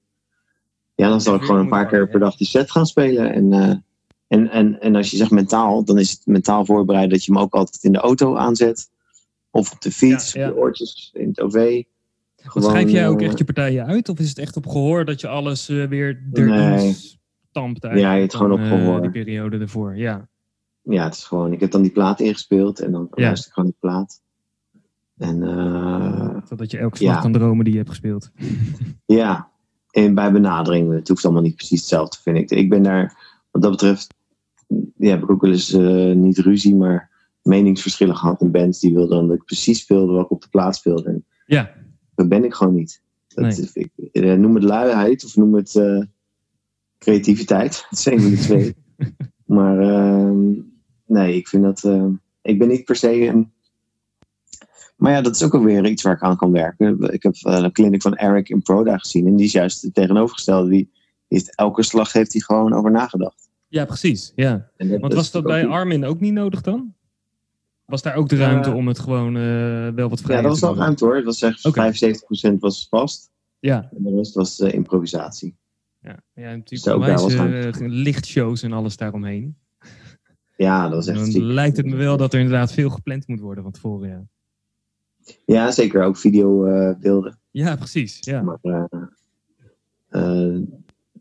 Ja, 0.95 1.09
dan 1.09 1.21
zal 1.21 1.33
ik 1.33 1.39
weer 1.39 1.49
gewoon 1.49 1.63
een 1.63 1.69
paar 1.69 1.87
keer 1.87 2.07
per 2.09 2.19
dag 2.19 2.35
die 2.35 2.47
set 2.47 2.71
gaan 2.71 2.85
spelen. 2.85 3.33
En, 3.33 3.53
eh, 3.53 3.75
en, 4.27 4.49
en, 4.49 4.81
en 4.81 4.95
als 4.95 5.11
je 5.11 5.17
zegt 5.17 5.31
mentaal, 5.31 5.83
dan 5.85 5.97
is 5.99 6.11
het 6.11 6.25
mentaal 6.25 6.65
voorbereid 6.65 7.09
dat 7.09 7.25
je 7.25 7.33
hem 7.33 7.41
ook 7.41 7.53
altijd 7.53 7.83
in 7.83 7.91
de 7.91 7.97
auto 7.99 8.35
aanzet. 8.35 8.89
Of 9.49 9.71
op 9.71 9.81
de 9.81 9.91
fiets, 9.91 10.31
Ja, 10.33 10.41
ja. 10.41 10.49
op 10.49 10.55
je 10.55 10.61
oortjes, 10.61 11.09
in 11.13 11.27
het 11.27 11.41
OV. 11.41 11.83
Schrijf 12.55 12.89
jij 12.91 13.07
ook 13.07 13.21
eh, 13.21 13.27
echt 13.27 13.37
je 13.37 13.43
partijen 13.43 13.85
uit? 13.85 14.09
Of 14.09 14.19
is 14.19 14.29
het 14.29 14.37
echt 14.37 14.55
op 14.55 14.67
gehoor 14.67 15.05
dat 15.05 15.21
je 15.21 15.27
alles 15.27 15.69
eh, 15.69 15.85
weer 15.87 16.21
Nee. 16.31 16.93
stampt 17.49 17.83
Ja, 17.83 17.89
eigenlijk? 17.89 18.21
het 18.21 18.35
gewoon 18.35 18.51
op 18.51 18.59
eh, 18.59 18.67
gehoor. 18.67 19.01
die 19.01 19.11
periode 19.11 19.57
ervoor, 19.57 19.97
ja. 19.97 20.27
ja, 20.81 21.03
het 21.03 21.13
is 21.13 21.23
gewoon, 21.23 21.53
ik 21.53 21.59
heb 21.59 21.71
dan 21.71 21.81
die 21.81 21.91
plaat 21.91 22.19
ingespeeld 22.19 22.79
en 22.79 22.91
dan 22.91 23.07
Ja. 23.15 23.23
luister 23.25 23.47
ik 23.47 23.53
gewoon 23.53 23.69
die 23.69 23.79
plaat. 23.79 24.21
En 25.17 25.43
eh, 25.43 26.37
Zodat 26.47 26.71
je 26.71 26.77
elke 26.77 26.97
slag 26.97 27.15
Ja. 27.15 27.21
kan 27.21 27.31
dromen 27.31 27.63
die 27.63 27.71
je 27.73 27.79
hebt 27.79 27.89
gespeeld. 27.89 28.31
ja, 29.05 29.50
en 29.91 30.15
bij 30.15 30.31
benadering, 30.31 30.93
het 30.93 31.07
hoeft 31.07 31.25
allemaal 31.25 31.43
niet 31.43 31.55
precies 31.55 31.79
hetzelfde, 31.79 32.17
vind 32.21 32.37
ik. 32.37 32.51
Ik 32.51 32.69
ben 32.69 32.83
daar, 32.83 33.17
wat 33.51 33.61
dat 33.61 33.71
betreft, 33.71 34.13
ja, 34.97 35.09
heb 35.09 35.23
ik 35.23 35.29
ook 35.31 35.41
wel 35.41 35.51
eens 35.51 35.73
eh, 35.73 36.11
niet 36.15 36.37
ruzie, 36.37 36.75
maar 36.75 37.09
meningsverschillen 37.41 38.15
gehad 38.15 38.41
in 38.41 38.51
bands 38.51 38.79
die 38.79 38.93
wilden 38.93 39.17
dan 39.17 39.27
dat 39.27 39.35
ik 39.37 39.45
precies 39.45 39.79
speelde 39.79 40.11
wat 40.13 40.25
ik 40.25 40.31
op 40.31 40.41
de 40.41 40.49
plaat 40.49 40.75
speelde. 40.75 41.21
Ja, 41.45 41.71
dat 42.15 42.27
ben 42.29 42.43
ik 42.43 42.53
gewoon 42.53 42.73
niet. 42.75 43.01
Dat, 43.27 43.43
Nee. 43.45 43.69
ik, 43.73 43.89
eh, 44.11 44.33
noem 44.33 44.55
het 44.55 44.63
luiheid 44.63 45.25
of 45.25 45.35
noem 45.35 45.53
het 45.55 45.75
eh, 45.75 46.01
creativiteit. 46.97 47.85
Het 47.89 47.99
zijn 47.99 48.21
van 48.21 48.31
de 48.31 48.37
twee. 48.37 48.75
maar 49.57 49.79
ehm, 49.79 50.51
nee, 51.05 51.35
ik 51.35 51.47
vind 51.47 51.63
dat. 51.63 51.83
eh, 51.83 52.05
ik 52.41 52.59
ben 52.59 52.67
niet 52.67 52.85
per 52.85 52.95
se 52.95 53.27
een. 53.27 53.51
Maar 55.01 55.11
ja, 55.11 55.21
dat 55.21 55.35
is 55.35 55.43
ook 55.43 55.53
alweer 55.53 55.85
iets 55.85 56.03
waar 56.03 56.13
ik 56.15 56.21
aan 56.21 56.37
kan 56.37 56.51
werken. 56.51 57.13
Ik 57.13 57.23
heb 57.23 57.35
een 57.41 57.71
clinic 57.71 58.01
van 58.01 58.15
Eric 58.15 58.49
in 58.49 58.61
Proda 58.61 58.97
gezien. 58.97 59.27
En 59.27 59.35
die 59.35 59.45
is 59.45 59.51
juist 59.51 59.81
het 59.81 59.93
tegenovergestelde. 59.93 60.69
Die, 60.69 60.91
heeft, 61.27 61.55
elke 61.55 61.83
slag 61.83 62.13
heeft 62.13 62.31
hij 62.33 62.41
gewoon 62.41 62.73
over 62.73 62.91
nagedacht. 62.91 63.49
ja 63.67 63.85
precies. 63.85 64.31
Ja. 64.35 64.69
Want 64.77 65.13
was 65.13 65.31
dat 65.31 65.43
bij 65.43 65.65
Armin 65.67 66.05
ook 66.05 66.19
niet 66.19 66.33
nodig 66.33 66.61
dan? 66.61 66.93
Was 67.85 68.01
daar 68.01 68.15
ook 68.15 68.29
de 68.29 68.35
ruimte 68.37 68.69
Eh, 68.69 68.75
om 68.75 68.87
het 68.87 68.99
gewoon 68.99 69.35
eh, 69.35 69.87
wel 69.95 70.09
wat 70.09 70.21
vrijer 70.21 70.41
Ja, 70.41 70.47
dat 70.49 70.59
was 70.59 70.69
wel 70.69 70.75
ruimte 70.79 71.05
hoor. 71.05 71.15
Het 71.15 71.25
was 71.25 71.41
echt 71.41 71.65
Oké. 71.65 71.91
75% 72.53 72.59
was 72.59 72.87
vast. 72.89 73.31
Ja, 73.59 73.89
En 73.97 74.03
de 74.03 74.15
rest 74.15 74.33
was 74.33 74.59
eh, 74.59 74.73
improvisatie. 74.73 75.55
ja. 76.01 76.23
ja 76.33 76.55
natuurlijk 76.55 77.17
Dus 77.17 77.35
eh, 77.35 77.87
lichtshows 77.87 78.63
en 78.63 78.71
alles 78.73 78.97
daaromheen. 78.97 79.55
Ja, 80.57 80.83
dat 80.83 80.93
was 80.93 81.07
echt 81.07 81.17
Dan 81.17 81.31
ziek. 81.31 81.41
lijkt 81.41 81.77
het 81.77 81.85
me 81.85 81.95
wel 81.95 82.17
dat 82.17 82.33
er 82.33 82.39
inderdaad 82.39 82.73
veel 82.73 82.89
gepland 82.89 83.27
moet 83.27 83.39
worden 83.39 83.63
van 83.63 83.71
tevoren. 83.71 84.09
Ja, 84.09 84.23
Ja, 85.45 85.71
zeker 85.71 86.03
ook 86.03 86.17
videobeelden. 86.17 87.37
ja 87.51 87.75
precies. 87.75 88.17
Ja. 88.19 88.41
Maar, 88.41 88.57
eh, 88.61 88.83
eh, 90.09 90.61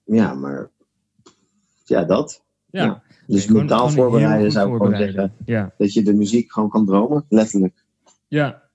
ja, 0.05 0.35
maar 0.35 0.71
ja, 1.85 2.05
dat. 2.05 2.43
Ja. 2.71 2.85
Ja. 2.85 3.03
Dus 3.27 3.45
gewoon- 3.45 3.59
mentaal 3.61 3.89
gewoon 3.89 4.11
voorbereiden 4.11 4.53
zou 4.53 4.71
ik 4.71 4.77
gewoon 4.77 4.97
zeggen. 4.97 5.33
Ja. 5.45 5.73
Dat 5.79 5.93
je 5.93 6.03
de 6.03 6.15
muziek 6.15 6.53
gewoon 6.53 6.69
kan 6.69 6.87
dromen, 6.87 7.25
letterlijk. 7.29 7.85
ja. 8.29 8.69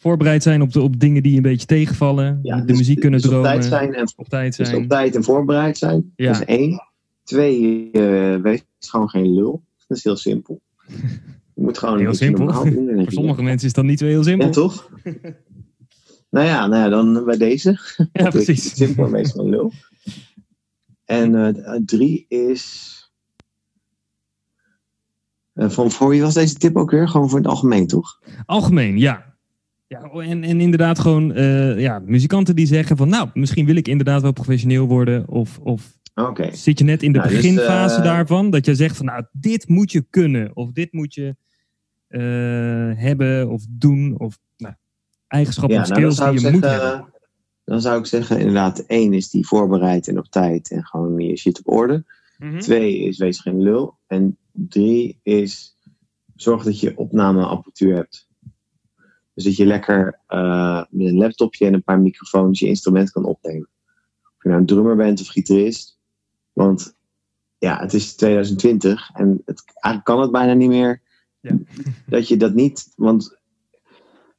Voorbereid 0.00 0.42
zijn 0.42 0.62
op, 0.62 0.72
de, 0.72 0.80
op 0.80 1.00
dingen 1.00 1.22
die 1.22 1.36
een 1.36 1.42
beetje 1.42 1.66
tegenvallen. 1.66 2.40
Ja, 2.42 2.56
de 2.60 2.64
dus- 2.64 2.78
muziek 2.78 3.00
kunnen 3.00 3.20
dus 3.20 3.30
dromen. 3.30 3.50
Op 3.50 3.56
tijd 3.56 3.64
zijn 3.64 3.94
en, 3.94 4.12
op 4.16 4.28
tijd 4.28 4.56
dus 4.56 4.68
zijn. 4.68 4.82
op 4.82 4.88
tijd 4.88 5.14
en 5.16 5.24
voorbereid 5.24 5.78
zijn. 5.78 6.12
Ja. 6.16 6.32
Dat 6.32 6.40
is 6.40 6.46
één. 6.46 6.82
Twee, 7.22 7.90
eh, 7.90 8.40
wees 8.40 8.64
gewoon 8.78 9.08
geen 9.08 9.34
lul. 9.34 9.62
Dat 9.86 9.96
is 9.96 10.04
heel 10.04 10.16
simpel. 10.16 10.60
Je 11.58 11.64
moet 11.64 11.78
gewoon 11.78 11.98
Heel 11.98 12.14
simpel. 12.14 12.46
doen. 12.46 12.54
Voor 12.54 12.70
je- 12.70 13.06
sommige 13.08 13.42
mensen 13.42 13.66
is 13.66 13.72
dat 13.72 13.84
niet 13.84 13.98
zo 13.98 14.06
heel 14.06 14.22
simpel. 14.22 14.46
Ja, 14.46 14.52
toch? 14.52 14.90
nou 16.30 16.46
ja, 16.46 16.66
nou 16.66 16.82
ja, 16.82 16.88
dan 16.88 17.24
bij 17.24 17.36
deze. 17.36 17.78
Ja, 18.12 18.30
precies. 18.30 18.76
Simpel 18.76 19.08
meestal 19.08 19.48
lul. 19.48 19.72
En 21.04 21.34
eh, 21.56 21.74
drie 21.84 22.24
is... 22.28 22.94
eh, 25.52 25.68
van, 25.70 25.90
voor 25.90 26.08
wie 26.08 26.22
was 26.22 26.34
deze 26.34 26.54
tip 26.54 26.76
ook 26.76 26.90
weer? 26.90 27.08
Gewoon 27.08 27.28
voor 27.28 27.38
het 27.38 27.48
algemeen, 27.48 27.86
toch? 27.86 28.20
Algemeen, 28.46 28.98
ja. 28.98 29.34
ja 29.86 30.02
en, 30.02 30.44
en 30.44 30.60
inderdaad 30.60 30.98
gewoon 30.98 31.32
eh, 31.32 31.80
ja, 31.80 31.98
muzikanten 31.98 32.56
die 32.56 32.66
zeggen 32.66 32.96
van... 32.96 33.08
nou, 33.08 33.28
misschien 33.34 33.66
wil 33.66 33.76
ik 33.76 33.88
inderdaad 33.88 34.22
wel 34.22 34.32
professioneel 34.32 34.86
worden. 34.86 35.28
Of, 35.28 35.58
of 35.58 35.96
zit 36.52 36.78
je 36.78 36.84
net 36.84 37.02
in 37.02 37.12
de 37.12 37.18
Nou, 37.18 37.30
dus, 37.30 37.40
beginfase 37.40 37.96
eh, 37.96 38.02
daarvan. 38.02 38.50
Dat 38.50 38.66
je 38.66 38.74
zegt 38.74 38.96
van 38.96 39.06
nou, 39.06 39.24
dit 39.32 39.68
moet 39.68 39.92
je 39.92 40.06
kunnen. 40.10 40.56
Of 40.56 40.72
dit 40.72 40.92
moet 40.92 41.14
je 41.14 41.26
eh, 41.26 41.34
hebben 42.96 43.48
of 43.48 43.64
doen. 43.68 44.14
Of 44.18 44.38
nou, 44.56 44.74
eigenschappen 45.26 45.80
of 45.80 45.88
nou, 45.88 46.00
dan 46.00 46.12
skills 46.12 46.16
zou 46.16 46.30
die 46.30 46.38
ik 46.38 46.46
je 46.46 46.52
moet 46.52 46.62
zeggen, 46.64 46.88
hebben. 46.88 47.12
Dan 47.64 47.80
zou 47.80 47.98
ik 47.98 48.06
zeggen, 48.06 48.38
inderdaad, 48.38 48.78
één 48.78 49.12
is 49.12 49.30
die 49.30 49.46
voorbereid 49.46 50.08
en 50.08 50.18
op 50.18 50.26
tijd 50.26 50.70
en 50.70 50.84
gewoon 50.84 51.18
je 51.18 51.36
shit 51.36 51.58
op 51.58 51.72
orde. 51.72 52.04
Mhm. 52.38 52.58
Twee 52.58 52.98
is 52.98 53.18
wees 53.18 53.40
geen 53.40 53.62
lul. 53.62 53.98
En 54.06 54.36
drie 54.52 55.20
is 55.22 55.76
zorg 56.36 56.64
dat 56.64 56.80
je 56.80 56.98
opnameapparatuur 56.98 57.94
hebt. 57.94 58.28
Dus 59.34 59.44
dat 59.44 59.56
je 59.56 59.66
lekker 59.66 60.20
eh, 60.26 60.84
met 60.90 61.06
een 61.06 61.16
laptopje 61.16 61.66
en 61.66 61.74
een 61.74 61.82
paar 61.82 62.00
microfoons 62.00 62.58
je 62.58 62.66
instrument 62.66 63.10
kan 63.10 63.24
opnemen. 63.24 63.68
Of 64.36 64.42
je 64.42 64.48
nou 64.48 64.60
een 64.60 64.66
drummer 64.66 64.96
bent 64.96 65.20
of 65.20 65.26
gitarist. 65.26 65.98
Want 66.52 66.96
ja, 67.58 67.80
het 67.80 67.94
is 67.94 68.14
2020 68.14 69.10
en 69.14 69.42
het, 69.44 69.62
eigenlijk 69.64 70.04
kan 70.04 70.20
het 70.20 70.30
bijna 70.30 70.52
niet 70.52 70.68
meer. 70.68 71.02
Ja. 71.40 71.56
Dat 72.06 72.28
je 72.28 72.36
dat 72.36 72.54
niet. 72.54 72.92
Want 72.96 73.38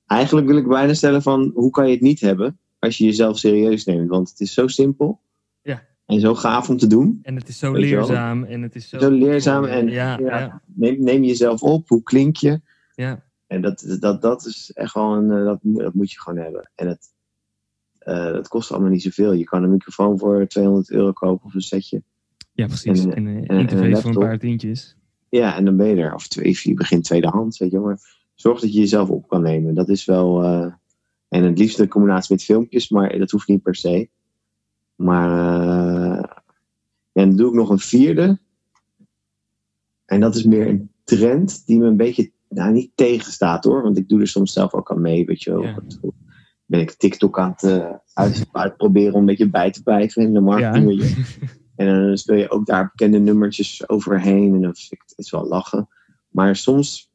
eigenlijk 0.06 0.48
wil 0.48 0.58
ik 0.58 0.68
bijna 0.68 0.94
stellen 0.94 1.22
van 1.22 1.52
hoe 1.56 1.70
kan 1.72 1.86
je 1.88 1.94
het 1.94 2.02
niet 2.02 2.20
hebben? 2.20 2.60
als 2.80 2.98
je 2.98 3.06
jezelf 3.06 3.38
serieus 3.38 3.86
neemt. 3.86 4.10
Want 4.10 4.30
het 4.30 4.40
is 4.40 4.54
zo 4.54 4.68
simpel. 4.68 5.22
Ja. 5.62 5.84
En 6.06 6.20
zo 6.20 6.36
gaaf 6.36 6.70
om 6.70 6.78
te 6.78 6.88
doen. 6.88 7.20
En 7.22 7.36
het 7.36 7.48
is 7.48 7.60
zo 7.60 7.74
leerzaam 7.74 8.44
en 8.44 8.62
het 8.62 8.76
is 8.76 8.90
zo... 8.90 9.00
Zo 9.00 9.10
leerzaam 9.12 9.66
en 9.66 9.88
Ja. 9.88 10.62
Neem, 10.66 11.04
neem 11.04 11.24
jezelf 11.24 11.62
op. 11.62 11.88
Hoe 11.90 12.04
klink 12.04 12.36
je? 12.36 12.62
Ja. 12.96 13.24
En 13.48 13.62
dat, 13.62 13.98
dat, 14.00 14.22
dat 14.22 14.46
is 14.46 14.72
echt 14.74 14.96
een... 14.96 15.32
eh, 15.32 15.44
Dat, 15.46 15.60
dat 15.62 15.94
moet 15.94 16.12
je 16.12 16.20
gewoon 16.20 16.40
hebben. 16.40 16.70
En 16.76 16.88
het, 16.88 17.08
eh, 18.00 18.24
dat 18.32 18.48
kost 18.48 18.72
allemaal 18.72 18.90
niet 18.92 19.02
zoveel. 19.04 19.34
Je 19.34 19.44
kan 19.44 19.64
een 19.64 19.70
microfoon 19.72 20.20
voor 20.20 20.48
200 20.48 20.92
euro 20.92 21.12
kopen 21.12 21.46
of 21.46 21.54
een 21.54 21.62
setje. 21.62 22.02
Ja, 22.52 22.66
precies. 22.66 23.04
En, 23.06 23.12
En, 23.14 23.28
en- 23.28 23.46
en 23.46 23.56
een 23.56 23.60
interface 23.60 24.02
voor 24.02 24.12
een 24.12 24.18
paar 24.28 24.40
tientjes. 24.40 24.96
Ja, 25.30 25.56
en 25.56 25.66
dan 25.66 25.78
ben 25.78 25.88
je 25.88 25.96
er. 25.96 26.14
Of 26.14 26.28
twee, 26.28 26.60
je 26.64 26.74
begint 26.74 27.04
tweedehands, 27.04 27.60
weet 27.60 27.72
je. 27.72 27.80
Maar 27.80 28.00
zorg 28.36 28.60
dat 28.60 28.74
je 28.74 28.80
jezelf 28.80 29.10
op 29.10 29.28
kan 29.28 29.42
nemen. 29.42 29.76
Dat 29.76 29.90
is 29.90 30.06
wel... 30.06 30.44
eh, 30.44 30.74
en 31.28 31.44
het 31.44 31.58
liefst 31.58 31.80
in 31.80 31.88
combinatie 31.88 32.36
met 32.36 32.44
filmpjes, 32.44 32.90
maar 32.90 33.18
dat 33.18 33.32
hoeft 33.32 33.48
niet 33.48 33.62
per 33.62 33.76
se. 33.76 34.10
Maar... 34.96 35.30
eh, 35.32 36.24
en 37.14 37.28
dan 37.28 37.36
doe 37.36 37.48
ik 37.50 37.54
nog 37.56 37.70
een 37.70 37.80
vierde. 37.80 38.40
En 40.06 40.20
dat 40.20 40.36
is 40.36 40.44
meer 40.44 40.68
een 40.68 40.92
trend 41.04 41.66
die 41.66 41.80
me 41.80 41.86
een 41.86 41.98
beetje... 41.98 42.32
Nou, 42.50 42.72
niet 42.72 42.92
tegenstaat 42.96 43.64
hoor. 43.64 43.82
Want 43.84 43.98
ik 43.98 44.10
doe 44.10 44.20
er 44.20 44.28
soms 44.28 44.54
zelf 44.54 44.74
ook 44.74 44.92
aan 44.92 45.02
mee, 45.02 45.26
weet 45.26 45.44
je 45.44 45.52
wel. 45.52 45.64
Ben 46.66 46.80
ik 46.80 46.92
TikTok 46.92 47.40
aan 47.40 47.50
het 47.50 47.64
eh, 47.64 47.92
uit, 48.14 48.46
uitproberen 48.52 49.14
om 49.14 49.20
een 49.20 49.26
beetje 49.26 49.50
bij 49.50 49.72
te 49.72 49.84
blijven 49.84 50.22
in 50.24 50.34
de 50.34 50.40
marketing. 50.40 51.02
Ja. 51.02 51.16
En 51.80 51.86
dan 51.86 52.18
speel 52.18 52.36
je 52.36 52.50
ook 52.50 52.66
daar 52.66 52.90
bekende 52.96 53.20
nummertjes 53.20 53.90
overheen. 53.90 54.54
En 54.54 54.62
dan 54.62 54.76
vind 54.76 54.92
ik 54.92 55.02
het 55.06 55.18
is 55.18 55.32
wel 55.32 55.48
lachen. 55.48 55.90
Maar 56.30 56.56
soms 56.56 57.12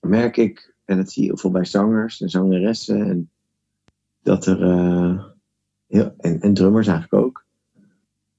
merk 0.00 0.36
ik, 0.36 0.74
en 0.84 0.96
dat 0.96 1.12
zie 1.12 1.22
je 1.22 1.28
heel 1.28 1.36
veel 1.36 1.50
bij 1.50 1.64
zangers 1.64 2.20
en 2.20 2.28
zangeressen, 2.28 3.06
en 3.06 3.30
dat 4.22 4.46
er, 4.46 4.62
eh, 4.62 5.24
heel, 5.86 6.14
en, 6.18 6.40
en 6.40 6.54
drummers 6.54 6.86
eigenlijk 6.86 7.24
ook, 7.24 7.44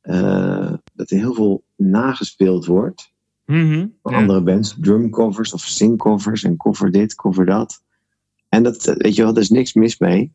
eh, 0.01 0.73
dat 0.93 1.11
er 1.11 1.17
heel 1.17 1.33
veel 1.33 1.63
nagespeeld 1.75 2.65
wordt. 2.65 3.13
Ja. 3.45 3.89
andere 4.01 4.41
bands, 4.41 4.75
drumcovers 4.79 5.53
of 5.53 5.61
singcovers 5.61 6.43
en 6.43 6.57
cover 6.57 6.91
dit, 6.91 7.15
cover 7.15 7.45
dat. 7.45 7.83
En 8.49 8.63
dat, 8.63 8.87
eh, 8.87 8.95
weet 8.95 9.15
je 9.15 9.23
wel, 9.23 9.33
er 9.33 9.41
is 9.41 9.49
niks 9.49 9.73
mis 9.73 9.97
mee. 9.97 10.33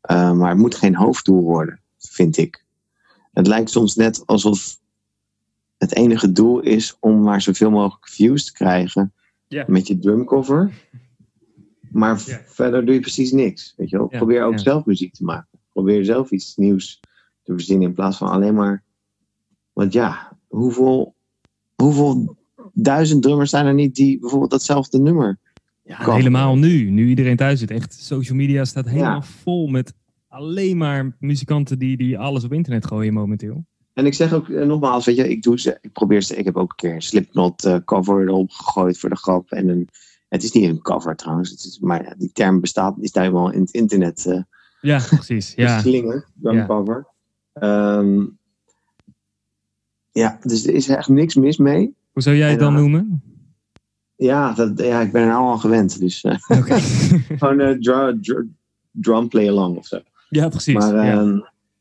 Eh, 0.00 0.32
maar 0.32 0.48
het 0.48 0.58
moet 0.58 0.74
geen 0.74 0.96
hoofddoel 0.96 1.42
worden, 1.42 1.80
vind 1.98 2.36
ik. 2.36 2.66
Het 3.32 3.46
lijkt 3.46 3.70
soms 3.70 3.94
net 3.94 4.26
alsof 4.26 4.78
het 5.78 5.94
enige 5.94 6.32
doel 6.32 6.60
is 6.60 6.96
om 7.00 7.22
maar 7.22 7.42
zoveel 7.42 7.70
mogelijk 7.70 8.08
views 8.08 8.44
te 8.44 8.52
krijgen 8.52 9.12
met 9.66 9.86
je 9.86 9.98
drumcover. 9.98 10.72
Maar 11.90 12.20
verder 12.46 12.84
doe 12.84 12.94
je 12.94 13.00
precies 13.00 13.32
niks. 13.32 13.74
Weet 13.76 13.90
je 13.90 13.96
wel? 13.96 14.06
Probeer 14.06 14.44
ook 14.44 14.58
zelf 14.58 14.84
muziek 14.84 15.14
te 15.14 15.24
maken. 15.24 15.58
Probeer 15.72 16.04
zelf 16.04 16.30
iets 16.30 16.56
nieuws 16.56 17.00
te 17.42 17.52
verzinnen 17.52 17.88
in 17.88 17.94
plaats 17.94 18.16
van 18.16 18.28
alleen 18.28 18.54
maar. 18.54 18.82
Want 19.72 19.92
ja, 19.92 20.38
hoeveel, 20.46 21.14
hoeveel 21.74 22.36
duizend 22.72 23.22
drummers 23.22 23.50
zijn 23.50 23.66
er 23.66 23.74
niet 23.74 23.94
die 23.94 24.18
bijvoorbeeld 24.18 24.50
datzelfde 24.50 24.98
nummer. 24.98 25.38
Ja, 25.82 26.14
helemaal 26.14 26.56
nu. 26.56 26.90
Nu 26.90 27.08
iedereen 27.08 27.36
thuis 27.36 27.58
zit. 27.58 27.70
Echt, 27.70 27.94
social 27.94 28.36
media 28.36 28.64
staat 28.64 28.86
helemaal 28.88 29.14
Ja. 29.14 29.22
vol 29.22 29.66
met 29.66 29.94
alleen 30.38 30.76
maar 30.76 31.16
muzikanten 31.20 31.78
die, 31.78 31.96
die 31.96 32.18
alles 32.18 32.44
op 32.44 32.52
internet 32.52 32.86
gooien 32.86 33.12
momenteel. 33.12 33.64
En 33.92 34.06
ik 34.06 34.14
zeg 34.14 34.32
ook 34.32 34.48
eh, 34.48 34.66
nogmaals, 34.66 35.04
weet 35.06 35.16
je, 35.16 35.28
ik, 35.28 35.42
doe 35.42 35.60
ze, 35.60 35.78
ik 35.80 35.92
probeer 35.92 36.22
ze. 36.22 36.36
Ik 36.36 36.44
heb 36.44 36.56
ook 36.56 36.70
een 36.70 36.76
keer 36.76 36.94
een 36.94 37.02
Slipknot 37.02 37.64
eh, 37.64 37.76
cover 37.84 38.22
erop 38.28 38.50
gegooid 38.50 38.98
voor 38.98 39.08
de 39.08 39.16
grap. 39.16 39.50
En 39.50 39.68
een, 39.68 39.88
het 40.28 40.42
is 40.42 40.52
niet 40.52 40.68
een 40.68 40.82
cover 40.82 41.16
trouwens, 41.16 41.50
het 41.50 41.58
is, 41.64 41.78
maar 41.78 42.14
die 42.18 42.32
term 42.32 42.60
bestaat, 42.60 42.96
is 43.00 43.12
daar 43.12 43.24
helemaal 43.24 43.50
in 43.52 43.60
het 43.60 43.70
internet 43.72 44.26
eh 44.26 44.42
Ja, 44.80 45.00
precies. 45.10 45.52
Ja. 45.56 45.74
geslingerd, 45.78 46.26
drum 46.34 46.54
Ja. 46.56 46.66
cover. 46.66 47.06
Ehm, 47.52 48.24
ja, 50.12 50.38
dus 50.42 50.66
er 50.66 50.74
is 50.74 50.88
echt 50.88 51.08
niks 51.08 51.34
mis 51.34 51.56
mee. 51.56 51.94
Hoe 52.12 52.22
zou 52.22 52.36
jij 52.36 52.50
het 52.50 52.58
dan 52.60 52.74
noemen? 52.74 53.22
Ja, 54.16 54.52
dat, 54.52 54.78
ja, 54.80 55.00
ik 55.00 55.12
ben 55.12 55.22
er 55.22 55.34
al 55.34 55.58
gewend. 55.58 56.00
Dus 56.00 56.24
gewoon 57.38 57.80
dra- 57.80 58.16
drum 58.90 59.28
play 59.28 59.48
along 59.48 59.76
of 59.76 59.86
zo. 59.86 60.00
Ja, 60.28 60.48
precies. 60.48 60.74
Maar 60.74 60.94
ja. 60.94 61.12
ehm, 61.12 61.36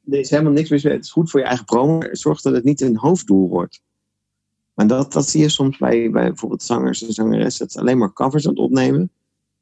er 0.10 0.20
is 0.20 0.30
helemaal 0.30 0.52
niks 0.52 0.70
mis 0.70 0.84
mee. 0.84 0.94
Het 0.94 1.04
is 1.06 1.12
goed 1.12 1.30
voor 1.30 1.40
je 1.40 1.46
eigen 1.46 1.66
promo. 1.66 2.00
Zorg 2.12 2.42
dat 2.42 2.54
het 2.54 2.64
niet 2.64 2.82
een 2.82 2.98
hoofddoel 2.98 3.50
wordt. 3.50 3.82
Maar 4.74 4.88
dat, 4.88 5.14
dat 5.14 5.30
zie 5.30 5.42
je 5.42 5.50
soms 5.50 5.78
bij, 5.78 6.10
bij 6.12 6.28
bijvoorbeeld 6.28 6.64
zangers 6.64 7.06
en 7.08 7.14
zangeressen. 7.14 7.66
Dat 7.66 7.72
ze 7.74 7.80
alleen 7.80 7.98
maar 7.98 8.14
covers 8.14 8.46
aan 8.48 8.52
het 8.54 8.62
opnemen. 8.62 9.10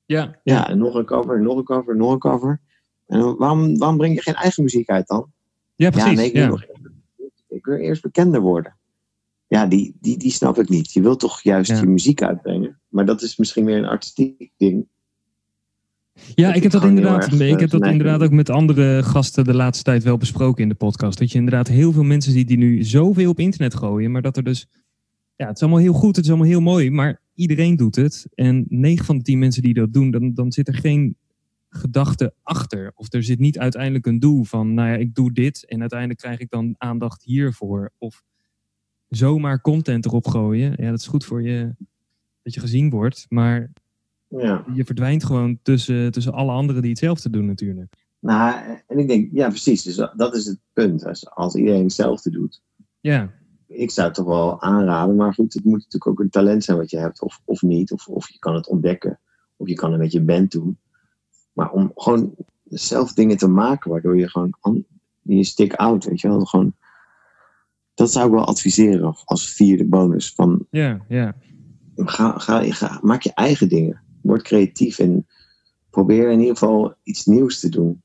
Ja, 0.06 0.40
Ja, 0.44 0.70
en 0.70 0.78
nog 0.78 0.96
een 0.96 1.06
cover, 1.06 1.42
nog 1.42 1.58
een 1.58 1.64
cover, 1.64 1.96
nog 1.96 2.12
een 2.12 2.20
cover. 2.20 2.60
En 3.08 3.38
waarom, 3.38 3.78
waarom 3.78 3.98
breng 3.98 4.16
je 4.16 4.22
geen 4.22 4.34
eigen 4.34 4.64
muziek 4.64 4.90
uit 4.90 5.08
dan? 5.08 5.32
Ja, 5.76 5.90
precies, 5.90 6.10
Ja, 6.10 6.16
nee, 6.16 6.28
ik, 6.28 6.34
wil 6.34 6.48
nog 6.48 6.62
eerst- 6.64 6.82
ik 7.50 7.66
wil 7.66 7.76
eerst 7.76 8.02
bekender 8.02 8.42
worden. 8.42 8.76
Ja, 9.48 9.66
die, 9.66 9.96
die, 10.02 10.18
die 10.18 10.32
snap 10.32 10.58
ik 10.60 10.70
niet. 10.70 10.94
Je 10.94 11.02
wilt 11.02 11.20
toch 11.20 11.42
juist 11.42 11.70
Ja. 11.72 11.80
je 11.80 11.86
muziek 11.86 12.22
uitbrengen. 12.22 12.80
Maar 12.88 13.06
dat 13.06 13.22
is 13.22 13.38
misschien 13.38 13.66
weer 13.66 13.78
een 13.78 13.86
artistiek 13.86 14.52
ding. 14.58 14.88
Ja, 16.16 16.48
Dat 16.48 16.56
ik 16.56 16.64
heb 16.64 16.74
ik 16.74 16.80
dat 16.80 16.90
inderdaad, 16.90 17.24
erg, 17.24 17.34
ik 17.34 17.54
eh, 17.54 17.60
heb 17.60 17.70
dat 17.70 17.86
inderdaad 17.86 18.22
ook 18.22 18.32
met 18.32 18.50
andere 18.50 19.04
gasten 19.04 19.44
de 19.44 19.54
laatste 19.54 19.84
tijd 19.84 20.04
wel 20.04 20.18
besproken 20.18 20.64
in 20.64 20.70
de 20.70 20.76
podcast. 20.76 21.18
Dat 21.18 21.32
je 21.32 21.38
inderdaad 21.38 21.68
heel 21.68 21.92
veel 21.92 22.04
mensen 22.04 22.32
ziet 22.32 22.48
die 22.48 22.58
nu 22.58 22.84
zoveel 22.84 23.30
op 23.30 23.40
internet 23.40 23.76
gooien, 23.76 24.12
maar 24.12 24.22
dat 24.22 24.38
er 24.38 24.44
dus, 24.44 24.68
ja, 25.36 25.48
het 25.48 25.56
is 25.56 25.62
allemaal 25.62 25.80
heel 25.80 25.94
goed, 25.94 26.16
het 26.16 26.26
is 26.26 26.32
allemaal 26.32 26.50
heel 26.50 26.62
mooi, 26.62 26.92
maar 26.92 27.22
iedereen 27.34 27.76
doet 27.76 27.96
het. 27.96 28.28
En 28.36 28.66
9 28.70 29.06
van 29.06 29.18
de 29.18 29.24
10 29.24 29.40
mensen 29.40 29.62
die 29.62 29.74
dat 29.74 29.94
doen, 29.94 30.12
dan, 30.12 30.34
dan 30.34 30.52
zit 30.52 30.68
er 30.68 30.76
geen 30.76 31.16
gedachte 31.70 32.34
achter. 32.44 32.92
Of 32.96 33.14
er 33.14 33.24
zit 33.24 33.40
niet 33.40 33.60
uiteindelijk 33.60 34.06
een 34.06 34.20
doel 34.20 34.44
van, 34.44 34.74
nou 34.74 34.90
ja, 34.90 34.96
ik 34.96 35.16
doe 35.16 35.32
dit 35.34 35.66
en 35.66 35.80
uiteindelijk 35.80 36.20
krijg 36.20 36.40
ik 36.40 36.50
dan 36.50 36.76
aandacht 36.78 37.24
hiervoor. 37.24 37.92
Of 37.98 38.24
zomaar 39.10 39.62
content 39.62 40.06
erop 40.06 40.28
gooien. 40.28 40.74
Ja, 40.78 40.90
dat 40.90 41.00
is 41.00 41.08
goed 41.08 41.26
voor 41.26 41.42
je, 41.42 41.76
dat 42.42 42.54
je 42.54 42.60
gezien 42.60 42.90
wordt, 42.90 43.26
maar 43.30 43.72
Ja. 44.42 44.66
je 44.74 44.86
verdwijnt 44.86 45.24
gewoon 45.24 45.60
tussen, 45.62 46.12
tussen 46.12 46.34
alle 46.34 46.52
anderen 46.52 46.82
die 46.82 46.90
hetzelfde 46.90 47.30
doen 47.30 47.46
natuurlijk. 47.46 47.94
Nou, 48.26 48.80
en 48.88 48.98
ik 48.98 49.08
denk, 49.08 49.30
ja, 49.32 49.48
precies. 49.48 49.84
Dus 49.84 49.96
dat, 50.16 50.36
is 50.36 50.46
het 50.46 50.60
punt. 50.74 51.06
Als, 51.06 51.30
als 51.30 51.56
iedereen 51.56 51.84
hetzelfde 51.84 52.30
doet. 52.30 52.62
Ja, 53.00 53.32
Ik 53.68 53.92
zou 53.92 54.08
het 54.08 54.16
toch 54.16 54.26
wel 54.26 54.62
aanraden. 54.62 55.16
Maar 55.16 55.34
goed, 55.34 55.54
het 55.54 55.64
moet 55.64 55.74
natuurlijk 55.74 56.08
ook 56.08 56.20
een 56.20 56.30
talent 56.30 56.64
zijn 56.64 56.78
wat 56.78 56.90
je 56.90 56.98
hebt. 56.98 57.22
Of, 57.22 57.42
of 57.46 57.62
niet. 57.62 57.92
Of, 57.92 58.08
of 58.08 58.30
je 58.30 58.40
kan 58.40 58.56
het 58.56 58.68
ontdekken. 58.68 59.20
Of 59.58 59.68
je 59.68 59.74
kan 59.74 59.92
het 59.92 60.02
met 60.02 60.12
je 60.12 60.22
band 60.22 60.52
doen. 60.52 60.78
Maar 61.54 61.72
om 61.72 61.92
gewoon 61.96 62.36
zelf 62.64 63.14
dingen 63.14 63.38
te 63.38 63.48
maken. 63.48 63.92
Waardoor 63.92 64.18
je 64.18 64.30
gewoon 64.30 64.86
je 65.22 65.44
stick 65.44 65.74
out. 65.74 66.06
Weet 66.06 66.22
je 66.22 66.28
wel. 66.28 66.46
Gewoon, 66.46 66.76
dat 67.94 68.12
zou 68.12 68.26
ik 68.26 68.34
wel 68.34 68.46
adviseren. 68.46 69.16
Als 69.26 69.50
vierde 69.50 69.86
bonus. 69.86 70.34
Van, 70.34 70.68
ja, 70.70 71.06
ja. 71.08 71.36
ga, 71.96 72.38
ga, 72.38 72.64
ga, 72.64 73.00
maak 73.02 73.22
je 73.22 73.34
eigen 73.34 73.70
dingen. 73.70 74.04
Word 74.26 74.42
creatief. 74.42 75.00
En 75.00 75.28
probeer 75.90 76.32
in 76.32 76.40
ieder 76.40 76.58
geval 76.58 76.96
iets 77.04 77.26
nieuws 77.26 77.60
te 77.60 77.70
doen. 77.70 78.04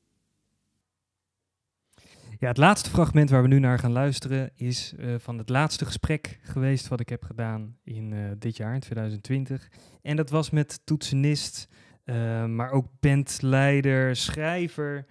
Ja, 2.39 2.47
het 2.47 2.57
laatste 2.57 2.89
fragment 2.89 3.29
waar 3.29 3.41
we 3.41 3.47
nu 3.47 3.59
naar 3.59 3.79
gaan 3.79 3.91
luisteren 3.91 4.51
is 4.55 4.93
eh, 4.99 5.15
van 5.17 5.37
het 5.37 5.49
laatste 5.49 5.85
gesprek 5.85 6.39
geweest 6.41 6.87
wat 6.87 6.99
ik 6.99 7.09
heb 7.09 7.23
gedaan 7.23 7.77
in 7.83 8.13
eh, 8.13 8.19
dit 8.37 8.57
jaar, 8.57 8.73
in 8.73 8.79
2020. 8.79 9.69
En 10.01 10.15
dat 10.15 10.29
was 10.29 10.49
met 10.49 10.81
toetsenist, 10.83 11.67
eh, 12.03 12.45
maar 12.45 12.71
ook 12.71 12.87
bandleider, 12.99 14.15
schrijver, 14.15 15.05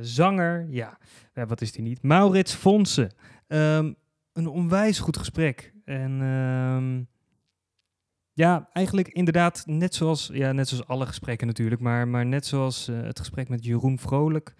zanger. 0.00 0.66
Ja, 0.70 0.98
ja, 1.34 1.46
wat 1.46 1.60
is 1.60 1.72
die 1.72 1.82
niet? 1.82 2.02
Maurits 2.02 2.54
Fonsen. 2.54 3.12
Ehm, 3.46 3.92
een 4.32 4.46
onwijs 4.46 4.98
goed 4.98 5.16
gesprek. 5.16 5.72
En 5.84 6.20
ehm, 6.22 7.02
ja, 8.34 8.68
eigenlijk 8.72 9.08
inderdaad 9.08 9.62
net 9.66 9.94
zoals, 9.94 10.30
ja, 10.32 10.52
net 10.52 10.68
zoals 10.68 10.86
alle 10.86 11.06
gesprekken 11.06 11.46
natuurlijk, 11.46 11.80
maar, 11.80 12.08
maar 12.08 12.26
net 12.26 12.46
zoals 12.46 12.88
eh, 12.88 13.02
het 13.02 13.18
gesprek 13.18 13.48
met 13.48 13.64
Jeroen 13.64 13.98
Vrolijk 13.98 14.54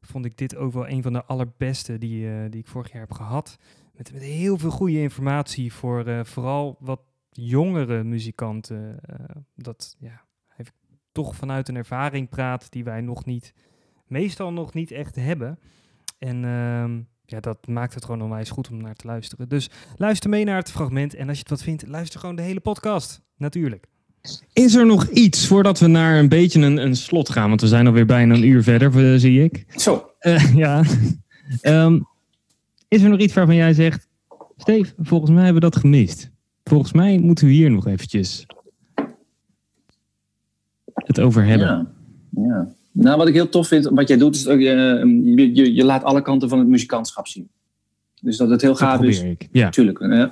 vond 0.00 0.24
ik 0.24 0.38
dit 0.38 0.56
ook 0.56 0.72
wel 0.72 0.88
een 0.88 1.02
van 1.02 1.12
de 1.12 1.24
allerbeste 1.24 1.98
die, 1.98 2.30
eh, 2.30 2.50
die 2.50 2.60
ik 2.60 2.66
vorig 2.66 2.92
jaar 2.92 3.00
heb 3.00 3.12
gehad. 3.12 3.58
Met, 3.92 4.12
met 4.12 4.22
heel 4.22 4.58
veel 4.58 4.70
goede 4.70 5.00
informatie 5.00 5.72
voor 5.72 6.06
eh, 6.06 6.24
vooral 6.24 6.76
wat 6.80 7.00
jongere 7.30 8.04
muzikanten. 8.04 9.00
dat 9.54 9.96
ja, 9.98 10.24
hij 10.46 10.66
toch 11.12 11.36
vanuit 11.36 11.68
een 11.68 11.76
ervaring 11.76 12.28
praat 12.28 12.70
die 12.72 12.84
wij 12.84 13.00
nog 13.00 13.24
niet, 13.24 13.54
meestal 14.06 14.52
nog 14.52 14.74
niet 14.74 14.90
echt 14.90 15.16
hebben. 15.16 15.58
En 16.18 16.44
ehm, 16.44 17.00
ja, 17.26 17.40
dat 17.40 17.66
maakt 17.66 17.94
het 17.94 18.04
gewoon 18.04 18.22
onwijs 18.22 18.50
goed 18.50 18.70
om 18.70 18.82
naar 18.82 18.94
te 18.94 19.06
luisteren. 19.06 19.48
Dus 19.48 19.70
luister 19.96 20.30
mee 20.30 20.44
naar 20.44 20.56
het 20.56 20.70
fragment. 20.70 21.14
En 21.14 21.28
als 21.28 21.36
je 21.36 21.42
het 21.42 21.50
wat 21.50 21.62
vindt, 21.62 21.88
luister 21.88 22.20
gewoon 22.20 22.36
de 22.36 22.42
hele 22.42 22.60
podcast. 22.60 23.20
Natuurlijk. 23.36 23.86
Is 24.52 24.74
er 24.74 24.86
nog 24.86 25.08
iets 25.08 25.46
voordat 25.46 25.78
we 25.78 25.86
naar 25.86 26.18
een 26.18 26.28
beetje 26.28 26.60
een, 26.60 26.76
een 26.76 26.96
slot 26.96 27.30
gaan? 27.30 27.48
Want 27.48 27.60
we 27.60 27.66
zijn 27.66 27.86
alweer 27.86 28.06
bijna 28.06 28.34
een 28.34 28.44
uur 28.44 28.62
verder, 28.62 29.12
eh, 29.12 29.18
zie 29.18 29.42
ik. 29.42 29.64
Zo. 29.80 30.10
ja. 30.54 30.82
Ehm, 31.60 32.00
is 32.88 33.02
er 33.02 33.10
nog 33.10 33.18
iets 33.18 33.34
waarvan 33.34 33.54
jij 33.54 33.72
zegt... 33.72 34.08
Steve, 34.56 34.92
volgens 34.98 35.30
mij 35.30 35.44
hebben 35.44 35.62
we 35.62 35.70
dat 35.70 35.80
gemist. 35.80 36.30
Volgens 36.64 36.92
mij 36.92 37.18
moeten 37.18 37.46
we 37.46 37.52
hier 37.52 37.70
nog 37.70 37.86
eventjes 37.86 38.46
het 40.94 41.20
over 41.20 41.44
hebben. 41.44 41.66
Ja. 42.30 42.42
ja. 42.42 42.68
Nou, 42.92 43.16
wat 43.16 43.28
ik 43.28 43.34
heel 43.34 43.48
tof 43.48 43.68
vind, 43.68 43.84
wat 43.84 44.08
jij 44.08 44.16
doet, 44.16 44.34
is 44.34 44.42
dat 44.42 44.60
je, 44.60 45.74
je, 45.74 45.84
laat 45.84 46.04
alle 46.04 46.22
kanten 46.22 46.48
van 46.48 46.58
het 46.58 46.68
muzikantschap 46.68 47.26
zien. 47.26 47.48
Dus 48.20 48.36
dat 48.36 48.50
het 48.50 48.60
heel 48.60 48.70
Dat 48.70 48.78
gaaf 48.78 49.02
is. 49.02 49.16
probeer 49.16 49.32
ik. 49.40 49.48
Ja. 49.52 49.70
Tuurlijk. 49.70 49.98
hè. 49.98 50.26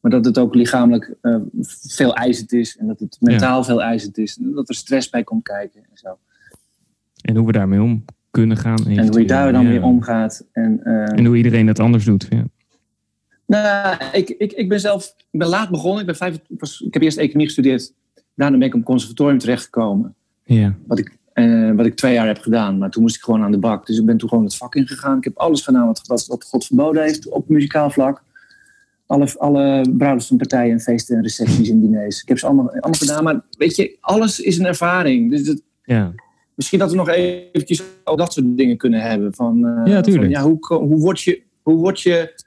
Maar 0.00 0.10
dat 0.10 0.24
het 0.24 0.38
ook 0.38 0.54
lichamelijk 0.54 1.14
eh, 1.20 1.36
veel 1.60 2.14
eisend 2.14 2.52
is. 2.52 2.76
En 2.76 2.86
dat 2.86 3.00
het 3.00 3.16
mentaal 3.20 3.64
veel 3.64 3.82
eisend 3.82 4.18
is. 4.18 4.38
En 4.38 4.52
dat 4.52 4.68
er 4.68 4.74
stress 4.74 5.10
bij 5.10 5.24
komt 5.24 5.42
kijken. 5.42 5.80
En, 5.80 5.96
zo. 5.98 6.18
En 7.20 7.36
hoe 7.36 7.46
we 7.46 7.52
daarmee 7.52 7.82
om 7.82 8.04
kunnen 8.30 8.56
gaan. 8.56 8.86
en 8.86 9.08
hoe 9.08 9.20
je 9.20 9.26
daar 9.26 9.52
dan 9.52 9.62
ja. 9.62 9.68
mee 9.68 9.82
omgaat. 9.82 10.46
En, 10.52 10.80
eh, 10.84 11.18
En 11.18 11.24
hoe 11.24 11.36
iedereen 11.36 11.66
het 11.66 11.80
anders 11.80 12.04
doet. 12.04 12.26
Ja. 12.30 12.44
Nou, 13.46 13.96
ik, 14.12 14.28
ik, 14.28 14.52
ik 14.52 14.68
ben 14.68 14.80
zelf 14.80 15.14
ik 15.30 15.38
ben 15.38 15.48
laat 15.48 15.70
begonnen. 15.70 16.00
Ik, 16.00 16.06
ben 16.06 16.16
vijf, 16.16 16.34
ik, 16.34 16.60
was, 16.60 16.80
ik 16.80 16.92
heb 16.92 17.02
eerst 17.02 17.18
economie 17.18 17.46
gestudeerd. 17.46 17.92
Daarna 18.34 18.58
ben 18.58 18.66
ik 18.66 18.72
op 18.72 18.80
het 18.80 18.88
conservatorium 18.88 19.38
terechtgekomen. 19.38 20.14
Ja. 20.44 20.76
Wat 20.86 20.98
ik, 20.98 21.16
eh, 21.34 21.70
wat 21.76 21.86
ik 21.86 21.94
twee 21.96 22.12
jaar 22.12 22.26
heb 22.26 22.38
gedaan. 22.38 22.78
Maar 22.78 22.90
toen 22.90 23.02
moest 23.02 23.16
ik 23.16 23.22
gewoon 23.22 23.42
aan 23.42 23.50
de 23.52 23.58
bak. 23.58 23.86
Dus 23.86 23.98
ik 23.98 24.04
ben 24.06 24.16
toen 24.16 24.28
gewoon 24.28 24.44
het 24.44 24.56
vak 24.56 24.74
ingegaan. 24.74 25.18
Ik 25.18 25.24
heb 25.24 25.36
alles 25.38 25.62
gedaan 25.62 25.86
wat, 25.86 26.00
wat, 26.06 26.26
wat 26.26 26.44
God 26.44 26.66
verboden 26.66 27.02
heeft 27.02 27.28
op 27.28 27.48
muzikaal 27.48 27.90
vlak. 27.90 28.22
Alle, 29.06 29.28
alle 29.38 29.86
bruiloftspartijen 29.96 30.72
en 30.72 30.80
feesten 30.80 31.16
en 31.16 31.22
recepties 31.22 31.68
en 31.68 31.80
diners. 31.80 32.22
Ik 32.22 32.28
heb 32.28 32.38
ze 32.38 32.46
allemaal, 32.46 32.68
allemaal 32.70 32.92
gedaan. 32.92 33.24
Maar 33.24 33.40
weet 33.58 33.76
je, 33.76 33.96
alles 34.00 34.40
is 34.40 34.58
een 34.58 34.66
ervaring. 34.66 35.30
Dus 35.30 35.48
het, 35.48 35.62
Ja. 35.84 36.12
misschien 36.54 36.78
dat 36.78 36.90
we 36.90 36.96
nog 36.96 37.08
eventjes 37.08 37.82
ook 38.04 38.18
dat 38.18 38.32
soort 38.32 38.56
dingen 38.56 38.76
kunnen 38.76 39.00
hebben. 39.00 39.34
Van, 39.34 39.66
eh, 39.66 39.92
Ja, 39.92 40.00
tuurlijk. 40.00 40.24
van, 40.32 40.42
ja, 40.42 40.42
hoe, 40.42 40.58
hoe, 40.86 40.98
word 41.00 41.20
je, 41.20 41.42
hoe 41.62 41.76
word 41.76 42.00
je, 42.00 42.42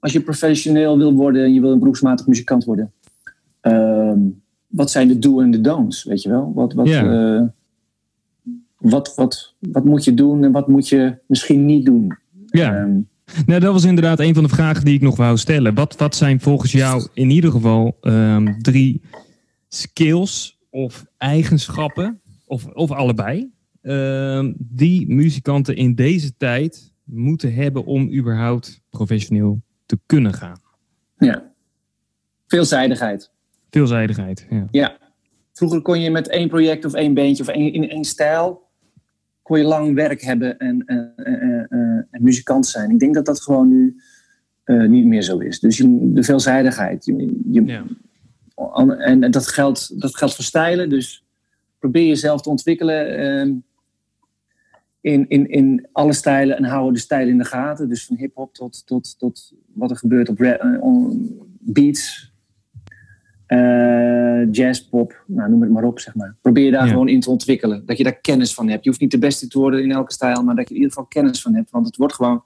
als 0.00 0.12
je 0.12 0.20
professioneel 0.20 0.98
wil 0.98 1.12
worden 1.12 1.44
en 1.44 1.54
je 1.54 1.60
wil 1.60 1.72
een 1.72 1.78
beroepsmatig 1.78 2.26
muzikant 2.26 2.64
worden, 2.64 2.92
ehm, 3.60 4.18
wat 4.66 4.90
zijn 4.90 5.08
de 5.08 5.18
do 5.18 5.40
en 5.40 5.50
de 5.50 5.60
don'ts, 5.60 6.04
weet 6.04 6.22
je 6.22 6.28
wel? 6.28 6.52
Wat, 6.54 6.72
wat, 6.72 6.88
Ja. 6.88 7.54
Wat, 8.82 9.14
wat, 9.14 9.54
wat 9.58 9.84
moet 9.84 10.04
je 10.04 10.14
doen 10.14 10.44
en 10.44 10.52
wat 10.52 10.68
moet 10.68 10.88
je 10.88 11.18
misschien 11.26 11.66
niet 11.66 11.86
doen? 11.86 12.16
Ja. 12.46 12.76
Ehm, 12.76 13.00
Nou, 13.46 13.60
dat 13.60 13.72
was 13.72 13.84
inderdaad 13.84 14.20
een 14.20 14.34
van 14.34 14.42
de 14.42 14.48
vragen 14.48 14.84
die 14.84 14.94
ik 14.94 15.00
nog 15.00 15.16
wou 15.16 15.36
stellen. 15.36 15.74
Wat, 15.74 15.96
wat 15.96 16.16
zijn 16.16 16.40
volgens 16.40 16.72
jou 16.72 17.08
in 17.14 17.30
ieder 17.30 17.50
geval 17.50 17.96
ehm, 18.00 18.60
drie 18.60 19.02
skills 19.68 20.58
of 20.70 21.04
eigenschappen, 21.16 22.20
of, 22.44 22.66
of 22.66 22.90
allebei, 22.90 23.50
ehm, 23.82 24.52
die 24.58 25.14
muzikanten 25.14 25.76
in 25.76 25.94
deze 25.94 26.36
tijd 26.36 26.92
moeten 27.04 27.54
hebben 27.54 27.84
om 27.84 28.12
überhaupt 28.12 28.80
professioneel 28.90 29.62
te 29.86 29.98
kunnen 30.06 30.34
gaan? 30.34 30.60
ja. 31.18 31.50
Veelzijdigheid. 32.46 33.30
Veelzijdigheid. 33.70 34.46
Ja. 34.50 34.66
Ja. 34.70 34.98
Vroeger 35.52 35.82
kon 35.82 36.00
je 36.00 36.10
met 36.10 36.28
één 36.28 36.48
project 36.48 36.84
of 36.84 36.94
één 36.94 37.14
beentje 37.14 37.42
of 37.42 37.48
één, 37.48 37.72
in 37.72 37.90
één 37.90 38.04
stijl... 38.04 38.70
kon 39.52 39.60
je 39.60 39.66
lang 39.66 39.94
werk 39.94 40.22
hebben 40.22 40.58
en, 40.58 40.84
en, 40.86 41.12
en, 41.16 41.66
en- 42.10 42.22
muzikant 42.22 42.66
zijn. 42.66 42.90
Ik 42.90 42.98
denk 42.98 43.14
dat 43.14 43.26
dat 43.26 43.40
gewoon 43.42 43.68
nu 43.68 43.96
eh, 44.64 44.84
niet 44.84 45.06
meer 45.06 45.22
zo 45.22 45.38
is. 45.38 45.60
Dus 45.60 45.76
je, 45.76 46.12
de 46.12 46.22
veelzijdigheid. 46.22 47.04
Je, 47.04 47.40
je, 47.50 47.84
En 48.98 49.30
dat 49.30 49.48
geldt, 49.48 50.00
dat 50.00 50.16
geldt 50.16 50.34
voor 50.34 50.44
stijlen. 50.44 50.88
Dus 50.88 51.24
probeer 51.78 52.06
jezelf 52.06 52.42
te 52.42 52.48
ontwikkelen 52.48 53.18
ehm, 53.18 53.54
in, 55.00 55.28
in, 55.28 55.48
in 55.48 55.88
alle 55.92 56.12
stijlen... 56.12 56.56
en 56.56 56.64
hou 56.64 56.92
de 56.92 56.98
stijlen 56.98 57.32
in 57.32 57.38
de 57.38 57.44
gaten. 57.44 57.88
Dus 57.88 58.06
van 58.06 58.16
hip-hop 58.16 58.54
tot, 58.54 58.86
tot, 58.86 59.18
tot 59.18 59.52
wat 59.72 59.90
er 59.90 59.96
gebeurt 59.96 60.28
op 60.28 60.40
eh, 60.40 60.82
on- 60.82 61.40
beats... 61.58 62.31
Eh, 63.52 64.52
jazz, 64.52 64.80
pop, 64.80 65.22
nou, 65.26 65.50
noem 65.50 65.62
het 65.62 65.70
maar 65.70 65.84
op, 65.84 65.98
zeg 66.00 66.14
maar. 66.14 66.36
Probeer 66.40 66.64
je 66.64 66.70
daar 66.70 66.84
Ja. 66.84 66.90
gewoon 66.90 67.08
in 67.08 67.20
te 67.20 67.30
ontwikkelen. 67.30 67.86
Dat 67.86 67.98
je 67.98 68.04
daar 68.04 68.20
kennis 68.20 68.54
van 68.54 68.68
hebt. 68.68 68.82
Je 68.84 68.88
hoeft 68.88 69.00
niet 69.00 69.10
de 69.10 69.18
beste 69.18 69.48
te 69.48 69.58
worden 69.58 69.82
in 69.82 69.92
elke 69.92 70.12
stijl, 70.12 70.42
maar 70.42 70.54
dat 70.54 70.68
je 70.68 70.74
in 70.74 70.80
ieder 70.80 70.92
geval 70.92 71.08
kennis 71.08 71.42
van 71.42 71.54
hebt. 71.54 71.70
Want 71.70 71.86
het 71.86 71.96
wordt 71.96 72.14
gewoon, 72.14 72.42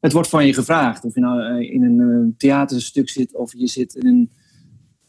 het 0.00 0.12
wordt 0.12 0.28
van 0.28 0.46
je 0.46 0.54
gevraagd. 0.54 1.04
Of 1.04 1.14
je 1.14 1.20
nou 1.20 1.42
eh, 1.42 1.72
in 1.74 1.82
een 1.82 2.00
eh, 2.00 2.36
theaterstuk 2.36 3.08
zit, 3.08 3.34
of 3.34 3.52
je 3.56 3.66
zit 3.66 3.94
in 3.94 4.06
een, 4.06 4.30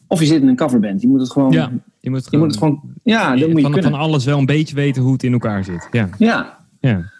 of 0.06 0.20
je 0.20 0.26
zit 0.26 0.42
in 0.42 0.48
een 0.48 0.56
coverband. 0.56 1.00
Je 1.00 1.08
moet 1.08 1.20
het 1.20 1.30
gewoon, 1.30 1.52
Ja, 1.52 1.70
je 2.00 2.10
moet 2.10 2.20
het 2.20 2.30
je 2.30 2.38
moet 2.38 2.46
het 2.46 2.58
gewoon, 2.58 2.80
ja, 3.02 3.36
dat 3.36 3.48
moet 3.48 3.60
je 3.60 3.72
van, 3.72 3.82
van 3.82 3.94
alles 3.94 4.24
wel 4.24 4.38
een 4.38 4.46
beetje 4.46 4.74
weten 4.74 5.02
hoe 5.02 5.12
het 5.12 5.22
in 5.22 5.32
elkaar 5.32 5.64
zit. 5.64 5.88
Ja. 5.90 6.08
Ja. 6.18 6.58
Ja. 6.80 7.10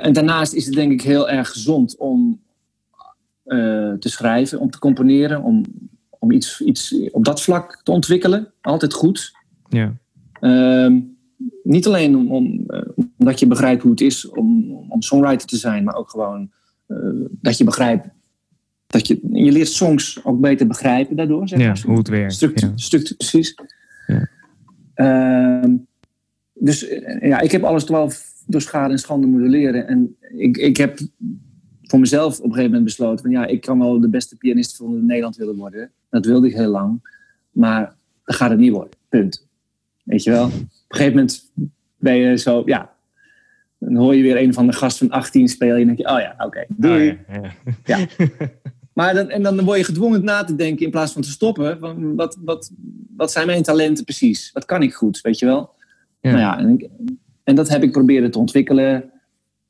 En 0.00 0.12
daarnaast 0.12 0.52
is 0.52 0.64
het 0.66 0.74
denk 0.74 0.92
ik 0.92 1.02
heel 1.02 1.30
erg 1.30 1.48
gezond 1.48 1.96
om 1.96 2.40
te 3.44 4.08
schrijven, 4.08 4.60
om 4.60 4.70
te 4.70 4.78
componeren, 4.78 5.42
om, 5.42 5.64
om 6.22 6.30
iets, 6.30 6.60
iets 6.60 6.94
op 7.10 7.24
dat 7.24 7.42
vlak 7.42 7.80
te 7.82 7.90
ontwikkelen. 7.90 8.52
Altijd 8.60 8.92
goed. 8.92 9.32
Ja. 9.68 9.96
Ehm, 10.40 11.00
niet 11.62 11.86
alleen 11.86 12.16
om, 12.16 12.32
om, 12.32 12.64
eh, 12.66 12.82
omdat 13.18 13.40
je 13.40 13.46
begrijpt 13.46 13.82
hoe 13.82 13.90
het 13.90 14.00
is 14.00 14.28
om, 14.28 14.72
om 14.88 15.02
songwriter 15.02 15.46
te 15.46 15.56
zijn, 15.56 15.84
maar 15.84 15.94
ook 15.94 16.10
gewoon 16.10 16.50
eh, 16.86 16.96
dat 17.30 17.58
je 17.58 17.64
begrijpt 17.64 18.08
dat 18.86 19.06
je, 19.06 19.20
je 19.32 19.52
leert 19.52 19.68
songs 19.68 20.24
ook 20.24 20.40
beter 20.40 20.66
begrijpen 20.66 21.16
daardoor. 21.16 21.48
Zeg 21.48 21.58
Ja, 21.58 21.66
maar. 21.66 21.82
hoe 21.86 21.98
het 21.98 22.08
werkt. 22.08 22.38
Ja. 22.38 22.98
precies. 23.16 23.54
Ja. 24.06 24.28
Ehm, 24.94 25.76
dus 26.52 26.88
eh, 26.88 27.28
ja, 27.28 27.40
ik 27.40 27.52
heb 27.52 27.62
alles 27.62 27.84
wel 27.84 28.12
door 28.46 28.60
schade 28.60 28.92
en 28.92 28.98
schande 28.98 29.26
moeten 29.26 29.50
leren. 29.50 29.86
En 29.86 30.16
ik, 30.36 30.56
ik 30.56 30.76
heb 30.76 30.98
voor 31.82 32.00
mezelf 32.00 32.36
op 32.38 32.44
een 32.44 32.50
gegeven 32.50 32.70
moment 32.70 32.84
besloten: 32.84 33.24
van 33.24 33.30
ja, 33.30 33.46
ik 33.46 33.60
kan 33.60 33.78
wel 33.78 34.00
de 34.00 34.08
beste 34.08 34.36
pianist 34.36 34.76
van 34.76 35.06
Nederland 35.06 35.36
willen 35.36 35.56
worden. 35.56 35.90
Dat 36.12 36.26
wilde 36.26 36.46
ik 36.46 36.54
heel 36.54 36.70
lang. 36.70 37.16
Maar 37.50 37.94
dat 38.24 38.36
gaat 38.36 38.50
het 38.50 38.58
niet 38.58 38.72
worden. 38.72 38.90
Punt. 39.08 39.46
Weet 40.02 40.22
je 40.22 40.30
wel? 40.30 40.44
Op 40.44 40.52
een 40.52 40.68
gegeven 40.88 41.14
moment 41.14 41.50
ben 41.96 42.16
je 42.16 42.36
zo, 42.36 42.62
ja. 42.66 42.90
Dan 43.78 43.96
hoor 43.96 44.14
je 44.14 44.22
weer 44.22 44.36
een 44.42 44.54
van 44.54 44.66
de 44.66 44.72
gast 44.72 44.98
van 44.98 45.10
18 45.10 45.48
spelen. 45.48 45.76
En 45.80 45.86
dan 45.86 45.94
denk 45.96 46.08
je, 46.08 46.14
oh 46.14 46.20
ja, 46.20 46.34
oké, 46.46 46.64
doei. 46.68 47.18
Ah, 47.28 47.34
ja, 47.42 47.52
ja. 47.84 47.98
Ja. 47.98 48.06
Maar 48.92 49.14
dan, 49.14 49.28
en 49.30 49.42
dan 49.42 49.64
word 49.64 49.78
je 49.78 49.84
gedwongen 49.84 50.24
na 50.24 50.44
te 50.44 50.54
denken 50.54 50.84
in 50.84 50.90
plaats 50.90 51.12
van 51.12 51.22
te 51.22 51.30
stoppen. 51.30 51.78
Van 51.78 52.14
wat, 52.14 52.38
wat, 52.44 52.72
wat 53.16 53.32
zijn 53.32 53.46
mijn 53.46 53.62
talenten 53.62 54.04
precies? 54.04 54.50
Wat 54.52 54.64
kan 54.64 54.82
ik 54.82 54.94
goed, 54.94 55.20
weet 55.20 55.38
je 55.38 55.46
wel? 55.46 55.70
Ja. 56.20 56.30
Nou 56.30 56.40
ja, 56.42 56.58
en, 56.58 56.68
ik- 56.68 56.88
en 57.44 57.54
dat 57.54 57.68
heb 57.68 57.82
ik 57.82 57.92
proberen 57.92 58.30
te 58.30 58.38
ontwikkelen. 58.38 59.10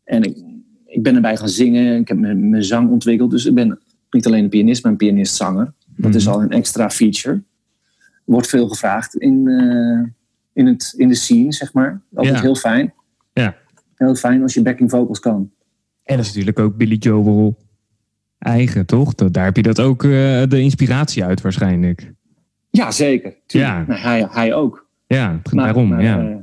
En 0.04 0.22
ik, 0.22 0.36
ik 0.86 1.02
ben 1.02 1.14
erbij 1.14 1.36
gaan 1.36 1.48
zingen. 1.48 2.00
Ik 2.00 2.08
heb 2.08 2.16
mijn, 2.18 2.50
mijn 2.50 2.64
zang 2.64 2.90
ontwikkeld. 2.90 3.30
Dus 3.30 3.46
ik 3.46 3.54
ben 3.54 3.78
niet 4.10 4.26
alleen 4.26 4.42
een 4.44 4.48
pianist, 4.50 4.82
maar 4.82 4.92
een 4.92 4.98
pianist-zanger. 4.98 5.72
Dat 5.96 6.14
is 6.14 6.24
Mhm. 6.26 6.34
al 6.34 6.42
een 6.42 6.50
extra 6.50 6.90
feature. 6.90 7.42
Wordt 8.24 8.46
veel 8.48 8.68
gevraagd 8.68 9.14
in, 9.16 9.48
eh, 9.48 10.08
in, 10.52 10.66
het, 10.66 10.94
in 10.96 11.08
de 11.08 11.14
scene, 11.14 11.52
zeg 11.52 11.72
maar. 11.72 12.00
Altijd 12.14 12.34
Ja. 12.36 12.40
heel 12.42 12.54
fijn. 12.54 12.94
Ja. 13.32 13.56
Heel 13.94 14.14
fijn 14.14 14.42
als 14.42 14.54
je 14.54 14.62
backing 14.62 14.90
vocals 14.90 15.20
kan. 15.20 15.50
En 16.04 16.16
dat 16.16 16.24
is 16.24 16.26
natuurlijk 16.30 16.58
ook 16.58 16.76
Billy 16.76 16.96
Joel 16.96 17.56
eigen, 18.38 18.86
toch? 18.86 19.14
Daar 19.14 19.44
heb 19.44 19.56
je 19.56 19.62
dat 19.62 19.80
ook 19.80 20.02
eh, 20.04 20.10
de 20.48 20.60
inspiratie 20.60 21.24
uit 21.24 21.40
waarschijnlijk. 21.40 22.12
Ja, 22.70 22.90
zeker. 22.90 23.34
Tuurlijk. 23.46 23.72
Ja. 23.72 23.84
Nou, 23.86 24.00
hij, 24.00 24.26
hij 24.30 24.54
ook. 24.54 24.86
Ja, 25.06 25.40
Maar- 25.52 25.64
daarom. 25.64 25.88
maar, 25.88 26.02
ja. 26.02 26.20
eh, 26.28 26.36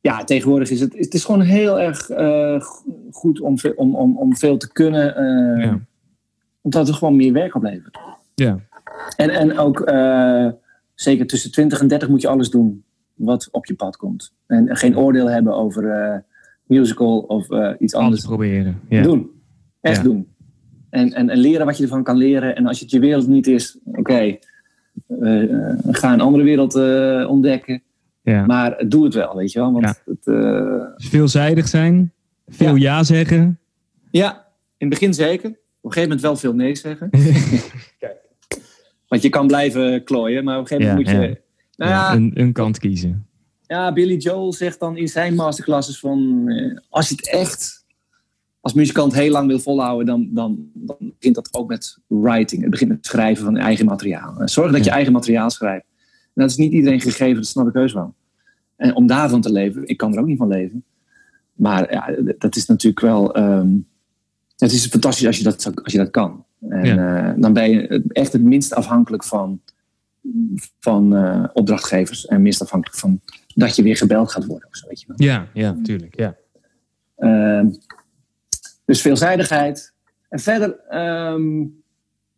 ja, 0.00 0.24
tegenwoordig 0.24 0.70
is 0.70 0.80
het, 0.80 0.98
het 0.98 1.14
is 1.14 1.24
gewoon 1.24 1.40
heel 1.40 1.80
erg 1.80 1.98
go- 2.06 2.84
goed 3.10 3.40
om, 3.40 3.56
om, 3.76 3.94
om, 3.94 4.16
om 4.16 4.36
veel 4.36 4.56
te 4.56 4.72
kunnen. 4.72 5.04
Ja. 5.60 5.80
Omdat 6.60 6.86
het 6.86 6.96
gewoon 6.96 7.16
meer 7.16 7.32
werk 7.32 7.54
oplevert. 7.54 7.98
ja. 8.34 8.58
En, 9.16 9.30
en 9.30 9.58
ook 9.58 9.80
eh, 9.80 10.48
zeker 10.94 11.26
tussen 11.26 11.50
20 11.52 11.80
en 11.80 11.88
30 11.88 12.08
moet 12.08 12.20
je 12.20 12.28
alles 12.28 12.50
doen 12.50 12.84
wat 13.14 13.48
op 13.50 13.66
je 13.66 13.74
pad 13.74 13.96
komt. 13.96 14.32
En, 14.46 14.76
geen 14.76 14.98
oordeel 14.98 15.30
hebben 15.30 15.54
over 15.54 15.90
eh, 15.90 16.18
musical 16.64 17.18
of 17.18 17.50
eh, 17.50 17.70
iets 17.78 17.94
Alles 17.94 18.04
anders. 18.06 18.24
proberen. 18.24 18.80
Ja. 18.88 19.02
Doen. 19.02 19.30
Echt 19.80 19.96
Ja. 19.96 20.02
doen. 20.02 20.28
En, 20.90 21.12
en, 21.12 21.28
en 21.28 21.38
leren 21.38 21.66
wat 21.66 21.76
je 21.76 21.82
ervan 21.82 22.02
kan 22.02 22.16
leren. 22.16 22.56
En 22.56 22.66
als 22.66 22.80
het 22.80 22.90
je 22.90 22.98
wereld 22.98 23.26
niet 23.28 23.46
is, 23.46 23.78
oké, 23.84 24.36
ga 25.90 26.12
een 26.12 26.20
andere 26.20 26.44
wereld 26.44 26.74
eh, 26.74 27.26
ontdekken. 27.30 27.82
Ja. 28.22 28.46
Maar 28.46 28.84
doe 28.88 29.04
het 29.04 29.14
wel, 29.14 29.36
weet 29.36 29.52
je 29.52 29.58
wel. 29.58 29.72
Want 29.72 29.84
Ja. 29.84 29.94
het, 30.04 30.26
eh, 30.26 30.96
Dus 30.96 31.08
veelzijdig 31.08 31.68
zijn, 31.68 32.12
veel 32.46 32.74
ja, 32.74 33.02
zeggen. 33.04 33.58
ja, 34.10 34.32
in 34.76 34.86
het 34.86 34.98
begin 34.98 35.14
zeker. 35.14 35.58
Op 35.88 35.96
een 35.96 36.02
gegeven 36.02 36.16
moment 36.18 36.20
wel 36.20 36.36
veel 36.36 36.54
nee 36.54 36.74
zeggen. 36.76 37.10
Want 39.08 39.22
je 39.22 39.28
kan 39.28 39.46
blijven 39.46 40.04
klooien, 40.04 40.44
maar 40.44 40.58
op 40.58 40.60
een 40.60 40.68
gegeven 40.68 40.90
Ja, 40.90 40.94
moment 40.96 41.16
moet 41.16 41.26
je... 41.26 41.40
Nou 41.76 41.90
Ja, 41.90 42.10
ja, 42.10 42.14
een, 42.14 42.30
een 42.34 42.52
kant 42.52 42.78
kiezen. 42.78 43.26
Ja, 43.66 43.92
Billy 43.92 44.16
Joel 44.16 44.52
zegt 44.52 44.80
dan 44.80 44.96
in 44.96 45.08
zijn 45.08 45.34
masterclasses 45.34 45.98
van... 45.98 46.48
eh, 46.48 46.78
als 46.88 47.08
je 47.08 47.14
het 47.14 47.28
echt 47.30 47.86
als 48.60 48.72
muzikant 48.72 49.14
heel 49.14 49.30
lang 49.30 49.48
wil 49.48 49.58
volhouden... 49.58 50.06
dan, 50.06 50.28
dan, 50.32 50.70
dan 50.74 50.96
begint 51.18 51.34
dat 51.34 51.48
ook 51.50 51.68
met 51.68 51.98
writing. 52.06 52.60
Het 52.62 52.70
begint 52.70 52.90
met 52.90 53.06
schrijven 53.06 53.44
van 53.44 53.56
eigen 53.56 53.86
materiaal. 53.86 54.40
En 54.40 54.48
Zorg 54.48 54.72
dat 54.72 54.84
je 54.84 54.90
eigen 54.90 55.12
materiaal 55.12 55.50
schrijft. 55.50 55.86
En 56.22 56.42
dat 56.42 56.50
is 56.50 56.56
niet 56.56 56.72
iedereen 56.72 57.00
gegeven, 57.00 57.34
dat 57.36 57.46
snap 57.46 57.68
ik 57.68 57.74
heus 57.74 57.92
wel. 57.92 58.14
En 58.76 58.94
om 58.94 59.06
daarvan 59.06 59.40
te 59.40 59.52
leven, 59.52 59.86
ik 59.86 59.96
kan 59.96 60.12
er 60.14 60.20
ook 60.20 60.26
niet 60.26 60.38
van 60.38 60.48
leven. 60.48 60.84
Maar 61.52 61.92
ja, 61.92 62.14
dat 62.38 62.56
is 62.56 62.66
natuurlijk 62.66 63.00
wel... 63.00 63.34
ehm, 63.34 63.68
het 64.58 64.72
is 64.72 64.86
fantastisch 64.86 65.26
als 65.26 65.36
je 65.36 65.44
dat, 65.44 65.72
als 65.82 65.92
je 65.92 65.98
dat 65.98 66.10
kan. 66.10 66.44
En 66.68 66.98
eh, 67.16 67.32
dan 67.36 67.52
ben 67.52 67.70
je 67.70 68.02
echt 68.08 68.32
het 68.32 68.42
minst 68.42 68.74
afhankelijk 68.74 69.24
van, 69.24 69.60
van 70.80 71.16
eh, 71.16 71.44
opdrachtgevers. 71.52 72.26
En 72.26 72.42
minst 72.42 72.62
afhankelijk 72.62 72.98
van 72.98 73.20
dat 73.54 73.76
je 73.76 73.82
weer 73.82 73.96
gebeld 73.96 74.32
gaat 74.32 74.44
worden 74.46 74.68
of 74.68 74.76
zo, 74.76 74.88
weet 74.88 75.00
je 75.00 75.06
wel. 75.06 75.16
Ja, 75.18 75.48
ja, 75.54 75.76
tuurlijk. 75.82 76.16
Ja. 76.16 76.36
Ehm, 77.16 77.70
dus 78.84 79.00
veelzijdigheid. 79.00 79.94
En 80.28 80.38
verder, 80.38 80.78
ehm, 80.88 81.60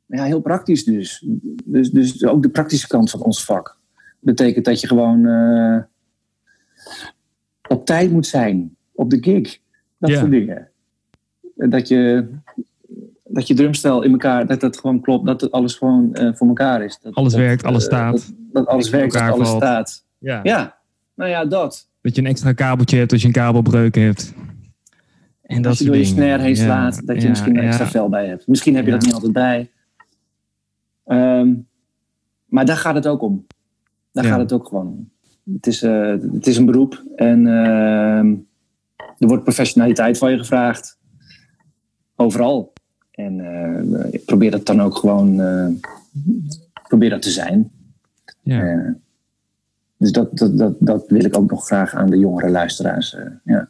ja, 0.07 0.25
heel 0.25 0.41
praktisch 0.41 0.85
dus. 0.85 1.25
dus. 1.65 1.91
Dus 1.91 2.25
ook 2.25 2.43
de 2.43 2.51
praktische 2.51 2.87
kant 2.87 3.11
van 3.11 3.23
ons 3.23 3.45
vak. 3.45 3.79
Betekent 4.21 4.65
dat 4.65 4.81
je 4.81 4.87
gewoon 4.87 5.27
eh, 5.27 5.79
op 7.69 7.87
tijd 7.87 8.11
moet 8.11 8.27
zijn. 8.27 8.77
Op 8.93 9.11
de 9.11 9.19
gig. 9.21 9.59
Dat 9.99 10.11
Ja. 10.11 10.19
soort 10.19 10.31
dingen. 10.31 10.70
Dat 11.69 11.89
je, 11.89 12.29
dat 13.25 13.47
je 13.47 13.55
drumstel 13.55 14.03
in 14.03 14.11
elkaar, 14.11 14.47
dat 14.47 14.61
dat 14.61 14.79
gewoon 14.79 15.01
klopt. 15.01 15.27
Dat 15.27 15.41
het 15.41 15.53
alles 15.53 15.75
gewoon 15.75 16.15
eh, 16.15 16.35
voor 16.35 16.49
elkaar 16.49 16.85
is. 16.85 16.99
Dat, 17.03 17.15
Alles 17.15 17.33
dat, 17.33 17.41
werkt, 17.41 17.65
alles 17.65 17.83
eh, 17.83 17.89
staat. 17.89 18.13
Dat, 18.13 18.35
dat 18.53 18.67
alles 18.67 18.91
werkt, 18.91 19.13
dat 19.13 19.23
alles 19.23 19.49
valt. 19.49 19.63
staat. 19.63 20.05
Ja. 20.19 20.41
Ja, 20.43 20.77
nou 21.15 21.31
ja, 21.31 21.45
dat. 21.45 21.89
Dat 22.01 22.15
je 22.15 22.21
een 22.21 22.29
extra 22.29 22.53
kabeltje 22.53 22.99
hebt 22.99 23.13
als 23.13 23.21
je 23.21 23.27
een 23.27 23.33
kabelbreuk 23.33 23.95
hebt. 23.95 24.35
En 25.43 25.63
dat 25.63 25.71
Als 25.71 25.79
je 25.79 25.85
door 25.85 25.97
je 25.97 26.05
snare 26.05 26.43
heen 26.43 26.55
Ja, 26.55 26.63
slaat, 26.63 27.07
dat 27.07 27.17
je 27.17 27.23
ja, 27.23 27.29
misschien 27.29 27.57
een 27.57 27.65
extra 27.65 27.87
vel 27.87 28.09
bij 28.09 28.27
hebt. 28.27 28.47
Misschien 28.47 28.75
heb 28.75 28.85
je 28.85 28.91
dat 28.91 29.03
niet 29.03 29.15
altijd 29.15 29.33
bij. 29.33 29.71
Ehm, 31.05 31.55
maar 32.47 32.65
daar 32.65 32.77
gaat 32.77 32.95
het 32.95 33.07
ook 33.07 33.23
om. 33.23 33.47
Daar 34.13 34.25
gaat 34.25 34.39
het 34.39 34.53
ook 34.53 34.67
gewoon 34.67 34.87
om. 34.87 35.11
Het 35.55 35.67
is, 35.67 35.83
eh, 35.83 36.15
het 36.33 36.47
is 36.47 36.57
een 36.57 36.67
beroep 36.67 37.05
en 37.17 37.47
ehm, 37.47 38.35
er 39.19 39.29
wordt 39.29 39.43
professionaliteit 39.43 40.19
van 40.19 40.31
je 40.31 40.39
gevraagd. 40.39 40.99
Overal. 42.21 42.73
En 43.11 43.41
eh, 43.41 44.13
ik 44.13 44.25
probeer 44.25 44.51
dat 44.51 44.67
dan 44.67 44.81
ook 44.83 44.97
gewoon 44.97 45.41
eh, 45.41 45.69
probeer 46.89 47.11
dat 47.11 47.23
te 47.23 47.31
zijn. 47.31 47.71
Ja. 48.43 48.63
Eh, 48.63 48.91
dus 49.97 50.13
dat, 50.13 50.37
dat, 50.39 50.59
dat, 50.59 50.77
dat 50.79 51.09
wil 51.09 51.25
ik 51.25 51.37
ook 51.37 51.51
nog 51.51 51.67
graag 51.67 51.95
aan 51.95 52.11
de 52.11 52.19
jongere 52.19 52.51
luisteraars 52.51 53.15
eh, 53.15 53.27
ja, 53.45 53.69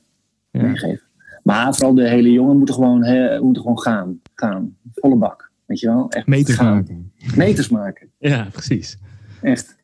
Ja. 0.50 0.62
meegeven. 0.62 1.06
Maar 1.42 1.74
vooral 1.74 1.94
de 1.94 2.08
hele 2.08 2.32
jongen 2.32 2.56
moeten 2.56 2.74
gewoon, 2.74 3.04
hè, 3.04 3.40
moeten 3.40 3.62
gewoon 3.62 3.80
gaan. 3.80 4.20
Gaan. 4.34 4.76
Volle 4.94 5.16
bak. 5.16 5.50
Weet 5.66 5.80
je 5.80 5.86
wel? 5.86 6.10
Echt 6.10 6.26
Meters 6.26 6.56
gaan. 6.56 6.74
maken. 6.74 7.12
Meters 7.36 7.68
maken. 7.68 8.10
Ja, 8.18 8.48
precies. 8.52 8.98
Echt. 9.42 9.76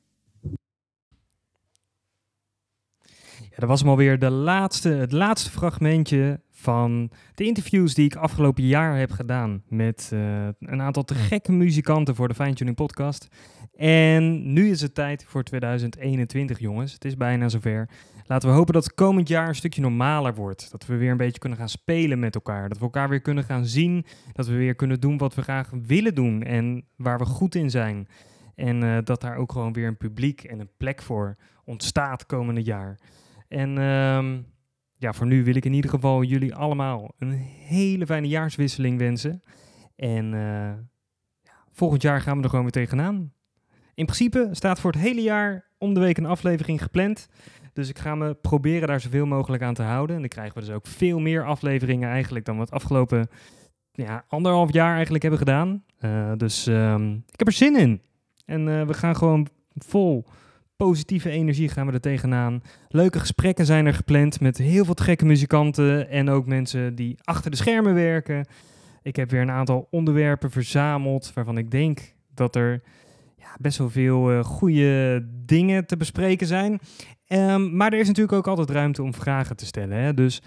Ja, 3.40 3.56
dat 3.62 3.68
was 3.68 3.80
hem 3.80 3.88
alweer 3.88 4.18
de 4.18 4.30
laatste, 4.30 4.88
het 4.88 5.12
laatste 5.12 5.50
fragmentje 5.50 6.40
van 6.66 7.10
de 7.34 7.44
interviews 7.44 7.94
die 7.94 8.04
ik 8.04 8.14
afgelopen 8.14 8.66
jaar 8.66 8.98
heb 8.98 9.10
gedaan 9.10 9.62
met 9.68 10.10
eh, 10.12 10.46
een 10.60 10.80
aantal 10.80 11.04
te 11.04 11.14
gekke 11.14 11.52
muzikanten 11.52 12.14
voor 12.14 12.28
de 12.28 12.34
Fine 12.34 12.54
Tuning 12.54 12.76
Podcast. 12.76 13.28
En 13.74 14.52
nu 14.52 14.70
is 14.70 14.80
het 14.80 14.94
tijd 14.94 15.24
voor 15.28 15.42
2021, 15.42 16.58
jongens. 16.58 16.92
Het 16.92 17.04
is 17.04 17.16
bijna 17.16 17.48
zover. 17.48 17.88
Laten 18.26 18.48
we 18.48 18.54
hopen 18.54 18.72
dat 18.72 18.84
het 18.84 18.94
komend 18.94 19.28
jaar 19.28 19.48
een 19.48 19.54
stukje 19.54 19.80
normaler 19.80 20.34
wordt. 20.34 20.70
Dat 20.70 20.86
we 20.86 20.96
weer 20.96 21.10
een 21.10 21.16
beetje 21.16 21.38
kunnen 21.38 21.58
gaan 21.58 21.68
spelen 21.68 22.18
met 22.18 22.34
elkaar. 22.34 22.68
Dat 22.68 22.78
we 22.78 22.84
elkaar 22.84 23.08
weer 23.08 23.20
kunnen 23.20 23.44
gaan 23.44 23.66
zien. 23.66 24.04
Dat 24.32 24.46
we 24.46 24.56
weer 24.56 24.74
kunnen 24.74 25.00
doen 25.00 25.18
wat 25.18 25.34
we 25.34 25.42
graag 25.42 25.70
willen 25.86 26.14
doen 26.14 26.42
en 26.42 26.84
waar 26.96 27.18
we 27.18 27.24
goed 27.24 27.54
in 27.54 27.70
zijn. 27.70 28.08
En 28.54 28.82
eh, 28.82 28.98
dat 29.04 29.20
daar 29.20 29.36
ook 29.36 29.52
gewoon 29.52 29.72
weer 29.72 29.86
een 29.86 29.96
publiek 29.96 30.42
en 30.42 30.60
een 30.60 30.70
plek 30.76 31.02
voor 31.02 31.36
ontstaat 31.64 32.26
komende 32.26 32.62
jaar. 32.62 32.98
En 33.48 33.78
ehm, 33.78 34.38
ja, 34.98 35.12
voor 35.12 35.26
nu 35.26 35.44
wil 35.44 35.56
ik 35.56 35.64
in 35.64 35.72
ieder 35.72 35.90
geval 35.90 36.22
jullie 36.22 36.54
allemaal 36.54 37.14
een 37.18 37.32
hele 37.66 38.06
fijne 38.06 38.28
jaarswisseling 38.28 38.98
wensen. 38.98 39.42
En 39.96 40.34
eh, 40.34 40.72
volgend 41.72 42.02
jaar 42.02 42.20
gaan 42.20 42.36
we 42.36 42.42
er 42.42 42.48
gewoon 42.48 42.64
weer 42.64 42.72
tegenaan. 42.72 43.32
In 43.94 44.04
principe 44.04 44.48
staat 44.52 44.80
voor 44.80 44.92
het 44.92 45.00
hele 45.00 45.22
jaar 45.22 45.64
om 45.78 45.94
de 45.94 46.00
week 46.00 46.18
een 46.18 46.26
aflevering 46.26 46.82
gepland. 46.82 47.28
Dus 47.72 47.88
ik 47.88 47.98
ga 47.98 48.14
me 48.14 48.34
proberen 48.34 48.88
daar 48.88 49.00
zoveel 49.00 49.26
mogelijk 49.26 49.62
aan 49.62 49.74
te 49.74 49.82
houden. 49.82 50.14
En 50.14 50.20
dan 50.20 50.30
krijgen 50.30 50.54
we 50.54 50.60
dus 50.60 50.74
ook 50.74 50.86
veel 50.86 51.18
meer 51.18 51.44
afleveringen 51.44 52.08
eigenlijk 52.08 52.44
dan 52.44 52.60
het 52.60 52.70
afgelopen 52.70 53.28
ja, 53.92 54.24
anderhalf 54.28 54.72
jaar 54.72 54.92
eigenlijk 54.94 55.22
hebben 55.22 55.40
gedaan. 55.40 55.84
Eh, 55.98 56.32
dus 56.36 56.66
ehm, 56.66 57.12
ik 57.12 57.38
heb 57.38 57.46
er 57.46 57.52
zin 57.52 57.76
in. 57.76 58.02
En 58.44 58.68
eh, 58.68 58.86
we 58.86 58.94
gaan 58.94 59.16
gewoon 59.16 59.48
vol 59.74 60.26
positieve 60.76 61.30
energie 61.30 61.68
gaan 61.68 61.86
we 61.86 61.92
er 61.92 62.00
tegenaan. 62.00 62.62
Leuke 62.88 63.20
gesprekken 63.20 63.66
zijn 63.66 63.86
er 63.86 63.94
gepland 63.94 64.40
met 64.40 64.58
heel 64.58 64.84
veel 64.84 64.94
gekke 64.96 65.24
muzikanten 65.24 66.08
en 66.08 66.28
ook 66.28 66.46
mensen 66.46 66.94
die 66.94 67.18
achter 67.24 67.50
de 67.50 67.56
schermen 67.56 67.94
werken. 67.94 68.46
Ik 69.02 69.16
heb 69.16 69.30
weer 69.30 69.40
een 69.40 69.50
aantal 69.50 69.86
onderwerpen 69.90 70.50
verzameld 70.50 71.32
waarvan 71.34 71.58
ik 71.58 71.70
denk 71.70 72.14
dat 72.34 72.56
er 72.56 72.82
ja, 73.36 73.56
best 73.58 73.78
wel 73.78 73.90
veel 73.90 74.30
eh, 74.30 74.44
goede 74.44 75.26
dingen 75.44 75.86
te 75.86 75.96
bespreken 75.96 76.46
zijn. 76.46 76.78
Ehm, 77.26 77.76
maar 77.76 77.92
er 77.92 77.98
is 77.98 78.06
natuurlijk 78.06 78.36
ook 78.36 78.46
altijd 78.46 78.70
ruimte 78.70 79.02
om 79.02 79.14
vragen 79.14 79.56
te 79.56 79.66
stellen. 79.66 79.98
Hè? 79.98 80.14
Dus 80.14 80.42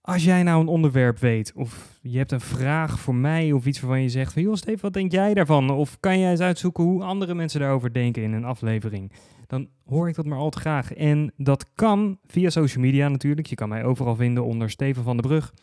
als 0.00 0.24
jij 0.24 0.42
nou 0.42 0.60
een 0.60 0.68
onderwerp 0.68 1.18
weet, 1.18 1.52
of 1.54 1.98
je 2.02 2.18
hebt 2.18 2.32
een 2.32 2.40
vraag 2.40 3.00
voor 3.00 3.14
mij, 3.14 3.52
of 3.52 3.66
iets 3.66 3.80
waarvan 3.80 4.02
je 4.02 4.08
zegt 4.08 4.32
van, 4.32 4.42
joh 4.42 4.54
Steve, 4.54 4.80
wat 4.80 4.92
denk 4.92 5.12
jij 5.12 5.34
daarvan? 5.34 5.70
Of 5.70 6.00
kan 6.00 6.18
jij 6.18 6.30
eens 6.30 6.40
uitzoeken 6.40 6.84
hoe 6.84 7.04
andere 7.04 7.34
mensen 7.34 7.60
daarover 7.60 7.92
denken 7.92 8.22
in 8.22 8.32
een 8.32 8.44
aflevering? 8.44 9.12
Dan 9.48 9.68
hoor 9.84 10.08
ik 10.08 10.14
dat 10.14 10.26
maar 10.26 10.38
al 10.38 10.50
te 10.50 10.60
graag. 10.60 10.94
En 10.94 11.32
dat 11.36 11.66
kan 11.74 12.18
via 12.26 12.50
social 12.50 12.84
media 12.84 13.08
natuurlijk. 13.08 13.46
Je 13.46 13.54
kan 13.54 13.68
mij 13.68 13.84
overal 13.84 14.16
vinden 14.16 14.44
onder 14.44 14.70
Steven 14.70 15.02
van 15.02 15.16
der 15.16 15.26
Brug. 15.26 15.54